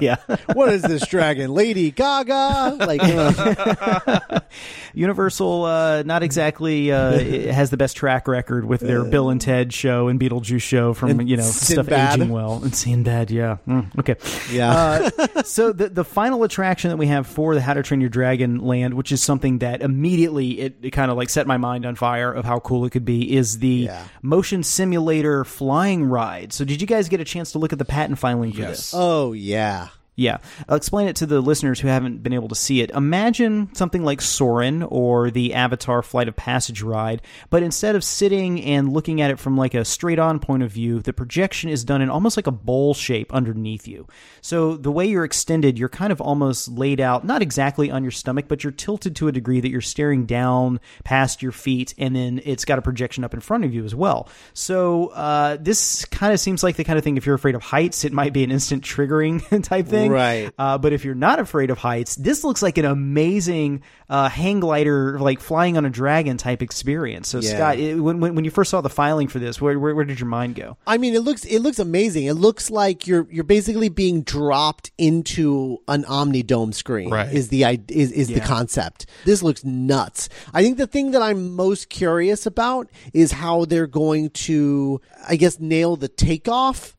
yeah. 0.00 0.16
what 0.54 0.72
is 0.72 0.82
this 0.82 1.06
dragon, 1.06 1.52
Lady 1.54 1.90
Gaga? 1.90 2.76
Like, 2.80 3.00
uh, 3.02 4.40
Universal, 4.94 5.64
uh, 5.64 6.02
not 6.04 6.22
exactly 6.22 6.92
uh, 6.92 7.12
has 7.46 7.70
the 7.70 7.76
best 7.76 7.96
track 7.96 8.28
record 8.28 8.64
with 8.64 8.80
their 8.80 9.04
Bill 9.04 9.30
and 9.30 9.40
Ted 9.40 9.72
show 9.72 10.08
and 10.08 10.18
Beetlejuice 10.20 10.62
show 10.62 10.94
from 10.94 11.20
you 11.22 11.36
know 11.36 11.42
stuff 11.42 11.86
Sinbad. 11.86 12.18
aging 12.20 12.28
well 12.30 12.60
and 12.62 12.74
Sinbad, 12.74 13.30
yeah, 13.30 13.56
Mm, 13.68 13.98
okay. 13.98 14.16
yeah, 14.52 15.10
Uh, 15.18 15.42
so 15.42 15.72
the 15.72 15.88
the 15.88 16.04
final 16.04 16.44
attraction 16.44 16.90
that 16.90 16.96
we 16.96 17.06
have 17.06 17.26
for 17.26 17.54
the 17.54 17.60
How 17.60 17.74
to 17.74 17.82
Train 17.82 18.00
Your 18.00 18.10
Dragon 18.10 18.58
Land, 18.58 18.94
which 18.94 19.12
is 19.12 19.22
something 19.22 19.58
that 19.58 19.82
immediately 19.82 20.60
it, 20.60 20.76
it 20.82 20.90
kind 20.90 21.10
of 21.10 21.16
like 21.16 21.30
set 21.30 21.46
my 21.46 21.56
mind 21.56 21.86
on 21.86 21.94
fire 21.94 22.32
of 22.32 22.44
how 22.44 22.60
cool 22.60 22.84
it 22.84 22.90
could 22.90 23.04
be, 23.04 23.34
is 23.36 23.58
the 23.58 23.68
Yeah. 23.68 24.04
motion 24.22 24.62
simulator 24.62 25.44
flying 25.44 26.04
ride. 26.04 26.52
So 26.52 26.64
did 26.64 26.80
you 26.80 26.86
guys 26.86 27.08
get 27.08 27.20
a 27.20 27.24
chance 27.24 27.52
to 27.52 27.58
look 27.58 27.72
at 27.72 27.78
the 27.78 27.84
patent 27.84 28.18
filing 28.18 28.52
for 28.52 28.60
Yes. 28.60 28.68
this? 28.70 28.94
oh 28.96 29.32
yeah. 29.32 29.88
Yeah. 30.22 30.38
I'll 30.68 30.76
explain 30.76 31.08
it 31.08 31.16
to 31.16 31.26
the 31.26 31.40
listeners 31.40 31.80
who 31.80 31.88
haven't 31.88 32.22
been 32.22 32.32
able 32.32 32.48
to 32.48 32.54
see 32.54 32.80
it. 32.80 32.90
Imagine 32.90 33.74
something 33.74 34.04
like 34.04 34.20
Soarin' 34.20 34.84
or 34.84 35.32
the 35.32 35.52
Avatar 35.52 36.00
Flight 36.00 36.28
of 36.28 36.36
Passage 36.36 36.80
ride, 36.80 37.22
but 37.50 37.64
instead 37.64 37.96
of 37.96 38.04
sitting 38.04 38.62
and 38.62 38.92
looking 38.92 39.20
at 39.20 39.32
it 39.32 39.40
from 39.40 39.56
like 39.56 39.74
a 39.74 39.84
straight 39.84 40.20
on 40.20 40.38
point 40.38 40.62
of 40.62 40.70
view, 40.70 41.00
the 41.00 41.12
projection 41.12 41.70
is 41.70 41.84
done 41.84 42.00
in 42.00 42.08
almost 42.08 42.36
like 42.36 42.46
a 42.46 42.52
bowl 42.52 42.94
shape 42.94 43.34
underneath 43.34 43.88
you. 43.88 44.06
So 44.40 44.76
the 44.76 44.92
way 44.92 45.06
you're 45.06 45.24
extended, 45.24 45.76
you're 45.76 45.88
kind 45.88 46.12
of 46.12 46.20
almost 46.20 46.68
laid 46.68 47.00
out, 47.00 47.24
not 47.24 47.42
exactly 47.42 47.90
on 47.90 48.04
your 48.04 48.12
stomach, 48.12 48.46
but 48.46 48.62
you're 48.62 48.72
tilted 48.72 49.16
to 49.16 49.26
a 49.26 49.32
degree 49.32 49.60
that 49.60 49.70
you're 49.70 49.80
staring 49.80 50.24
down 50.24 50.78
past 51.02 51.42
your 51.42 51.52
feet, 51.52 51.94
and 51.98 52.14
then 52.14 52.40
it's 52.44 52.64
got 52.64 52.78
a 52.78 52.82
projection 52.82 53.24
up 53.24 53.34
in 53.34 53.40
front 53.40 53.64
of 53.64 53.74
you 53.74 53.84
as 53.84 53.94
well. 53.94 54.28
So 54.54 55.08
uh, 55.08 55.56
this 55.60 56.04
kind 56.04 56.32
of 56.32 56.38
seems 56.38 56.62
like 56.62 56.76
the 56.76 56.84
kind 56.84 56.96
of 56.96 57.02
thing, 57.04 57.16
if 57.16 57.26
you're 57.26 57.34
afraid 57.34 57.56
of 57.56 57.62
heights, 57.62 58.04
it 58.04 58.12
might 58.12 58.32
be 58.32 58.44
an 58.44 58.52
instant 58.52 58.84
triggering 58.84 59.40
type 59.64 59.86
thing. 59.86 60.11
Right. 60.12 60.50
Uh, 60.58 60.78
but 60.78 60.92
if 60.92 61.04
you're 61.04 61.14
not 61.14 61.38
afraid 61.40 61.70
of 61.70 61.78
heights, 61.78 62.16
this 62.16 62.44
looks 62.44 62.62
like 62.62 62.78
an 62.78 62.84
amazing 62.84 63.82
uh, 64.08 64.28
hang 64.28 64.60
glider, 64.60 65.18
like 65.18 65.40
flying 65.40 65.76
on 65.76 65.84
a 65.84 65.90
dragon 65.90 66.36
type 66.36 66.62
experience. 66.62 67.28
So, 67.28 67.38
Yeah. 67.40 67.50
Scott, 67.54 67.78
it, 67.78 67.96
when, 67.96 68.20
when 68.20 68.34
when 68.34 68.44
you 68.44 68.50
first 68.50 68.70
saw 68.70 68.80
the 68.80 68.90
filing 68.90 69.28
for 69.28 69.38
this, 69.38 69.60
where, 69.60 69.78
where 69.78 69.94
where 69.94 70.04
did 70.04 70.20
your 70.20 70.28
mind 70.28 70.54
go? 70.54 70.76
I 70.86 70.98
mean, 70.98 71.14
it 71.14 71.20
looks 71.20 71.44
it 71.44 71.60
looks 71.60 71.78
amazing. 71.78 72.24
It 72.26 72.34
looks 72.34 72.70
like 72.70 73.06
you're 73.06 73.26
you're 73.30 73.44
basically 73.44 73.88
being 73.88 74.22
dropped 74.22 74.90
into 74.98 75.78
an 75.88 76.04
Omnidome 76.04 76.74
screen. 76.74 77.10
Right. 77.10 77.32
Is 77.32 77.48
the 77.48 77.64
i- 77.64 77.80
is 77.88 78.12
is 78.12 78.28
the 78.28 78.40
concept? 78.40 79.06
This 79.24 79.42
looks 79.42 79.64
nuts. 79.64 80.28
I 80.52 80.62
think 80.62 80.78
the 80.78 80.86
thing 80.86 81.12
that 81.12 81.22
I'm 81.22 81.54
most 81.56 81.88
curious 81.88 82.46
about 82.46 82.88
is 83.14 83.32
how 83.32 83.64
they're 83.64 83.86
going 83.86 84.30
to, 84.30 85.00
I 85.26 85.36
guess, 85.36 85.58
nail 85.60 85.96
the 85.96 86.08
takeoff 86.08 86.96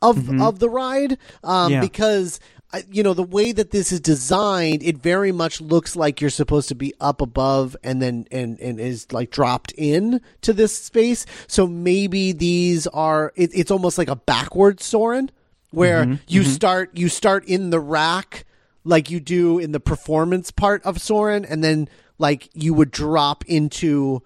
of 0.00 0.16
mm-hmm. 0.16 0.42
of 0.42 0.58
the 0.58 0.68
ride. 0.68 1.18
Um, 1.44 1.72
Yeah. 1.72 1.80
because. 1.80 2.40
You 2.90 3.02
know 3.02 3.14
the 3.14 3.22
way 3.22 3.52
that 3.52 3.70
this 3.70 3.92
is 3.92 4.00
designed, 4.00 4.82
it 4.82 4.98
very 4.98 5.32
much 5.32 5.58
looks 5.62 5.96
like 5.96 6.20
you're 6.20 6.28
supposed 6.28 6.68
to 6.68 6.74
be 6.74 6.92
up 7.00 7.22
above 7.22 7.74
and 7.82 8.02
then 8.02 8.26
and 8.30 8.60
and 8.60 8.78
is 8.78 9.10
like 9.10 9.30
dropped 9.30 9.72
in 9.72 10.20
to 10.42 10.52
this 10.52 10.76
space. 10.76 11.24
So 11.46 11.66
maybe 11.66 12.32
these 12.32 12.86
are 12.88 13.32
it, 13.36 13.52
it's 13.54 13.70
almost 13.70 13.96
like 13.96 14.10
a 14.10 14.16
backward 14.16 14.82
Soarin', 14.82 15.30
where 15.70 16.04
mm-hmm. 16.04 16.14
you 16.28 16.42
mm-hmm. 16.42 16.50
start 16.50 16.90
you 16.92 17.08
start 17.08 17.46
in 17.46 17.70
the 17.70 17.80
rack 17.80 18.44
like 18.84 19.10
you 19.10 19.20
do 19.20 19.58
in 19.58 19.72
the 19.72 19.80
performance 19.80 20.50
part 20.50 20.82
of 20.84 21.00
Soarin', 21.00 21.46
and 21.46 21.64
then 21.64 21.88
like 22.18 22.50
you 22.52 22.74
would 22.74 22.90
drop 22.90 23.46
into 23.46 24.22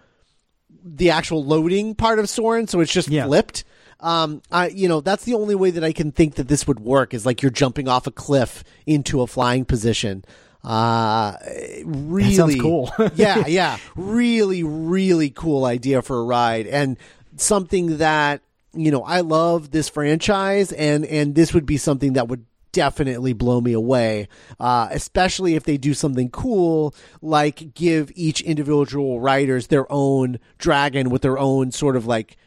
the 0.85 1.11
actual 1.11 1.45
loading 1.45 1.95
part 1.95 2.19
of 2.19 2.29
Soarin', 2.29 2.67
so 2.67 2.81
it's 2.81 2.93
just 2.93 3.09
Yeah. 3.09 3.27
flipped. 3.27 3.63
Um, 4.03 4.43
I 4.51 4.69
you 4.69 4.89
know 4.89 5.01
that's 5.01 5.25
the 5.25 5.35
only 5.35 5.55
way 5.55 5.71
that 5.71 5.85
I 5.85 5.93
can 5.93 6.11
think 6.13 6.35
that 6.35 6.49
this 6.49 6.67
would 6.67 6.81
work 6.81 7.15
is 7.15 7.25
like 7.25 7.41
you're 7.41 7.51
jumping 7.51 7.89
off 7.89 8.07
a 8.07 8.11
cliff 8.11 8.65
into 8.85 9.23
a 9.23 9.27
flying 9.27 9.65
position. 9.65 10.25
Uh, 10.65 11.37
really 11.85 12.35
sounds 12.35 12.61
cool. 12.61 12.93
yeah, 13.15 13.47
yeah, 13.47 13.79
really, 13.97 14.63
really 14.63 15.31
cool 15.31 15.65
idea 15.65 16.03
for 16.03 16.21
a 16.21 16.25
ride 16.25 16.67
and 16.67 16.99
something 17.37 17.99
that 17.99 18.43
you 18.75 18.91
know 18.91 19.03
I 19.03 19.21
love 19.21 19.71
this 19.71 19.89
franchise 19.89 20.73
and 20.73 21.05
and 21.05 21.35
this 21.35 21.55
would 21.55 21.67
be 21.67 21.77
something 21.77 22.15
that 22.15 22.29
would 22.29 22.45
definitely 22.73 23.35
blow 23.35 23.61
me 23.61 23.75
away 23.75 24.29
uh, 24.59 24.89
especially 24.91 25.55
if 25.57 25.65
they 25.65 25.77
do 25.77 25.93
something 25.93 26.31
cool 26.31 26.95
like 27.21 27.75
give 27.75 28.11
each 28.15 28.41
individual 28.41 29.21
riders 29.21 29.67
their 29.67 29.91
own 29.93 30.39
dragon 30.57 31.11
with 31.11 31.21
their 31.21 31.39
own 31.39 31.71
sort 31.71 31.97
of 31.97 32.07
like 32.07 32.39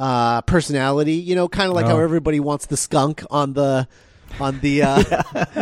uh, 0.00 0.40
personality 0.42 1.14
you 1.14 1.34
know 1.36 1.46
kind 1.48 1.68
of 1.68 1.74
like 1.76 1.86
how 1.86 1.96
Oh. 1.98 2.00
everybody 2.00 2.40
wants 2.40 2.66
the 2.66 2.76
skunk 2.76 3.22
on 3.30 3.52
the 3.52 3.86
on 4.40 4.58
the 4.60 4.82
uh, 4.82 4.96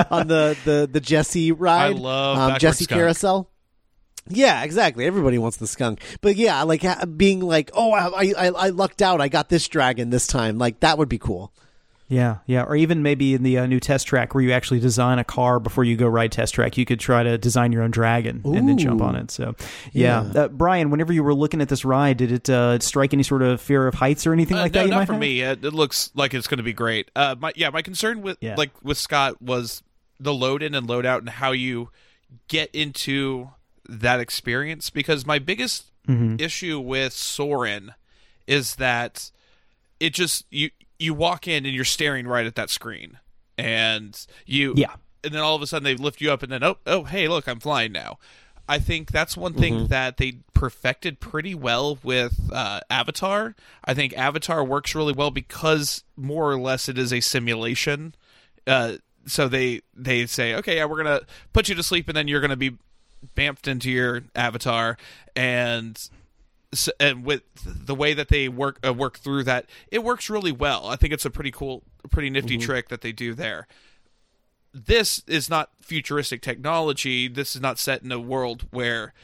on 0.10 0.28
the 0.28 0.56
the 0.64 0.88
the 0.90 1.00
Jessie 1.00 1.52
ride 1.52 1.96
I 1.96 1.98
love 1.98 2.38
um, 2.38 2.58
Jessie 2.58 2.84
skunk. 2.84 2.98
carousel 3.00 3.50
yeah, 4.30 4.62
exactly. 4.62 5.06
Everybody 5.06 5.38
wants 5.38 5.56
the 5.56 5.66
skunk, 5.66 6.02
but 6.20 6.36
yeah, 6.36 6.62
like 6.64 6.84
being 7.16 7.40
like, 7.40 7.70
oh, 7.72 7.92
I, 7.92 8.34
I 8.36 8.48
I 8.48 8.68
lucked 8.68 9.00
out. 9.00 9.22
I 9.22 9.28
got 9.28 9.48
this 9.48 9.66
dragon 9.68 10.10
this 10.10 10.26
time. 10.26 10.58
Like 10.58 10.80
that 10.80 10.98
would 10.98 11.08
be 11.08 11.16
cool. 11.16 11.50
Yeah, 12.10 12.38
yeah, 12.46 12.62
or 12.62 12.74
even 12.74 13.02
maybe 13.02 13.34
in 13.34 13.42
the 13.42 13.58
uh, 13.58 13.66
new 13.66 13.80
test 13.80 14.06
track 14.06 14.34
where 14.34 14.42
you 14.42 14.52
actually 14.52 14.80
design 14.80 15.18
a 15.18 15.24
car 15.24 15.60
before 15.60 15.84
you 15.84 15.94
go 15.94 16.06
ride 16.06 16.32
test 16.32 16.54
track, 16.54 16.78
you 16.78 16.86
could 16.86 16.98
try 16.98 17.22
to 17.22 17.36
design 17.36 17.70
your 17.70 17.82
own 17.82 17.90
dragon 17.90 18.40
and 18.44 18.66
then 18.66 18.78
jump 18.78 19.02
on 19.02 19.14
it. 19.14 19.30
So, 19.30 19.54
yeah, 19.92 20.20
Uh, 20.34 20.48
Brian, 20.48 20.88
whenever 20.90 21.12
you 21.12 21.22
were 21.22 21.34
looking 21.34 21.60
at 21.60 21.68
this 21.68 21.84
ride, 21.84 22.16
did 22.16 22.32
it 22.32 22.48
uh, 22.48 22.78
strike 22.78 23.12
any 23.12 23.22
sort 23.22 23.42
of 23.42 23.60
fear 23.60 23.86
of 23.86 23.94
heights 23.94 24.26
or 24.26 24.32
anything 24.32 24.56
Uh, 24.56 24.60
like 24.62 24.72
no, 24.72 24.84
that? 24.84 24.90
Not 24.90 25.06
for 25.06 25.12
have? 25.12 25.20
me. 25.20 25.42
It, 25.42 25.62
it 25.64 25.74
looks 25.74 26.10
like 26.14 26.32
it's 26.32 26.46
going 26.46 26.56
to 26.58 26.64
be 26.64 26.72
great. 26.72 27.10
Uh, 27.14 27.34
my 27.38 27.52
yeah, 27.56 27.68
my 27.68 27.82
concern 27.82 28.22
with 28.22 28.38
Yeah. 28.40 28.54
like 28.56 28.70
with 28.82 28.96
Scott 28.96 29.42
was 29.42 29.82
the 30.18 30.32
load 30.32 30.62
in 30.62 30.74
and 30.74 30.86
load 30.88 31.04
out 31.04 31.20
and 31.20 31.28
how 31.28 31.52
you 31.52 31.90
get 32.48 32.70
into 32.74 33.50
that 33.86 34.18
experience 34.18 34.88
because 34.90 35.26
my 35.26 35.38
biggest 35.38 35.84
Mm-hmm. 36.08 36.36
issue 36.38 36.80
with 36.80 37.12
Soarin' 37.12 37.92
is 38.46 38.76
that 38.76 39.30
it 40.00 40.14
just 40.14 40.46
you 40.50 40.70
you 40.98 41.14
walk 41.14 41.46
in 41.48 41.64
and 41.66 41.74
you're 41.74 41.84
staring 41.84 42.26
right 42.26 42.46
at 42.46 42.54
that 42.56 42.70
screen 42.70 43.18
and 43.56 44.26
you 44.46 44.74
Yeah. 44.76 44.94
and 45.24 45.32
then 45.34 45.40
all 45.42 45.54
of 45.56 45.62
a 45.62 45.66
sudden 45.66 45.84
they 45.84 45.94
lift 45.94 46.20
you 46.20 46.30
up 46.32 46.42
and 46.42 46.50
then 46.52 46.62
oh 46.64 46.78
oh 46.86 47.04
hey 47.04 47.28
look 47.28 47.46
I'm 47.48 47.60
flying 47.60 47.92
now. 47.92 48.18
I 48.70 48.78
think 48.78 49.10
that's 49.10 49.34
one 49.34 49.54
thing 49.54 49.86
that 49.86 50.18
they 50.18 50.40
perfected 50.52 51.20
pretty 51.20 51.54
well 51.54 51.98
with 52.02 52.50
uh, 52.52 52.80
Avatar. 52.90 53.54
I 53.82 53.94
think 53.94 54.12
Avatar 54.12 54.62
works 54.62 54.94
really 54.94 55.14
well 55.14 55.30
because 55.30 56.04
more 56.16 56.50
or 56.52 56.58
less 56.60 56.86
it 56.86 56.98
is 56.98 57.10
a 57.10 57.20
simulation. 57.20 58.14
Uh, 58.66 58.96
so 59.24 59.48
they 59.48 59.80
they 59.94 60.26
say 60.26 60.54
okay 60.56 60.76
yeah 60.76 60.84
we're 60.84 60.96
gonna 61.02 61.20
put 61.54 61.68
you 61.70 61.74
to 61.74 61.82
sleep 61.82 62.08
and 62.08 62.16
then 62.16 62.28
you're 62.28 62.40
gonna 62.42 62.56
be 62.56 62.76
bamfed 63.36 63.66
into 63.68 63.90
your 63.90 64.22
avatar 64.36 64.96
and 65.34 66.08
s 66.72 66.88
and 67.00 67.24
with 67.24 67.42
the 67.64 67.94
way 67.94 68.14
that 68.14 68.28
they 68.28 68.48
work 68.48 68.78
uh, 68.86 68.92
work 68.94 69.18
through 69.18 69.44
that, 69.44 69.66
it 69.90 70.04
works 70.04 70.28
really 70.30 70.52
well. 70.52 70.86
I 70.86 70.96
think 70.96 71.12
it's 71.12 71.24
a 71.24 71.30
pretty 71.30 71.50
cool, 71.50 71.82
pretty 72.10 72.30
nifty 72.30 72.56
trick 72.58 72.88
that 72.88 73.00
they 73.00 73.12
do 73.12 73.34
there. 73.34 73.66
this 74.72 75.22
is 75.26 75.48
not 75.48 75.70
futuristic 75.80 76.42
technology. 76.42 77.28
This 77.28 77.56
is 77.56 77.62
not 77.62 77.78
set 77.78 78.02
in 78.02 78.12
a 78.12 78.20
world 78.20 78.66
where 78.70 79.14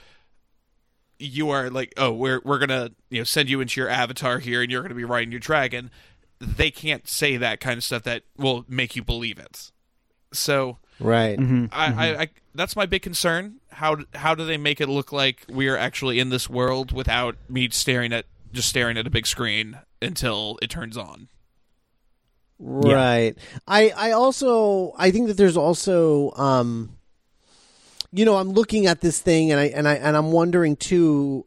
you 1.19 1.51
are 1.51 1.71
like, 1.71 1.93
oh, 1.97 2.13
we're 2.13 2.41
we're 2.45 2.59
gonna 2.59 2.91
you 3.11 3.19
know 3.19 3.25
send 3.25 3.49
you 3.51 3.61
into 3.61 3.81
your 3.81 3.89
avatar 3.89 4.39
here, 4.39 4.63
and 4.63 4.71
you're 4.71 4.83
gonna 4.83 4.95
be 4.95 5.05
riding 5.05 5.31
your 5.31 5.41
dragon. 5.41 5.91
They 6.41 6.71
can't 6.71 7.07
say 7.09 7.37
that 7.37 7.61
kind 7.61 7.77
of 7.79 7.85
stuff 7.85 8.03
that 8.05 8.25
will 8.37 8.65
make 8.69 8.97
you 8.97 9.03
believe 9.05 9.39
it. 9.39 9.71
So 10.33 10.79
Right. 11.01 11.39
Mm-hmm. 11.39 11.67
I, 11.73 11.87
I, 11.87 12.21
I 12.23 12.29
that's 12.55 12.77
my 12.77 12.87
big 12.87 13.03
concern. 13.03 13.61
How 13.71 13.99
how 14.15 14.35
do 14.35 14.45
they 14.45 14.57
make 14.57 14.81
it 14.81 14.89
look 14.89 15.13
like 15.13 15.45
we 15.49 15.69
are 15.69 15.77
actually 15.77 16.21
in 16.21 16.31
this 16.31 16.49
world 16.49 16.93
without 16.93 17.37
me 17.49 17.69
staring 17.71 18.13
at 18.13 18.27
just 18.53 18.69
staring 18.69 18.97
at 18.97 19.07
a 19.07 19.11
big 19.11 19.27
screen 19.27 19.81
until 20.01 20.59
it 20.63 20.71
turns 20.71 20.97
on? 20.97 21.29
Right. 22.59 23.35
I 23.67 23.91
I 23.91 24.13
also 24.13 24.95
I 24.97 25.11
think 25.11 25.27
that 25.27 25.37
there's 25.37 25.57
also 25.57 26.33
um 26.37 26.97
you 28.13 28.25
know, 28.25 28.37
I'm 28.37 28.53
looking 28.53 28.87
at 28.87 29.01
this 29.01 29.19
thing 29.19 29.51
and 29.51 29.61
I 29.61 29.65
and 29.65 29.89
I 29.89 29.95
and 29.95 30.17
I'm 30.17 30.31
wondering 30.31 30.77
too 30.77 31.47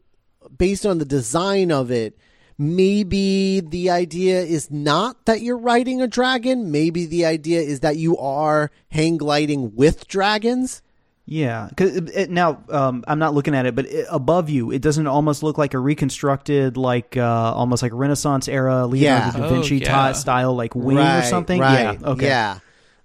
based 0.57 0.85
on 0.85 0.97
the 0.97 1.05
design 1.05 1.71
of 1.71 1.91
it, 1.91 2.17
maybe 2.57 3.59
the 3.59 3.89
idea 3.89 4.41
is 4.41 4.71
not 4.71 5.25
that 5.25 5.41
you're 5.41 5.57
riding 5.57 6.01
a 6.01 6.07
dragon, 6.07 6.71
maybe 6.71 7.05
the 7.05 7.25
idea 7.25 7.61
is 7.61 7.81
that 7.81 7.97
you 7.97 8.17
are 8.17 8.71
hang 8.89 9.17
gliding 9.17 9.75
with 9.75 10.07
dragons. 10.07 10.81
Yeah, 11.29 11.67
because 11.69 12.29
now 12.29 12.63
um, 12.69 13.03
I'm 13.05 13.19
not 13.19 13.33
looking 13.33 13.53
at 13.53 13.65
it, 13.65 13.75
but 13.75 13.85
it, 13.85 14.05
above 14.09 14.49
you, 14.49 14.71
it 14.71 14.81
doesn't 14.81 15.07
almost 15.07 15.43
look 15.43 15.57
like 15.57 15.73
a 15.73 15.79
reconstructed, 15.79 16.77
like 16.77 17.17
uh, 17.17 17.53
almost 17.53 17.83
like 17.83 17.91
Renaissance 17.93 18.47
era 18.47 18.85
Leonardo 18.87 19.37
Yeah. 19.37 19.43
da 19.43 19.49
Vinci 19.53 19.75
Oh, 19.75 19.89
yeah. 19.89 20.11
style, 20.13 20.55
like 20.55 20.73
wing 20.73 20.95
right, 20.95 21.19
or 21.19 21.23
something. 21.23 21.59
Right. 21.59 21.99
Yeah. 21.99 22.09
Okay. 22.11 22.27
Yeah. 22.27 22.59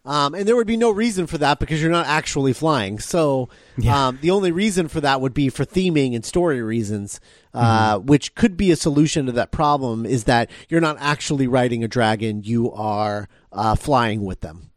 Um, 0.04 0.34
and 0.34 0.48
there 0.48 0.56
would 0.56 0.66
be 0.66 0.76
no 0.76 0.90
reason 0.90 1.28
for 1.28 1.38
that 1.38 1.60
because 1.60 1.80
you're 1.80 1.90
not 1.90 2.06
actually 2.06 2.52
flying. 2.52 2.98
So 2.98 3.48
Yeah. 3.78 4.08
um, 4.08 4.18
the 4.20 4.32
only 4.32 4.50
reason 4.50 4.88
for 4.88 5.00
that 5.00 5.20
would 5.20 5.32
be 5.32 5.48
for 5.48 5.64
theming 5.64 6.14
and 6.16 6.24
story 6.24 6.60
reasons, 6.60 7.20
uh, 7.54 7.98
which 7.98 8.34
could 8.34 8.56
be 8.56 8.72
a 8.72 8.76
solution 8.76 9.26
to 9.26 9.32
that 9.32 9.52
problem. 9.52 10.04
Is 10.04 10.24
that 10.24 10.50
you're 10.68 10.80
not 10.80 10.96
actually 10.98 11.46
riding 11.46 11.84
a 11.84 11.88
dragon; 11.88 12.42
you 12.42 12.72
are 12.72 13.28
uh, 13.52 13.76
flying 13.76 14.24
with 14.24 14.40
them, 14.40 14.70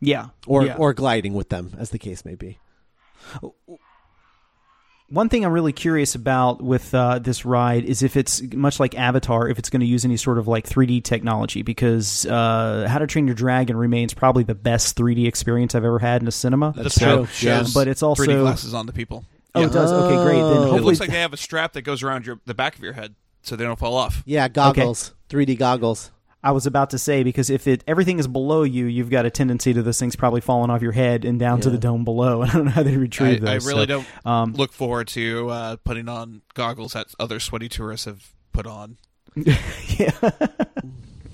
Yeah. 0.00 0.28
or 0.46 0.66
Yeah. 0.66 0.76
or 0.76 0.94
gliding 0.94 1.34
with 1.34 1.48
them, 1.48 1.74
as 1.76 1.90
the 1.90 1.98
case 1.98 2.24
may 2.24 2.36
be. 2.36 2.58
One 5.12 5.28
thing 5.28 5.44
I'm 5.44 5.52
really 5.52 5.74
curious 5.74 6.14
about 6.14 6.62
with 6.62 6.94
uh, 6.94 7.18
this 7.18 7.44
ride 7.44 7.84
is 7.84 8.02
if 8.02 8.16
it's 8.16 8.40
much 8.54 8.80
like 8.80 8.96
Avatar, 8.98 9.46
if 9.46 9.58
it's 9.58 9.68
going 9.68 9.80
to 9.80 9.86
use 9.86 10.06
any 10.06 10.16
sort 10.16 10.38
of 10.38 10.48
like 10.48 10.66
3D 10.66 11.04
technology, 11.04 11.60
because 11.60 12.24
uh, 12.24 12.86
How 12.88 12.98
to 12.98 13.06
Train 13.06 13.26
Your 13.26 13.34
Dragon 13.34 13.76
remains 13.76 14.14
probably 14.14 14.42
the 14.42 14.54
best 14.54 14.96
3D 14.96 15.26
experience 15.26 15.74
I've 15.74 15.84
ever 15.84 15.98
had 15.98 16.22
in 16.22 16.28
a 16.28 16.32
cinema. 16.32 16.72
The 16.74 16.88
true. 16.88 17.28
Yeah. 17.42 17.64
But 17.74 17.88
it's 17.88 18.02
also- 18.02 18.24
3D 18.24 18.40
glasses 18.40 18.72
on 18.72 18.86
the 18.86 18.92
people. 18.94 19.26
Oh, 19.54 19.60
Yeah. 19.60 19.66
it 19.66 19.72
does. 19.74 19.92
Okay, 19.92 20.16
great. 20.24 20.36
Then 20.36 20.56
hopefully, 20.56 20.78
It 20.78 20.82
looks 20.84 21.00
like 21.00 21.10
they 21.10 21.20
have 21.20 21.34
a 21.34 21.36
strap 21.36 21.74
that 21.74 21.82
goes 21.82 22.02
around 22.02 22.24
your 22.24 22.40
the 22.46 22.54
back 22.54 22.74
of 22.76 22.82
your 22.82 22.94
head 22.94 23.14
so 23.42 23.54
they 23.54 23.64
don't 23.64 23.78
fall 23.78 23.94
off. 23.94 24.22
Yeah, 24.24 24.48
goggles, 24.48 25.12
3D 25.28 25.58
goggles. 25.58 26.10
I 26.44 26.50
was 26.52 26.66
about 26.66 26.90
to 26.90 26.98
say 26.98 27.22
because 27.22 27.50
if 27.50 27.66
it 27.68 27.84
everything 27.86 28.18
is 28.18 28.26
below 28.26 28.64
you, 28.64 28.86
you've 28.86 29.10
got 29.10 29.26
a 29.26 29.30
tendency 29.30 29.72
to 29.74 29.82
this 29.82 30.00
thing's 30.00 30.16
probably 30.16 30.40
falling 30.40 30.70
off 30.70 30.82
your 30.82 30.92
head 30.92 31.24
and 31.24 31.38
down 31.38 31.60
to 31.60 31.70
the 31.70 31.78
dome 31.78 32.04
below. 32.04 32.42
And 32.42 32.50
I 32.50 32.54
don't 32.54 32.64
know 32.64 32.70
how 32.72 32.82
they 32.82 32.92
I, 32.92 32.96
retrieve 32.96 33.44
I 33.44 33.54
those. 33.54 33.66
really 33.66 33.82
so, 33.82 33.86
don't 33.86 34.06
um, 34.26 34.52
look 34.54 34.72
forward 34.72 35.06
to 35.08 35.48
uh, 35.50 35.76
putting 35.84 36.08
on 36.08 36.42
goggles 36.54 36.94
that 36.94 37.06
other 37.20 37.38
sweaty 37.38 37.68
tourists 37.68 38.06
have 38.06 38.32
put 38.52 38.66
on. 38.66 38.96
yeah, 39.36 40.10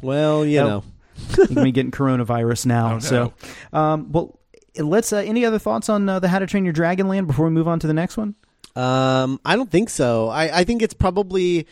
Well, 0.03 0.45
you 0.47 0.59
Nope. 0.61 0.85
know. 0.85 1.43
you 1.43 1.47
can 1.49 1.65
be 1.65 1.73
getting 1.73 1.91
coronavirus 1.91 2.67
now. 2.67 2.91
Oh, 2.91 2.95
no. 2.95 2.99
So, 3.01 3.33
um, 3.73 4.13
well, 4.13 4.39
let's. 4.77 5.13
Uh, 5.13 5.17
any 5.17 5.45
other 5.45 5.59
thoughts 5.59 5.89
on 5.89 6.09
uh, 6.09 6.19
the 6.21 6.29
How 6.29 6.39
to 6.39 6.47
Train 6.47 6.65
Your 6.65 6.73
Dragon 6.73 7.09
Land 7.09 7.27
before 7.27 7.47
we 7.47 7.51
move 7.51 7.67
on 7.67 7.81
to 7.81 7.87
the 7.87 7.95
next 7.95 8.17
one? 8.17 8.35
Um, 8.77 9.41
I 9.45 9.57
don't 9.57 9.71
think 9.71 9.91
so. 9.91 10.29
I, 10.29 10.61
I 10.61 10.65
think 10.65 10.83
it's 10.83 10.95
probably 10.95 11.67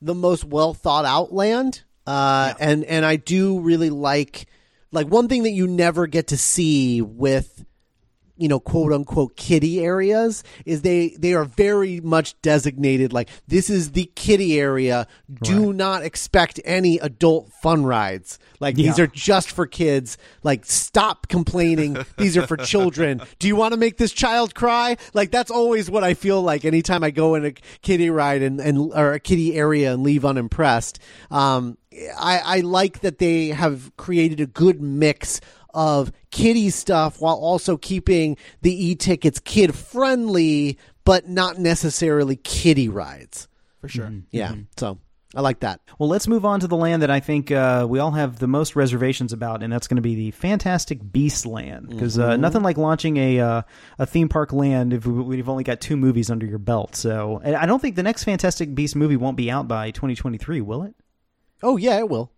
the 0.00 0.14
most 0.14 0.44
well 0.44 0.74
thought 0.74 1.04
out 1.04 1.32
land. 1.32 1.82
Uh, 2.06 2.54
and, 2.58 2.84
and 2.84 3.04
I 3.04 3.16
do 3.16 3.60
really 3.60 3.90
like, 3.90 4.46
like 4.90 5.06
one 5.06 5.28
thing 5.28 5.44
that 5.44 5.52
you 5.52 5.66
never 5.66 6.06
get 6.06 6.28
to 6.28 6.36
see 6.36 7.00
with, 7.00 7.64
you 8.36 8.48
know, 8.48 8.58
quote 8.58 8.92
unquote 8.92 9.36
kitty 9.36 9.84
areas 9.84 10.42
is 10.64 10.82
they, 10.82 11.10
they 11.10 11.34
are 11.34 11.44
very 11.44 12.00
much 12.00 12.40
designated 12.42 13.12
like 13.12 13.28
this 13.46 13.70
is 13.70 13.92
the 13.92 14.10
kitty 14.16 14.58
area. 14.58 15.06
Do 15.42 15.72
not 15.72 16.02
expect 16.02 16.58
any 16.64 16.98
adult 16.98 17.52
fun 17.62 17.84
rides. 17.84 18.40
Like 18.58 18.74
these 18.74 18.98
are 18.98 19.06
just 19.06 19.50
for 19.50 19.66
kids. 19.66 20.18
Like 20.42 20.64
stop 20.64 21.28
complaining. 21.28 21.98
these 22.16 22.36
are 22.36 22.46
for 22.46 22.56
children. 22.72 23.22
Do 23.38 23.46
you 23.46 23.54
want 23.54 23.74
to 23.74 23.78
make 23.78 23.96
this 23.96 24.12
child 24.12 24.54
cry? 24.56 24.96
Like 25.14 25.30
that's 25.30 25.50
always 25.50 25.88
what 25.90 26.02
I 26.02 26.14
feel 26.14 26.42
like 26.42 26.64
anytime 26.64 27.04
I 27.04 27.12
go 27.12 27.36
in 27.36 27.44
a 27.44 27.52
kitty 27.82 28.10
ride 28.10 28.42
and, 28.42 28.60
and 28.60 28.92
or 28.92 29.12
a 29.12 29.20
kitty 29.20 29.54
area 29.54 29.92
and 29.92 30.02
leave 30.02 30.24
unimpressed. 30.24 30.98
Um, 31.30 31.76
I, 32.18 32.38
I 32.44 32.60
like 32.60 33.00
that 33.00 33.18
they 33.18 33.48
have 33.48 33.96
created 33.96 34.40
a 34.40 34.46
good 34.46 34.80
mix 34.80 35.40
of 35.74 36.12
kiddie 36.30 36.70
stuff 36.70 37.20
while 37.20 37.36
also 37.36 37.76
keeping 37.76 38.36
the 38.60 38.86
e-tickets 38.90 39.40
kid 39.40 39.74
friendly, 39.74 40.78
but 41.04 41.28
not 41.28 41.58
necessarily 41.58 42.36
kiddie 42.36 42.88
rides. 42.88 43.48
For 43.80 43.88
sure. 43.88 44.12
Yeah. 44.30 44.54
So 44.76 44.98
I 45.34 45.40
like 45.40 45.60
that. 45.60 45.80
Well, 45.98 46.10
let's 46.10 46.28
move 46.28 46.44
on 46.44 46.60
to 46.60 46.66
the 46.66 46.76
land 46.76 47.00
that 47.02 47.10
I 47.10 47.20
think 47.20 47.50
uh, 47.50 47.86
we 47.88 47.98
all 48.00 48.10
have 48.10 48.38
the 48.38 48.46
most 48.46 48.76
reservations 48.76 49.32
about, 49.32 49.62
and 49.62 49.72
that's 49.72 49.88
going 49.88 49.96
to 49.96 50.02
be 50.02 50.14
the 50.14 50.30
Fantastic 50.32 50.98
Beast 51.10 51.46
Land. 51.46 51.88
Because 51.88 52.18
uh, 52.18 52.36
nothing 52.36 52.62
like 52.62 52.76
launching 52.76 53.16
a 53.16 53.40
uh, 53.40 53.62
a 53.98 54.04
theme 54.04 54.28
park 54.28 54.52
land 54.52 54.92
if 54.92 55.06
we- 55.06 55.22
we've 55.22 55.48
only 55.48 55.64
got 55.64 55.80
two 55.80 55.96
movies 55.96 56.30
under 56.30 56.44
your 56.44 56.58
belt. 56.58 56.94
So, 56.96 57.40
and 57.42 57.56
I 57.56 57.64
don't 57.64 57.80
think 57.80 57.96
the 57.96 58.02
next 58.02 58.24
Fantastic 58.24 58.74
Beast 58.74 58.94
movie 58.94 59.16
won't 59.16 59.38
be 59.38 59.50
out 59.50 59.66
by 59.66 59.90
2023, 59.90 60.60
will 60.60 60.82
it? 60.82 60.94
Oh 61.62 61.76
yeah, 61.76 61.98
it 61.98 62.08
will. 62.08 62.30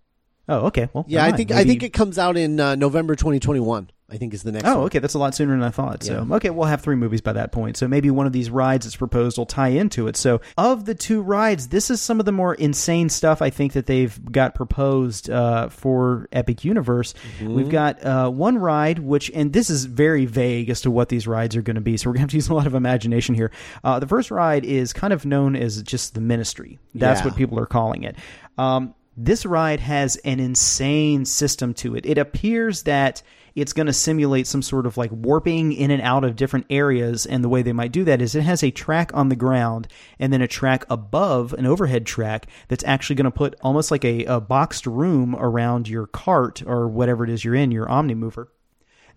Oh, 0.46 0.66
okay. 0.66 0.90
Well, 0.92 1.06
Yeah, 1.08 1.22
I 1.22 1.28
mind. 1.28 1.36
think 1.38 1.52
I 1.52 1.64
think 1.64 1.82
it 1.82 1.94
comes 1.94 2.18
out 2.18 2.36
in 2.36 2.60
uh, 2.60 2.74
November 2.74 3.14
2021. 3.16 3.90
I 4.10 4.18
think 4.18 4.34
is 4.34 4.42
the 4.42 4.52
next. 4.52 4.66
Oh, 4.68 4.76
one. 4.76 4.84
okay. 4.84 4.98
That's 4.98 5.14
a 5.14 5.18
lot 5.18 5.34
sooner 5.34 5.52
than 5.52 5.62
I 5.62 5.70
thought. 5.70 6.02
So, 6.04 6.28
okay, 6.32 6.50
we'll 6.50 6.66
have 6.66 6.82
three 6.82 6.94
movies 6.94 7.22
by 7.22 7.32
that 7.32 7.50
point. 7.52 7.78
So 7.78 7.88
maybe 7.88 8.10
one 8.10 8.26
of 8.26 8.34
these 8.34 8.50
rides 8.50 8.84
that's 8.84 8.94
proposed 8.94 9.38
will 9.38 9.46
tie 9.46 9.68
into 9.68 10.06
it. 10.06 10.16
So, 10.16 10.42
of 10.58 10.84
the 10.84 10.94
two 10.94 11.22
rides, 11.22 11.68
this 11.68 11.90
is 11.90 12.02
some 12.02 12.20
of 12.20 12.26
the 12.26 12.30
more 12.30 12.54
insane 12.54 13.08
stuff 13.08 13.40
I 13.40 13.48
think 13.48 13.72
that 13.72 13.86
they've 13.86 14.16
got 14.30 14.54
proposed 14.54 15.30
uh, 15.30 15.70
for 15.70 16.28
Epic 16.32 16.64
Universe. 16.64 17.14
We've 17.40 17.70
got 17.70 18.04
uh, 18.04 18.28
one 18.28 18.58
ride, 18.58 18.98
which, 18.98 19.30
and 19.34 19.54
this 19.54 19.70
is 19.70 19.86
very 19.86 20.26
vague 20.26 20.68
as 20.68 20.82
to 20.82 20.90
what 20.90 21.08
these 21.08 21.26
rides 21.26 21.56
are 21.56 21.62
going 21.62 21.76
to 21.76 21.80
be. 21.80 21.96
So 21.96 22.10
we're 22.10 22.14
going 22.14 22.18
to 22.18 22.22
have 22.24 22.30
to 22.32 22.36
use 22.36 22.48
a 22.50 22.54
lot 22.54 22.66
of 22.66 22.74
imagination 22.74 23.34
here. 23.34 23.50
Uh, 23.82 23.98
the 24.00 24.06
first 24.06 24.30
ride 24.30 24.66
is 24.66 24.92
kind 24.92 25.14
of 25.14 25.24
known 25.24 25.56
as 25.56 25.82
just 25.82 26.14
the 26.14 26.20
Ministry. 26.20 26.78
That's 26.94 27.20
Yeah. 27.20 27.28
what 27.28 27.36
people 27.36 27.58
are 27.58 27.66
calling 27.66 28.02
it. 28.04 28.16
Um, 28.58 28.94
this 29.16 29.46
ride 29.46 29.80
has 29.80 30.16
an 30.16 30.40
insane 30.40 31.24
system 31.24 31.74
to 31.74 31.94
it. 31.94 32.06
It 32.06 32.18
appears 32.18 32.82
that 32.82 33.22
it's 33.54 33.72
going 33.72 33.86
to 33.86 33.92
simulate 33.92 34.46
some 34.46 34.62
sort 34.62 34.86
of 34.86 34.96
like 34.96 35.12
warping 35.12 35.72
in 35.72 35.90
and 35.90 36.02
out 36.02 36.24
of 36.24 36.36
different 36.36 36.66
areas. 36.70 37.24
And 37.24 37.44
the 37.44 37.48
way 37.48 37.62
they 37.62 37.72
might 37.72 37.92
do 37.92 38.04
that 38.04 38.20
is 38.20 38.34
it 38.34 38.42
has 38.42 38.64
a 38.64 38.70
track 38.70 39.12
on 39.14 39.28
the 39.28 39.36
ground 39.36 39.86
and 40.18 40.32
then 40.32 40.42
a 40.42 40.48
track 40.48 40.84
above, 40.90 41.52
an 41.52 41.66
overhead 41.66 42.06
track 42.06 42.46
that's 42.68 42.84
actually 42.84 43.16
going 43.16 43.24
to 43.24 43.30
put 43.30 43.54
almost 43.62 43.90
like 43.90 44.04
a, 44.04 44.24
a 44.24 44.40
boxed 44.40 44.86
room 44.86 45.36
around 45.36 45.88
your 45.88 46.06
cart 46.06 46.62
or 46.66 46.88
whatever 46.88 47.24
it 47.24 47.30
is 47.30 47.44
you're 47.44 47.54
in, 47.54 47.70
your 47.70 47.86
Omnimover, 47.86 48.48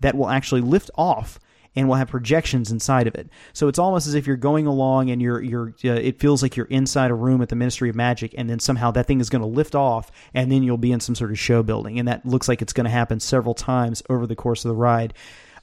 that 0.00 0.14
will 0.14 0.28
actually 0.28 0.60
lift 0.60 0.90
off 0.94 1.40
and 1.78 1.88
will 1.88 1.94
have 1.94 2.08
projections 2.08 2.72
inside 2.72 3.06
of 3.06 3.14
it. 3.14 3.30
So 3.52 3.68
it's 3.68 3.78
almost 3.78 4.08
as 4.08 4.14
if 4.14 4.26
you're 4.26 4.36
going 4.36 4.66
along 4.66 5.10
and 5.10 5.22
you're 5.22 5.40
you're 5.40 5.72
uh, 5.84 5.90
it 5.90 6.18
feels 6.18 6.42
like 6.42 6.56
you're 6.56 6.66
inside 6.66 7.12
a 7.12 7.14
room 7.14 7.40
at 7.40 7.50
the 7.50 7.56
Ministry 7.56 7.88
of 7.88 7.94
Magic 7.94 8.34
and 8.36 8.50
then 8.50 8.58
somehow 8.58 8.90
that 8.90 9.06
thing 9.06 9.20
is 9.20 9.30
going 9.30 9.42
to 9.42 9.48
lift 9.48 9.76
off 9.76 10.10
and 10.34 10.50
then 10.50 10.64
you'll 10.64 10.76
be 10.76 10.90
in 10.90 10.98
some 10.98 11.14
sort 11.14 11.30
of 11.30 11.38
show 11.38 11.62
building 11.62 11.96
and 12.00 12.08
that 12.08 12.26
looks 12.26 12.48
like 12.48 12.60
it's 12.60 12.72
going 12.72 12.86
to 12.86 12.90
happen 12.90 13.20
several 13.20 13.54
times 13.54 14.02
over 14.10 14.26
the 14.26 14.34
course 14.34 14.64
of 14.64 14.70
the 14.70 14.74
ride. 14.74 15.14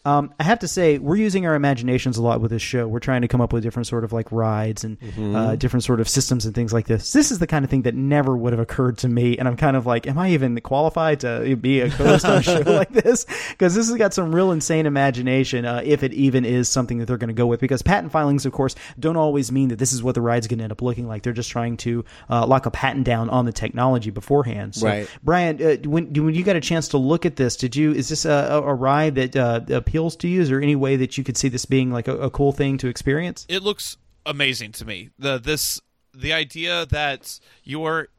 Um, 0.05 0.33
I 0.39 0.43
have 0.43 0.59
to 0.59 0.67
say, 0.67 0.97
we're 0.99 1.15
using 1.15 1.45
our 1.45 1.55
imaginations 1.55 2.17
a 2.17 2.21
lot 2.21 2.39
with 2.41 2.51
this 2.51 2.61
show. 2.61 2.87
We're 2.87 2.99
trying 2.99 3.23
to 3.23 3.27
come 3.27 3.41
up 3.41 3.51
with 3.51 3.63
different 3.63 3.87
sort 3.87 4.03
of 4.03 4.13
like 4.13 4.31
rides 4.31 4.83
and 4.83 4.97
uh, 5.35 5.55
different 5.55 5.83
sort 5.83 5.99
of 5.99 6.07
systems 6.07 6.45
and 6.45 6.53
things 6.53 6.71
like 6.71 6.85
this. 6.87 7.11
This 7.11 7.31
is 7.31 7.39
the 7.39 7.47
kind 7.47 7.65
of 7.65 7.71
thing 7.71 7.81
that 7.83 7.95
never 7.95 8.37
would 8.37 8.53
have 8.53 8.59
occurred 8.59 8.99
to 8.99 9.09
me, 9.09 9.37
and 9.37 9.47
I'm 9.47 9.57
kind 9.57 9.75
of 9.75 9.85
like, 9.85 10.07
am 10.07 10.17
I 10.17 10.29
even 10.31 10.59
qualified 10.61 11.21
to 11.21 11.55
be 11.55 11.81
a 11.81 11.89
host 11.89 12.25
on 12.25 12.37
a 12.37 12.41
show 12.43 12.59
like 12.65 12.91
this? 12.91 13.25
Because 13.49 13.73
this 13.75 13.89
has 13.89 13.97
got 13.97 14.13
some 14.13 14.33
real 14.33 14.51
insane 14.51 14.85
imagination, 14.85 15.65
uh, 15.65 15.81
if 15.83 16.03
it 16.03 16.13
even 16.13 16.45
is 16.45 16.69
something 16.69 16.99
that 16.99 17.07
they're 17.07 17.17
going 17.17 17.29
to 17.29 17.33
go 17.33 17.47
with. 17.47 17.59
Because 17.59 17.81
patent 17.81 18.11
filings, 18.11 18.45
of 18.45 18.53
course, 18.53 18.75
don't 18.99 19.17
always 19.17 19.51
mean 19.51 19.69
that 19.69 19.79
this 19.79 19.91
is 19.91 20.03
what 20.03 20.15
the 20.15 20.21
ride's 20.21 20.47
going 20.47 20.59
to 20.59 20.63
end 20.63 20.71
up 20.71 20.81
looking 20.81 21.07
like. 21.07 21.23
They're 21.23 21.33
just 21.33 21.49
trying 21.49 21.77
to 21.77 22.05
uh, 22.29 22.45
lock 22.45 22.65
a 22.65 22.71
patent 22.71 23.05
down 23.05 23.29
on 23.29 23.45
the 23.45 23.53
technology 23.53 24.11
beforehand. 24.11 24.75
So, 24.75 24.85
Right. 24.85 25.09
Brian, 25.23 25.61
uh, 25.61 25.77
when 25.87 26.13
when 26.13 26.35
you 26.35 26.43
got 26.43 26.55
a 26.55 26.61
chance 26.61 26.89
to 26.89 26.97
look 26.97 27.25
at 27.25 27.35
this, 27.35 27.55
did 27.55 27.75
you 27.75 27.91
is 27.91 28.09
this 28.09 28.25
a, 28.25 28.29
a 28.29 28.61
a 28.61 28.73
ride 28.73 29.15
that 29.15 29.35
uh, 29.35 29.61
appeals 29.95 30.15
to 30.17 30.27
you? 30.27 30.41
Is 30.41 30.49
there 30.49 30.61
any 30.61 30.75
way 30.75 30.97
that 30.97 31.17
you 31.17 31.23
could 31.23 31.37
see 31.37 31.47
this 31.47 31.65
being 31.65 31.89
like 31.89 32.09
a, 32.09 32.17
a 32.17 32.29
cool 32.29 32.51
thing 32.51 32.77
to 32.79 32.87
experience? 32.87 33.45
It 33.47 33.63
looks 33.63 33.95
amazing 34.25 34.73
to 34.73 34.85
me. 34.85 35.11
The 35.17 35.37
this 35.37 35.79
the 36.13 36.33
idea 36.33 36.85
that 36.87 37.39
you're 37.63 38.09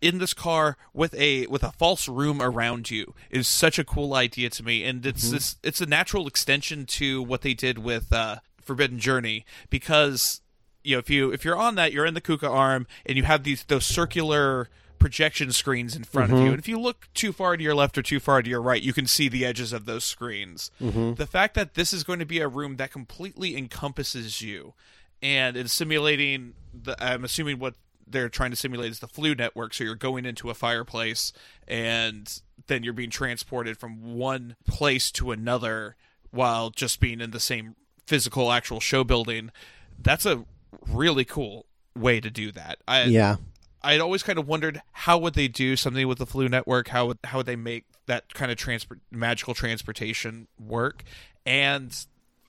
in 0.00 0.16
this 0.16 0.32
car 0.32 0.78
with 0.94 1.14
a 1.14 1.46
with 1.48 1.62
a 1.62 1.72
false 1.72 2.08
room 2.08 2.40
around 2.40 2.90
you 2.90 3.14
is 3.28 3.46
such 3.46 3.78
a 3.78 3.84
cool 3.84 4.14
idea 4.14 4.48
to 4.48 4.62
me 4.62 4.82
and 4.82 5.04
it's 5.04 5.30
this 5.30 5.56
it's 5.62 5.82
a 5.82 5.86
natural 5.86 6.26
extension 6.26 6.86
to 6.86 7.22
what 7.22 7.42
they 7.42 7.52
did 7.52 7.76
with 7.76 8.10
uh 8.10 8.36
forbidden 8.62 8.98
journey 8.98 9.44
because 9.68 10.40
you 10.82 10.96
know 10.96 10.98
if 10.98 11.10
you 11.10 11.30
if 11.30 11.44
you're 11.44 11.56
on 11.56 11.74
that 11.74 11.92
you're 11.92 12.06
in 12.06 12.14
the 12.14 12.20
kuka 12.22 12.48
arm 12.48 12.86
and 13.04 13.18
you 13.18 13.24
have 13.24 13.42
these 13.42 13.62
those 13.64 13.84
circular 13.84 14.70
projection 15.00 15.50
screens 15.50 15.96
in 15.96 16.04
front 16.04 16.30
of 16.30 16.38
you. 16.38 16.44
Mm-hmm. 16.44 16.52
And 16.52 16.58
if 16.60 16.68
you 16.68 16.78
look 16.78 17.08
too 17.14 17.32
far 17.32 17.56
to 17.56 17.62
your 17.62 17.74
left 17.74 17.98
or 17.98 18.02
too 18.02 18.20
far 18.20 18.42
to 18.42 18.48
your 18.48 18.62
right 18.62 18.82
you 18.82 18.92
can 18.92 19.06
see 19.06 19.28
the 19.28 19.44
edges 19.44 19.72
of 19.72 19.86
those 19.86 20.04
screens. 20.04 20.70
Mm-hmm. 20.80 21.14
The 21.14 21.26
fact 21.26 21.54
that 21.54 21.74
this 21.74 21.92
is 21.92 22.04
going 22.04 22.20
to 22.20 22.26
be 22.26 22.38
a 22.38 22.48
room 22.48 22.76
that 22.76 22.92
completely 22.92 23.56
encompasses 23.56 24.40
you 24.40 24.74
and 25.20 25.56
it's 25.56 25.72
simulating 25.72 26.54
the 26.72 26.96
i'm 27.02 27.24
assuming 27.24 27.58
what 27.58 27.74
they're 28.10 28.28
trying 28.28 28.50
to 28.50 28.56
simulate 28.56 28.90
is 28.90 28.98
the 29.00 29.08
Floo 29.08 29.36
network. 29.36 29.74
So 29.74 29.84
you're 29.84 29.94
going 29.94 30.26
into 30.26 30.50
a 30.50 30.54
fireplace 30.54 31.32
and 31.66 32.40
then 32.66 32.82
you're 32.82 32.92
being 32.92 33.10
transported 33.10 33.78
from 33.78 34.16
one 34.16 34.56
place 34.66 35.10
to 35.12 35.30
another 35.30 35.96
while 36.30 36.70
just 36.70 37.00
being 37.00 37.20
in 37.20 37.30
the 37.30 37.40
same 37.40 37.76
physical 38.06 38.52
actual 38.52 38.80
show 38.80 39.04
building. 39.04 39.50
That's 39.98 40.26
a 40.26 40.44
really 40.88 41.24
cool 41.24 41.66
way 41.96 42.20
to 42.20 42.30
do 42.30 42.52
that. 42.52 42.78
I 42.86 43.04
Yeah. 43.04 43.36
I'd 43.82 44.00
always 44.00 44.22
kind 44.22 44.38
of 44.38 44.46
wondered 44.46 44.82
how 44.92 45.18
would 45.18 45.34
they 45.34 45.48
do 45.48 45.76
something 45.76 46.06
with 46.06 46.18
the 46.18 46.26
Floo 46.26 46.50
network? 46.50 46.88
How 46.88 47.06
would 47.06 47.18
how 47.24 47.38
would 47.38 47.46
they 47.46 47.56
make 47.56 47.84
that 48.06 48.34
kind 48.34 48.50
of 48.50 48.58
transport 48.58 49.00
magical 49.10 49.54
transportation 49.54 50.48
work? 50.58 51.02
And 51.46 51.96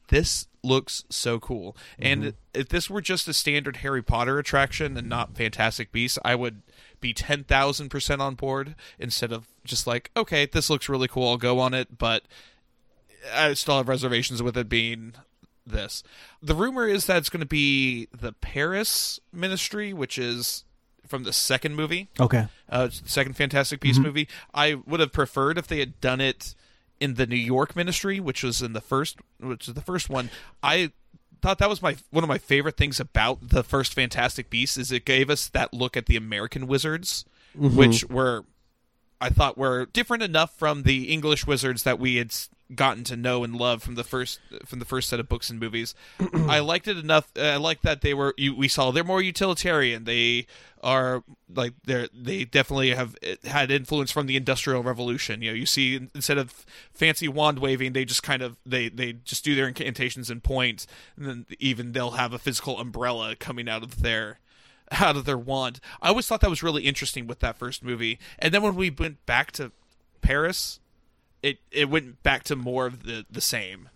this 0.09 0.47
looks 0.63 1.05
so 1.09 1.39
cool. 1.39 1.75
And 1.97 2.21
mm-hmm. 2.21 2.59
if 2.59 2.69
this 2.69 2.89
were 2.89 3.01
just 3.01 3.27
a 3.27 3.33
standard 3.33 3.77
Harry 3.77 4.03
Potter 4.03 4.37
attraction 4.37 4.97
and 4.97 5.07
not 5.07 5.35
Fantastic 5.35 5.91
Beasts, 5.91 6.19
I 6.23 6.35
would 6.35 6.61
be 6.99 7.13
ten 7.13 7.43
thousand 7.43 7.89
percent 7.89 8.21
on 8.21 8.35
board 8.35 8.75
instead 8.99 9.31
of 9.31 9.47
just 9.63 9.87
like, 9.87 10.11
okay, 10.17 10.45
this 10.45 10.69
looks 10.69 10.89
really 10.89 11.07
cool, 11.07 11.29
I'll 11.29 11.37
go 11.37 11.59
on 11.59 11.73
it, 11.73 11.97
but 11.97 12.23
I 13.33 13.53
still 13.53 13.77
have 13.77 13.87
reservations 13.87 14.43
with 14.43 14.57
it 14.57 14.67
being 14.67 15.13
this. 15.65 16.03
The 16.41 16.55
rumor 16.55 16.87
is 16.87 17.05
that 17.05 17.17
it's 17.17 17.29
going 17.29 17.41
to 17.41 17.45
be 17.45 18.07
the 18.11 18.33
Paris 18.33 19.19
Ministry, 19.31 19.93
which 19.93 20.17
is 20.17 20.65
from 21.11 21.23
the 21.23 21.33
second 21.33 21.75
movie, 21.75 22.09
Okay. 22.19 22.47
uh, 22.69 22.89
second 22.89 23.35
Fantastic 23.35 23.79
Beast 23.81 23.99
movie. 23.99 24.27
I 24.55 24.73
would 24.73 24.99
have 24.99 25.11
preferred 25.11 25.59
if 25.59 25.67
they 25.67 25.77
had 25.79 26.01
done 26.01 26.19
it 26.19 26.55
in 26.99 27.13
the 27.15 27.27
New 27.27 27.35
York 27.35 27.75
Ministry, 27.75 28.19
which 28.19 28.41
was 28.43 28.61
in 28.63 28.73
the 28.73 28.81
first, 28.81 29.17
which 29.39 29.67
is 29.67 29.73
the 29.75 29.81
first 29.81 30.09
one. 30.09 30.29
I 30.63 30.91
thought 31.41 31.57
that 31.59 31.69
was 31.69 31.81
my 31.81 31.97
one 32.11 32.23
of 32.23 32.27
my 32.27 32.37
favorite 32.37 32.77
things 32.77 32.99
about 32.99 33.49
the 33.49 33.63
first 33.63 33.93
Fantastic 33.93 34.49
Beasts 34.49 34.77
is 34.77 34.91
it 34.91 35.05
gave 35.05 35.29
us 35.29 35.49
that 35.49 35.73
look 35.73 35.95
at 35.97 36.05
the 36.07 36.15
American 36.15 36.65
wizards, 36.67 37.25
which 37.55 38.05
were 38.05 38.45
I 39.19 39.29
thought 39.29 39.57
were 39.57 39.85
different 39.87 40.23
enough 40.23 40.57
from 40.57 40.83
the 40.83 41.11
English 41.11 41.45
wizards 41.45 41.83
that 41.83 41.99
we 41.99 42.15
had 42.15 42.31
gotten 42.75 43.03
to 43.05 43.15
know 43.15 43.43
and 43.43 43.55
love 43.55 43.83
from 43.83 43.95
the 43.95 44.03
first 44.03 44.39
from 44.65 44.79
the 44.79 44.85
first 44.85 45.09
set 45.09 45.19
of 45.19 45.29
books 45.29 45.49
and 45.49 45.59
movies. 45.59 45.95
I 46.33 46.59
liked 46.59 46.87
it 46.87 46.97
enough. 46.97 47.31
I 47.35 47.57
liked 47.57 47.83
that 47.83 48.01
they 48.01 48.13
were. 48.13 48.33
You, 48.37 48.55
we 48.55 48.67
saw 48.67 48.91
they're 48.91 49.03
more 49.03 49.21
utilitarian. 49.21 50.05
They 50.05 50.47
are 50.83 51.23
like 51.53 51.73
they're 51.83 52.07
they 52.13 52.45
definitely 52.45 52.91
have 52.91 53.15
uh, 53.25 53.47
had 53.47 53.71
influence 53.71 54.11
from 54.11 54.27
the 54.27 54.37
Industrial 54.37 54.81
Revolution. 54.81 55.41
You 55.41 55.51
know, 55.51 55.55
you 55.55 55.65
see 55.65 55.95
instead 56.15 56.37
of 56.37 56.65
fancy 56.93 57.27
wand 57.27 57.59
waving, 57.59 57.93
they 57.93 58.05
just 58.05 58.23
kind 58.23 58.41
of 58.41 58.57
they 58.65 58.89
they 58.89 59.13
just 59.13 59.43
do 59.43 59.55
their 59.55 59.67
incantations 59.67 60.29
and 60.29 60.43
point, 60.43 60.85
and 61.15 61.25
then 61.25 61.45
even 61.59 61.91
they'll 61.91 62.11
have 62.11 62.33
a 62.33 62.39
physical 62.39 62.79
umbrella 62.79 63.35
coming 63.35 63.69
out 63.69 63.83
of 63.83 64.01
their 64.01 64.39
out 64.91 65.15
of 65.15 65.25
their 65.25 65.37
wand. 65.37 65.79
I 66.01 66.09
always 66.09 66.27
thought 66.27 66.41
that 66.41 66.49
was 66.49 66.63
really 66.63 66.83
interesting 66.83 67.27
with 67.27 67.39
that 67.39 67.57
first 67.57 67.83
movie. 67.83 68.19
And 68.39 68.53
then 68.53 68.61
when 68.61 68.75
we 68.75 68.89
went 68.89 69.25
back 69.25 69.51
to 69.53 69.71
Paris, 70.21 70.79
it 71.43 71.59
it 71.71 71.89
went 71.89 72.21
back 72.23 72.43
to 72.45 72.55
more 72.55 72.85
of 72.85 73.03
the 73.03 73.25
the 73.29 73.41
same. 73.41 73.89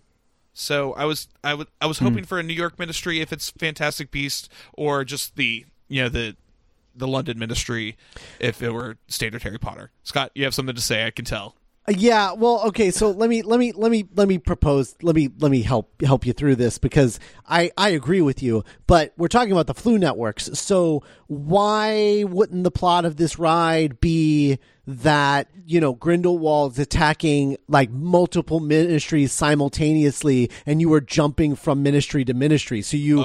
So 0.54 0.94
I 0.94 1.06
was 1.06 1.28
I 1.44 1.54
was 1.54 1.68
I 1.82 1.86
was 1.86 2.00
hmm. 2.00 2.06
hoping 2.06 2.24
for 2.26 2.40
a 2.40 2.44
New 2.44 2.54
York 2.54 2.80
ministry 2.80 3.22
if 3.22 3.34
it's 3.34 3.50
Fantastic 3.52 4.12
Beast 4.12 4.50
or 4.74 5.04
just 5.04 5.36
the 5.36 5.66
you 5.88 6.04
know 6.04 6.10
the 6.10 6.36
the 6.96 7.08
London 7.08 7.38
ministry 7.38 7.98
if 8.40 8.62
it 8.62 8.72
were 8.72 8.98
standard 9.08 9.44
Harry 9.44 9.60
Potter. 9.60 9.92
Scott, 10.04 10.32
you 10.34 10.44
have 10.46 10.56
something 10.56 10.76
to 10.76 10.82
say, 10.82 11.06
I 11.06 11.12
can 11.12 11.26
tell. 11.26 11.56
Yeah, 11.88 12.34
well, 12.34 12.62
okay, 12.68 12.90
so 12.90 13.12
let 13.12 13.30
me 13.30 13.44
let 13.44 13.60
me 13.60 13.72
let 13.72 13.92
me 13.92 14.08
let 14.16 14.28
me 14.28 14.40
propose 14.40 14.96
let 15.04 15.16
me 15.16 15.30
let 15.38 15.52
me 15.52 15.62
help 15.62 16.02
help 16.02 16.26
you 16.26 16.34
through 16.34 16.56
this 16.56 16.80
because 16.80 17.20
I 17.48 17.72
I 17.78 17.90
agree 17.90 18.22
with 18.22 18.42
you, 18.42 18.64
but 18.88 19.14
we're 19.18 19.28
talking 19.28 19.52
about 19.52 19.68
the 19.68 19.76
Floo 19.76 20.00
networks. 20.00 20.50
So 20.58 21.04
why 21.28 22.24
wouldn't 22.28 22.64
the 22.64 22.72
plot 22.72 23.06
of 23.06 23.18
this 23.18 23.38
ride 23.38 24.00
be 24.00 24.58
that, 24.88 25.48
you 25.66 25.80
know, 25.80 25.94
Grindelwald's 25.94 26.80
attacking 26.80 27.58
like 27.68 27.92
multiple 27.92 28.60
ministries 28.60 29.32
simultaneously 29.32 30.50
and 30.66 30.82
you 30.82 30.92
are 30.94 31.02
jumping 31.02 31.56
from 31.56 31.84
ministry 31.84 32.26
to 32.26 32.34
ministry. 32.34 32.82
So 32.82 32.98
you 32.98 33.22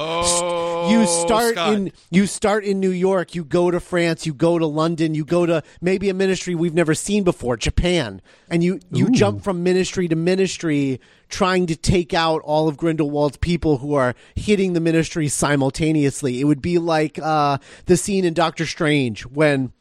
you 0.89 1.07
start 1.07 1.55
Scott. 1.55 1.75
in 1.75 1.93
you 2.11 2.27
start 2.27 2.65
in 2.65 2.81
New 2.81 2.91
York, 2.91 3.35
you 3.35 3.45
go 3.45 3.71
to 3.71 3.81
France, 3.81 4.27
you 4.27 4.35
go 4.35 4.59
to 4.59 4.67
London, 4.67 5.15
you 5.15 5.25
go 5.25 5.47
to 5.47 5.63
maybe 5.81 6.09
a 6.09 6.15
ministry 6.15 6.55
we've 6.55 6.75
never 6.75 6.95
seen 6.95 7.25
before, 7.25 7.57
Japan, 7.57 8.23
and 8.49 8.63
you 8.65 8.81
you 8.91 9.11
jump 9.11 9.43
from 9.43 9.63
ministry 9.63 10.09
to 10.09 10.17
ministry 10.17 11.01
trying 11.29 11.67
to 11.67 11.77
take 11.77 12.13
out 12.13 12.43
all 12.43 12.69
of 12.69 12.77
Grindelwald's 12.77 13.37
people 13.37 13.79
who 13.79 13.95
are 13.95 14.15
hitting 14.35 14.73
the 14.73 14.81
ministry 14.81 15.29
simultaneously. 15.29 16.41
It 16.41 16.45
would 16.45 16.63
be 16.63 16.79
like 16.79 17.19
uh, 17.19 17.59
the 17.87 17.97
scene 17.97 18.25
in 18.25 18.35
Doctor 18.35 18.67
Strange 18.67 19.25
when 19.27 19.73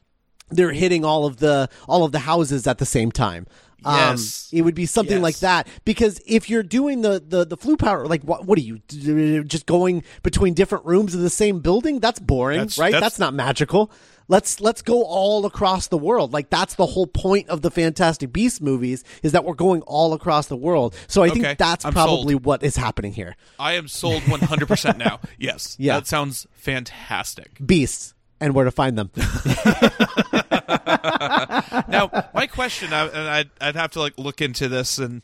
they're 0.50 0.74
hitting 0.74 1.06
all 1.06 1.26
of 1.26 1.38
the 1.38 1.70
all 1.88 2.04
of 2.04 2.12
the 2.12 2.20
houses 2.20 2.68
at 2.68 2.78
the 2.78 2.86
same 2.86 3.12
time. 3.12 3.48
Um, 3.86 3.96
yes. 3.96 4.50
it 4.52 4.62
would 4.62 4.76
be 4.76 4.86
something 4.86 5.18
Yes. 5.18 5.24
like 5.24 5.40
that 5.40 5.68
because 5.86 6.20
if 6.26 6.50
you're 6.50 6.64
doing 6.64 7.02
the 7.02 7.24
the, 7.26 7.46
the 7.46 7.58
Floo 7.58 7.78
power, 7.78 8.06
like 8.08 8.24
what 8.24 8.46
what 8.46 8.58
are 8.58 8.62
you 8.62 8.80
just 9.44 9.66
going 9.66 10.04
between 10.24 10.54
different 10.54 10.86
rooms 10.86 11.16
of 11.16 11.22
the 11.22 11.30
same 11.30 11.60
building? 11.60 12.00
That's 12.00 12.20
boring, 12.20 12.58
That's- 12.60 12.78
right? 12.78 12.92
that's- 12.92 13.10
That's, 13.14 13.20
not 13.20 13.34
magical. 13.34 13.92
Let's 14.28 14.62
let's 14.62 14.84
go 14.84 15.02
all 15.04 15.48
across 15.48 15.88
the 15.88 15.98
world. 15.98 16.34
Like 16.34 16.52
that's 16.52 16.76
the 16.76 16.86
whole 16.86 17.08
point 17.08 17.50
of 17.50 17.64
the 17.64 17.72
Fantastic 17.72 18.32
Beasts 18.32 18.62
movies 18.62 19.04
is 19.24 19.32
that 19.32 19.44
we're 19.44 19.56
going 19.56 19.82
all 19.84 20.14
across 20.14 20.46
the 20.46 20.56
world. 20.56 20.96
So 21.08 21.24
I 21.24 21.30
Okay, 21.30 21.40
think 21.40 21.58
that's 21.58 21.84
I'm 21.84 21.94
probably 21.94 22.34
sold. 22.36 22.46
what 22.46 22.62
is 22.62 22.76
happening 22.76 23.12
here. 23.14 23.36
I 23.58 23.74
am 23.74 23.88
sold 23.88 24.22
100% 24.24 24.98
now. 24.98 25.20
Yes. 25.40 25.76
Yeah. 25.80 25.96
That 25.96 26.06
sounds 26.06 26.46
fantastic. 26.54 27.50
Beasts 27.66 28.14
and 28.40 28.54
where 28.54 28.66
to 28.66 28.72
find 28.72 28.98
them. 28.98 29.12
now 31.88 32.10
my 32.34 32.48
question 32.48 32.94
I, 32.94 33.08
and 33.08 33.28
I'd, 33.30 33.50
I'd 33.60 33.76
have 33.76 33.92
to 33.92 34.00
like 34.00 34.18
look 34.18 34.42
into 34.42 34.68
this 34.68 34.98
and 34.98 35.22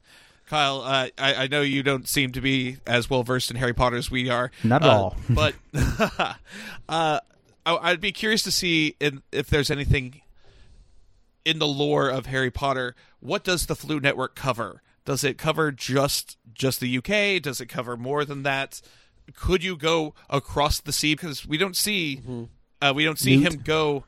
kyle 0.47 0.81
uh, 0.81 1.07
I, 1.17 1.33
I 1.35 1.47
know 1.47 1.61
you 1.61 1.83
don't 1.83 2.07
seem 2.07 2.31
to 2.33 2.41
be 2.41 2.77
as 2.85 3.09
well 3.09 3.23
versed 3.23 3.49
in 3.49 3.57
harry 3.57 3.73
potter 3.73 3.95
as 3.95 4.11
we 4.11 4.29
are 4.29 4.51
Not 4.63 4.83
at 4.83 4.89
uh, 4.89 4.93
all. 4.93 5.15
but 5.29 5.55
uh, 5.73 6.35
I, 6.89 7.19
i'd 7.65 8.01
be 8.01 8.11
curious 8.11 8.43
to 8.43 8.51
see 8.51 8.95
in, 8.99 9.23
if 9.31 9.47
there's 9.47 9.71
anything 9.71 10.21
in 11.43 11.59
the 11.59 11.67
lore 11.67 12.09
of 12.09 12.25
harry 12.25 12.51
potter. 12.51 12.95
What 13.19 13.43
does 13.43 13.65
the 13.65 13.75
Floo 13.75 14.01
network 14.01 14.35
cover? 14.35 14.81
Does 15.05 15.23
it 15.23 15.37
cover 15.37 15.71
just 15.71 16.37
just 16.53 16.79
the 16.79 16.97
uk 16.97 17.41
does 17.41 17.61
it 17.61 17.67
cover 17.67 17.95
more 17.97 18.25
than 18.25 18.43
that? 18.43 18.81
Could 19.35 19.63
you 19.63 19.75
go 19.75 20.13
across 20.29 20.79
the 20.79 20.93
sea? 20.93 21.13
Because 21.15 21.47
we 21.47 21.57
don't 21.57 21.75
see 21.75 22.21
uh, 22.81 22.93
we 22.95 23.03
don't 23.03 23.19
see 23.19 23.37
Newt? 23.37 23.53
him 23.53 23.61
go 23.63 24.05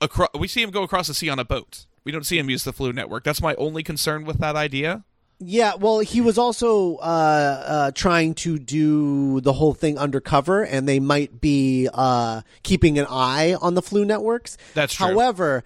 across. 0.00 0.30
We 0.38 0.48
see 0.48 0.62
him 0.62 0.70
go 0.70 0.82
across 0.82 1.08
the 1.08 1.14
sea 1.14 1.28
on 1.28 1.38
a 1.38 1.44
boat. 1.44 1.86
We 2.04 2.12
don't 2.12 2.24
see 2.24 2.38
him 2.38 2.48
use 2.48 2.64
the 2.64 2.72
Floo 2.72 2.94
network. 2.94 3.24
That's 3.24 3.42
my 3.42 3.54
only 3.56 3.82
concern 3.82 4.24
with 4.24 4.38
that 4.38 4.56
idea. 4.56 5.04
Yeah, 5.40 5.74
well, 5.76 6.00
he 6.00 6.20
was 6.20 6.36
also 6.36 6.96
uh, 6.96 7.00
uh, 7.00 7.90
trying 7.92 8.34
to 8.36 8.58
do 8.58 9.40
the 9.40 9.52
whole 9.52 9.72
thing 9.72 9.96
undercover, 9.96 10.64
and 10.64 10.88
they 10.88 10.98
might 10.98 11.40
be 11.40 11.88
uh, 11.92 12.42
keeping 12.64 12.98
an 12.98 13.06
eye 13.08 13.54
on 13.60 13.74
the 13.74 13.82
Floo 13.82 14.04
networks. 14.04 14.56
That's 14.74 14.94
true. 14.94 15.06
However, 15.06 15.62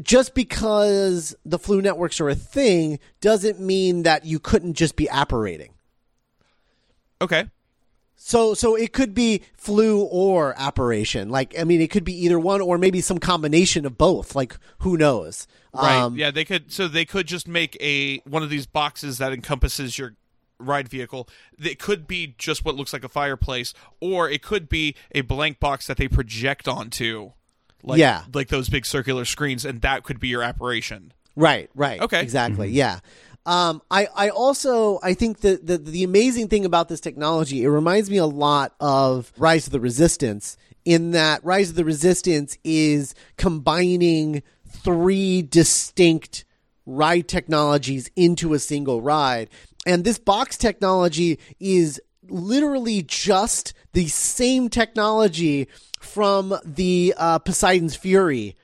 just 0.00 0.34
because 0.34 1.36
the 1.44 1.58
Floo 1.58 1.82
networks 1.82 2.20
are 2.20 2.30
a 2.30 2.34
thing 2.34 2.98
doesn't 3.20 3.60
mean 3.60 4.04
that 4.04 4.24
you 4.24 4.38
couldn't 4.38 4.74
just 4.74 4.96
be 4.96 5.10
apparating. 5.10 5.74
Okay. 7.20 7.46
So, 8.24 8.54
so 8.54 8.76
it 8.76 8.92
could 8.92 9.14
be 9.14 9.42
Floo 9.60 10.06
or 10.10 10.54
apparition. 10.56 11.28
Like, 11.28 11.58
I 11.58 11.64
mean, 11.64 11.80
it 11.80 11.90
could 11.90 12.04
be 12.04 12.14
either 12.24 12.38
one 12.38 12.60
or 12.60 12.78
maybe 12.78 13.00
some 13.00 13.18
combination 13.18 13.84
of 13.84 13.98
both. 13.98 14.36
Like, 14.36 14.56
who 14.78 14.96
knows? 14.96 15.48
Right. 15.74 15.96
Um, 15.96 16.14
yeah, 16.16 16.30
they 16.30 16.44
could. 16.44 16.70
So 16.70 16.86
they 16.86 17.04
could 17.04 17.26
just 17.26 17.48
make 17.48 17.76
a 17.80 18.18
one 18.18 18.44
of 18.44 18.48
these 18.48 18.64
boxes 18.64 19.18
that 19.18 19.32
encompasses 19.32 19.98
your 19.98 20.14
ride 20.60 20.88
vehicle. 20.88 21.28
It 21.58 21.80
could 21.80 22.06
be 22.06 22.36
just 22.38 22.64
what 22.64 22.76
looks 22.76 22.92
like 22.92 23.02
a 23.02 23.08
fireplace, 23.08 23.74
or 24.00 24.30
it 24.30 24.40
could 24.40 24.68
be 24.68 24.94
a 25.12 25.22
blank 25.22 25.58
box 25.58 25.88
that 25.88 25.96
they 25.96 26.06
project 26.06 26.68
onto. 26.68 27.32
Like, 27.82 27.98
Yeah. 27.98 28.22
like 28.32 28.48
those 28.48 28.68
big 28.68 28.86
circular 28.86 29.24
screens, 29.24 29.64
and 29.64 29.80
that 29.80 30.04
could 30.04 30.20
be 30.20 30.28
your 30.28 30.42
apparition. 30.44 31.12
Right, 31.34 31.68
right. 31.74 32.00
Okay. 32.00 32.22
Exactly. 32.22 32.68
Yeah. 32.70 33.00
Um, 33.44 33.82
I, 33.90 34.06
I 34.14 34.28
also 34.28 35.00
I 35.02 35.14
think 35.14 35.40
that 35.40 35.66
the 35.66 35.78
the 35.78 36.04
amazing 36.04 36.48
thing 36.48 36.64
about 36.64 36.88
this 36.88 37.00
technology, 37.00 37.64
it 37.64 37.68
reminds 37.68 38.08
me 38.08 38.18
a 38.18 38.26
lot 38.26 38.74
of 38.80 39.32
Rise 39.36 39.66
of 39.66 39.72
the 39.72 39.80
Resistance 39.80 40.56
in 40.84 41.10
that 41.12 41.44
Rise 41.44 41.70
of 41.70 41.76
the 41.76 41.84
Resistance 41.84 42.56
is 42.64 43.14
combining 43.36 44.42
three 44.68 45.42
distinct 45.42 46.44
ride 46.86 47.28
technologies 47.28 48.10
into 48.16 48.54
a 48.54 48.58
single 48.58 49.00
ride. 49.00 49.50
And 49.86 50.04
this 50.04 50.18
box 50.18 50.56
technology 50.56 51.38
is 51.58 52.00
literally 52.28 53.02
just 53.02 53.74
the 53.92 54.06
same 54.08 54.68
technology 54.68 55.68
from 56.00 56.54
the 56.64 57.14
uh, 57.16 57.38
Poseidon's 57.40 57.96
Fury 57.96 58.56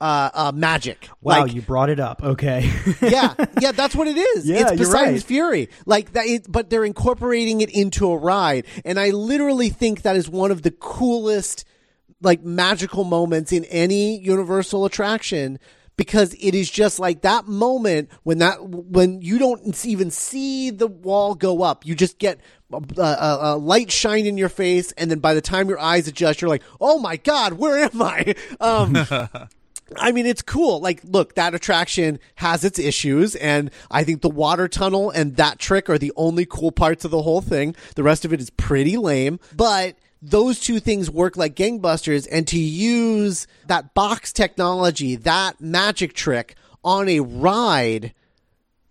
uh, 0.00 0.30
uh, 0.32 0.52
magic. 0.54 1.08
Wow, 1.20 1.42
Like, 1.42 1.54
you 1.54 1.62
brought 1.62 1.90
it 1.90 1.98
up. 2.00 2.22
Okay. 2.22 2.70
yeah, 3.02 3.34
yeah, 3.60 3.72
that's 3.72 3.94
what 3.96 4.06
it 4.08 4.16
is. 4.16 4.48
Yeah, 4.48 4.60
it's 4.60 4.80
you're 4.80 4.86
Poseidon's 4.86 5.22
right. 5.22 5.24
Fury. 5.24 5.68
Like 5.86 6.12
that, 6.12 6.26
it, 6.26 6.50
but 6.50 6.70
they're 6.70 6.84
incorporating 6.84 7.60
it 7.60 7.70
into 7.70 8.10
a 8.10 8.16
ride, 8.16 8.66
and 8.84 8.98
I 8.98 9.10
literally 9.10 9.70
think 9.70 10.02
that 10.02 10.16
is 10.16 10.28
one 10.28 10.50
of 10.50 10.62
the 10.62 10.70
coolest, 10.70 11.64
like 12.22 12.42
magical 12.42 13.04
moments 13.04 13.52
in 13.52 13.64
any 13.66 14.18
Universal 14.20 14.84
attraction. 14.84 15.58
Because 15.96 16.32
it 16.34 16.54
is 16.54 16.70
just 16.70 17.00
like 17.00 17.22
that 17.22 17.48
moment 17.48 18.10
when 18.22 18.38
that 18.38 18.58
when 18.62 19.20
you 19.20 19.36
don't 19.36 19.84
even 19.84 20.12
see 20.12 20.70
the 20.70 20.86
wall 20.86 21.34
go 21.34 21.62
up, 21.62 21.84
you 21.84 21.96
just 21.96 22.18
get 22.20 22.38
a, 22.72 23.02
a, 23.02 23.38
a 23.40 23.56
light 23.56 23.90
shine 23.90 24.24
in 24.24 24.38
your 24.38 24.48
face, 24.48 24.92
and 24.92 25.10
then 25.10 25.18
by 25.18 25.34
the 25.34 25.40
time 25.40 25.68
your 25.68 25.80
eyes 25.80 26.06
adjust, 26.06 26.40
you're 26.40 26.48
like, 26.48 26.62
"Oh 26.80 27.00
my 27.00 27.16
god, 27.16 27.54
where 27.54 27.78
am 27.78 28.00
I?" 28.00 28.36
Um, 28.60 28.94
I 29.96 30.12
mean, 30.12 30.26
it's 30.26 30.42
cool. 30.42 30.80
Like, 30.80 31.00
look, 31.04 31.34
that 31.34 31.54
attraction 31.54 32.18
has 32.36 32.64
its 32.64 32.78
issues, 32.78 33.34
and 33.36 33.70
I 33.90 34.04
think 34.04 34.22
the 34.22 34.28
water 34.28 34.68
tunnel 34.68 35.10
and 35.10 35.36
that 35.36 35.58
trick 35.58 35.88
are 35.88 35.98
the 35.98 36.12
only 36.16 36.44
cool 36.44 36.72
parts 36.72 37.04
of 37.04 37.10
the 37.10 37.22
whole 37.22 37.40
thing. 37.40 37.74
The 37.94 38.02
rest 38.02 38.24
of 38.24 38.32
it 38.32 38.40
is 38.40 38.50
pretty 38.50 38.96
lame, 38.96 39.40
but 39.56 39.96
those 40.20 40.60
two 40.60 40.80
things 40.80 41.10
work 41.10 41.36
like 41.36 41.54
gangbusters, 41.54 42.28
and 42.30 42.46
to 42.48 42.58
use 42.58 43.46
that 43.66 43.94
box 43.94 44.32
technology, 44.32 45.16
that 45.16 45.60
magic 45.60 46.12
trick 46.12 46.56
on 46.84 47.08
a 47.08 47.20
ride 47.20 48.12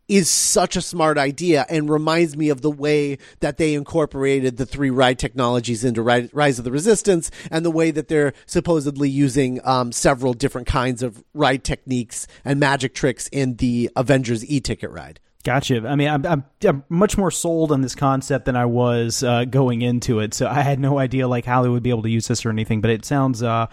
is 0.08 0.30
such 0.30 0.76
a 0.76 0.82
smart 0.82 1.18
idea 1.18 1.66
and 1.70 1.90
reminds 1.90 2.38
me 2.38 2.50
of 2.50 2.62
the 2.62 2.72
way 2.72 3.18
that 3.40 3.58
they 3.58 3.74
incorporated 3.74 4.58
the 4.58 4.66
three 4.66 4.90
ride 4.90 5.20
technologies 5.20 5.84
into 5.84 6.02
Rise 6.02 6.60
of 6.60 6.66
the 6.66 6.72
Resistance 6.72 7.30
and 7.52 7.66
the 7.66 7.72
way 7.72 7.92
that 7.92 8.08
they're 8.08 8.34
supposedly 8.46 9.10
using 9.10 9.60
um, 9.66 9.92
several 9.92 10.34
different 10.34 10.68
kinds 10.68 11.04
of 11.04 11.24
ride 11.34 11.64
techniques 11.64 12.28
and 12.46 12.60
magic 12.60 12.94
tricks 12.94 13.28
in 13.32 13.56
the 13.58 13.90
Avengers 13.96 14.46
e-ticket 14.46 14.92
ride. 14.92 15.20
Gotcha. 15.44 15.88
I 15.88 15.96
mean, 15.96 16.10
I'm, 16.10 16.26
I'm, 16.26 16.44
I'm 16.64 16.84
much 16.90 17.18
more 17.18 17.32
sold 17.32 17.72
on 17.72 17.82
this 17.82 17.96
concept 17.96 18.46
than 18.46 18.58
I 18.58 18.66
was 18.66 19.24
uh, 19.24 19.46
going 19.46 19.82
into 19.82 20.20
it. 20.20 20.34
So 20.34 20.48
I 20.48 20.62
had 20.62 20.80
no 20.80 21.00
idea 21.00 21.28
like 21.28 21.46
how 21.46 21.64
they 21.64 21.70
would 21.70 21.84
be 21.84 21.90
able 21.90 22.04
to 22.04 22.10
use 22.10 22.28
this 22.28 22.46
or 22.46 22.50
anything. 22.50 22.82
But 22.82 22.92
it 22.92 23.06
sounds, 23.06 23.42
uh, 23.42 23.68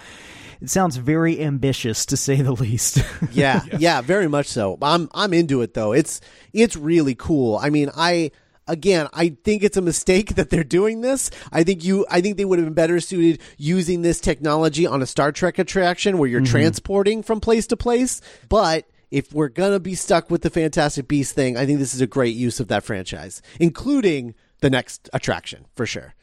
it 0.65 0.71
sounds 0.71 0.97
very 0.97 1.43
ambitious 1.43 2.07
to 2.07 2.17
say 2.17 2.41
the 2.41 2.53
least. 2.53 3.05
Yeah, 3.33 3.63
yeah, 3.79 4.01
very 4.01 4.29
much 4.29 4.47
so. 4.47 4.79
I'm 4.81 5.09
I'm 5.13 5.35
into 5.35 5.63
it 5.63 5.75
though. 5.75 5.93
It's 5.93 6.21
it's 6.53 6.77
really 6.77 7.15
cool. 7.15 7.59
I 7.61 7.69
mean, 7.69 7.91
I 7.97 8.31
again, 8.69 9.09
I 9.13 9.37
think 9.45 9.63
it's 9.63 9.77
a 9.77 9.83
mistake 9.83 10.35
that 10.37 10.51
they're 10.51 10.65
doing 10.65 11.01
this. 11.01 11.31
I 11.53 11.65
think 11.65 11.85
you 11.85 12.07
I 12.11 12.21
think 12.21 12.37
they 12.37 12.45
would 12.45 12.59
have 12.59 12.67
been 12.67 12.75
better 12.75 13.01
suited 13.01 13.41
using 13.59 14.03
this 14.03 14.21
technology 14.21 14.87
on 14.87 15.03
a 15.03 15.07
Star 15.07 15.33
Trek 15.33 15.59
attraction 15.59 16.17
where 16.19 16.29
you're 16.29 16.41
mm-hmm. 16.41 16.51
transporting 16.51 17.23
from 17.23 17.41
place 17.41 17.67
to 17.69 17.77
place. 17.77 18.21
But 18.49 18.89
if 19.11 19.33
we're 19.33 19.49
gonna 19.49 19.81
be 19.81 19.95
stuck 19.95 20.31
with 20.31 20.43
the 20.43 20.51
Fantastic 20.51 21.09
Beast 21.09 21.35
thing, 21.35 21.57
I 21.57 21.67
think 21.67 21.79
this 21.79 21.95
is 21.95 22.01
a 22.01 22.07
great 22.07 22.37
use 22.37 22.61
of 22.61 22.69
that 22.69 22.85
franchise, 22.85 23.43
including 23.61 24.35
the 24.61 24.71
next 24.71 25.11
attraction 25.13 25.67
for 25.75 25.87
sure. 25.87 26.15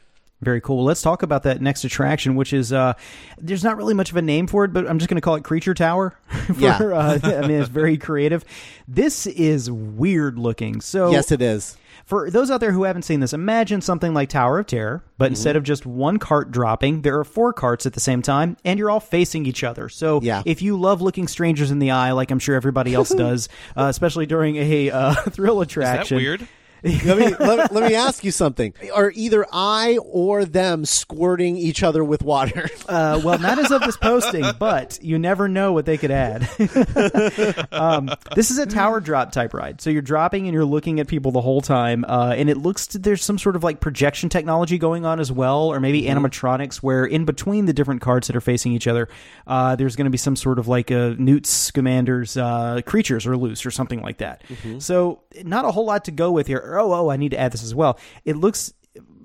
Very 0.41 0.59
cool. 0.61 0.83
Let's 0.83 1.01
talk 1.03 1.21
about 1.21 1.43
that 1.43 1.61
next 1.61 1.83
attraction, 1.83 2.35
which 2.35 2.51
is 2.51 2.73
uh, 2.73 2.93
there's 3.37 3.63
not 3.63 3.77
really 3.77 3.93
much 3.93 4.09
of 4.09 4.17
a 4.17 4.21
name 4.23 4.47
for 4.47 4.65
it, 4.65 4.73
but 4.73 4.89
I'm 4.89 4.97
just 4.97 5.07
going 5.07 5.15
to 5.17 5.21
call 5.21 5.35
it 5.35 5.43
Creature 5.43 5.75
Tower. 5.75 6.17
for, 6.47 6.53
Yeah. 6.59 6.77
uh, 6.77 7.19
I 7.23 7.41
mean, 7.41 7.51
it's 7.59 7.69
very 7.69 7.97
creative. 7.97 8.43
This 8.87 9.27
is 9.27 9.69
weird 9.69 10.39
looking. 10.39 10.81
So 10.81 11.11
Yes, 11.11 11.31
it 11.31 11.41
is. 11.43 11.77
For 12.05 12.31
those 12.31 12.49
out 12.49 12.59
there 12.59 12.71
who 12.71 12.83
haven't 12.85 13.03
seen 13.03 13.19
this, 13.19 13.31
imagine 13.33 13.79
something 13.81 14.13
like 14.15 14.29
Tower 14.29 14.57
of 14.59 14.65
Terror, 14.65 15.03
but 15.19 15.25
Mm-hmm. 15.25 15.31
instead 15.33 15.55
of 15.55 15.63
just 15.63 15.85
one 15.85 16.17
cart 16.17 16.49
dropping, 16.51 17.03
there 17.03 17.19
are 17.19 17.23
four 17.23 17.53
carts 17.53 17.85
at 17.85 17.93
the 17.93 17.99
same 17.99 18.23
time, 18.23 18.57
and 18.65 18.79
you're 18.79 18.89
all 18.89 18.99
facing 18.99 19.45
each 19.45 19.63
other. 19.63 19.87
So 19.89 20.19
Yeah. 20.23 20.41
if 20.45 20.63
you 20.63 20.75
love 20.75 21.01
looking 21.01 21.27
strangers 21.27 21.69
in 21.69 21.77
the 21.77 21.91
eye, 21.91 22.11
like 22.13 22.31
I'm 22.31 22.39
sure 22.39 22.55
everybody 22.55 22.95
else 22.95 23.09
does, 23.15 23.47
uh, 23.77 23.83
especially 23.85 24.25
during 24.25 24.55
a 24.57 24.89
uh, 24.89 25.13
thrill 25.29 25.61
Is 25.61 25.67
that 25.67 25.71
attraction, 25.71 26.17
weird? 26.17 26.47
Let 26.83 27.17
me 27.17 27.35
let, 27.39 27.71
let 27.71 27.89
me 27.89 27.95
ask 27.95 28.23
you 28.23 28.31
something. 28.31 28.73
Are 28.93 29.11
either 29.15 29.45
I 29.51 29.97
or 30.03 30.45
them 30.45 30.85
squirting 30.85 31.57
each 31.57 31.83
other 31.83 32.03
with 32.03 32.23
water? 32.23 32.69
Uh, 32.91 33.21
well, 33.23 33.39
not 33.39 33.57
as 33.57 33.71
of 33.71 33.79
this 33.81 33.95
posting, 33.95 34.43
but 34.59 34.99
you 35.01 35.17
never 35.17 35.47
know 35.47 35.71
what 35.71 35.85
they 35.85 35.97
could 35.97 36.11
add. 36.11 36.41
um, 37.71 38.09
this 38.35 38.51
is 38.51 38.57
a 38.57 38.65
tower 38.65 38.99
drop 38.99 39.31
type 39.31 39.53
ride, 39.53 39.79
so 39.79 39.89
you're 39.89 40.01
dropping 40.01 40.45
and 40.45 40.53
you're 40.53 40.65
looking 40.65 40.99
at 40.99 41.07
people 41.07 41.31
the 41.31 41.39
whole 41.39 41.61
time, 41.61 42.03
uh, 42.05 42.33
and 42.35 42.49
it 42.49 42.57
looks 42.57 42.87
to, 42.87 42.99
there's 42.99 43.23
some 43.23 43.37
sort 43.37 43.55
of 43.55 43.63
like 43.63 43.79
projection 43.79 44.27
technology 44.27 44.77
going 44.77 45.05
on 45.05 45.21
as 45.21 45.31
well, 45.31 45.71
or 45.71 45.79
maybe 45.79 46.03
animatronics, 46.03 46.77
where 46.77 47.05
in 47.05 47.23
between 47.23 47.65
the 47.65 47.71
different 47.71 48.01
cards 48.01 48.27
that 48.27 48.35
are 48.35 48.41
facing 48.41 48.73
each 48.73 48.87
other, 48.87 49.07
uh, 49.47 49.75
there's 49.77 49.95
going 49.95 50.05
to 50.05 50.11
be 50.11 50.17
some 50.17 50.35
sort 50.35 50.59
of 50.59 50.67
like 50.67 50.91
a 50.91 51.15
Newt 51.17 51.43
Scamander's 51.43 52.35
uh, 52.35 52.81
creatures 52.85 53.25
are 53.25 53.37
loose 53.37 53.65
or 53.65 53.71
something 53.71 54.01
like 54.01 54.17
that. 54.17 54.43
So 54.79 55.21
not 55.43 55.63
a 55.63 55.71
whole 55.71 55.85
lot 55.85 56.05
to 56.05 56.11
go 56.11 56.31
with 56.31 56.47
here. 56.47 56.59
Oh, 56.79 56.93
oh, 56.93 57.09
I 57.09 57.17
need 57.17 57.29
to 57.31 57.39
add 57.39 57.51
this 57.51 57.63
as 57.63 57.73
well. 57.75 57.99
It 58.25 58.35
looks 58.37 58.73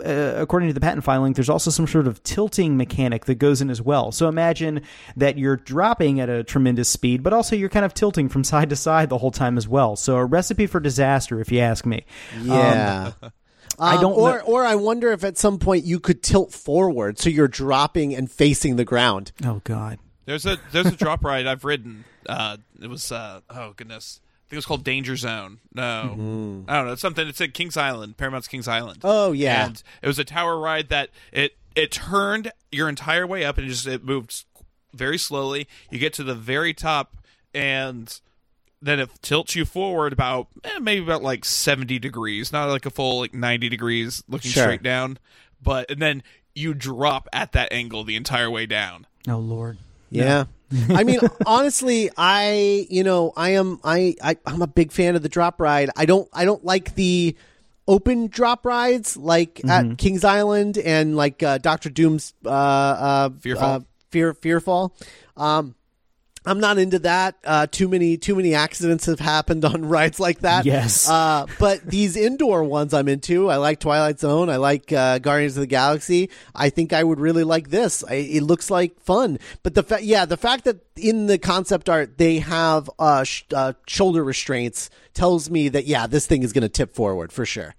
uh, 0.05 0.35
according 0.37 0.69
to 0.69 0.73
the 0.75 0.81
patent 0.81 1.03
filing, 1.03 1.33
there's 1.33 1.49
also 1.49 1.71
some 1.71 1.87
sort 1.87 2.07
of 2.07 2.23
tilting 2.23 2.77
mechanic 2.77 3.25
that 3.25 3.37
goes 3.37 3.61
in 3.61 3.69
as 3.71 3.81
well. 3.83 4.13
So 4.13 4.29
imagine 4.29 4.83
that 5.17 5.39
you're 5.39 5.57
dropping 5.57 6.21
at 6.21 6.29
a 6.29 6.45
tremendous 6.45 6.89
speed, 6.89 7.23
but 7.23 7.33
also 7.33 7.57
you're 7.57 7.69
kind 7.71 7.85
of 7.85 7.95
tilting 7.95 8.29
from 8.29 8.45
side 8.53 8.71
to 8.71 8.77
side 8.77 9.09
the 9.09 9.19
whole 9.19 9.31
time 9.33 9.57
as 9.59 9.67
well. 9.67 9.97
So 9.97 10.17
a 10.17 10.25
recipe 10.25 10.67
for 10.67 10.79
disaster, 10.81 11.41
if 11.41 11.51
you 11.51 11.61
ask 11.61 11.85
me. 11.87 12.05
Yeah. 12.41 13.13
I 13.79 13.97
Um, 13.97 14.01
don't 14.03 14.13
or 14.13 14.39
know- 14.39 14.45
or 14.45 14.65
I 14.65 14.75
wonder 14.77 15.13
if 15.13 15.25
at 15.25 15.37
some 15.37 15.59
point 15.59 15.85
you 15.85 15.99
could 15.99 16.23
tilt 16.23 16.53
forward 16.53 17.19
so 17.19 17.29
you're 17.29 17.49
dropping 17.49 18.15
and 18.15 18.31
facing 18.31 18.77
the 18.77 18.85
ground. 18.85 19.33
Oh 19.45 19.61
God. 19.65 19.99
There's 20.27 20.47
a 20.47 20.59
there's 20.73 20.87
a 20.87 20.97
drop 20.97 21.25
ride 21.25 21.47
I've 21.47 21.65
ridden. 21.65 22.05
Uh, 22.29 22.59
it 22.81 22.89
was 22.89 23.11
uh, 23.13 23.41
oh 23.51 23.73
goodness, 23.77 24.21
I 24.21 24.26
think 24.49 24.53
it 24.53 24.57
was 24.57 24.67
called 24.67 24.85
Danger 24.85 25.17
Zone. 25.17 25.59
No, 25.75 26.65
I 26.69 26.77
don't 26.77 26.87
know. 26.87 26.93
It's 26.93 27.03
something. 27.03 27.27
It's 27.29 27.41
at 27.41 27.53
Kings 27.55 27.77
Island, 27.77 28.17
Paramount's 28.17 28.49
Kings 28.49 28.69
Island. 28.69 29.01
Oh, 29.05 29.33
yeah. 29.33 29.67
and 29.67 29.83
it 30.03 30.07
was 30.07 30.19
a 30.19 30.25
tower 30.25 30.59
ride 30.59 30.89
that 30.89 31.11
it 31.33 31.57
it 31.75 31.91
turned 31.91 32.53
your 32.73 32.89
entire 32.89 33.27
way 33.27 33.45
up 33.45 33.59
and 33.59 33.67
it 33.67 33.71
just 33.71 33.87
it 33.87 34.05
moved 34.05 34.45
very 34.95 35.19
slowly. 35.19 35.67
You 35.91 35.99
get 35.99 36.13
to 36.15 36.25
the 36.25 36.35
very 36.35 36.73
top 36.73 37.17
and 37.55 38.21
then 38.83 39.01
it 39.01 39.11
tilts 39.23 39.57
you 39.57 39.65
forward 39.65 40.13
about 40.13 40.49
eh, 40.65 40.79
maybe 40.81 41.03
about 41.03 41.23
like 41.23 41.45
70 41.45 41.99
degrees 41.99 42.53
not 42.53 42.69
like 42.69 42.85
a 42.87 42.91
full 42.91 43.21
like 43.21 43.33
90 43.35 43.69
degrees 43.71 44.23
looking 44.29 44.51
Sure. 44.51 44.65
straight 44.65 44.83
down 44.83 45.19
but 45.63 45.91
and 45.91 46.01
then 46.01 46.23
you 46.55 46.75
drop 46.75 47.27
at 47.33 47.53
that 47.53 47.73
angle 47.73 48.05
the 48.05 48.17
entire 48.17 48.51
way 48.51 48.67
down 48.67 49.07
Oh 49.27 49.39
Lord. 49.39 49.79
Yeah. 50.11 50.45
I 50.89 51.05
mean, 51.05 51.21
honestly, 51.47 52.11
I 52.17 52.87
you 52.91 53.05
know 53.05 53.33
I 53.37 53.51
am 53.51 53.81
I, 53.85 54.17
I 54.23 54.37
I'm 54.45 54.63
a 54.63 54.67
big 54.67 54.93
fan 54.93 55.17
of 55.17 55.23
the 55.23 55.29
drop 55.29 55.61
ride. 55.61 55.91
I 55.97 56.07
don't 56.07 56.29
I 56.33 56.45
don't 56.45 56.65
like 56.65 56.95
the 56.95 57.37
open 57.89 58.27
drop 58.27 58.67
rides 58.67 59.17
like 59.17 59.61
at 59.69 59.97
Kings 59.97 60.25
Island 60.25 60.77
and 60.77 61.17
like 61.17 61.43
uh, 61.43 61.59
Doctor 61.59 61.89
Doom's 61.89 62.35
uh, 62.45 62.49
uh, 62.49 63.29
Fearfall. 63.31 63.63
uh, 63.63 63.81
Fear 64.11 64.35
Fearfall. 64.35 64.91
Um, 65.37 65.76
I'm 66.47 66.61
not 66.61 66.79
into 66.79 67.01
that. 67.01 67.37
Uh, 67.45 67.67
too 67.67 67.89
many 67.89 68.17
too 68.17 68.37
many 68.37 68.55
accidents 68.55 69.07
have 69.07 69.19
happened 69.19 69.65
on 69.65 69.85
rides 69.89 70.21
like 70.21 70.41
that. 70.41 70.65
Yes. 70.65 71.09
Uh, 71.09 71.47
but 71.59 71.85
these 71.85 72.17
indoor 72.17 72.63
ones 72.63 72.95
I'm 72.95 73.09
into. 73.09 73.51
I 73.51 73.57
like 73.57 73.81
Twilight 73.81 74.21
Zone. 74.21 74.49
I 74.49 74.57
like 74.57 74.93
uh, 74.93 75.19
Guardians 75.19 75.57
of 75.57 75.63
the 75.63 75.67
Galaxy. 75.67 76.31
I 76.55 76.71
think 76.71 76.93
I 76.93 77.03
would 77.03 77.19
really 77.19 77.45
like 77.45 77.71
this. 77.71 78.05
I, 78.05 78.15
it 78.15 78.43
looks 78.43 78.71
like 78.71 79.01
fun. 79.01 79.39
But 79.63 79.75
the 79.75 79.83
fa- 79.83 80.03
yeah, 80.03 80.25
the 80.25 80.37
fact 80.37 80.65
that 80.65 80.79
in 80.97 81.27
the 81.27 81.39
concept 81.39 81.89
art 81.89 82.17
they 82.17 82.39
have 82.39 82.89
uh, 82.99 83.25
sh- 83.25 83.45
uh, 83.53 83.73
shoulder 83.87 84.23
restraints 84.23 84.89
tells 85.15 85.51
me 85.51 85.69
that 85.71 85.87
yeah, 85.87 86.07
this 86.07 86.27
thing 86.27 86.43
is 86.43 86.53
going 86.53 86.63
to 86.63 86.69
tip 86.69 86.95
forward 86.95 87.33
for 87.33 87.45
sure. 87.45 87.75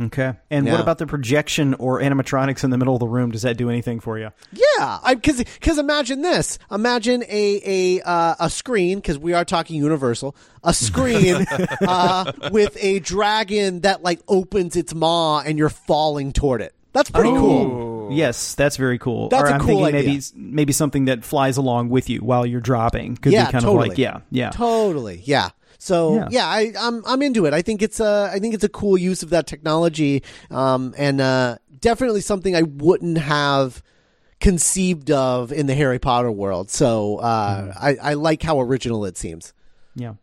Okay. 0.00 0.32
And 0.50 0.68
what 0.68 0.80
about 0.80 0.98
the 0.98 1.06
projection 1.06 1.74
or 1.74 2.00
animatronics 2.00 2.64
in 2.64 2.70
the 2.70 2.78
middle 2.78 2.94
of 2.94 3.00
the 3.00 3.06
room? 3.06 3.30
Does 3.30 3.42
that 3.42 3.56
do 3.56 3.70
anything 3.70 4.00
for 4.00 4.18
you? 4.18 4.30
Yeah, 4.52 4.98
because 5.14 5.38
because 5.38 5.78
imagine 5.78 6.22
this. 6.22 6.58
Imagine 6.70 7.22
a 7.28 7.60
a 7.64 8.02
uh, 8.02 8.34
a 8.40 8.50
screen 8.50 8.98
because 8.98 9.18
we 9.18 9.34
are 9.34 9.44
talking 9.44 9.76
Universal. 9.76 10.34
A 10.64 10.74
screen 10.74 11.46
uh, 11.86 12.32
with 12.50 12.76
a 12.80 12.98
dragon 13.00 13.80
that 13.80 14.02
like 14.02 14.20
opens 14.26 14.74
its 14.76 14.94
maw 14.94 15.40
and 15.40 15.58
you're 15.58 15.68
falling 15.68 16.32
toward 16.32 16.60
it. 16.60 16.74
That's 16.92 17.10
pretty 17.10 17.30
cool. 17.30 18.08
Yes, 18.12 18.54
that's 18.54 18.76
very 18.76 18.98
cool. 18.98 19.28
That's 19.28 19.50
or 19.50 19.52
a 19.52 19.54
I'm 19.54 19.60
cool 19.60 19.84
thinking 19.84 20.06
maybe 20.06 20.22
maybe 20.34 20.72
something 20.72 21.06
that 21.06 21.24
flies 21.24 21.56
along 21.56 21.88
with 21.88 22.08
you 22.08 22.20
while 22.20 22.46
you're 22.46 22.60
dropping. 22.60 23.16
Could 23.16 23.32
yeah, 23.32 23.46
be 23.46 23.52
kind 23.52 23.64
totally. 23.64 23.86
of 23.86 23.88
like 23.90 23.98
yeah, 23.98 24.20
yeah. 24.30 24.50
totally. 24.50 25.20
Yeah. 25.24 25.50
So 25.84 26.14
Yeah. 26.14 26.28
yeah, 26.30 26.46
I, 26.46 26.72
I'm 26.80 27.04
I'm 27.04 27.20
into 27.20 27.44
it. 27.44 27.52
I 27.52 27.60
think 27.60 27.82
it's 27.82 28.00
a 28.00 28.30
I 28.32 28.38
think 28.38 28.54
it's 28.54 28.64
a 28.64 28.70
cool 28.70 28.96
use 28.96 29.22
of 29.22 29.28
that 29.30 29.46
technology, 29.46 30.22
um, 30.50 30.94
and 30.96 31.20
uh, 31.20 31.58
definitely 31.78 32.22
something 32.22 32.56
I 32.56 32.62
wouldn't 32.62 33.18
have 33.18 33.82
conceived 34.40 35.10
of 35.10 35.52
in 35.52 35.66
the 35.66 35.74
Harry 35.74 35.98
Potter 35.98 36.32
world. 36.32 36.70
So 36.70 37.18
uh, 37.18 37.74
I, 37.78 37.96
I 37.96 38.14
like 38.14 38.42
how 38.42 38.62
original 38.62 39.04
it 39.04 39.18
seems. 39.18 39.52
Yeah. 39.94 40.14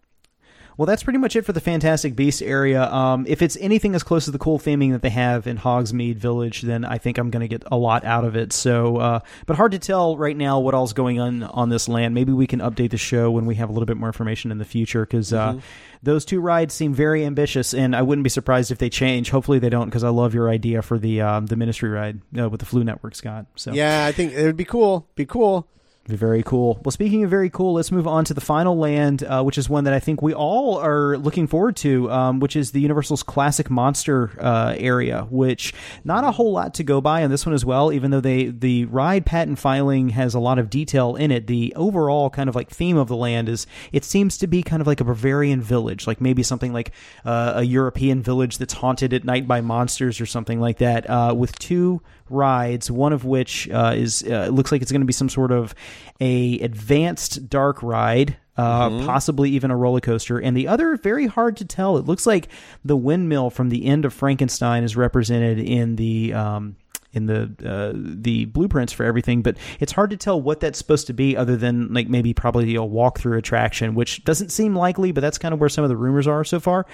Well, 0.78 0.86
that's 0.86 1.04
pretty 1.04 1.20
much 1.20 1.36
it 1.36 1.46
for 1.46 1.54
the 1.54 1.62
Fantastic 1.62 2.16
Beasts 2.16 2.42
area. 2.42 2.92
Um, 2.92 3.26
if 3.28 3.42
it's 3.42 3.58
anything 3.60 3.94
as 3.96 4.04
close 4.04 4.26
to 4.26 4.32
the 4.32 4.38
cool 4.40 4.58
theming 4.58 4.92
that 4.94 5.02
they 5.02 5.10
have 5.10 5.48
in 5.48 5.58
Hogsmeade 5.58 6.16
Village, 6.16 6.62
then 6.62 6.86
I 6.86 6.98
think 6.98 7.18
I'm 7.18 7.30
going 7.30 7.42
to 7.42 7.48
get 7.48 7.64
a 7.72 7.78
lot 7.78 8.06
out 8.06 8.24
of 8.24 8.36
it. 8.36 8.54
So, 8.54 8.98
uh, 8.98 9.20
but 9.46 9.58
hard 9.58 9.74
to 9.74 9.80
tell 9.80 10.18
right 10.18 10.36
now 10.36 10.60
what 10.60 10.74
all's 10.74 10.94
going 10.94 11.20
on 11.20 11.44
on 11.44 11.70
this 11.70 11.88
land. 11.88 12.16
Maybe 12.16 12.32
we 12.32 12.48
can 12.48 12.60
update 12.60 12.92
the 12.92 12.98
show 12.98 13.30
when 13.32 13.46
we 13.46 13.56
have 13.56 13.70
a 13.70 13.74
little 13.74 13.86
bit 13.86 13.98
more 13.98 14.10
information 14.10 14.52
in 14.52 14.58
the 14.58 14.66
future 14.66 15.06
because 15.06 15.34
uh, 15.34 15.60
those 16.04 16.26
two 16.26 16.40
rides 16.40 16.74
seem 16.74 16.94
very 16.94 17.26
ambitious, 17.26 17.74
and 17.74 17.96
I 17.96 18.02
wouldn't 18.02 18.24
be 18.24 18.30
surprised 18.30 18.72
if 18.72 18.78
they 18.78 18.90
change. 18.90 19.30
Hopefully, 19.30 19.60
they 19.60 19.70
don't 19.70 19.86
because 19.86 20.04
I 20.04 20.10
love 20.10 20.34
your 20.34 20.50
idea 20.50 20.82
for 20.82 20.98
the 20.98 21.22
um, 21.22 21.46
the 21.48 21.56
Ministry 21.56 21.90
ride 21.90 22.22
uh, 22.38 22.50
with 22.50 22.60
the 22.60 22.66
Floo 22.66 22.84
Network, 22.84 23.16
Scott. 23.16 23.46
So 23.56 23.74
Yeah, 23.74 24.06
I 24.06 24.12
think 24.12 24.34
it 24.34 24.44
would 24.46 24.58
be 24.58 24.66
cool. 24.66 25.08
Be 25.16 25.26
cool. 25.26 25.68
Very 26.08 26.42
cool. 26.42 26.82
Well, 26.84 26.92
speaking 26.92 27.24
of 27.24 27.30
very 27.30 27.50
cool, 27.50 27.74
let's 27.74 27.92
move 27.92 28.08
on 28.08 28.26
to 28.26 28.34
the 28.34 28.42
final 28.42 28.76
land, 28.76 29.24
uh, 29.24 29.44
which 29.44 29.58
is 29.58 29.70
one 29.70 29.84
that 29.84 29.94
I 29.94 30.00
think 30.00 30.22
we 30.22 30.34
all 30.34 30.78
are 30.78 31.18
looking 31.18 31.46
forward 31.46 31.76
to, 31.78 32.12
um, 32.12 32.40
which 32.40 32.56
is 32.56 32.72
the 32.72 32.82
Universal's 32.82 33.22
classic 33.22 33.70
monster 33.70 34.32
uh, 34.40 34.76
area. 34.78 35.28
Which 35.30 35.74
not 36.04 36.24
a 36.24 36.32
whole 36.32 36.52
lot 36.52 36.74
to 36.76 36.84
go 36.84 37.02
by 37.02 37.24
on 37.24 37.30
this 37.30 37.46
one 37.46 37.54
as 37.54 37.64
well, 37.64 37.94
even 37.94 38.10
though 38.10 38.20
they 38.20 38.46
the 38.46 38.86
ride 38.86 39.26
patent 39.26 39.60
filing 39.60 40.10
has 40.10 40.34
a 40.34 40.40
lot 40.40 40.58
of 40.58 40.70
detail 40.70 41.16
in 41.16 41.30
it. 41.30 41.46
The 41.46 41.72
overall 41.76 42.32
kind 42.32 42.50
of 42.50 42.56
like 42.56 42.70
theme 42.70 42.98
of 42.98 43.08
the 43.08 43.16
land 43.16 43.48
is 43.48 43.68
it 43.92 44.04
seems 44.04 44.38
to 44.40 44.48
be 44.48 44.64
kind 44.64 44.82
of 44.82 44.88
like 44.88 45.02
a 45.02 45.06
Bavarian 45.06 45.62
village, 45.62 46.08
like 46.08 46.20
maybe 46.20 46.42
something 46.42 46.74
like 46.74 46.92
uh, 47.26 47.54
a 47.58 47.64
European 47.64 48.24
village 48.24 48.58
that's 48.58 48.74
haunted 48.74 49.14
at 49.14 49.24
night 49.24 49.48
by 49.48 49.62
monsters 49.62 50.20
or 50.20 50.26
something 50.26 50.60
like 50.60 50.80
that, 50.80 51.08
uh, 51.10 51.34
with 51.38 51.58
two 51.60 52.02
rides, 52.32 52.90
one 52.90 53.14
of 53.14 53.26
which 53.26 53.70
uh, 53.70 53.94
is 53.96 54.24
uh, 54.24 54.48
looks 54.52 54.72
like 54.72 54.82
it's 54.82 54.92
going 54.92 55.02
to 55.02 55.06
be 55.06 55.14
some 55.14 55.30
sort 55.30 55.52
of 55.52 55.76
a 56.20 56.60
advanced 56.60 57.50
dark 57.50 57.82
ride. 57.84 58.38
Uh, 58.58 59.06
Possibly 59.06 59.50
even 59.52 59.72
a 59.72 59.78
roller 59.78 60.02
coaster, 60.02 60.38
and 60.38 60.56
the 60.56 60.68
other 60.68 60.98
very 60.98 61.26
hard 61.26 61.58
to 61.58 61.66
tell. 61.66 61.98
It 61.98 62.06
looks 62.06 62.28
like 62.28 62.50
the 62.84 62.98
windmill 62.98 63.50
from 63.50 63.70
the 63.70 63.86
end 63.86 64.06
of 64.06 64.14
Frankenstein 64.14 64.84
is 64.84 64.96
represented 64.96 65.58
in 65.58 65.96
the 65.96 66.34
um, 66.34 66.76
in 67.14 67.26
the 67.26 67.54
uh, 67.66 67.92
the 67.96 68.46
blueprints 68.46 68.94
for 68.94 69.04
everything, 69.04 69.42
but 69.42 69.58
it's 69.80 69.92
hard 69.92 70.10
to 70.12 70.18
tell 70.18 70.42
what 70.42 70.60
that's 70.60 70.78
supposed 70.78 71.08
to 71.08 71.14
be, 71.14 71.36
other 71.36 71.58
than 71.58 71.94
like 71.94 72.08
maybe 72.08 72.34
probably 72.34 72.76
a 72.76 72.80
walkthrough 72.80 73.38
attraction, 73.38 73.96
which 73.96 74.24
doesn't 74.24 74.50
seem 74.50 74.76
likely, 74.76 75.12
but 75.12 75.22
that's 75.22 75.38
kind 75.38 75.54
of 75.54 75.60
where 75.60 75.70
some 75.70 75.84
of 75.84 75.90
the 75.90 75.98
rumors 75.98 76.28
are 76.28 76.44
so 76.44 76.60
far. 76.60 76.86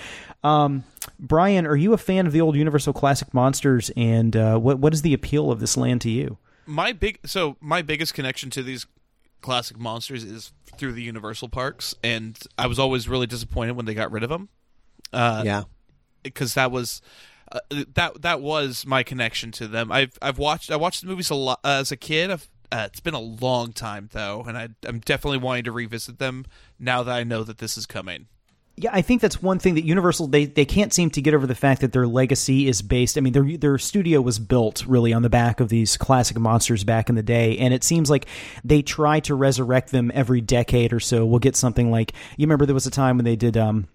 Um, 0.44 0.84
Brian, 1.19 1.65
are 1.65 1.76
you 1.76 1.94
a 1.94 1.98
fan 1.98 2.26
of 2.26 2.34
the 2.34 2.41
old 2.41 2.56
Universal 2.56 2.94
Classic 2.94 3.34
monsters, 3.34 3.91
and 3.95 4.35
uh, 4.35 4.57
what 4.57 4.80
what 4.80 4.94
is 4.94 5.02
the 5.02 5.14
appeal 5.14 5.52
of 5.52 5.60
this 5.60 5.77
land 5.77 6.02
to 6.02 6.10
you? 6.10 6.38
my 6.68 6.91
big 6.91 7.19
so 7.26 7.56
my 7.61 7.81
biggest 7.81 8.14
connection 8.14 8.49
to 8.52 8.61
these 8.61 8.85
classic 9.41 9.80
monsters 9.80 10.23
is 10.23 10.52
through 10.77 10.91
the 10.91 11.02
Universal 11.02 11.49
parks, 11.49 11.95
and 12.03 12.38
I 12.57 12.68
was 12.68 12.77
always 12.77 13.07
really 13.07 13.27
disappointed 13.27 13.76
when 13.76 13.85
they 13.85 13.94
got 13.94 14.11
rid 14.11 14.23
of 14.23 14.30
them. 14.30 14.49
Uh, 15.14 15.41
yeah. 15.45 15.64
because 16.22 16.56
that 16.56 16.69
was 16.69 17.02
uh, 17.51 17.59
that 17.93 18.21
that 18.21 18.41
was 18.41 18.85
my 18.85 19.03
connection 19.03 19.51
to 19.53 19.67
them. 19.67 19.91
I've 19.91 20.17
I've 20.21 20.37
watched 20.37 20.71
I 20.71 20.75
watched 20.75 21.01
the 21.01 21.07
movies 21.07 21.29
a 21.29 21.35
lot 21.35 21.59
uh, 21.63 21.79
as 21.79 21.91
a 21.91 21.97
kid. 21.97 22.31
Uh, 22.31 22.39
it's 22.71 22.99
been 22.99 23.13
a 23.13 23.19
long 23.19 23.71
time 23.71 24.09
though, 24.11 24.43
and 24.45 24.57
I, 24.57 24.69
I'm 24.85 24.99
definitely 24.99 25.37
wanting 25.37 25.63
to 25.65 25.71
revisit 25.71 26.19
them 26.19 26.45
now 26.79 27.03
that 27.03 27.15
I 27.15 27.23
know 27.23 27.43
that 27.43 27.59
this 27.59 27.77
is 27.77 27.85
coming. 27.85 28.27
Yeah, 28.79 28.91
I 28.93 29.01
think 29.01 29.21
that's 29.21 29.41
one 29.41 29.57
thing 29.57 29.73
that 29.73 29.85
Universal 29.85 30.27
they, 30.27 30.45
they 30.45 30.65
can't 30.65 30.93
seem 30.93 31.09
to 31.11 31.21
get 31.21 31.33
over 31.33 31.47
the 31.47 31.55
fact 31.55 31.81
that 31.81 31.93
their 31.93 32.05
legacy 32.05 32.67
is 32.67 32.83
based. 32.83 33.17
I 33.17 33.21
mean, 33.21 33.33
their 33.33 33.57
their 33.57 33.77
studio 33.79 34.21
was 34.21 34.37
built 34.37 34.85
really 34.85 35.13
on 35.13 35.23
the 35.23 35.31
back 35.31 35.59
of 35.59 35.69
these 35.69 35.97
classic 35.97 36.37
monsters 36.37 36.83
back 36.83 37.09
in 37.09 37.15
the 37.15 37.23
day, 37.23 37.57
and 37.57 37.73
it 37.73 37.83
seems 37.83 38.09
like 38.09 38.27
they 38.63 38.83
try 38.83 39.19
to 39.21 39.33
resurrect 39.33 39.91
them 39.91 40.11
every 40.13 40.41
decade 40.41 40.93
or 40.93 40.99
so. 40.99 41.25
We'll 41.25 41.39
get 41.39 41.55
something 41.55 41.89
like 41.89 42.13
you 42.37 42.45
remember 42.45 42.67
there 42.67 42.75
was 42.75 42.85
a 42.85 42.91
time 42.91 43.17
when 43.17 43.25
they 43.25 43.35
did 43.35 43.57
um 43.57 43.87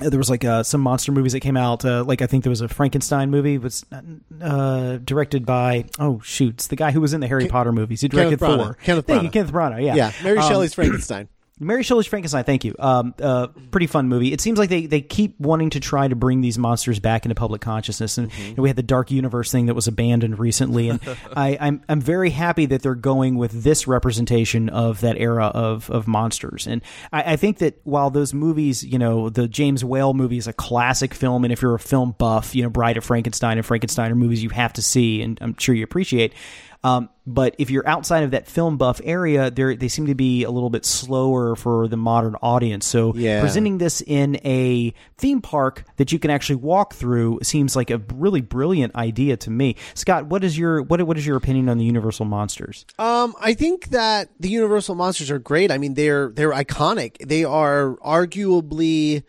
there 0.00 0.18
was 0.18 0.28
like 0.30 0.44
uh, 0.44 0.62
some 0.62 0.80
monster 0.80 1.10
movies 1.12 1.32
that 1.32 1.40
came 1.40 1.56
out. 1.56 1.84
Uh, 1.84 2.04
like 2.04 2.22
I 2.22 2.26
think 2.26 2.44
there 2.44 2.50
was 2.50 2.60
a 2.60 2.68
Frankenstein 2.68 3.30
movie 3.30 3.58
was 3.58 3.84
uh, 4.42 4.98
directed 5.04 5.46
by 5.46 5.86
oh 5.98 6.20
shoot, 6.22 6.54
it's 6.54 6.66
the 6.68 6.76
guy 6.76 6.90
who 6.90 7.00
was 7.00 7.14
in 7.14 7.20
the 7.20 7.26
Harry 7.28 7.48
Potter 7.48 7.72
movies. 7.72 8.00
He 8.02 8.08
directed 8.08 8.38
Kenneth 8.38 8.58
Branagh. 8.58 8.64
four. 8.64 8.74
Kenneth 8.82 9.06
Thank 9.06 9.22
you, 9.22 9.28
Branagh. 9.28 9.32
Kenneth 9.32 9.52
Branagh. 9.52 9.84
Yeah, 9.84 9.94
Yeah. 9.94 10.12
Mary 10.22 10.38
Um, 10.38 10.48
Shelley's 10.48 10.74
Frankenstein. 10.74 11.28
Mary 11.58 11.82
Shelley's 11.82 12.06
Frankenstein. 12.06 12.44
Thank 12.44 12.64
you. 12.64 12.74
Um, 12.78 13.14
uh, 13.18 13.46
pretty 13.70 13.86
fun 13.86 14.08
movie. 14.08 14.30
It 14.30 14.42
seems 14.42 14.58
like 14.58 14.68
they, 14.68 14.84
they 14.84 15.00
keep 15.00 15.40
wanting 15.40 15.70
to 15.70 15.80
try 15.80 16.06
to 16.06 16.14
bring 16.14 16.42
these 16.42 16.58
monsters 16.58 17.00
back 17.00 17.24
into 17.24 17.34
public 17.34 17.62
consciousness, 17.62 18.18
and 18.18 18.30
you 18.38 18.54
know, 18.54 18.62
we 18.62 18.68
had 18.68 18.76
the 18.76 18.82
Dark 18.82 19.10
Universe 19.10 19.50
thing 19.50 19.66
that 19.66 19.74
was 19.74 19.88
abandoned 19.88 20.38
recently, 20.38 20.90
and 20.90 21.00
I, 21.36 21.56
I'm 21.58 21.82
I'm 21.88 22.00
very 22.02 22.28
happy 22.28 22.66
that 22.66 22.82
they're 22.82 22.94
going 22.94 23.36
with 23.36 23.62
this 23.62 23.86
representation 23.86 24.68
of 24.68 25.00
that 25.00 25.16
era 25.16 25.46
of 25.46 25.88
of 25.88 26.06
monsters, 26.06 26.66
and 26.66 26.82
I, 27.10 27.32
I 27.32 27.36
think 27.36 27.58
that 27.58 27.80
while 27.84 28.10
those 28.10 28.34
movies, 28.34 28.84
you 28.84 28.98
know, 28.98 29.30
the 29.30 29.48
James 29.48 29.82
Whale 29.82 30.12
movie 30.12 30.36
is 30.36 30.46
a 30.46 30.52
classic 30.52 31.14
film, 31.14 31.42
and 31.44 31.52
if 31.54 31.62
you're 31.62 31.74
a 31.74 31.80
film 31.80 32.14
buff, 32.18 32.54
you 32.54 32.64
know, 32.64 32.68
Bride 32.68 32.98
of 32.98 33.04
Frankenstein 33.04 33.56
and 33.56 33.64
Frankenstein 33.64 34.12
are 34.12 34.14
movies 34.14 34.42
you 34.42 34.50
have 34.50 34.74
to 34.74 34.82
see, 34.82 35.22
and 35.22 35.38
I'm 35.40 35.56
sure 35.56 35.74
you 35.74 35.84
appreciate. 35.84 36.34
Um, 36.84 37.08
but 37.26 37.54
if 37.58 37.70
you're 37.70 37.86
outside 37.88 38.22
of 38.22 38.30
that 38.30 38.46
film 38.46 38.76
buff 38.76 39.00
area, 39.04 39.50
they 39.50 39.74
they 39.76 39.88
seem 39.88 40.06
to 40.06 40.14
be 40.14 40.44
a 40.44 40.50
little 40.50 40.70
bit 40.70 40.84
slower 40.84 41.56
for 41.56 41.88
the 41.88 41.96
modern 41.96 42.36
audience. 42.42 42.86
So 42.86 43.12
Yeah. 43.16 43.40
presenting 43.40 43.78
this 43.78 44.00
in 44.00 44.36
a 44.44 44.94
theme 45.18 45.40
park 45.40 45.84
that 45.96 46.12
you 46.12 46.18
can 46.18 46.30
actually 46.30 46.56
walk 46.56 46.94
through 46.94 47.40
seems 47.42 47.74
like 47.74 47.90
a 47.90 47.98
really 48.14 48.40
brilliant 48.40 48.94
idea 48.94 49.36
to 49.38 49.50
me. 49.50 49.74
Scott, 49.94 50.26
what 50.26 50.44
is 50.44 50.56
your 50.56 50.82
what 50.82 51.02
what 51.02 51.18
is 51.18 51.26
your 51.26 51.36
opinion 51.36 51.68
on 51.68 51.78
the 51.78 51.84
Universal 51.84 52.26
monsters? 52.26 52.86
Um, 52.98 53.34
I 53.40 53.54
think 53.54 53.88
that 53.88 54.28
the 54.38 54.48
Universal 54.48 54.94
monsters 54.94 55.30
are 55.30 55.38
great. 55.40 55.72
I 55.72 55.78
mean, 55.78 55.94
they're 55.94 56.28
they're 56.28 56.52
iconic. 56.52 57.18
They 57.26 57.44
are 57.44 57.96
arguably 58.04 59.24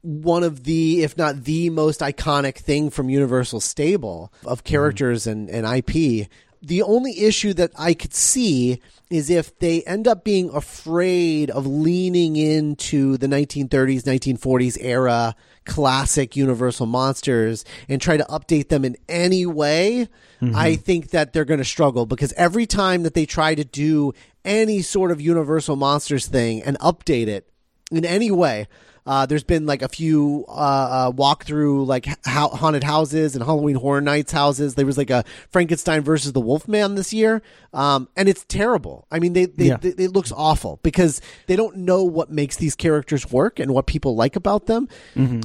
one 0.00 0.44
of 0.44 0.62
the, 0.64 1.02
if 1.02 1.18
not 1.18 1.42
the 1.44 1.70
most 1.70 2.00
iconic 2.00 2.56
thing 2.56 2.88
from 2.88 3.10
Universal 3.10 3.60
stable 3.60 4.32
of 4.46 4.62
characters 4.64 5.26
and, 5.26 5.50
and 5.50 5.66
IP. 5.66 6.28
The 6.60 6.82
only 6.82 7.20
issue 7.20 7.54
that 7.54 7.72
I 7.78 7.94
could 7.94 8.14
see 8.14 8.80
is 9.10 9.30
if 9.30 9.58
they 9.58 9.82
end 9.84 10.06
up 10.06 10.24
being 10.24 10.50
afraid 10.50 11.50
of 11.50 11.66
leaning 11.66 12.36
into 12.36 13.16
the 13.16 13.26
1930s, 13.26 14.02
1940s 14.02 14.76
era 14.80 15.34
classic 15.64 16.34
Universal 16.34 16.86
monsters 16.86 17.64
and 17.88 18.00
try 18.00 18.16
to 18.16 18.24
update 18.24 18.68
them 18.68 18.84
in 18.84 18.96
any 19.08 19.46
way. 19.46 20.08
Mm-hmm. 20.42 20.56
I 20.56 20.76
think 20.76 21.10
that 21.10 21.32
they're 21.32 21.44
going 21.44 21.58
to 21.58 21.64
struggle 21.64 22.06
because 22.06 22.32
every 22.34 22.66
time 22.66 23.02
that 23.04 23.14
they 23.14 23.26
try 23.26 23.54
to 23.54 23.64
do 23.64 24.12
any 24.44 24.82
sort 24.82 25.10
of 25.10 25.20
Universal 25.20 25.76
Monsters 25.76 26.26
thing 26.26 26.62
and 26.62 26.78
update 26.78 27.28
it 27.28 27.48
in 27.90 28.04
any 28.04 28.30
way, 28.30 28.66
uh, 29.08 29.24
there's 29.26 29.42
been 29.42 29.64
like 29.64 29.80
a 29.80 29.88
few 29.88 30.44
uh, 30.48 30.52
uh, 30.52 31.12
walkthrough 31.12 31.86
like 31.86 32.04
ha- 32.26 32.48
haunted 32.50 32.84
houses 32.84 33.34
and 33.34 33.42
Halloween 33.44 33.74
Horror 33.76 34.02
Nights 34.02 34.30
houses. 34.32 34.74
There 34.74 34.84
was 34.84 34.98
like 34.98 35.08
a 35.08 35.24
Frankenstein 35.50 36.02
versus 36.02 36.32
the 36.34 36.40
Wolfman 36.40 36.94
this 36.94 37.12
year, 37.12 37.40
um, 37.72 38.08
and 38.16 38.28
it's 38.28 38.44
terrible. 38.44 39.06
I 39.10 39.18
mean, 39.18 39.32
they, 39.32 39.46
they, 39.46 39.68
Yeah. 39.68 39.78
they 39.78 40.04
it 40.04 40.12
looks 40.12 40.30
awful 40.30 40.78
because 40.82 41.20
they 41.46 41.56
don't 41.56 41.76
know 41.78 42.04
what 42.04 42.30
makes 42.30 42.56
these 42.56 42.76
characters 42.76 43.30
work 43.32 43.58
and 43.58 43.72
what 43.72 43.86
people 43.86 44.14
like 44.14 44.36
about 44.36 44.66
them. 44.66 44.88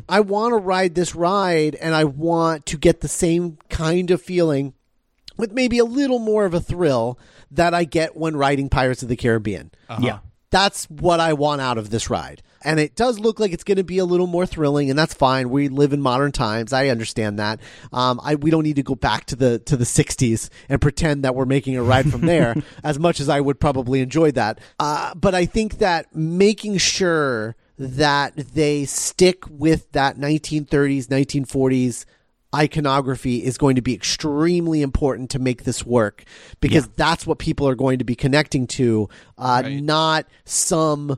I 0.10 0.20
want 0.20 0.52
to 0.52 0.58
ride 0.58 0.94
this 0.96 1.16
ride, 1.16 1.76
and 1.76 1.96
I 1.96 2.04
want 2.04 2.66
to 2.68 2.78
get 2.78 3.00
the 3.02 3.08
same 3.08 3.58
kind 3.70 4.12
of 4.12 4.22
feeling 4.22 4.74
with 5.38 5.52
maybe 5.54 5.80
a 5.80 5.86
little 5.86 6.20
more 6.20 6.46
of 6.46 6.54
a 6.54 6.60
thrill 6.60 7.18
that 7.50 7.74
I 7.74 7.86
get 7.86 8.16
when 8.18 8.36
riding 8.36 8.68
Pirates 8.70 9.02
of 9.04 9.10
the 9.10 9.16
Caribbean. 9.16 9.72
Yeah. 10.02 10.20
That's 10.52 10.86
what 10.90 11.20
I 11.20 11.34
want 11.34 11.62
out 11.62 11.78
of 11.80 11.90
this 11.90 12.10
ride. 12.10 12.44
And 12.64 12.80
it 12.80 12.96
does 12.96 13.20
look 13.20 13.40
like 13.40 13.52
it's 13.52 13.64
going 13.64 13.78
to 13.78 13.84
be 13.84 13.98
a 13.98 14.06
little 14.06 14.28
more 14.28 14.46
thrilling, 14.46 14.90
and 14.90 14.98
that's 14.98 15.14
fine. 15.14 15.50
We 15.50 15.68
live 15.68 15.94
in 15.94 16.02
modern 16.02 16.32
times. 16.32 16.74
I 16.74 16.88
understand 16.88 17.40
that. 17.40 17.60
Um, 17.92 18.20
I, 18.24 18.36
we 18.36 18.52
don't 18.52 18.64
need 18.64 18.78
to 18.78 18.84
go 18.84 18.96
back 18.96 19.26
to 19.26 19.36
the 19.36 19.60
to 19.60 19.78
the 19.78 19.86
'60s 19.86 20.50
and 20.70 20.82
pretend 20.82 21.24
that 21.24 21.36
we're 21.36 21.46
making 21.46 21.76
a 21.78 21.84
ride 21.84 22.10
from 22.12 22.22
there. 22.22 22.56
as 22.84 22.98
much 23.00 23.20
as 23.20 23.30
I 23.30 23.40
would 23.42 23.60
probably 23.60 24.00
enjoy 24.02 24.32
that, 24.32 24.60
uh, 24.80 25.14
but 25.16 25.36
I 25.36 25.46
think 25.46 25.80
that 25.80 26.16
making 26.16 26.78
sure 26.78 27.56
that 27.78 28.36
they 28.36 28.86
stick 28.86 29.44
with 29.50 29.92
that 29.94 30.18
1930s, 30.18 31.08
1940s 31.08 32.06
iconography 32.56 33.44
is 33.44 33.58
going 33.58 33.76
to 33.76 33.82
be 33.82 33.94
extremely 33.94 34.82
important 34.82 35.32
to 35.32 35.40
make 35.40 35.64
this 35.64 35.84
work 35.86 36.24
because 36.62 36.88
that's 36.90 37.26
what 37.26 37.40
people 37.40 37.68
are 37.68 37.76
going 37.76 37.98
to 37.98 38.06
be 38.06 38.16
connecting 38.16 38.68
to, 38.68 39.10
uh, 39.38 39.62
Right. 39.66 39.82
not 39.82 40.28
some 40.46 41.18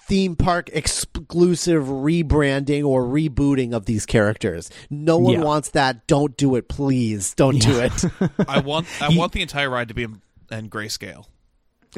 theme 0.00 0.36
park 0.36 0.70
exclusive 0.72 1.84
rebranding 1.84 2.84
or 2.84 3.02
rebooting 3.04 3.72
of 3.72 3.86
these 3.86 4.06
characters. 4.06 4.70
No 4.90 5.18
one 5.18 5.34
Yeah. 5.34 5.42
wants 5.42 5.70
that. 5.70 6.06
Don't 6.06 6.36
do 6.36 6.56
it, 6.56 6.68
please. 6.68 7.34
Don't 7.34 7.58
do 7.60 7.80
it. 7.80 7.92
I 8.48 8.60
want 8.60 8.86
I 9.00 9.14
want 9.16 9.32
the 9.32 9.42
entire 9.42 9.68
ride 9.70 9.88
to 9.88 9.94
be 9.94 10.04
in, 10.04 10.20
in 10.50 10.70
grayscale. 10.70 11.26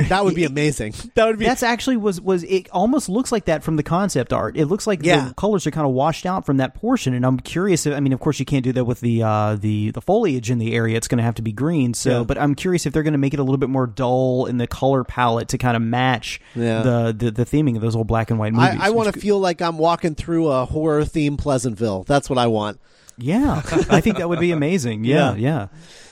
That 0.08 0.24
would 0.24 0.34
be 0.34 0.44
amazing. 0.54 0.94
That 1.14 1.26
would 1.26 1.38
be. 1.38 1.44
That's 1.44 1.62
actually 1.62 1.96
was 1.96 2.20
was 2.20 2.42
it 2.44 2.68
almost 2.70 3.08
looks 3.08 3.30
like 3.32 3.44
that 3.46 3.62
from 3.62 3.76
the 3.76 3.82
concept 3.82 4.32
art. 4.32 4.56
It 4.56 4.66
looks 4.66 4.86
like 4.86 5.00
Yeah. 5.04 5.28
the 5.28 5.34
colors 5.34 5.66
are 5.66 5.70
kind 5.70 5.86
of 5.86 5.92
washed 5.92 6.26
out 6.26 6.46
from 6.46 6.56
that 6.58 6.74
portion, 6.74 7.14
and 7.14 7.24
I'm 7.26 7.38
curious. 7.40 7.86
If, 7.86 7.94
I 7.94 8.00
mean, 8.00 8.12
of 8.12 8.20
course, 8.20 8.38
you 8.38 8.44
can't 8.46 8.64
do 8.64 8.72
that 8.72 8.84
with 8.84 9.00
the 9.00 9.22
uh, 9.22 9.56
the 9.56 9.90
the 9.90 10.00
foliage 10.00 10.50
in 10.50 10.58
the 10.58 10.74
area. 10.74 10.96
It's 10.96 11.08
going 11.08 11.18
to 11.18 11.24
have 11.24 11.34
to 11.36 11.42
be 11.42 11.52
green. 11.52 11.94
So, 11.94 12.18
Yeah. 12.18 12.24
but 12.24 12.38
I'm 12.38 12.54
curious 12.54 12.86
if 12.86 12.92
they're 12.92 13.02
going 13.02 13.12
to 13.12 13.18
make 13.18 13.34
it 13.34 13.40
a 13.40 13.42
little 13.42 13.58
bit 13.58 13.70
more 13.70 13.86
dull 13.86 14.46
in 14.46 14.56
the 14.58 14.66
color 14.66 15.04
palette 15.04 15.48
to 15.48 15.58
kind 15.58 15.76
of 15.76 15.82
match 15.82 16.40
Yeah. 16.54 16.82
the, 16.82 17.14
the 17.16 17.30
the 17.30 17.44
theming 17.44 17.76
of 17.76 17.82
those 17.82 17.96
old 17.96 18.06
black 18.06 18.30
and 18.30 18.38
white 18.38 18.52
movies. 18.52 18.78
I, 18.80 18.86
I 18.86 18.90
want 18.90 19.12
to 19.12 19.18
feel 19.20 19.38
like 19.38 19.60
I'm 19.62 19.78
walking 19.78 20.14
through 20.14 20.48
a 20.48 20.64
horror 20.64 21.04
theme 21.04 21.36
Pleasantville. 21.36 22.04
That's 22.04 22.28
what 22.30 22.38
I 22.38 22.46
want. 22.48 22.80
Yeah, 23.22 23.56
I 23.90 24.00
think 24.00 24.16
that 24.16 24.30
would 24.30 24.40
be 24.40 24.50
amazing. 24.52 25.04
Yeah, 25.04 25.34
Yeah. 25.34 25.66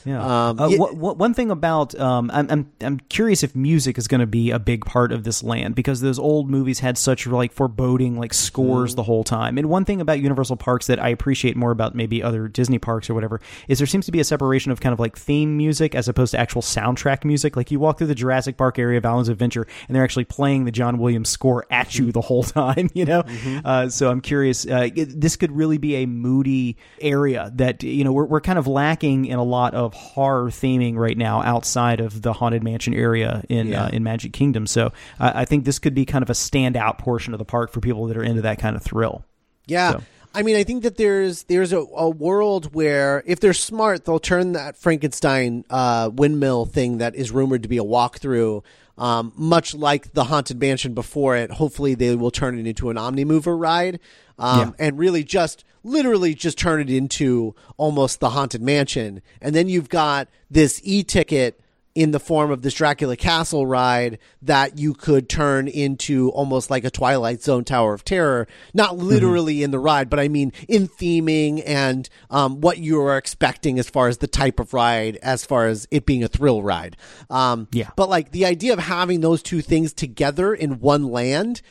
Yeah. 0.08 0.48
Um, 0.48 0.58
uh, 0.60 0.68
wha- 0.70 0.92
wha- 0.92 1.12
one 1.12 1.34
thing 1.34 1.50
about 1.50 1.94
um, 1.98 2.30
I'm, 2.32 2.50
I'm 2.50 2.72
I'm 2.80 3.00
curious 3.08 3.42
if 3.42 3.54
music 3.54 3.98
is 3.98 4.08
going 4.08 4.20
to 4.20 4.26
be 4.26 4.50
a 4.50 4.58
big 4.58 4.84
part 4.84 5.12
of 5.12 5.24
this 5.24 5.42
land 5.42 5.74
because 5.74 6.00
those 6.00 6.18
old 6.18 6.48
movies 6.50 6.78
had 6.80 6.96
such 6.96 7.26
like 7.26 7.52
foreboding 7.52 8.18
like 8.18 8.32
scores 8.34 8.90
Mm-hmm. 8.92 8.96
the 8.96 9.02
whole 9.02 9.24
time. 9.24 9.58
And 9.58 9.68
one 9.68 9.84
thing 9.84 10.00
about 10.00 10.20
Universal 10.20 10.56
parks 10.56 10.86
that 10.86 10.98
I 10.98 11.08
appreciate 11.10 11.56
more 11.56 11.70
about 11.70 11.94
maybe 11.94 12.22
other 12.22 12.48
Disney 12.48 12.78
parks 12.78 13.10
or 13.10 13.14
whatever 13.14 13.40
is 13.68 13.78
there 13.78 13.86
seems 13.86 14.06
to 14.06 14.12
be 14.12 14.20
a 14.20 14.24
separation 14.24 14.72
of 14.72 14.80
kind 14.80 14.92
of 14.92 15.00
like 15.00 15.16
theme 15.16 15.56
music 15.56 15.94
as 15.94 16.08
opposed 16.08 16.30
to 16.32 16.38
actual 16.38 16.62
soundtrack 16.62 17.24
music. 17.24 17.56
Like 17.56 17.70
you 17.70 17.78
walk 17.80 17.98
through 17.98 18.06
the 18.08 18.14
Jurassic 18.14 18.56
Park 18.56 18.78
area 18.78 18.98
of 18.98 19.04
of 19.04 19.28
Adventure 19.28 19.66
and 19.88 19.94
they're 19.96 20.04
actually 20.04 20.24
playing 20.24 20.64
the 20.64 20.70
John 20.70 20.98
Williams 20.98 21.28
score 21.28 21.66
at 21.70 21.88
Mm-hmm. 21.88 22.04
you 22.06 22.12
the 22.12 22.20
whole 22.20 22.42
time. 22.42 22.88
You 22.94 23.04
know, 23.04 23.22
uh, 23.64 23.88
so 23.88 24.10
I'm 24.10 24.20
curious. 24.20 24.66
Uh, 24.66 24.88
it- 24.94 25.20
this 25.20 25.36
could 25.36 25.52
really 25.52 25.78
be 25.78 25.96
a 25.96 26.06
moody 26.06 26.76
area 27.00 27.50
that 27.56 27.82
you 27.82 28.04
know 28.04 28.12
we're 28.12 28.24
we're 28.26 28.40
kind 28.40 28.58
of 28.58 28.66
lacking 28.66 29.24
in 29.26 29.38
a 29.38 29.42
lot 29.42 29.74
of 29.74 29.94
horror 29.98 30.50
theming 30.50 30.96
right 30.96 31.16
now 31.18 31.42
outside 31.42 32.00
of 32.00 32.22
the 32.22 32.32
haunted 32.32 32.62
mansion 32.62 32.94
area 32.94 33.42
in 33.48 33.68
Yeah. 33.68 33.84
uh, 33.84 33.88
in 33.88 34.02
Magic 34.02 34.32
Kingdom. 34.32 34.66
So 34.66 34.92
I 35.18 35.42
I 35.42 35.44
think 35.44 35.64
this 35.64 35.78
could 35.78 35.94
be 35.94 36.04
kind 36.04 36.22
of 36.22 36.30
a 36.30 36.34
standout 36.34 36.98
portion 36.98 37.34
of 37.34 37.38
the 37.38 37.44
park 37.44 37.72
for 37.72 37.80
people 37.80 38.06
that 38.06 38.16
are 38.16 38.22
into 38.22 38.42
that 38.42 38.58
kind 38.58 38.76
of 38.76 38.82
thrill. 38.82 39.24
Yeah. 39.66 39.92
So- 39.92 40.02
I 40.34 40.42
mean, 40.42 40.56
I 40.56 40.62
think 40.62 40.82
that 40.82 40.98
there's 40.98 41.44
there's 41.44 41.72
a, 41.72 41.78
a 41.78 42.08
world 42.08 42.74
where 42.74 43.22
if 43.26 43.40
they're 43.40 43.54
smart, 43.54 44.04
they'll 44.04 44.18
turn 44.20 44.52
that 44.52 44.76
Frankenstein 44.76 45.64
uh, 45.70 46.10
windmill 46.12 46.66
thing 46.66 46.98
that 46.98 47.14
is 47.16 47.30
rumored 47.30 47.62
to 47.62 47.68
be 47.68 47.78
a 47.78 47.82
walkthrough, 47.82 48.62
um, 48.98 49.32
much 49.36 49.74
like 49.74 50.12
the 50.12 50.24
haunted 50.24 50.60
mansion 50.60 50.92
before 50.92 51.36
it. 51.36 51.52
Hopefully, 51.52 51.94
they 51.94 52.14
will 52.14 52.30
turn 52.30 52.58
it 52.58 52.66
into 52.66 52.90
an 52.90 52.96
omnimover 52.96 53.58
ride, 53.58 54.00
um, 54.38 54.74
and 54.78 54.98
really 54.98 55.24
just 55.24 55.64
literally 55.84 56.34
just 56.34 56.58
turn 56.58 56.80
it 56.80 56.90
into 56.90 57.54
almost 57.76 58.20
the 58.20 58.30
haunted 58.30 58.60
mansion. 58.60 59.22
And 59.40 59.54
then 59.54 59.68
you've 59.68 59.88
got 59.88 60.28
this 60.50 60.80
e-ticket 60.84 61.60
in 61.94 62.12
the 62.12 62.20
form 62.20 62.50
of 62.50 62.62
this 62.62 62.74
Dracula 62.74 63.16
Castle 63.16 63.66
ride 63.66 64.18
that 64.42 64.78
you 64.78 64.94
could 64.94 65.28
turn 65.28 65.68
into 65.68 66.30
almost 66.30 66.70
like 66.70 66.84
a 66.84 66.90
Twilight 66.90 67.42
Zone 67.42 67.64
Tower 67.64 67.94
of 67.94 68.04
Terror. 68.04 68.46
Not 68.72 68.96
literally 68.96 69.62
in 69.62 69.70
the 69.70 69.78
ride, 69.78 70.08
but 70.08 70.20
I 70.20 70.28
mean 70.28 70.52
in 70.68 70.88
theming 70.88 71.62
and 71.66 72.08
um, 72.30 72.60
what 72.60 72.78
you 72.78 73.00
are 73.00 73.16
expecting 73.16 73.78
as 73.78 73.90
far 73.90 74.08
as 74.08 74.18
the 74.18 74.26
type 74.26 74.60
of 74.60 74.72
ride, 74.74 75.16
as 75.22 75.44
far 75.44 75.66
as 75.66 75.88
it 75.90 76.06
being 76.06 76.22
a 76.22 76.28
thrill 76.28 76.62
ride. 76.62 76.96
Um, 77.30 77.68
Yeah. 77.72 77.90
But 77.96 78.08
like 78.08 78.30
the 78.32 78.44
idea 78.46 78.72
of 78.72 78.78
having 78.78 79.20
those 79.20 79.42
two 79.42 79.60
things 79.60 79.92
together 79.92 80.54
in 80.54 80.80
one 80.80 81.04
land. 81.04 81.62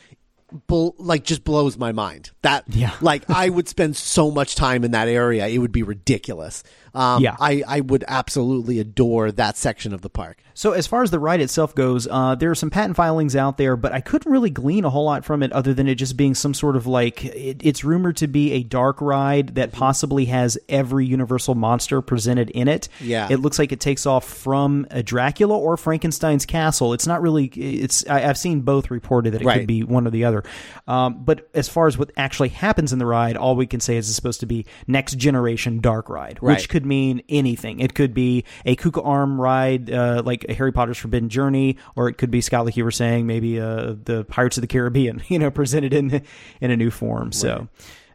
Bl- 0.66 0.90
like 0.98 1.24
just 1.24 1.44
blows 1.44 1.76
my 1.76 1.92
mind. 1.92 2.30
That 2.42 2.64
Yeah. 2.68 2.92
like 3.00 3.28
I 3.30 3.48
would 3.48 3.68
spend 3.68 3.96
so 3.96 4.30
much 4.30 4.54
time 4.54 4.84
in 4.84 4.92
that 4.92 5.08
area, 5.08 5.46
it 5.46 5.58
would 5.58 5.72
be 5.72 5.82
ridiculous. 5.82 6.62
Um, 6.94 7.22
Yeah. 7.22 7.36
I 7.38 7.62
I 7.66 7.80
would 7.80 8.04
absolutely 8.08 8.78
adore 8.80 9.30
that 9.32 9.56
section 9.56 9.92
of 9.92 10.00
the 10.02 10.10
park. 10.10 10.42
So 10.54 10.72
as 10.72 10.88
far 10.88 11.04
as 11.04 11.12
the 11.12 11.20
ride 11.20 11.40
itself 11.40 11.72
goes, 11.74 12.08
uh, 12.10 12.34
there 12.34 12.50
are 12.50 12.54
some 12.56 12.70
patent 12.70 12.96
filings 12.96 13.36
out 13.36 13.58
there, 13.58 13.76
but 13.76 13.92
I 13.92 14.00
couldn't 14.00 14.30
really 14.32 14.50
glean 14.50 14.84
a 14.84 14.90
whole 14.90 15.04
lot 15.04 15.24
from 15.24 15.42
it 15.44 15.52
other 15.52 15.72
than 15.72 15.86
it 15.86 15.94
just 15.94 16.16
being 16.16 16.34
some 16.34 16.52
sort 16.52 16.74
of 16.74 16.84
like 16.86 17.24
it, 17.24 17.60
it's 17.62 17.84
rumored 17.84 18.16
to 18.16 18.26
be 18.26 18.52
a 18.52 18.64
dark 18.64 19.00
ride 19.00 19.54
that 19.54 19.70
possibly 19.70 20.24
has 20.24 20.58
every 20.68 21.06
Universal 21.06 21.54
monster 21.54 22.00
presented 22.00 22.50
in 22.50 22.66
it. 22.66 22.88
Yeah. 23.00 23.28
it 23.30 23.36
looks 23.36 23.58
like 23.60 23.70
it 23.70 23.78
takes 23.78 24.04
off 24.04 24.24
from 24.24 24.86
a 24.90 25.00
Dracula 25.02 25.56
or 25.56 25.76
Frankenstein's 25.76 26.44
castle. 26.46 26.92
It's 26.92 27.06
not 27.06 27.22
really. 27.22 27.46
It's 27.46 28.04
I, 28.08 28.28
I've 28.28 28.38
seen 28.38 28.62
both 28.62 28.90
reported 28.90 29.34
that 29.34 29.42
it 29.42 29.44
Right. 29.44 29.58
could 29.60 29.68
be 29.68 29.84
one 29.84 30.06
or 30.06 30.10
the 30.10 30.24
other. 30.24 30.37
Um, 30.86 31.24
but 31.24 31.48
as 31.54 31.68
far 31.68 31.86
as 31.86 31.96
what 31.98 32.10
actually 32.16 32.48
happens 32.50 32.92
in 32.92 32.98
the 32.98 33.06
ride, 33.06 33.36
all 33.36 33.56
we 33.56 33.66
can 33.66 33.80
say 33.80 33.96
is 33.96 34.08
it's 34.08 34.16
supposed 34.16 34.40
to 34.40 34.46
be 34.46 34.66
next 34.86 35.16
generation 35.18 35.80
dark 35.80 36.08
ride, 36.08 36.38
Right. 36.40 36.56
which 36.56 36.68
could 36.68 36.84
mean 36.86 37.22
anything. 37.28 37.80
It 37.80 37.94
could 37.94 38.14
be 38.14 38.44
a 38.64 38.74
Kuka 38.76 39.02
Arm 39.02 39.40
ride, 39.40 39.90
uh, 39.90 40.22
like 40.24 40.48
Harry 40.50 40.72
Potter's 40.72 40.98
Forbidden 40.98 41.28
Journey, 41.28 41.76
or 41.96 42.08
it 42.08 42.14
could 42.14 42.30
be 42.30 42.40
Scott, 42.40 42.64
like 42.64 42.76
you 42.76 42.84
were 42.84 42.90
saying, 42.90 43.26
maybe 43.26 43.60
uh, 43.60 43.94
the 44.04 44.24
Pirates 44.28 44.56
of 44.56 44.62
the 44.62 44.66
Caribbean, 44.68 45.22
you 45.28 45.38
know, 45.38 45.50
presented 45.50 45.92
in 45.92 46.22
in 46.60 46.70
a 46.70 46.76
new 46.76 46.90
form. 46.90 47.32
So, 47.32 47.68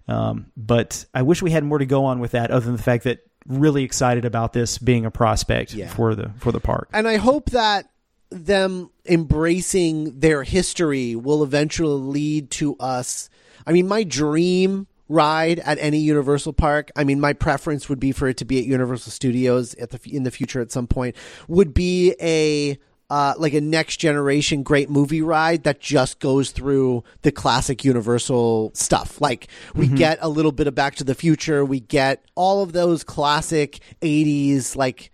um, 0.07 0.47
but 0.57 1.05
I 1.13 1.21
wish 1.21 1.41
we 1.41 1.51
had 1.51 1.63
more 1.63 1.77
to 1.77 1.85
go 1.85 2.05
on 2.05 2.19
with 2.19 2.31
that, 2.31 2.51
other 2.51 2.65
than 2.65 2.75
the 2.75 2.83
fact 2.83 3.03
that 3.05 3.19
really 3.47 3.83
excited 3.83 4.23
about 4.25 4.53
this 4.53 4.77
being 4.77 5.05
a 5.05 5.11
prospect 5.11 5.73
Yeah. 5.73 5.89
for 5.89 6.15
the 6.15 6.31
for 6.37 6.51
the 6.51 6.59
park. 6.61 6.89
And 6.93 7.07
I 7.07 7.17
hope 7.17 7.49
that 7.51 7.87
them 8.33 8.89
embracing 9.05 10.19
their 10.19 10.43
history 10.43 11.15
will 11.15 11.43
eventually 11.43 12.01
lead 12.01 12.51
to 12.51 12.75
us. 12.77 13.29
I 13.65 13.71
mean, 13.71 13.87
my 13.87 14.03
dream 14.03 14.87
ride 15.09 15.59
at 15.59 15.77
any 15.79 15.99
Universal 15.99 16.53
park. 16.53 16.91
I 16.95 17.03
mean, 17.03 17.19
my 17.19 17.33
preference 17.33 17.89
would 17.89 17.99
be 17.99 18.11
for 18.11 18.27
it 18.27 18.37
to 18.37 18.45
be 18.45 18.59
at 18.59 18.65
Universal 18.65 19.11
Studios 19.11 19.73
at 19.75 19.91
the 19.91 19.99
in 20.15 20.23
the 20.23 20.31
future 20.31 20.61
at 20.61 20.71
some 20.71 20.87
point. 20.87 21.15
Would 21.47 21.73
be 21.73 22.15
a 22.21 22.77
uh, 23.09 23.35
like 23.37 23.53
a 23.53 23.61
next 23.61 23.97
generation 23.97 24.63
great 24.63 24.89
movie 24.89 25.21
ride 25.21 25.63
that 25.63 25.79
just 25.79 26.19
goes 26.19 26.51
through 26.51 27.03
the 27.21 27.31
classic 27.31 27.85
Universal 27.85 28.71
stuff. 28.73 29.21
Like 29.21 29.47
we 29.75 29.87
get 29.87 30.17
a 30.21 30.29
little 30.29 30.51
bit 30.51 30.67
of 30.67 30.73
Back 30.73 30.95
to 30.95 31.03
the 31.03 31.15
Future, 31.15 31.63
we 31.63 31.79
get 31.79 32.25
all 32.35 32.63
of 32.63 32.73
those 32.73 33.03
classic 33.03 33.79
'80s 34.01 34.75
like 34.75 35.11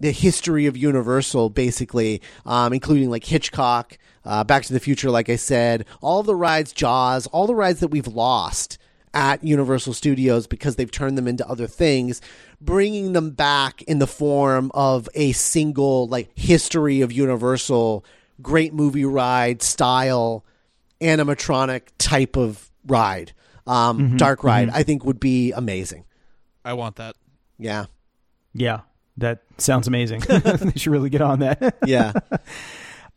the 0.00 0.12
history 0.12 0.66
of 0.66 0.76
Universal, 0.76 1.50
basically, 1.50 2.22
um, 2.46 2.72
including 2.72 3.10
like 3.10 3.24
Hitchcock, 3.24 3.98
uh, 4.24 4.44
Back 4.44 4.64
to 4.64 4.72
the 4.72 4.80
Future, 4.80 5.10
like 5.10 5.28
I 5.28 5.36
said, 5.36 5.86
all 6.00 6.22
the 6.22 6.36
rides, 6.36 6.72
Jaws, 6.72 7.26
all 7.28 7.46
the 7.46 7.54
rides 7.54 7.80
that 7.80 7.88
we've 7.88 8.06
lost 8.06 8.78
at 9.14 9.42
Universal 9.42 9.94
Studios 9.94 10.46
because 10.46 10.76
they've 10.76 10.90
turned 10.90 11.16
them 11.18 11.26
into 11.26 11.48
other 11.48 11.66
things, 11.66 12.20
bringing 12.60 13.12
them 13.12 13.30
back 13.30 13.82
in 13.82 13.98
the 13.98 14.06
form 14.06 14.70
of 14.74 15.08
a 15.14 15.32
single 15.32 16.06
like 16.08 16.30
history 16.38 17.00
of 17.00 17.10
Universal, 17.12 18.04
great 18.40 18.72
movie 18.74 19.04
ride 19.04 19.62
style, 19.62 20.44
animatronic 21.00 21.82
type 21.98 22.36
of 22.36 22.70
ride, 22.86 23.32
um, 23.66 24.16
dark 24.16 24.44
ride, 24.44 24.70
I 24.70 24.82
think 24.82 25.04
would 25.04 25.20
be 25.20 25.52
amazing. 25.52 26.04
I 26.64 26.74
want 26.74 26.96
that. 26.96 27.16
Yeah. 27.58 27.86
Yeah, 28.54 28.80
that 29.18 29.42
sounds 29.58 29.86
amazing. 29.86 30.20
they 30.28 30.72
should 30.76 30.92
really 30.92 31.10
get 31.10 31.20
on 31.20 31.40
that. 31.40 31.78
Yeah. 31.86 32.12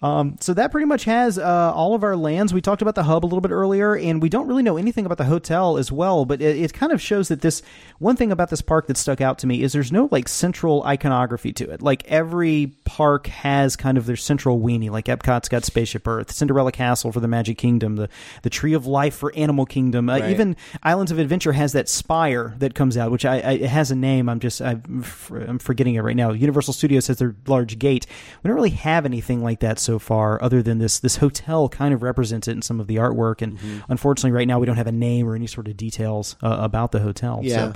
Um, 0.02 0.38
so 0.40 0.56
that 0.56 0.72
pretty 0.72 0.86
much 0.88 1.04
has 1.04 1.38
uh, 1.38 1.72
all 1.76 1.94
of 1.94 2.04
our 2.04 2.16
lands. 2.16 2.54
We 2.54 2.62
talked 2.62 2.82
about 2.82 2.96
the 2.96 3.04
hub 3.04 3.24
a 3.24 3.28
little 3.28 3.42
bit 3.42 3.52
earlier, 3.52 3.96
and 3.96 4.20
we 4.20 4.30
don't 4.30 4.48
really 4.48 4.64
know 4.64 4.78
anything 4.78 5.06
about 5.06 5.20
the 5.20 5.26
hotel 5.26 5.78
as 5.78 5.92
well. 5.92 6.26
But 6.26 6.42
it, 6.42 6.58
it 6.58 6.74
kind 6.74 6.92
of 6.92 7.00
shows 7.00 7.28
that 7.28 7.42
this 7.42 7.62
one 8.00 8.16
thing 8.16 8.32
about 8.32 8.50
this 8.50 8.62
park 8.62 8.88
that 8.88 8.98
stuck 8.98 9.22
out 9.22 9.38
to 9.40 9.48
me 9.48 9.62
is 9.62 9.74
there's 9.74 9.92
no 9.92 10.10
like 10.12 10.28
central 10.28 10.84
iconography 10.86 11.54
to 11.54 11.70
it. 11.70 11.84
Like 11.84 12.04
every 12.08 12.74
park 12.84 13.28
has 13.28 13.76
kind 13.76 13.96
of 13.96 14.08
their 14.08 14.16
central 14.16 14.60
weenie. 14.60 14.90
Like 14.90 15.06
Epcot's 15.06 15.50
got 15.50 15.66
Spaceship 15.66 16.08
Earth, 16.08 16.32
Cinderella 16.32 16.72
Castle 16.72 17.12
for 17.12 17.20
the 17.20 17.28
Magic 17.28 17.60
Kingdom, 17.60 17.96
the 17.98 18.10
the 18.42 18.50
Tree 18.50 18.74
of 18.74 18.88
Life 18.88 19.14
for 19.16 19.32
Animal 19.36 19.66
Kingdom. 19.68 20.10
Uh, 20.10 20.14
Right. 20.22 20.32
Even 20.32 20.56
Islands 20.82 21.12
of 21.12 21.20
Adventure 21.20 21.54
has 21.54 21.74
that 21.74 21.88
spire 21.88 22.56
that 22.58 22.74
comes 22.74 22.98
out, 22.98 23.12
which 23.12 23.24
I, 23.26 23.36
I 23.40 23.52
it 23.52 23.70
has 23.70 23.92
a 23.92 23.96
name. 23.96 24.30
I'm 24.30 24.40
just 24.40 24.62
I'm, 24.64 25.02
f- 25.04 25.30
I'm 25.32 25.60
forgetting 25.60 25.94
it 25.94 26.02
right 26.02 26.16
now. 26.16 26.32
Universal 26.32 26.74
Studios 26.74 27.06
has 27.08 27.18
their 27.20 27.36
large 27.46 27.78
gate. 27.78 28.08
We 28.42 28.48
don't 28.48 28.56
really 28.56 28.72
have 28.72 29.06
anything 29.06 29.44
like 29.44 29.60
that 29.60 29.78
so 29.78 29.91
far, 30.00 30.42
other 30.42 30.62
than 30.62 30.78
this 30.80 31.00
this 31.00 31.16
hotel 31.18 31.70
kind 31.70 31.94
of 31.94 32.02
represents 32.04 32.48
it 32.48 32.52
in 32.52 32.62
some 32.62 32.80
of 32.80 32.88
the 32.88 32.98
artwork. 32.98 33.42
And 33.42 33.58
unfortunately, 33.90 34.32
right 34.32 34.48
now 34.48 34.60
we 34.60 34.66
don't 34.66 34.78
have 34.78 34.88
a 34.88 34.92
name 34.92 35.28
or 35.28 35.36
any 35.36 35.48
sort 35.48 35.68
of 35.68 35.78
details 35.78 36.36
uh, 36.44 36.58
about 36.60 36.92
the 36.92 37.00
hotel. 37.00 37.40
Yeah. 37.44 37.74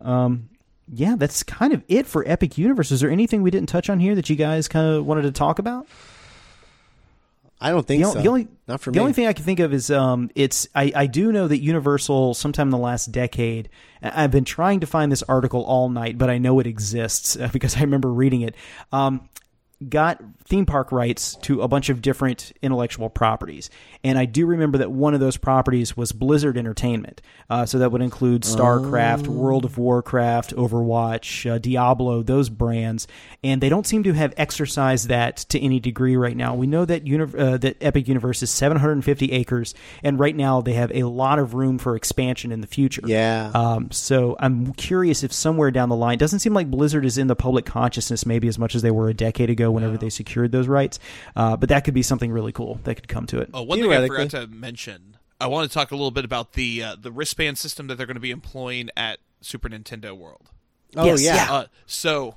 So, 0.00 0.06
um, 0.06 0.48
yeah, 0.90 1.16
that's 1.16 1.42
kind 1.42 1.72
of 1.72 1.82
it 1.88 2.06
for 2.06 2.26
Epic 2.26 2.56
Universe. 2.56 2.90
Is 2.90 3.00
there 3.00 3.10
anything 3.10 3.42
we 3.42 3.50
didn't 3.50 3.68
touch 3.68 3.90
on 3.90 4.00
here 4.00 4.14
that 4.14 4.30
you 4.30 4.36
guys 4.36 4.68
kind 4.68 4.86
of 4.96 5.04
wanted 5.06 5.22
to 5.22 5.32
talk 5.32 5.58
about? 5.58 5.86
I 7.60 7.70
don't 7.70 7.84
think 7.86 8.02
the, 8.02 8.08
o- 8.08 8.12
so. 8.12 8.20
the 8.22 8.28
only 8.28 8.48
Not 8.68 8.80
for 8.80 8.92
the 8.92 8.98
me. 8.98 9.00
only 9.00 9.12
thing 9.12 9.26
I 9.26 9.32
can 9.32 9.44
think 9.44 9.58
of 9.58 9.72
is 9.74 9.90
um 9.90 10.30
it's 10.36 10.68
I, 10.74 10.92
I 10.94 11.06
do 11.06 11.32
know 11.32 11.48
that 11.48 11.58
Universal 11.58 12.34
sometime 12.34 12.68
in 12.68 12.70
the 12.70 12.78
last 12.78 13.10
decade 13.10 13.68
I've 14.00 14.30
been 14.30 14.44
trying 14.44 14.78
to 14.80 14.86
find 14.86 15.10
this 15.10 15.24
article 15.24 15.64
all 15.64 15.88
night 15.88 16.18
but 16.18 16.30
I 16.30 16.38
know 16.38 16.60
it 16.60 16.68
exists 16.68 17.36
uh, 17.36 17.48
because 17.52 17.76
I 17.76 17.80
remember 17.80 18.12
reading 18.12 18.42
it 18.42 18.54
um 18.92 19.28
got 19.88 20.22
theme 20.48 20.64
park 20.64 20.90
rights 20.90 21.36
to 21.42 21.60
a 21.60 21.68
bunch 21.68 21.90
of 21.90 22.00
different 22.00 22.52
intellectual 22.62 23.10
properties. 23.10 23.68
And 24.02 24.18
I 24.18 24.24
do 24.24 24.46
remember 24.46 24.78
that 24.78 24.90
one 24.90 25.12
of 25.12 25.20
those 25.20 25.36
properties 25.36 25.94
was 25.94 26.12
Blizzard 26.12 26.56
Entertainment. 26.56 27.20
Uh, 27.50 27.66
so 27.66 27.78
that 27.78 27.92
would 27.92 28.00
include 28.00 28.42
StarCraft, 28.42 29.26
World 29.26 29.66
of 29.66 29.76
Warcraft, 29.76 30.54
Overwatch, 30.56 31.50
uh, 31.50 31.58
Diablo, 31.58 32.22
those 32.22 32.48
brands. 32.48 33.06
And 33.44 33.60
they 33.60 33.68
don't 33.68 33.86
seem 33.86 34.02
to 34.04 34.14
have 34.14 34.32
exercised 34.38 35.08
that 35.08 35.36
to 35.50 35.60
any 35.60 35.80
degree 35.80 36.16
right 36.16 36.36
now. 36.36 36.54
We 36.54 36.66
know 36.66 36.86
that 36.86 37.06
uni- 37.06 37.38
uh, 37.38 37.58
that 37.58 37.76
Epic 37.82 38.08
Universe 38.08 38.42
is 38.42 38.50
750 38.50 39.32
acres, 39.32 39.74
and 40.02 40.18
right 40.18 40.34
now 40.34 40.62
they 40.62 40.74
have 40.74 40.90
a 40.94 41.02
lot 41.02 41.38
of 41.38 41.54
room 41.54 41.76
for 41.78 41.94
expansion 41.94 42.52
in 42.52 42.62
the 42.62 42.66
future. 42.66 43.02
Yeah. 43.04 43.50
Um, 43.54 43.90
so 43.90 44.36
I'm 44.40 44.72
curious 44.74 45.22
if 45.22 45.32
somewhere 45.32 45.70
down 45.70 45.90
the 45.90 45.96
line, 45.96 46.16
doesn't 46.16 46.38
seem 46.38 46.54
like 46.54 46.70
Blizzard 46.70 47.04
is 47.04 47.18
in 47.18 47.26
the 47.26 47.36
public 47.36 47.66
consciousness 47.66 48.24
maybe 48.24 48.48
as 48.48 48.58
much 48.58 48.74
as 48.74 48.82
they 48.82 48.90
were 48.90 49.08
a 49.08 49.14
decade 49.14 49.50
ago 49.50 49.70
whenever 49.70 49.98
they 49.98 50.10
secured 50.10 50.37
those 50.46 50.68
rights. 50.68 51.00
Uh, 51.34 51.56
but 51.56 51.70
that 51.70 51.84
could 51.84 51.94
be 51.94 52.02
something 52.02 52.30
really 52.30 52.52
cool 52.52 52.78
that 52.84 52.94
could 52.96 53.08
come 53.08 53.26
to 53.26 53.40
it. 53.40 53.50
Oh, 53.52 53.62
one 53.62 53.80
thing 53.80 53.90
I 53.92 54.06
forgot 54.06 54.30
to 54.30 54.46
mention. 54.46 55.16
I 55.40 55.46
want 55.46 55.68
to 55.70 55.74
talk 55.74 55.90
a 55.90 55.94
little 55.96 56.10
bit 56.10 56.24
about 56.24 56.52
the 56.52 56.82
uh, 56.82 56.96
the 57.00 57.10
wristband 57.10 57.58
system 57.58 57.86
that 57.86 57.96
they're 57.96 58.06
going 58.06 58.14
to 58.16 58.20
be 58.20 58.30
employing 58.30 58.90
at 58.96 59.18
Super 59.40 59.68
Nintendo 59.68 60.16
World. 60.16 60.50
oh 60.96 61.04
Yes, 61.06 61.22
yeah. 61.22 61.34
yeah. 61.36 61.52
Uh, 61.52 61.66
so 61.86 62.34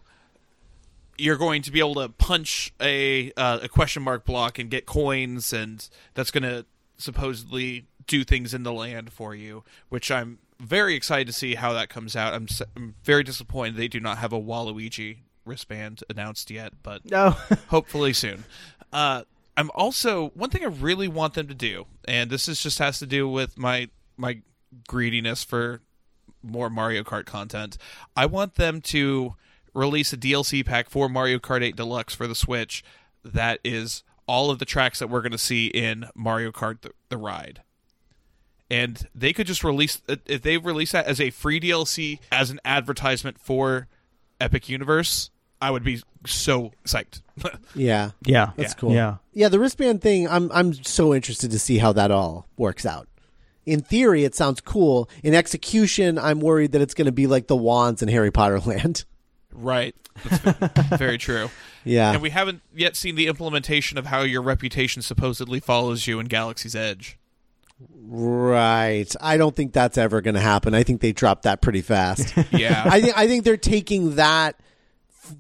you're 1.18 1.38
going 1.38 1.62
to 1.64 1.72
be 1.72 1.80
able 1.80 1.96
to 1.96 2.10
punch 2.10 2.74
a 2.80 3.32
uh, 3.38 3.60
a 3.64 3.68
question 3.70 4.02
mark 4.04 4.26
block 4.26 4.58
and 4.60 4.70
get 4.70 4.86
coins, 4.86 5.52
and 5.54 5.88
that's 6.14 6.32
going 6.32 6.44
to 6.44 6.66
supposedly 6.98 7.86
do 8.08 8.24
things 8.24 8.54
in 8.54 8.64
the 8.64 8.74
land 8.74 9.12
for 9.12 9.34
you. 9.36 9.64
Which 9.90 10.12
I'm 10.12 10.40
very 10.60 10.94
excited 10.96 11.26
to 11.28 11.34
see 11.34 11.56
how 11.56 11.74
that 11.74 11.90
comes 11.90 12.16
out. 12.16 12.34
I'm, 12.36 12.44
s- 12.44 12.62
I'm 12.76 12.94
very 13.04 13.24
disappointed 13.24 13.78
they 13.78 13.88
do 13.88 14.00
not 14.00 14.20
have 14.20 14.32
a 14.32 14.40
Waluigi 14.40 15.18
wristband 15.46 16.04
announced 16.10 16.50
yet, 16.52 16.74
but 16.84 17.04
No. 17.10 17.32
hopefully 17.70 18.14
soon. 18.14 18.44
Uh, 18.94 19.24
I'm 19.58 19.72
also 19.76 20.30
one 20.30 20.50
thing 20.50 20.64
I 20.64 20.68
really 20.68 21.08
want 21.08 21.34
them 21.34 21.48
to 21.48 21.54
do, 21.54 21.86
and 22.06 22.30
this 22.30 22.48
is 22.48 22.62
just 22.62 22.80
has 22.80 23.00
to 23.00 23.06
do 23.06 23.28
with 23.28 23.58
my 23.58 23.90
my 24.18 24.42
greediness 24.88 25.44
for 25.44 25.82
more 26.44 26.70
Mario 26.70 27.04
Kart 27.04 27.26
content. 27.26 27.78
I 28.16 28.26
want 28.26 28.56
them 28.56 28.82
to 28.82 29.36
release 29.74 30.12
a 30.14 30.18
DLC 30.18 30.66
pack 30.66 30.90
for 30.90 31.08
Mario 31.10 31.38
Kart 31.40 31.64
8 31.64 31.76
Deluxe 31.76 32.16
for 32.16 32.28
the 32.28 32.36
Switch 32.36 32.84
that 33.24 33.60
is 33.64 34.04
all 34.28 34.50
of 34.50 34.60
the 34.60 34.66
tracks 34.66 35.00
that 35.00 35.08
we're 35.10 35.22
going 35.22 35.32
to 35.32 35.38
see 35.38 35.68
in 35.68 36.06
Mario 36.16 36.52
Kart 36.52 36.82
the, 36.82 36.92
the 37.10 37.18
ride. 37.18 37.62
And 38.70 39.08
they 39.14 39.34
could 39.34 39.48
just 39.48 39.64
release 39.64 40.02
if 40.08 40.42
they 40.42 40.58
release 40.58 40.94
that 40.94 41.06
as 41.06 41.20
a 41.20 41.30
free 41.30 41.60
DLC 41.60 42.20
as 42.32 42.50
an 42.50 42.60
advertisement 42.64 43.38
for 43.40 43.88
Epic 44.42 44.70
Universe, 44.70 45.30
I 45.62 45.72
would 45.72 45.84
be 45.84 46.02
so 46.26 46.72
psyched. 46.86 47.22
yeah. 47.76 48.12
yeah. 48.26 48.52
That's 48.56 48.74
yeah. 48.74 48.80
cool. 48.80 48.94
Yeah. 48.94 49.18
Yeah, 49.34 49.50
the 49.50 49.60
wristband 49.60 50.02
thing, 50.02 50.28
I'm 50.28 50.52
I'm 50.52 50.74
so 50.74 51.14
interested 51.14 51.52
to 51.52 51.60
see 51.60 51.78
how 51.78 51.94
that 51.94 52.12
all 52.12 52.48
works 52.58 52.86
out. 52.86 53.08
In 53.66 53.82
theory, 53.82 54.24
it 54.24 54.34
sounds 54.36 54.60
cool. 54.60 55.10
In 55.24 55.36
execution, 55.36 56.18
I'm 56.18 56.40
worried 56.40 56.72
that 56.72 56.82
it's 56.82 56.96
going 56.96 57.06
to 57.06 57.12
be 57.12 57.28
like 57.28 57.48
the 57.48 57.56
wands 57.56 58.02
in 58.02 58.10
Harry 58.10 58.32
Potter 58.32 58.60
Land. 58.66 59.06
Right. 59.54 59.96
That's 60.24 60.98
very 60.98 61.18
true. 61.18 61.50
Yeah. 61.84 62.12
And 62.12 62.22
we 62.22 62.30
haven't 62.30 62.62
yet 62.76 62.96
seen 62.96 63.16
the 63.16 63.26
implementation 63.26 63.98
of 63.98 64.06
how 64.06 64.22
your 64.22 64.44
reputation 64.44 65.02
supposedly 65.02 65.60
follows 65.60 66.06
you 66.06 66.20
in 66.20 66.28
Galaxy's 66.28 66.76
Edge. 66.76 67.18
Right. 68.14 69.14
I 69.22 69.38
don't 69.38 69.56
think 69.56 69.72
that's 69.72 69.98
ever 69.98 70.22
going 70.22 70.34
to 70.36 70.42
happen. 70.42 70.74
I 70.74 70.84
think 70.84 71.00
they 71.00 71.14
dropped 71.14 71.44
that 71.44 71.62
pretty 71.62 71.82
fast. 71.82 72.34
Yeah. 72.52 72.84
I 72.86 73.00
think 73.02 73.18
I 73.18 73.28
think 73.28 73.46
they're 73.46 73.56
taking 73.58 74.16
that 74.16 74.60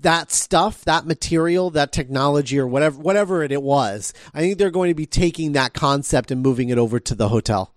that 0.01 0.31
stuff, 0.31 0.85
that 0.85 1.05
material, 1.05 1.69
that 1.71 1.91
technology 1.91 2.57
or 2.57 2.65
whatever 2.65 2.97
whatever 2.97 3.43
it, 3.43 3.51
it 3.51 3.61
was. 3.61 4.13
I 4.33 4.39
think 4.39 4.57
they're 4.57 4.71
going 4.71 4.89
to 4.89 4.95
be 4.95 5.05
taking 5.05 5.51
that 5.53 5.73
concept 5.73 6.31
and 6.31 6.41
moving 6.41 6.69
it 6.69 6.77
over 6.77 6.99
to 7.01 7.15
the 7.15 7.27
hotel. 7.27 7.73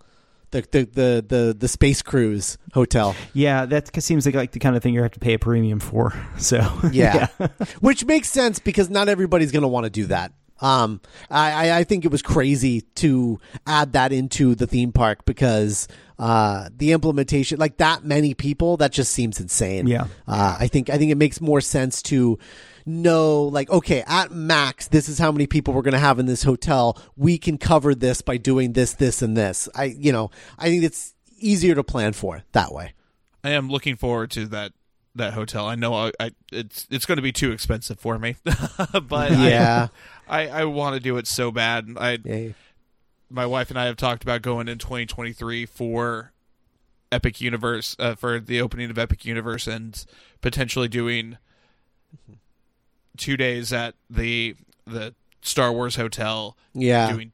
The 0.53 0.61
the 0.71 0.85
the 0.85 1.25
the, 1.27 1.57
the 1.59 1.69
space 1.69 2.01
cruise 2.03 2.57
hotel. 2.73 3.17
Yeah, 3.33 3.67
that 3.67 4.01
seems 4.03 4.25
like, 4.27 4.37
like 4.37 4.53
the 4.53 4.61
kind 4.61 4.77
of 4.77 4.83
thing 4.85 4.95
you 4.95 5.03
have 5.03 5.11
to 5.13 5.21
pay 5.21 5.35
a 5.35 5.39
premium 5.39 5.81
for. 5.81 6.13
So 6.39 6.61
Yeah. 6.93 7.27
Which 7.81 8.05
makes 8.05 8.31
sense 8.31 8.61
because 8.61 8.89
not 8.91 9.09
everybody's 9.09 9.51
going 9.51 9.63
to 9.63 9.69
want 9.69 9.85
to 9.85 9.91
do 9.91 10.07
that. 10.07 10.33
Um, 10.61 11.01
I, 11.31 11.69
I- 11.71 11.79
I 11.79 11.85
think 11.85 12.05
it 12.05 12.11
was 12.13 12.23
crazy 12.23 12.83
to 12.97 13.41
add 13.67 13.93
that 13.95 14.13
into 14.13 14.55
the 14.55 14.67
theme 14.67 14.93
park 14.93 15.25
because 15.25 15.89
uh, 16.19 16.69
the 16.77 16.93
implementation, 16.93 17.59
like 17.59 17.79
that 17.79 18.05
many 18.05 18.35
people, 18.35 18.77
that 18.79 18.93
just 18.93 19.13
seems 19.13 19.41
insane. 19.41 19.87
Yeah. 19.89 20.07
Uh, 20.29 20.57
I 20.61 20.69
think 20.69 20.89
I 20.91 20.97
think 20.99 21.11
it 21.11 21.17
makes 21.17 21.41
more 21.41 21.61
sense 21.61 22.01
to 22.03 22.39
know, 22.87 23.45
like, 23.45 23.69
okay, 23.71 24.05
at 24.07 24.31
max, 24.31 24.89
this 24.89 25.09
is 25.09 25.19
how 25.19 25.33
many 25.33 25.47
people 25.47 25.75
we're 25.75 25.83
going 25.83 25.93
to 25.93 25.99
have 25.99 26.19
in 26.19 26.27
this 26.27 26.43
hotel. 26.43 26.99
We 27.17 27.39
can 27.39 27.59
cover 27.59 27.95
this 27.95 28.21
by 28.23 28.37
doing 28.37 28.75
this, 28.75 28.93
this, 28.95 29.23
and 29.23 29.37
this. 29.37 29.69
I, 29.75 29.85
you 29.85 30.13
know, 30.13 30.31
I 30.59 30.67
think 30.69 30.85
it's 30.85 31.15
easier 31.39 31.75
to 31.75 31.83
plan 31.83 32.13
for 32.13 32.43
that 32.53 32.73
way. 32.73 32.93
I 33.43 33.51
am 33.51 33.69
looking 33.69 33.97
forward 33.97 34.31
to 34.33 34.47
that 34.49 34.73
that 35.17 35.33
hotel. 35.33 35.67
I 35.69 35.77
know 35.77 35.95
I, 35.95 36.13
I 36.19 36.31
it's 36.53 36.87
it's 36.91 37.07
going 37.07 37.17
to 37.17 37.23
be 37.23 37.31
too 37.33 37.53
expensive 37.53 38.01
for 38.01 38.19
me, 38.19 38.37
but 38.45 39.31
Yeah. 39.33 39.89
I, 40.29 40.49
I, 40.49 40.65
want 40.65 40.95
to 40.95 41.01
do 41.01 41.17
it 41.17 41.27
so 41.27 41.51
bad. 41.51 41.89
I 41.97 42.19
Yeah. 42.25 42.49
my 43.31 43.47
wife 43.47 43.71
and 43.71 43.79
I 43.79 43.87
have 43.87 43.97
talked 43.97 44.23
about 44.23 44.43
going 44.43 44.69
in 44.69 44.79
2023 44.79 45.67
for 45.67 46.33
Epic 47.13 47.41
Universe 47.41 47.95
uh, 47.99 48.15
for 48.15 48.41
the 48.41 48.61
opening 48.61 48.91
of 48.91 48.99
Epic 48.99 49.25
Universe 49.25 49.67
and 49.67 50.05
potentially 50.41 50.89
doing 50.89 51.39
two 53.17 53.37
days 53.37 53.73
at 53.73 53.95
the 54.11 54.57
the 54.87 55.15
Star 55.43 55.73
Wars 55.73 55.97
hotel. 55.97 56.57
Yeah. 56.75 57.13
doing 57.13 57.33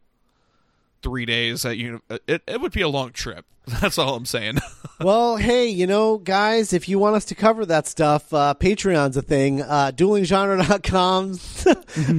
three 1.03 1.27
days 1.27 1.65
at 1.65 1.77
uni- 1.77 2.01
uh, 2.09 2.19
it. 2.27 2.43
It 2.47 2.61
would 2.61 2.73
be 2.73 2.83
a 2.83 2.89
long 2.89 3.13
trip. 3.13 3.47
That's 3.81 3.99
all 3.99 4.17
I'm 4.17 4.27
saying. 4.27 4.59
well, 5.01 5.37
hey, 5.37 5.69
you 5.69 5.87
know, 5.87 6.19
guys, 6.19 6.73
if 6.73 6.89
you 6.89 6.99
want 6.99 7.17
us 7.17 7.25
to 7.27 7.35
cover 7.35 7.67
that 7.67 7.87
stuff, 7.87 8.33
uh, 8.33 8.55
Patreon's 8.59 9.17
a 9.17 9.23
thing. 9.23 9.63
Uh, 9.63 9.93
duelinggenre.com 9.95 11.39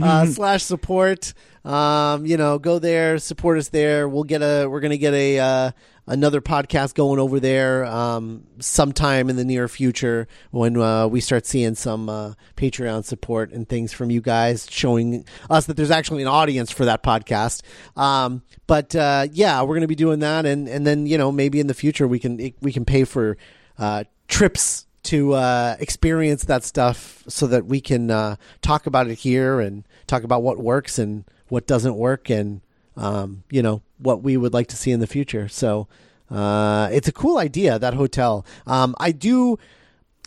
uh, 0.03 0.25
slash 0.27 0.63
support. 0.63 1.33
Um, 1.63 2.25
you 2.25 2.37
know, 2.37 2.57
go 2.59 2.79
there, 2.79 3.17
support 3.19 3.57
us 3.57 3.69
there. 3.69 4.09
We'll 4.09 4.23
get 4.23 4.41
a, 4.41 4.67
we're 4.67 4.81
to 4.81 4.97
get 4.97 5.13
a, 5.13 5.39
uh, 5.39 5.71
another 6.07 6.41
podcast 6.41 6.95
going 6.95 7.19
over 7.19 7.39
there 7.39 7.85
um, 7.85 8.43
sometime 8.59 9.29
in 9.29 9.35
the 9.35 9.45
near 9.45 9.67
future 9.67 10.27
when 10.51 10.75
uh, 10.77 11.07
we 11.07 11.21
start 11.21 11.45
seeing 11.45 11.75
some 11.75 12.09
uh, 12.09 12.33
Patreon 12.55 13.05
support 13.05 13.51
and 13.51 13.67
things 13.67 13.93
from 13.93 14.11
you 14.11 14.21
guys, 14.21 14.67
showing 14.69 15.25
us 15.49 15.67
that 15.67 15.77
there's 15.77 15.91
actually 15.91 16.21
an 16.21 16.27
audience 16.27 16.71
for 16.71 16.85
that 16.85 17.03
podcast. 17.03 17.61
Um, 17.95 18.41
but 18.67 18.95
uh, 18.95 19.27
yeah, 19.31 19.61
we're 19.61 19.75
going 19.75 19.81
to 19.81 19.87
be 19.87 19.95
doing 19.95 20.19
that, 20.19 20.45
and 20.45 20.67
and 20.67 20.85
then 20.85 21.05
you 21.05 21.17
know 21.17 21.31
maybe 21.31 21.59
in 21.59 21.67
the 21.67 21.73
future 21.73 22.07
we 22.07 22.19
can 22.19 22.53
we 22.61 22.73
can 22.73 22.85
pay 22.85 23.03
for 23.03 23.37
uh, 23.77 24.03
trips 24.27 24.87
to 25.03 25.33
uh, 25.33 25.75
experience 25.79 26.45
that 26.45 26.63
stuff 26.63 27.23
so 27.27 27.47
that 27.47 27.65
we 27.65 27.81
can 27.81 28.11
uh, 28.11 28.35
talk 28.61 28.85
about 28.85 29.07
it 29.07 29.15
here 29.15 29.59
and 29.59 29.83
talk 30.07 30.23
about 30.23 30.43
what 30.43 30.59
works 30.59 30.99
and 30.99 31.25
what 31.51 31.67
doesn't 31.67 31.95
work 31.95 32.29
and 32.29 32.61
um, 32.95 33.43
you 33.49 33.61
know 33.61 33.81
what 33.97 34.23
we 34.23 34.37
would 34.37 34.53
like 34.53 34.67
to 34.67 34.75
see 34.75 34.91
in 34.91 34.99
the 35.01 35.07
future. 35.07 35.47
So 35.47 35.87
uh, 36.29 36.89
it's 36.91 37.07
a 37.07 37.11
cool 37.11 37.37
idea 37.37 37.77
that 37.77 37.93
hotel. 37.93 38.45
Um, 38.65 38.95
I 38.99 39.11
do. 39.11 39.59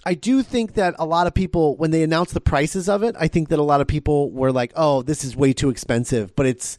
I 0.06 0.12
do 0.12 0.42
think 0.42 0.74
that 0.74 0.94
a 0.98 1.06
lot 1.06 1.26
of 1.26 1.32
people, 1.32 1.76
when 1.76 1.90
they 1.90 2.02
announced 2.02 2.34
the 2.34 2.40
prices 2.42 2.90
of 2.90 3.02
it, 3.02 3.16
I 3.18 3.26
think 3.26 3.48
that 3.48 3.58
a 3.58 3.62
lot 3.62 3.80
of 3.80 3.86
people 3.86 4.30
were 4.30 4.52
like, 4.52 4.70
"Oh, 4.76 5.00
this 5.02 5.24
is 5.24 5.34
way 5.34 5.52
too 5.54 5.70
expensive." 5.70 6.36
But 6.36 6.44
it's 6.46 6.76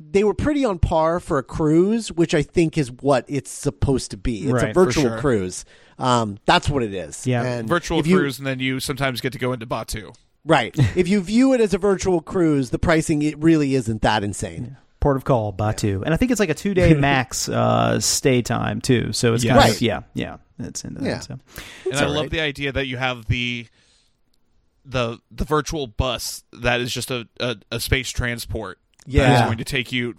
they 0.00 0.24
were 0.24 0.34
pretty 0.34 0.64
on 0.64 0.80
par 0.80 1.20
for 1.20 1.38
a 1.38 1.44
cruise, 1.44 2.10
which 2.10 2.34
I 2.34 2.42
think 2.42 2.76
is 2.76 2.90
what 2.90 3.24
it's 3.28 3.50
supposed 3.50 4.10
to 4.10 4.16
be. 4.16 4.38
It's 4.42 4.50
a 4.50 4.54
Right, 4.54 4.74
for 4.74 4.84
virtual 4.86 5.04
sure. 5.04 5.18
cruise. 5.20 5.64
Um, 6.00 6.38
that's 6.46 6.68
what 6.68 6.82
it 6.82 6.92
is. 6.92 7.24
Yeah. 7.28 7.44
And 7.44 7.68
Virtual 7.68 8.04
you- 8.04 8.16
cruise, 8.18 8.38
and 8.38 8.46
then 8.46 8.58
you 8.58 8.80
sometimes 8.80 9.20
get 9.20 9.32
to 9.34 9.38
go 9.38 9.52
into 9.52 9.66
Batuu. 9.66 10.12
Right? 10.44 10.74
if 10.96 11.08
you 11.08 11.20
view 11.20 11.52
it 11.54 11.60
as 11.60 11.72
a 11.74 11.78
virtual 11.78 12.20
cruise, 12.20 12.70
the 12.70 12.78
pricing 12.78 13.22
it 13.22 13.38
really 13.38 13.74
isn't 13.74 14.02
that 14.02 14.22
insane. 14.24 14.76
Port 15.00 15.16
of 15.16 15.24
call, 15.24 15.52
Batuu, 15.52 16.02
and 16.04 16.14
I 16.14 16.16
think 16.16 16.30
it's 16.30 16.40
like 16.40 16.48
a 16.50 16.54
two 16.54 16.72
day 16.74 16.94
max 17.08 17.48
uh, 17.48 18.00
stay 18.00 18.40
time 18.42 18.80
too. 18.80 19.12
So 19.12 19.34
it's 19.34 19.44
kind 19.44 19.56
Right. 19.56 19.70
of 19.74 19.82
yeah, 19.82 20.00
yeah, 20.14 20.36
It's 20.58 20.82
into 20.84 21.02
Yeah. 21.04 21.14
that. 21.16 21.24
So. 21.24 21.38
And 21.86 21.94
I 21.96 22.04
all 22.06 22.12
love 22.12 22.30
the 22.30 22.40
idea 22.40 22.72
that 22.72 22.86
you 22.86 22.96
have 22.96 23.26
the 23.26 23.66
the 24.84 25.18
the 25.30 25.44
virtual 25.44 25.86
bus 25.86 26.42
that 26.52 26.80
is 26.80 26.92
just 26.92 27.10
a, 27.10 27.28
a, 27.40 27.56
a 27.72 27.80
space 27.80 28.10
transport. 28.10 28.78
That 29.06 29.12
Yeah. 29.12 29.34
is 29.36 29.42
going 29.42 29.58
to 29.58 29.64
take 29.64 29.92
you 29.92 30.14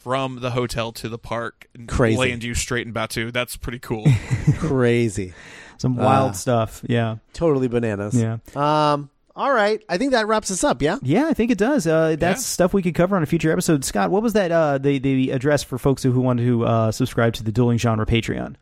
from 0.00 0.40
the 0.40 0.50
hotel 0.52 0.92
to 0.92 1.08
the 1.08 1.18
park 1.18 1.66
and 1.74 1.88
Crazy. 1.88 2.16
land 2.18 2.44
you 2.44 2.54
straight 2.54 2.86
in 2.86 2.92
Batuu. 2.92 3.32
That's 3.32 3.56
pretty 3.56 3.78
cool. 3.80 4.06
Crazy, 4.58 5.34
Some 5.78 5.96
wild 5.96 6.30
Ah. 6.30 6.34
stuff. 6.34 6.82
Yeah, 6.88 7.16
totally 7.32 7.66
bananas. 7.68 8.14
yeah, 8.14 8.38
Um. 8.54 9.10
All 9.38 9.52
right. 9.52 9.80
I 9.88 9.98
think 9.98 10.10
that 10.12 10.26
wraps 10.26 10.50
us 10.50 10.64
up. 10.64 10.82
Yeah. 10.82 10.98
yeah. 11.00 11.26
I 11.28 11.32
think 11.32 11.50
it 11.52 11.58
does. 11.58 11.86
Uh, 11.86 12.16
that's 12.18 12.40
Yeah. 12.40 12.44
stuff 12.44 12.74
we 12.74 12.82
could 12.82 12.94
cover 12.96 13.14
on 13.16 13.22
a 13.22 13.26
future 13.26 13.52
episode. 13.52 13.84
Scott, 13.84 14.10
what 14.10 14.20
was 14.22 14.32
that? 14.32 14.50
Uh, 14.50 14.78
the 14.78 14.98
the 14.98 15.30
address 15.30 15.62
for 15.62 15.78
folks 15.78 16.02
who, 16.02 16.10
who 16.10 16.20
wanted 16.20 16.44
to 16.44 16.66
uh, 16.66 16.90
subscribe 16.90 17.34
to 17.34 17.44
the 17.44 17.52
Dueling 17.52 17.78
Genre 17.78 18.04
Patreon. 18.04 18.56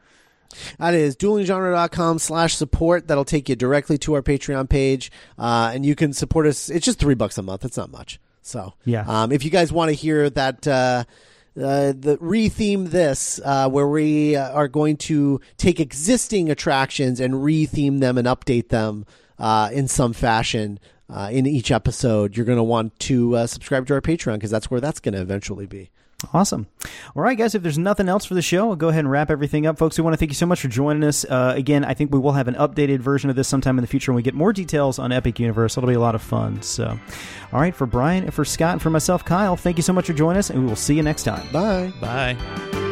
That 0.79 0.95
is 0.95 1.17
duelinggenre.com 1.17 2.19
slash 2.19 2.55
support. 2.55 3.09
That'll 3.09 3.25
take 3.25 3.49
you 3.49 3.57
directly 3.57 3.99
to 3.99 4.15
our 4.15 4.23
Patreon 4.23 4.69
page. 4.69 5.11
Uh, 5.39 5.71
and 5.75 5.85
you 5.85 5.95
can 5.95 6.13
support 6.13 6.47
us. 6.47 6.69
It's 6.69 6.85
just 6.85 6.99
three 6.99 7.15
bucks 7.15 7.37
a 7.39 7.43
month. 7.43 7.65
It's 7.65 7.77
not 7.77 7.91
much. 7.91 8.21
So, 8.43 8.75
Yeah. 8.85 9.05
Um, 9.09 9.33
if 9.33 9.45
you 9.45 9.51
guys 9.51 9.73
want 9.73 9.89
to 9.89 9.95
hear 9.95 10.31
that, 10.31 10.67
uh, 10.67 11.05
uh, 11.59 11.93
the 11.99 12.19
retheme 12.23 12.91
this, 12.91 13.41
uh, 13.45 13.69
where 13.69 13.89
we 13.89 14.37
uh, 14.37 14.51
are 14.53 14.69
going 14.69 14.99
to 14.99 15.41
take 15.57 15.81
existing 15.81 16.51
attractions 16.51 17.19
and 17.19 17.35
retheme 17.35 18.01
them 18.01 18.17
and 18.19 18.29
update 18.29 18.69
them 18.69 19.05
uh, 19.39 19.71
in 19.73 19.89
some 19.89 20.13
fashion 20.13 20.79
uh, 21.09 21.29
in 21.31 21.47
each 21.47 21.71
episode, 21.71 22.37
you're 22.37 22.47
going 22.47 22.59
to 22.59 22.65
want 22.65 22.99
to 23.01 23.37
uh, 23.37 23.47
subscribe 23.47 23.87
to 23.87 23.95
our 23.95 24.01
Patreon 24.01 24.35
because 24.35 24.51
that's 24.51 24.71
where 24.71 24.81
that's 24.81 25.01
going 25.01 25.15
to 25.15 25.21
eventually 25.21 25.67
be. 25.67 25.91
Awesome. 26.33 26.67
All 27.15 27.23
right, 27.23 27.37
guys, 27.37 27.55
if 27.55 27.63
there's 27.63 27.79
nothing 27.79 28.09
else 28.09 28.25
for 28.25 28.35
the 28.35 28.43
show, 28.43 28.71
I'll 28.71 28.77
go 28.77 28.89
ahead 28.89 29.01
and 29.01 29.11
wrap 29.11 29.31
everything 29.31 29.67
up. 29.67 29.79
Folks, 29.79 29.99
we 29.99 30.03
want 30.03 30.15
to 30.15 30.17
thank 30.17 30.31
you 30.31 30.35
so 30.35 30.47
much 30.47 30.61
for 30.61 30.69
joining 30.69 31.05
us. 31.05 31.25
Uh, 31.25 31.53
again, 31.55 31.85
I 31.85 31.93
think 31.93 32.11
we 32.11 32.19
will 32.19 32.33
have 32.33 32.49
an 32.49 32.55
updated 32.55 33.01
version 33.01 33.29
of 33.29 33.37
this 33.37 33.49
sometime 33.49 33.79
in 33.79 33.83
the 33.83 33.89
future 33.89 34.13
when 34.13 34.17
we 34.17 34.23
get 34.23 34.35
more 34.35 34.53
details 34.53 34.99
on 34.99 35.13
Epic 35.13 35.39
Universe. 35.39 35.77
It'll 35.77 35.89
be 35.89 35.95
a 35.95 36.01
lot 36.01 36.15
of 36.15 36.23
fun. 36.23 36.63
So, 36.63 36.99
all 37.53 37.61
right, 37.61 37.75
for 37.75 37.87
Brian, 37.87 38.31
for 38.31 38.45
Scott, 38.45 38.73
and 38.73 38.83
for 38.83 38.91
myself, 38.91 39.25
Kyle, 39.25 39.57
thank 39.57 39.77
you 39.77 39.83
so 39.83 39.93
much 39.93 40.07
for 40.07 40.15
joining 40.15 40.39
us, 40.39 40.49
and 40.49 40.63
we 40.63 40.67
will 40.67 40.77
see 40.77 40.95
you 40.95 41.03
next 41.03 41.25
time. 41.25 41.47
Bye. 41.53 41.93
Bye. 42.01 42.86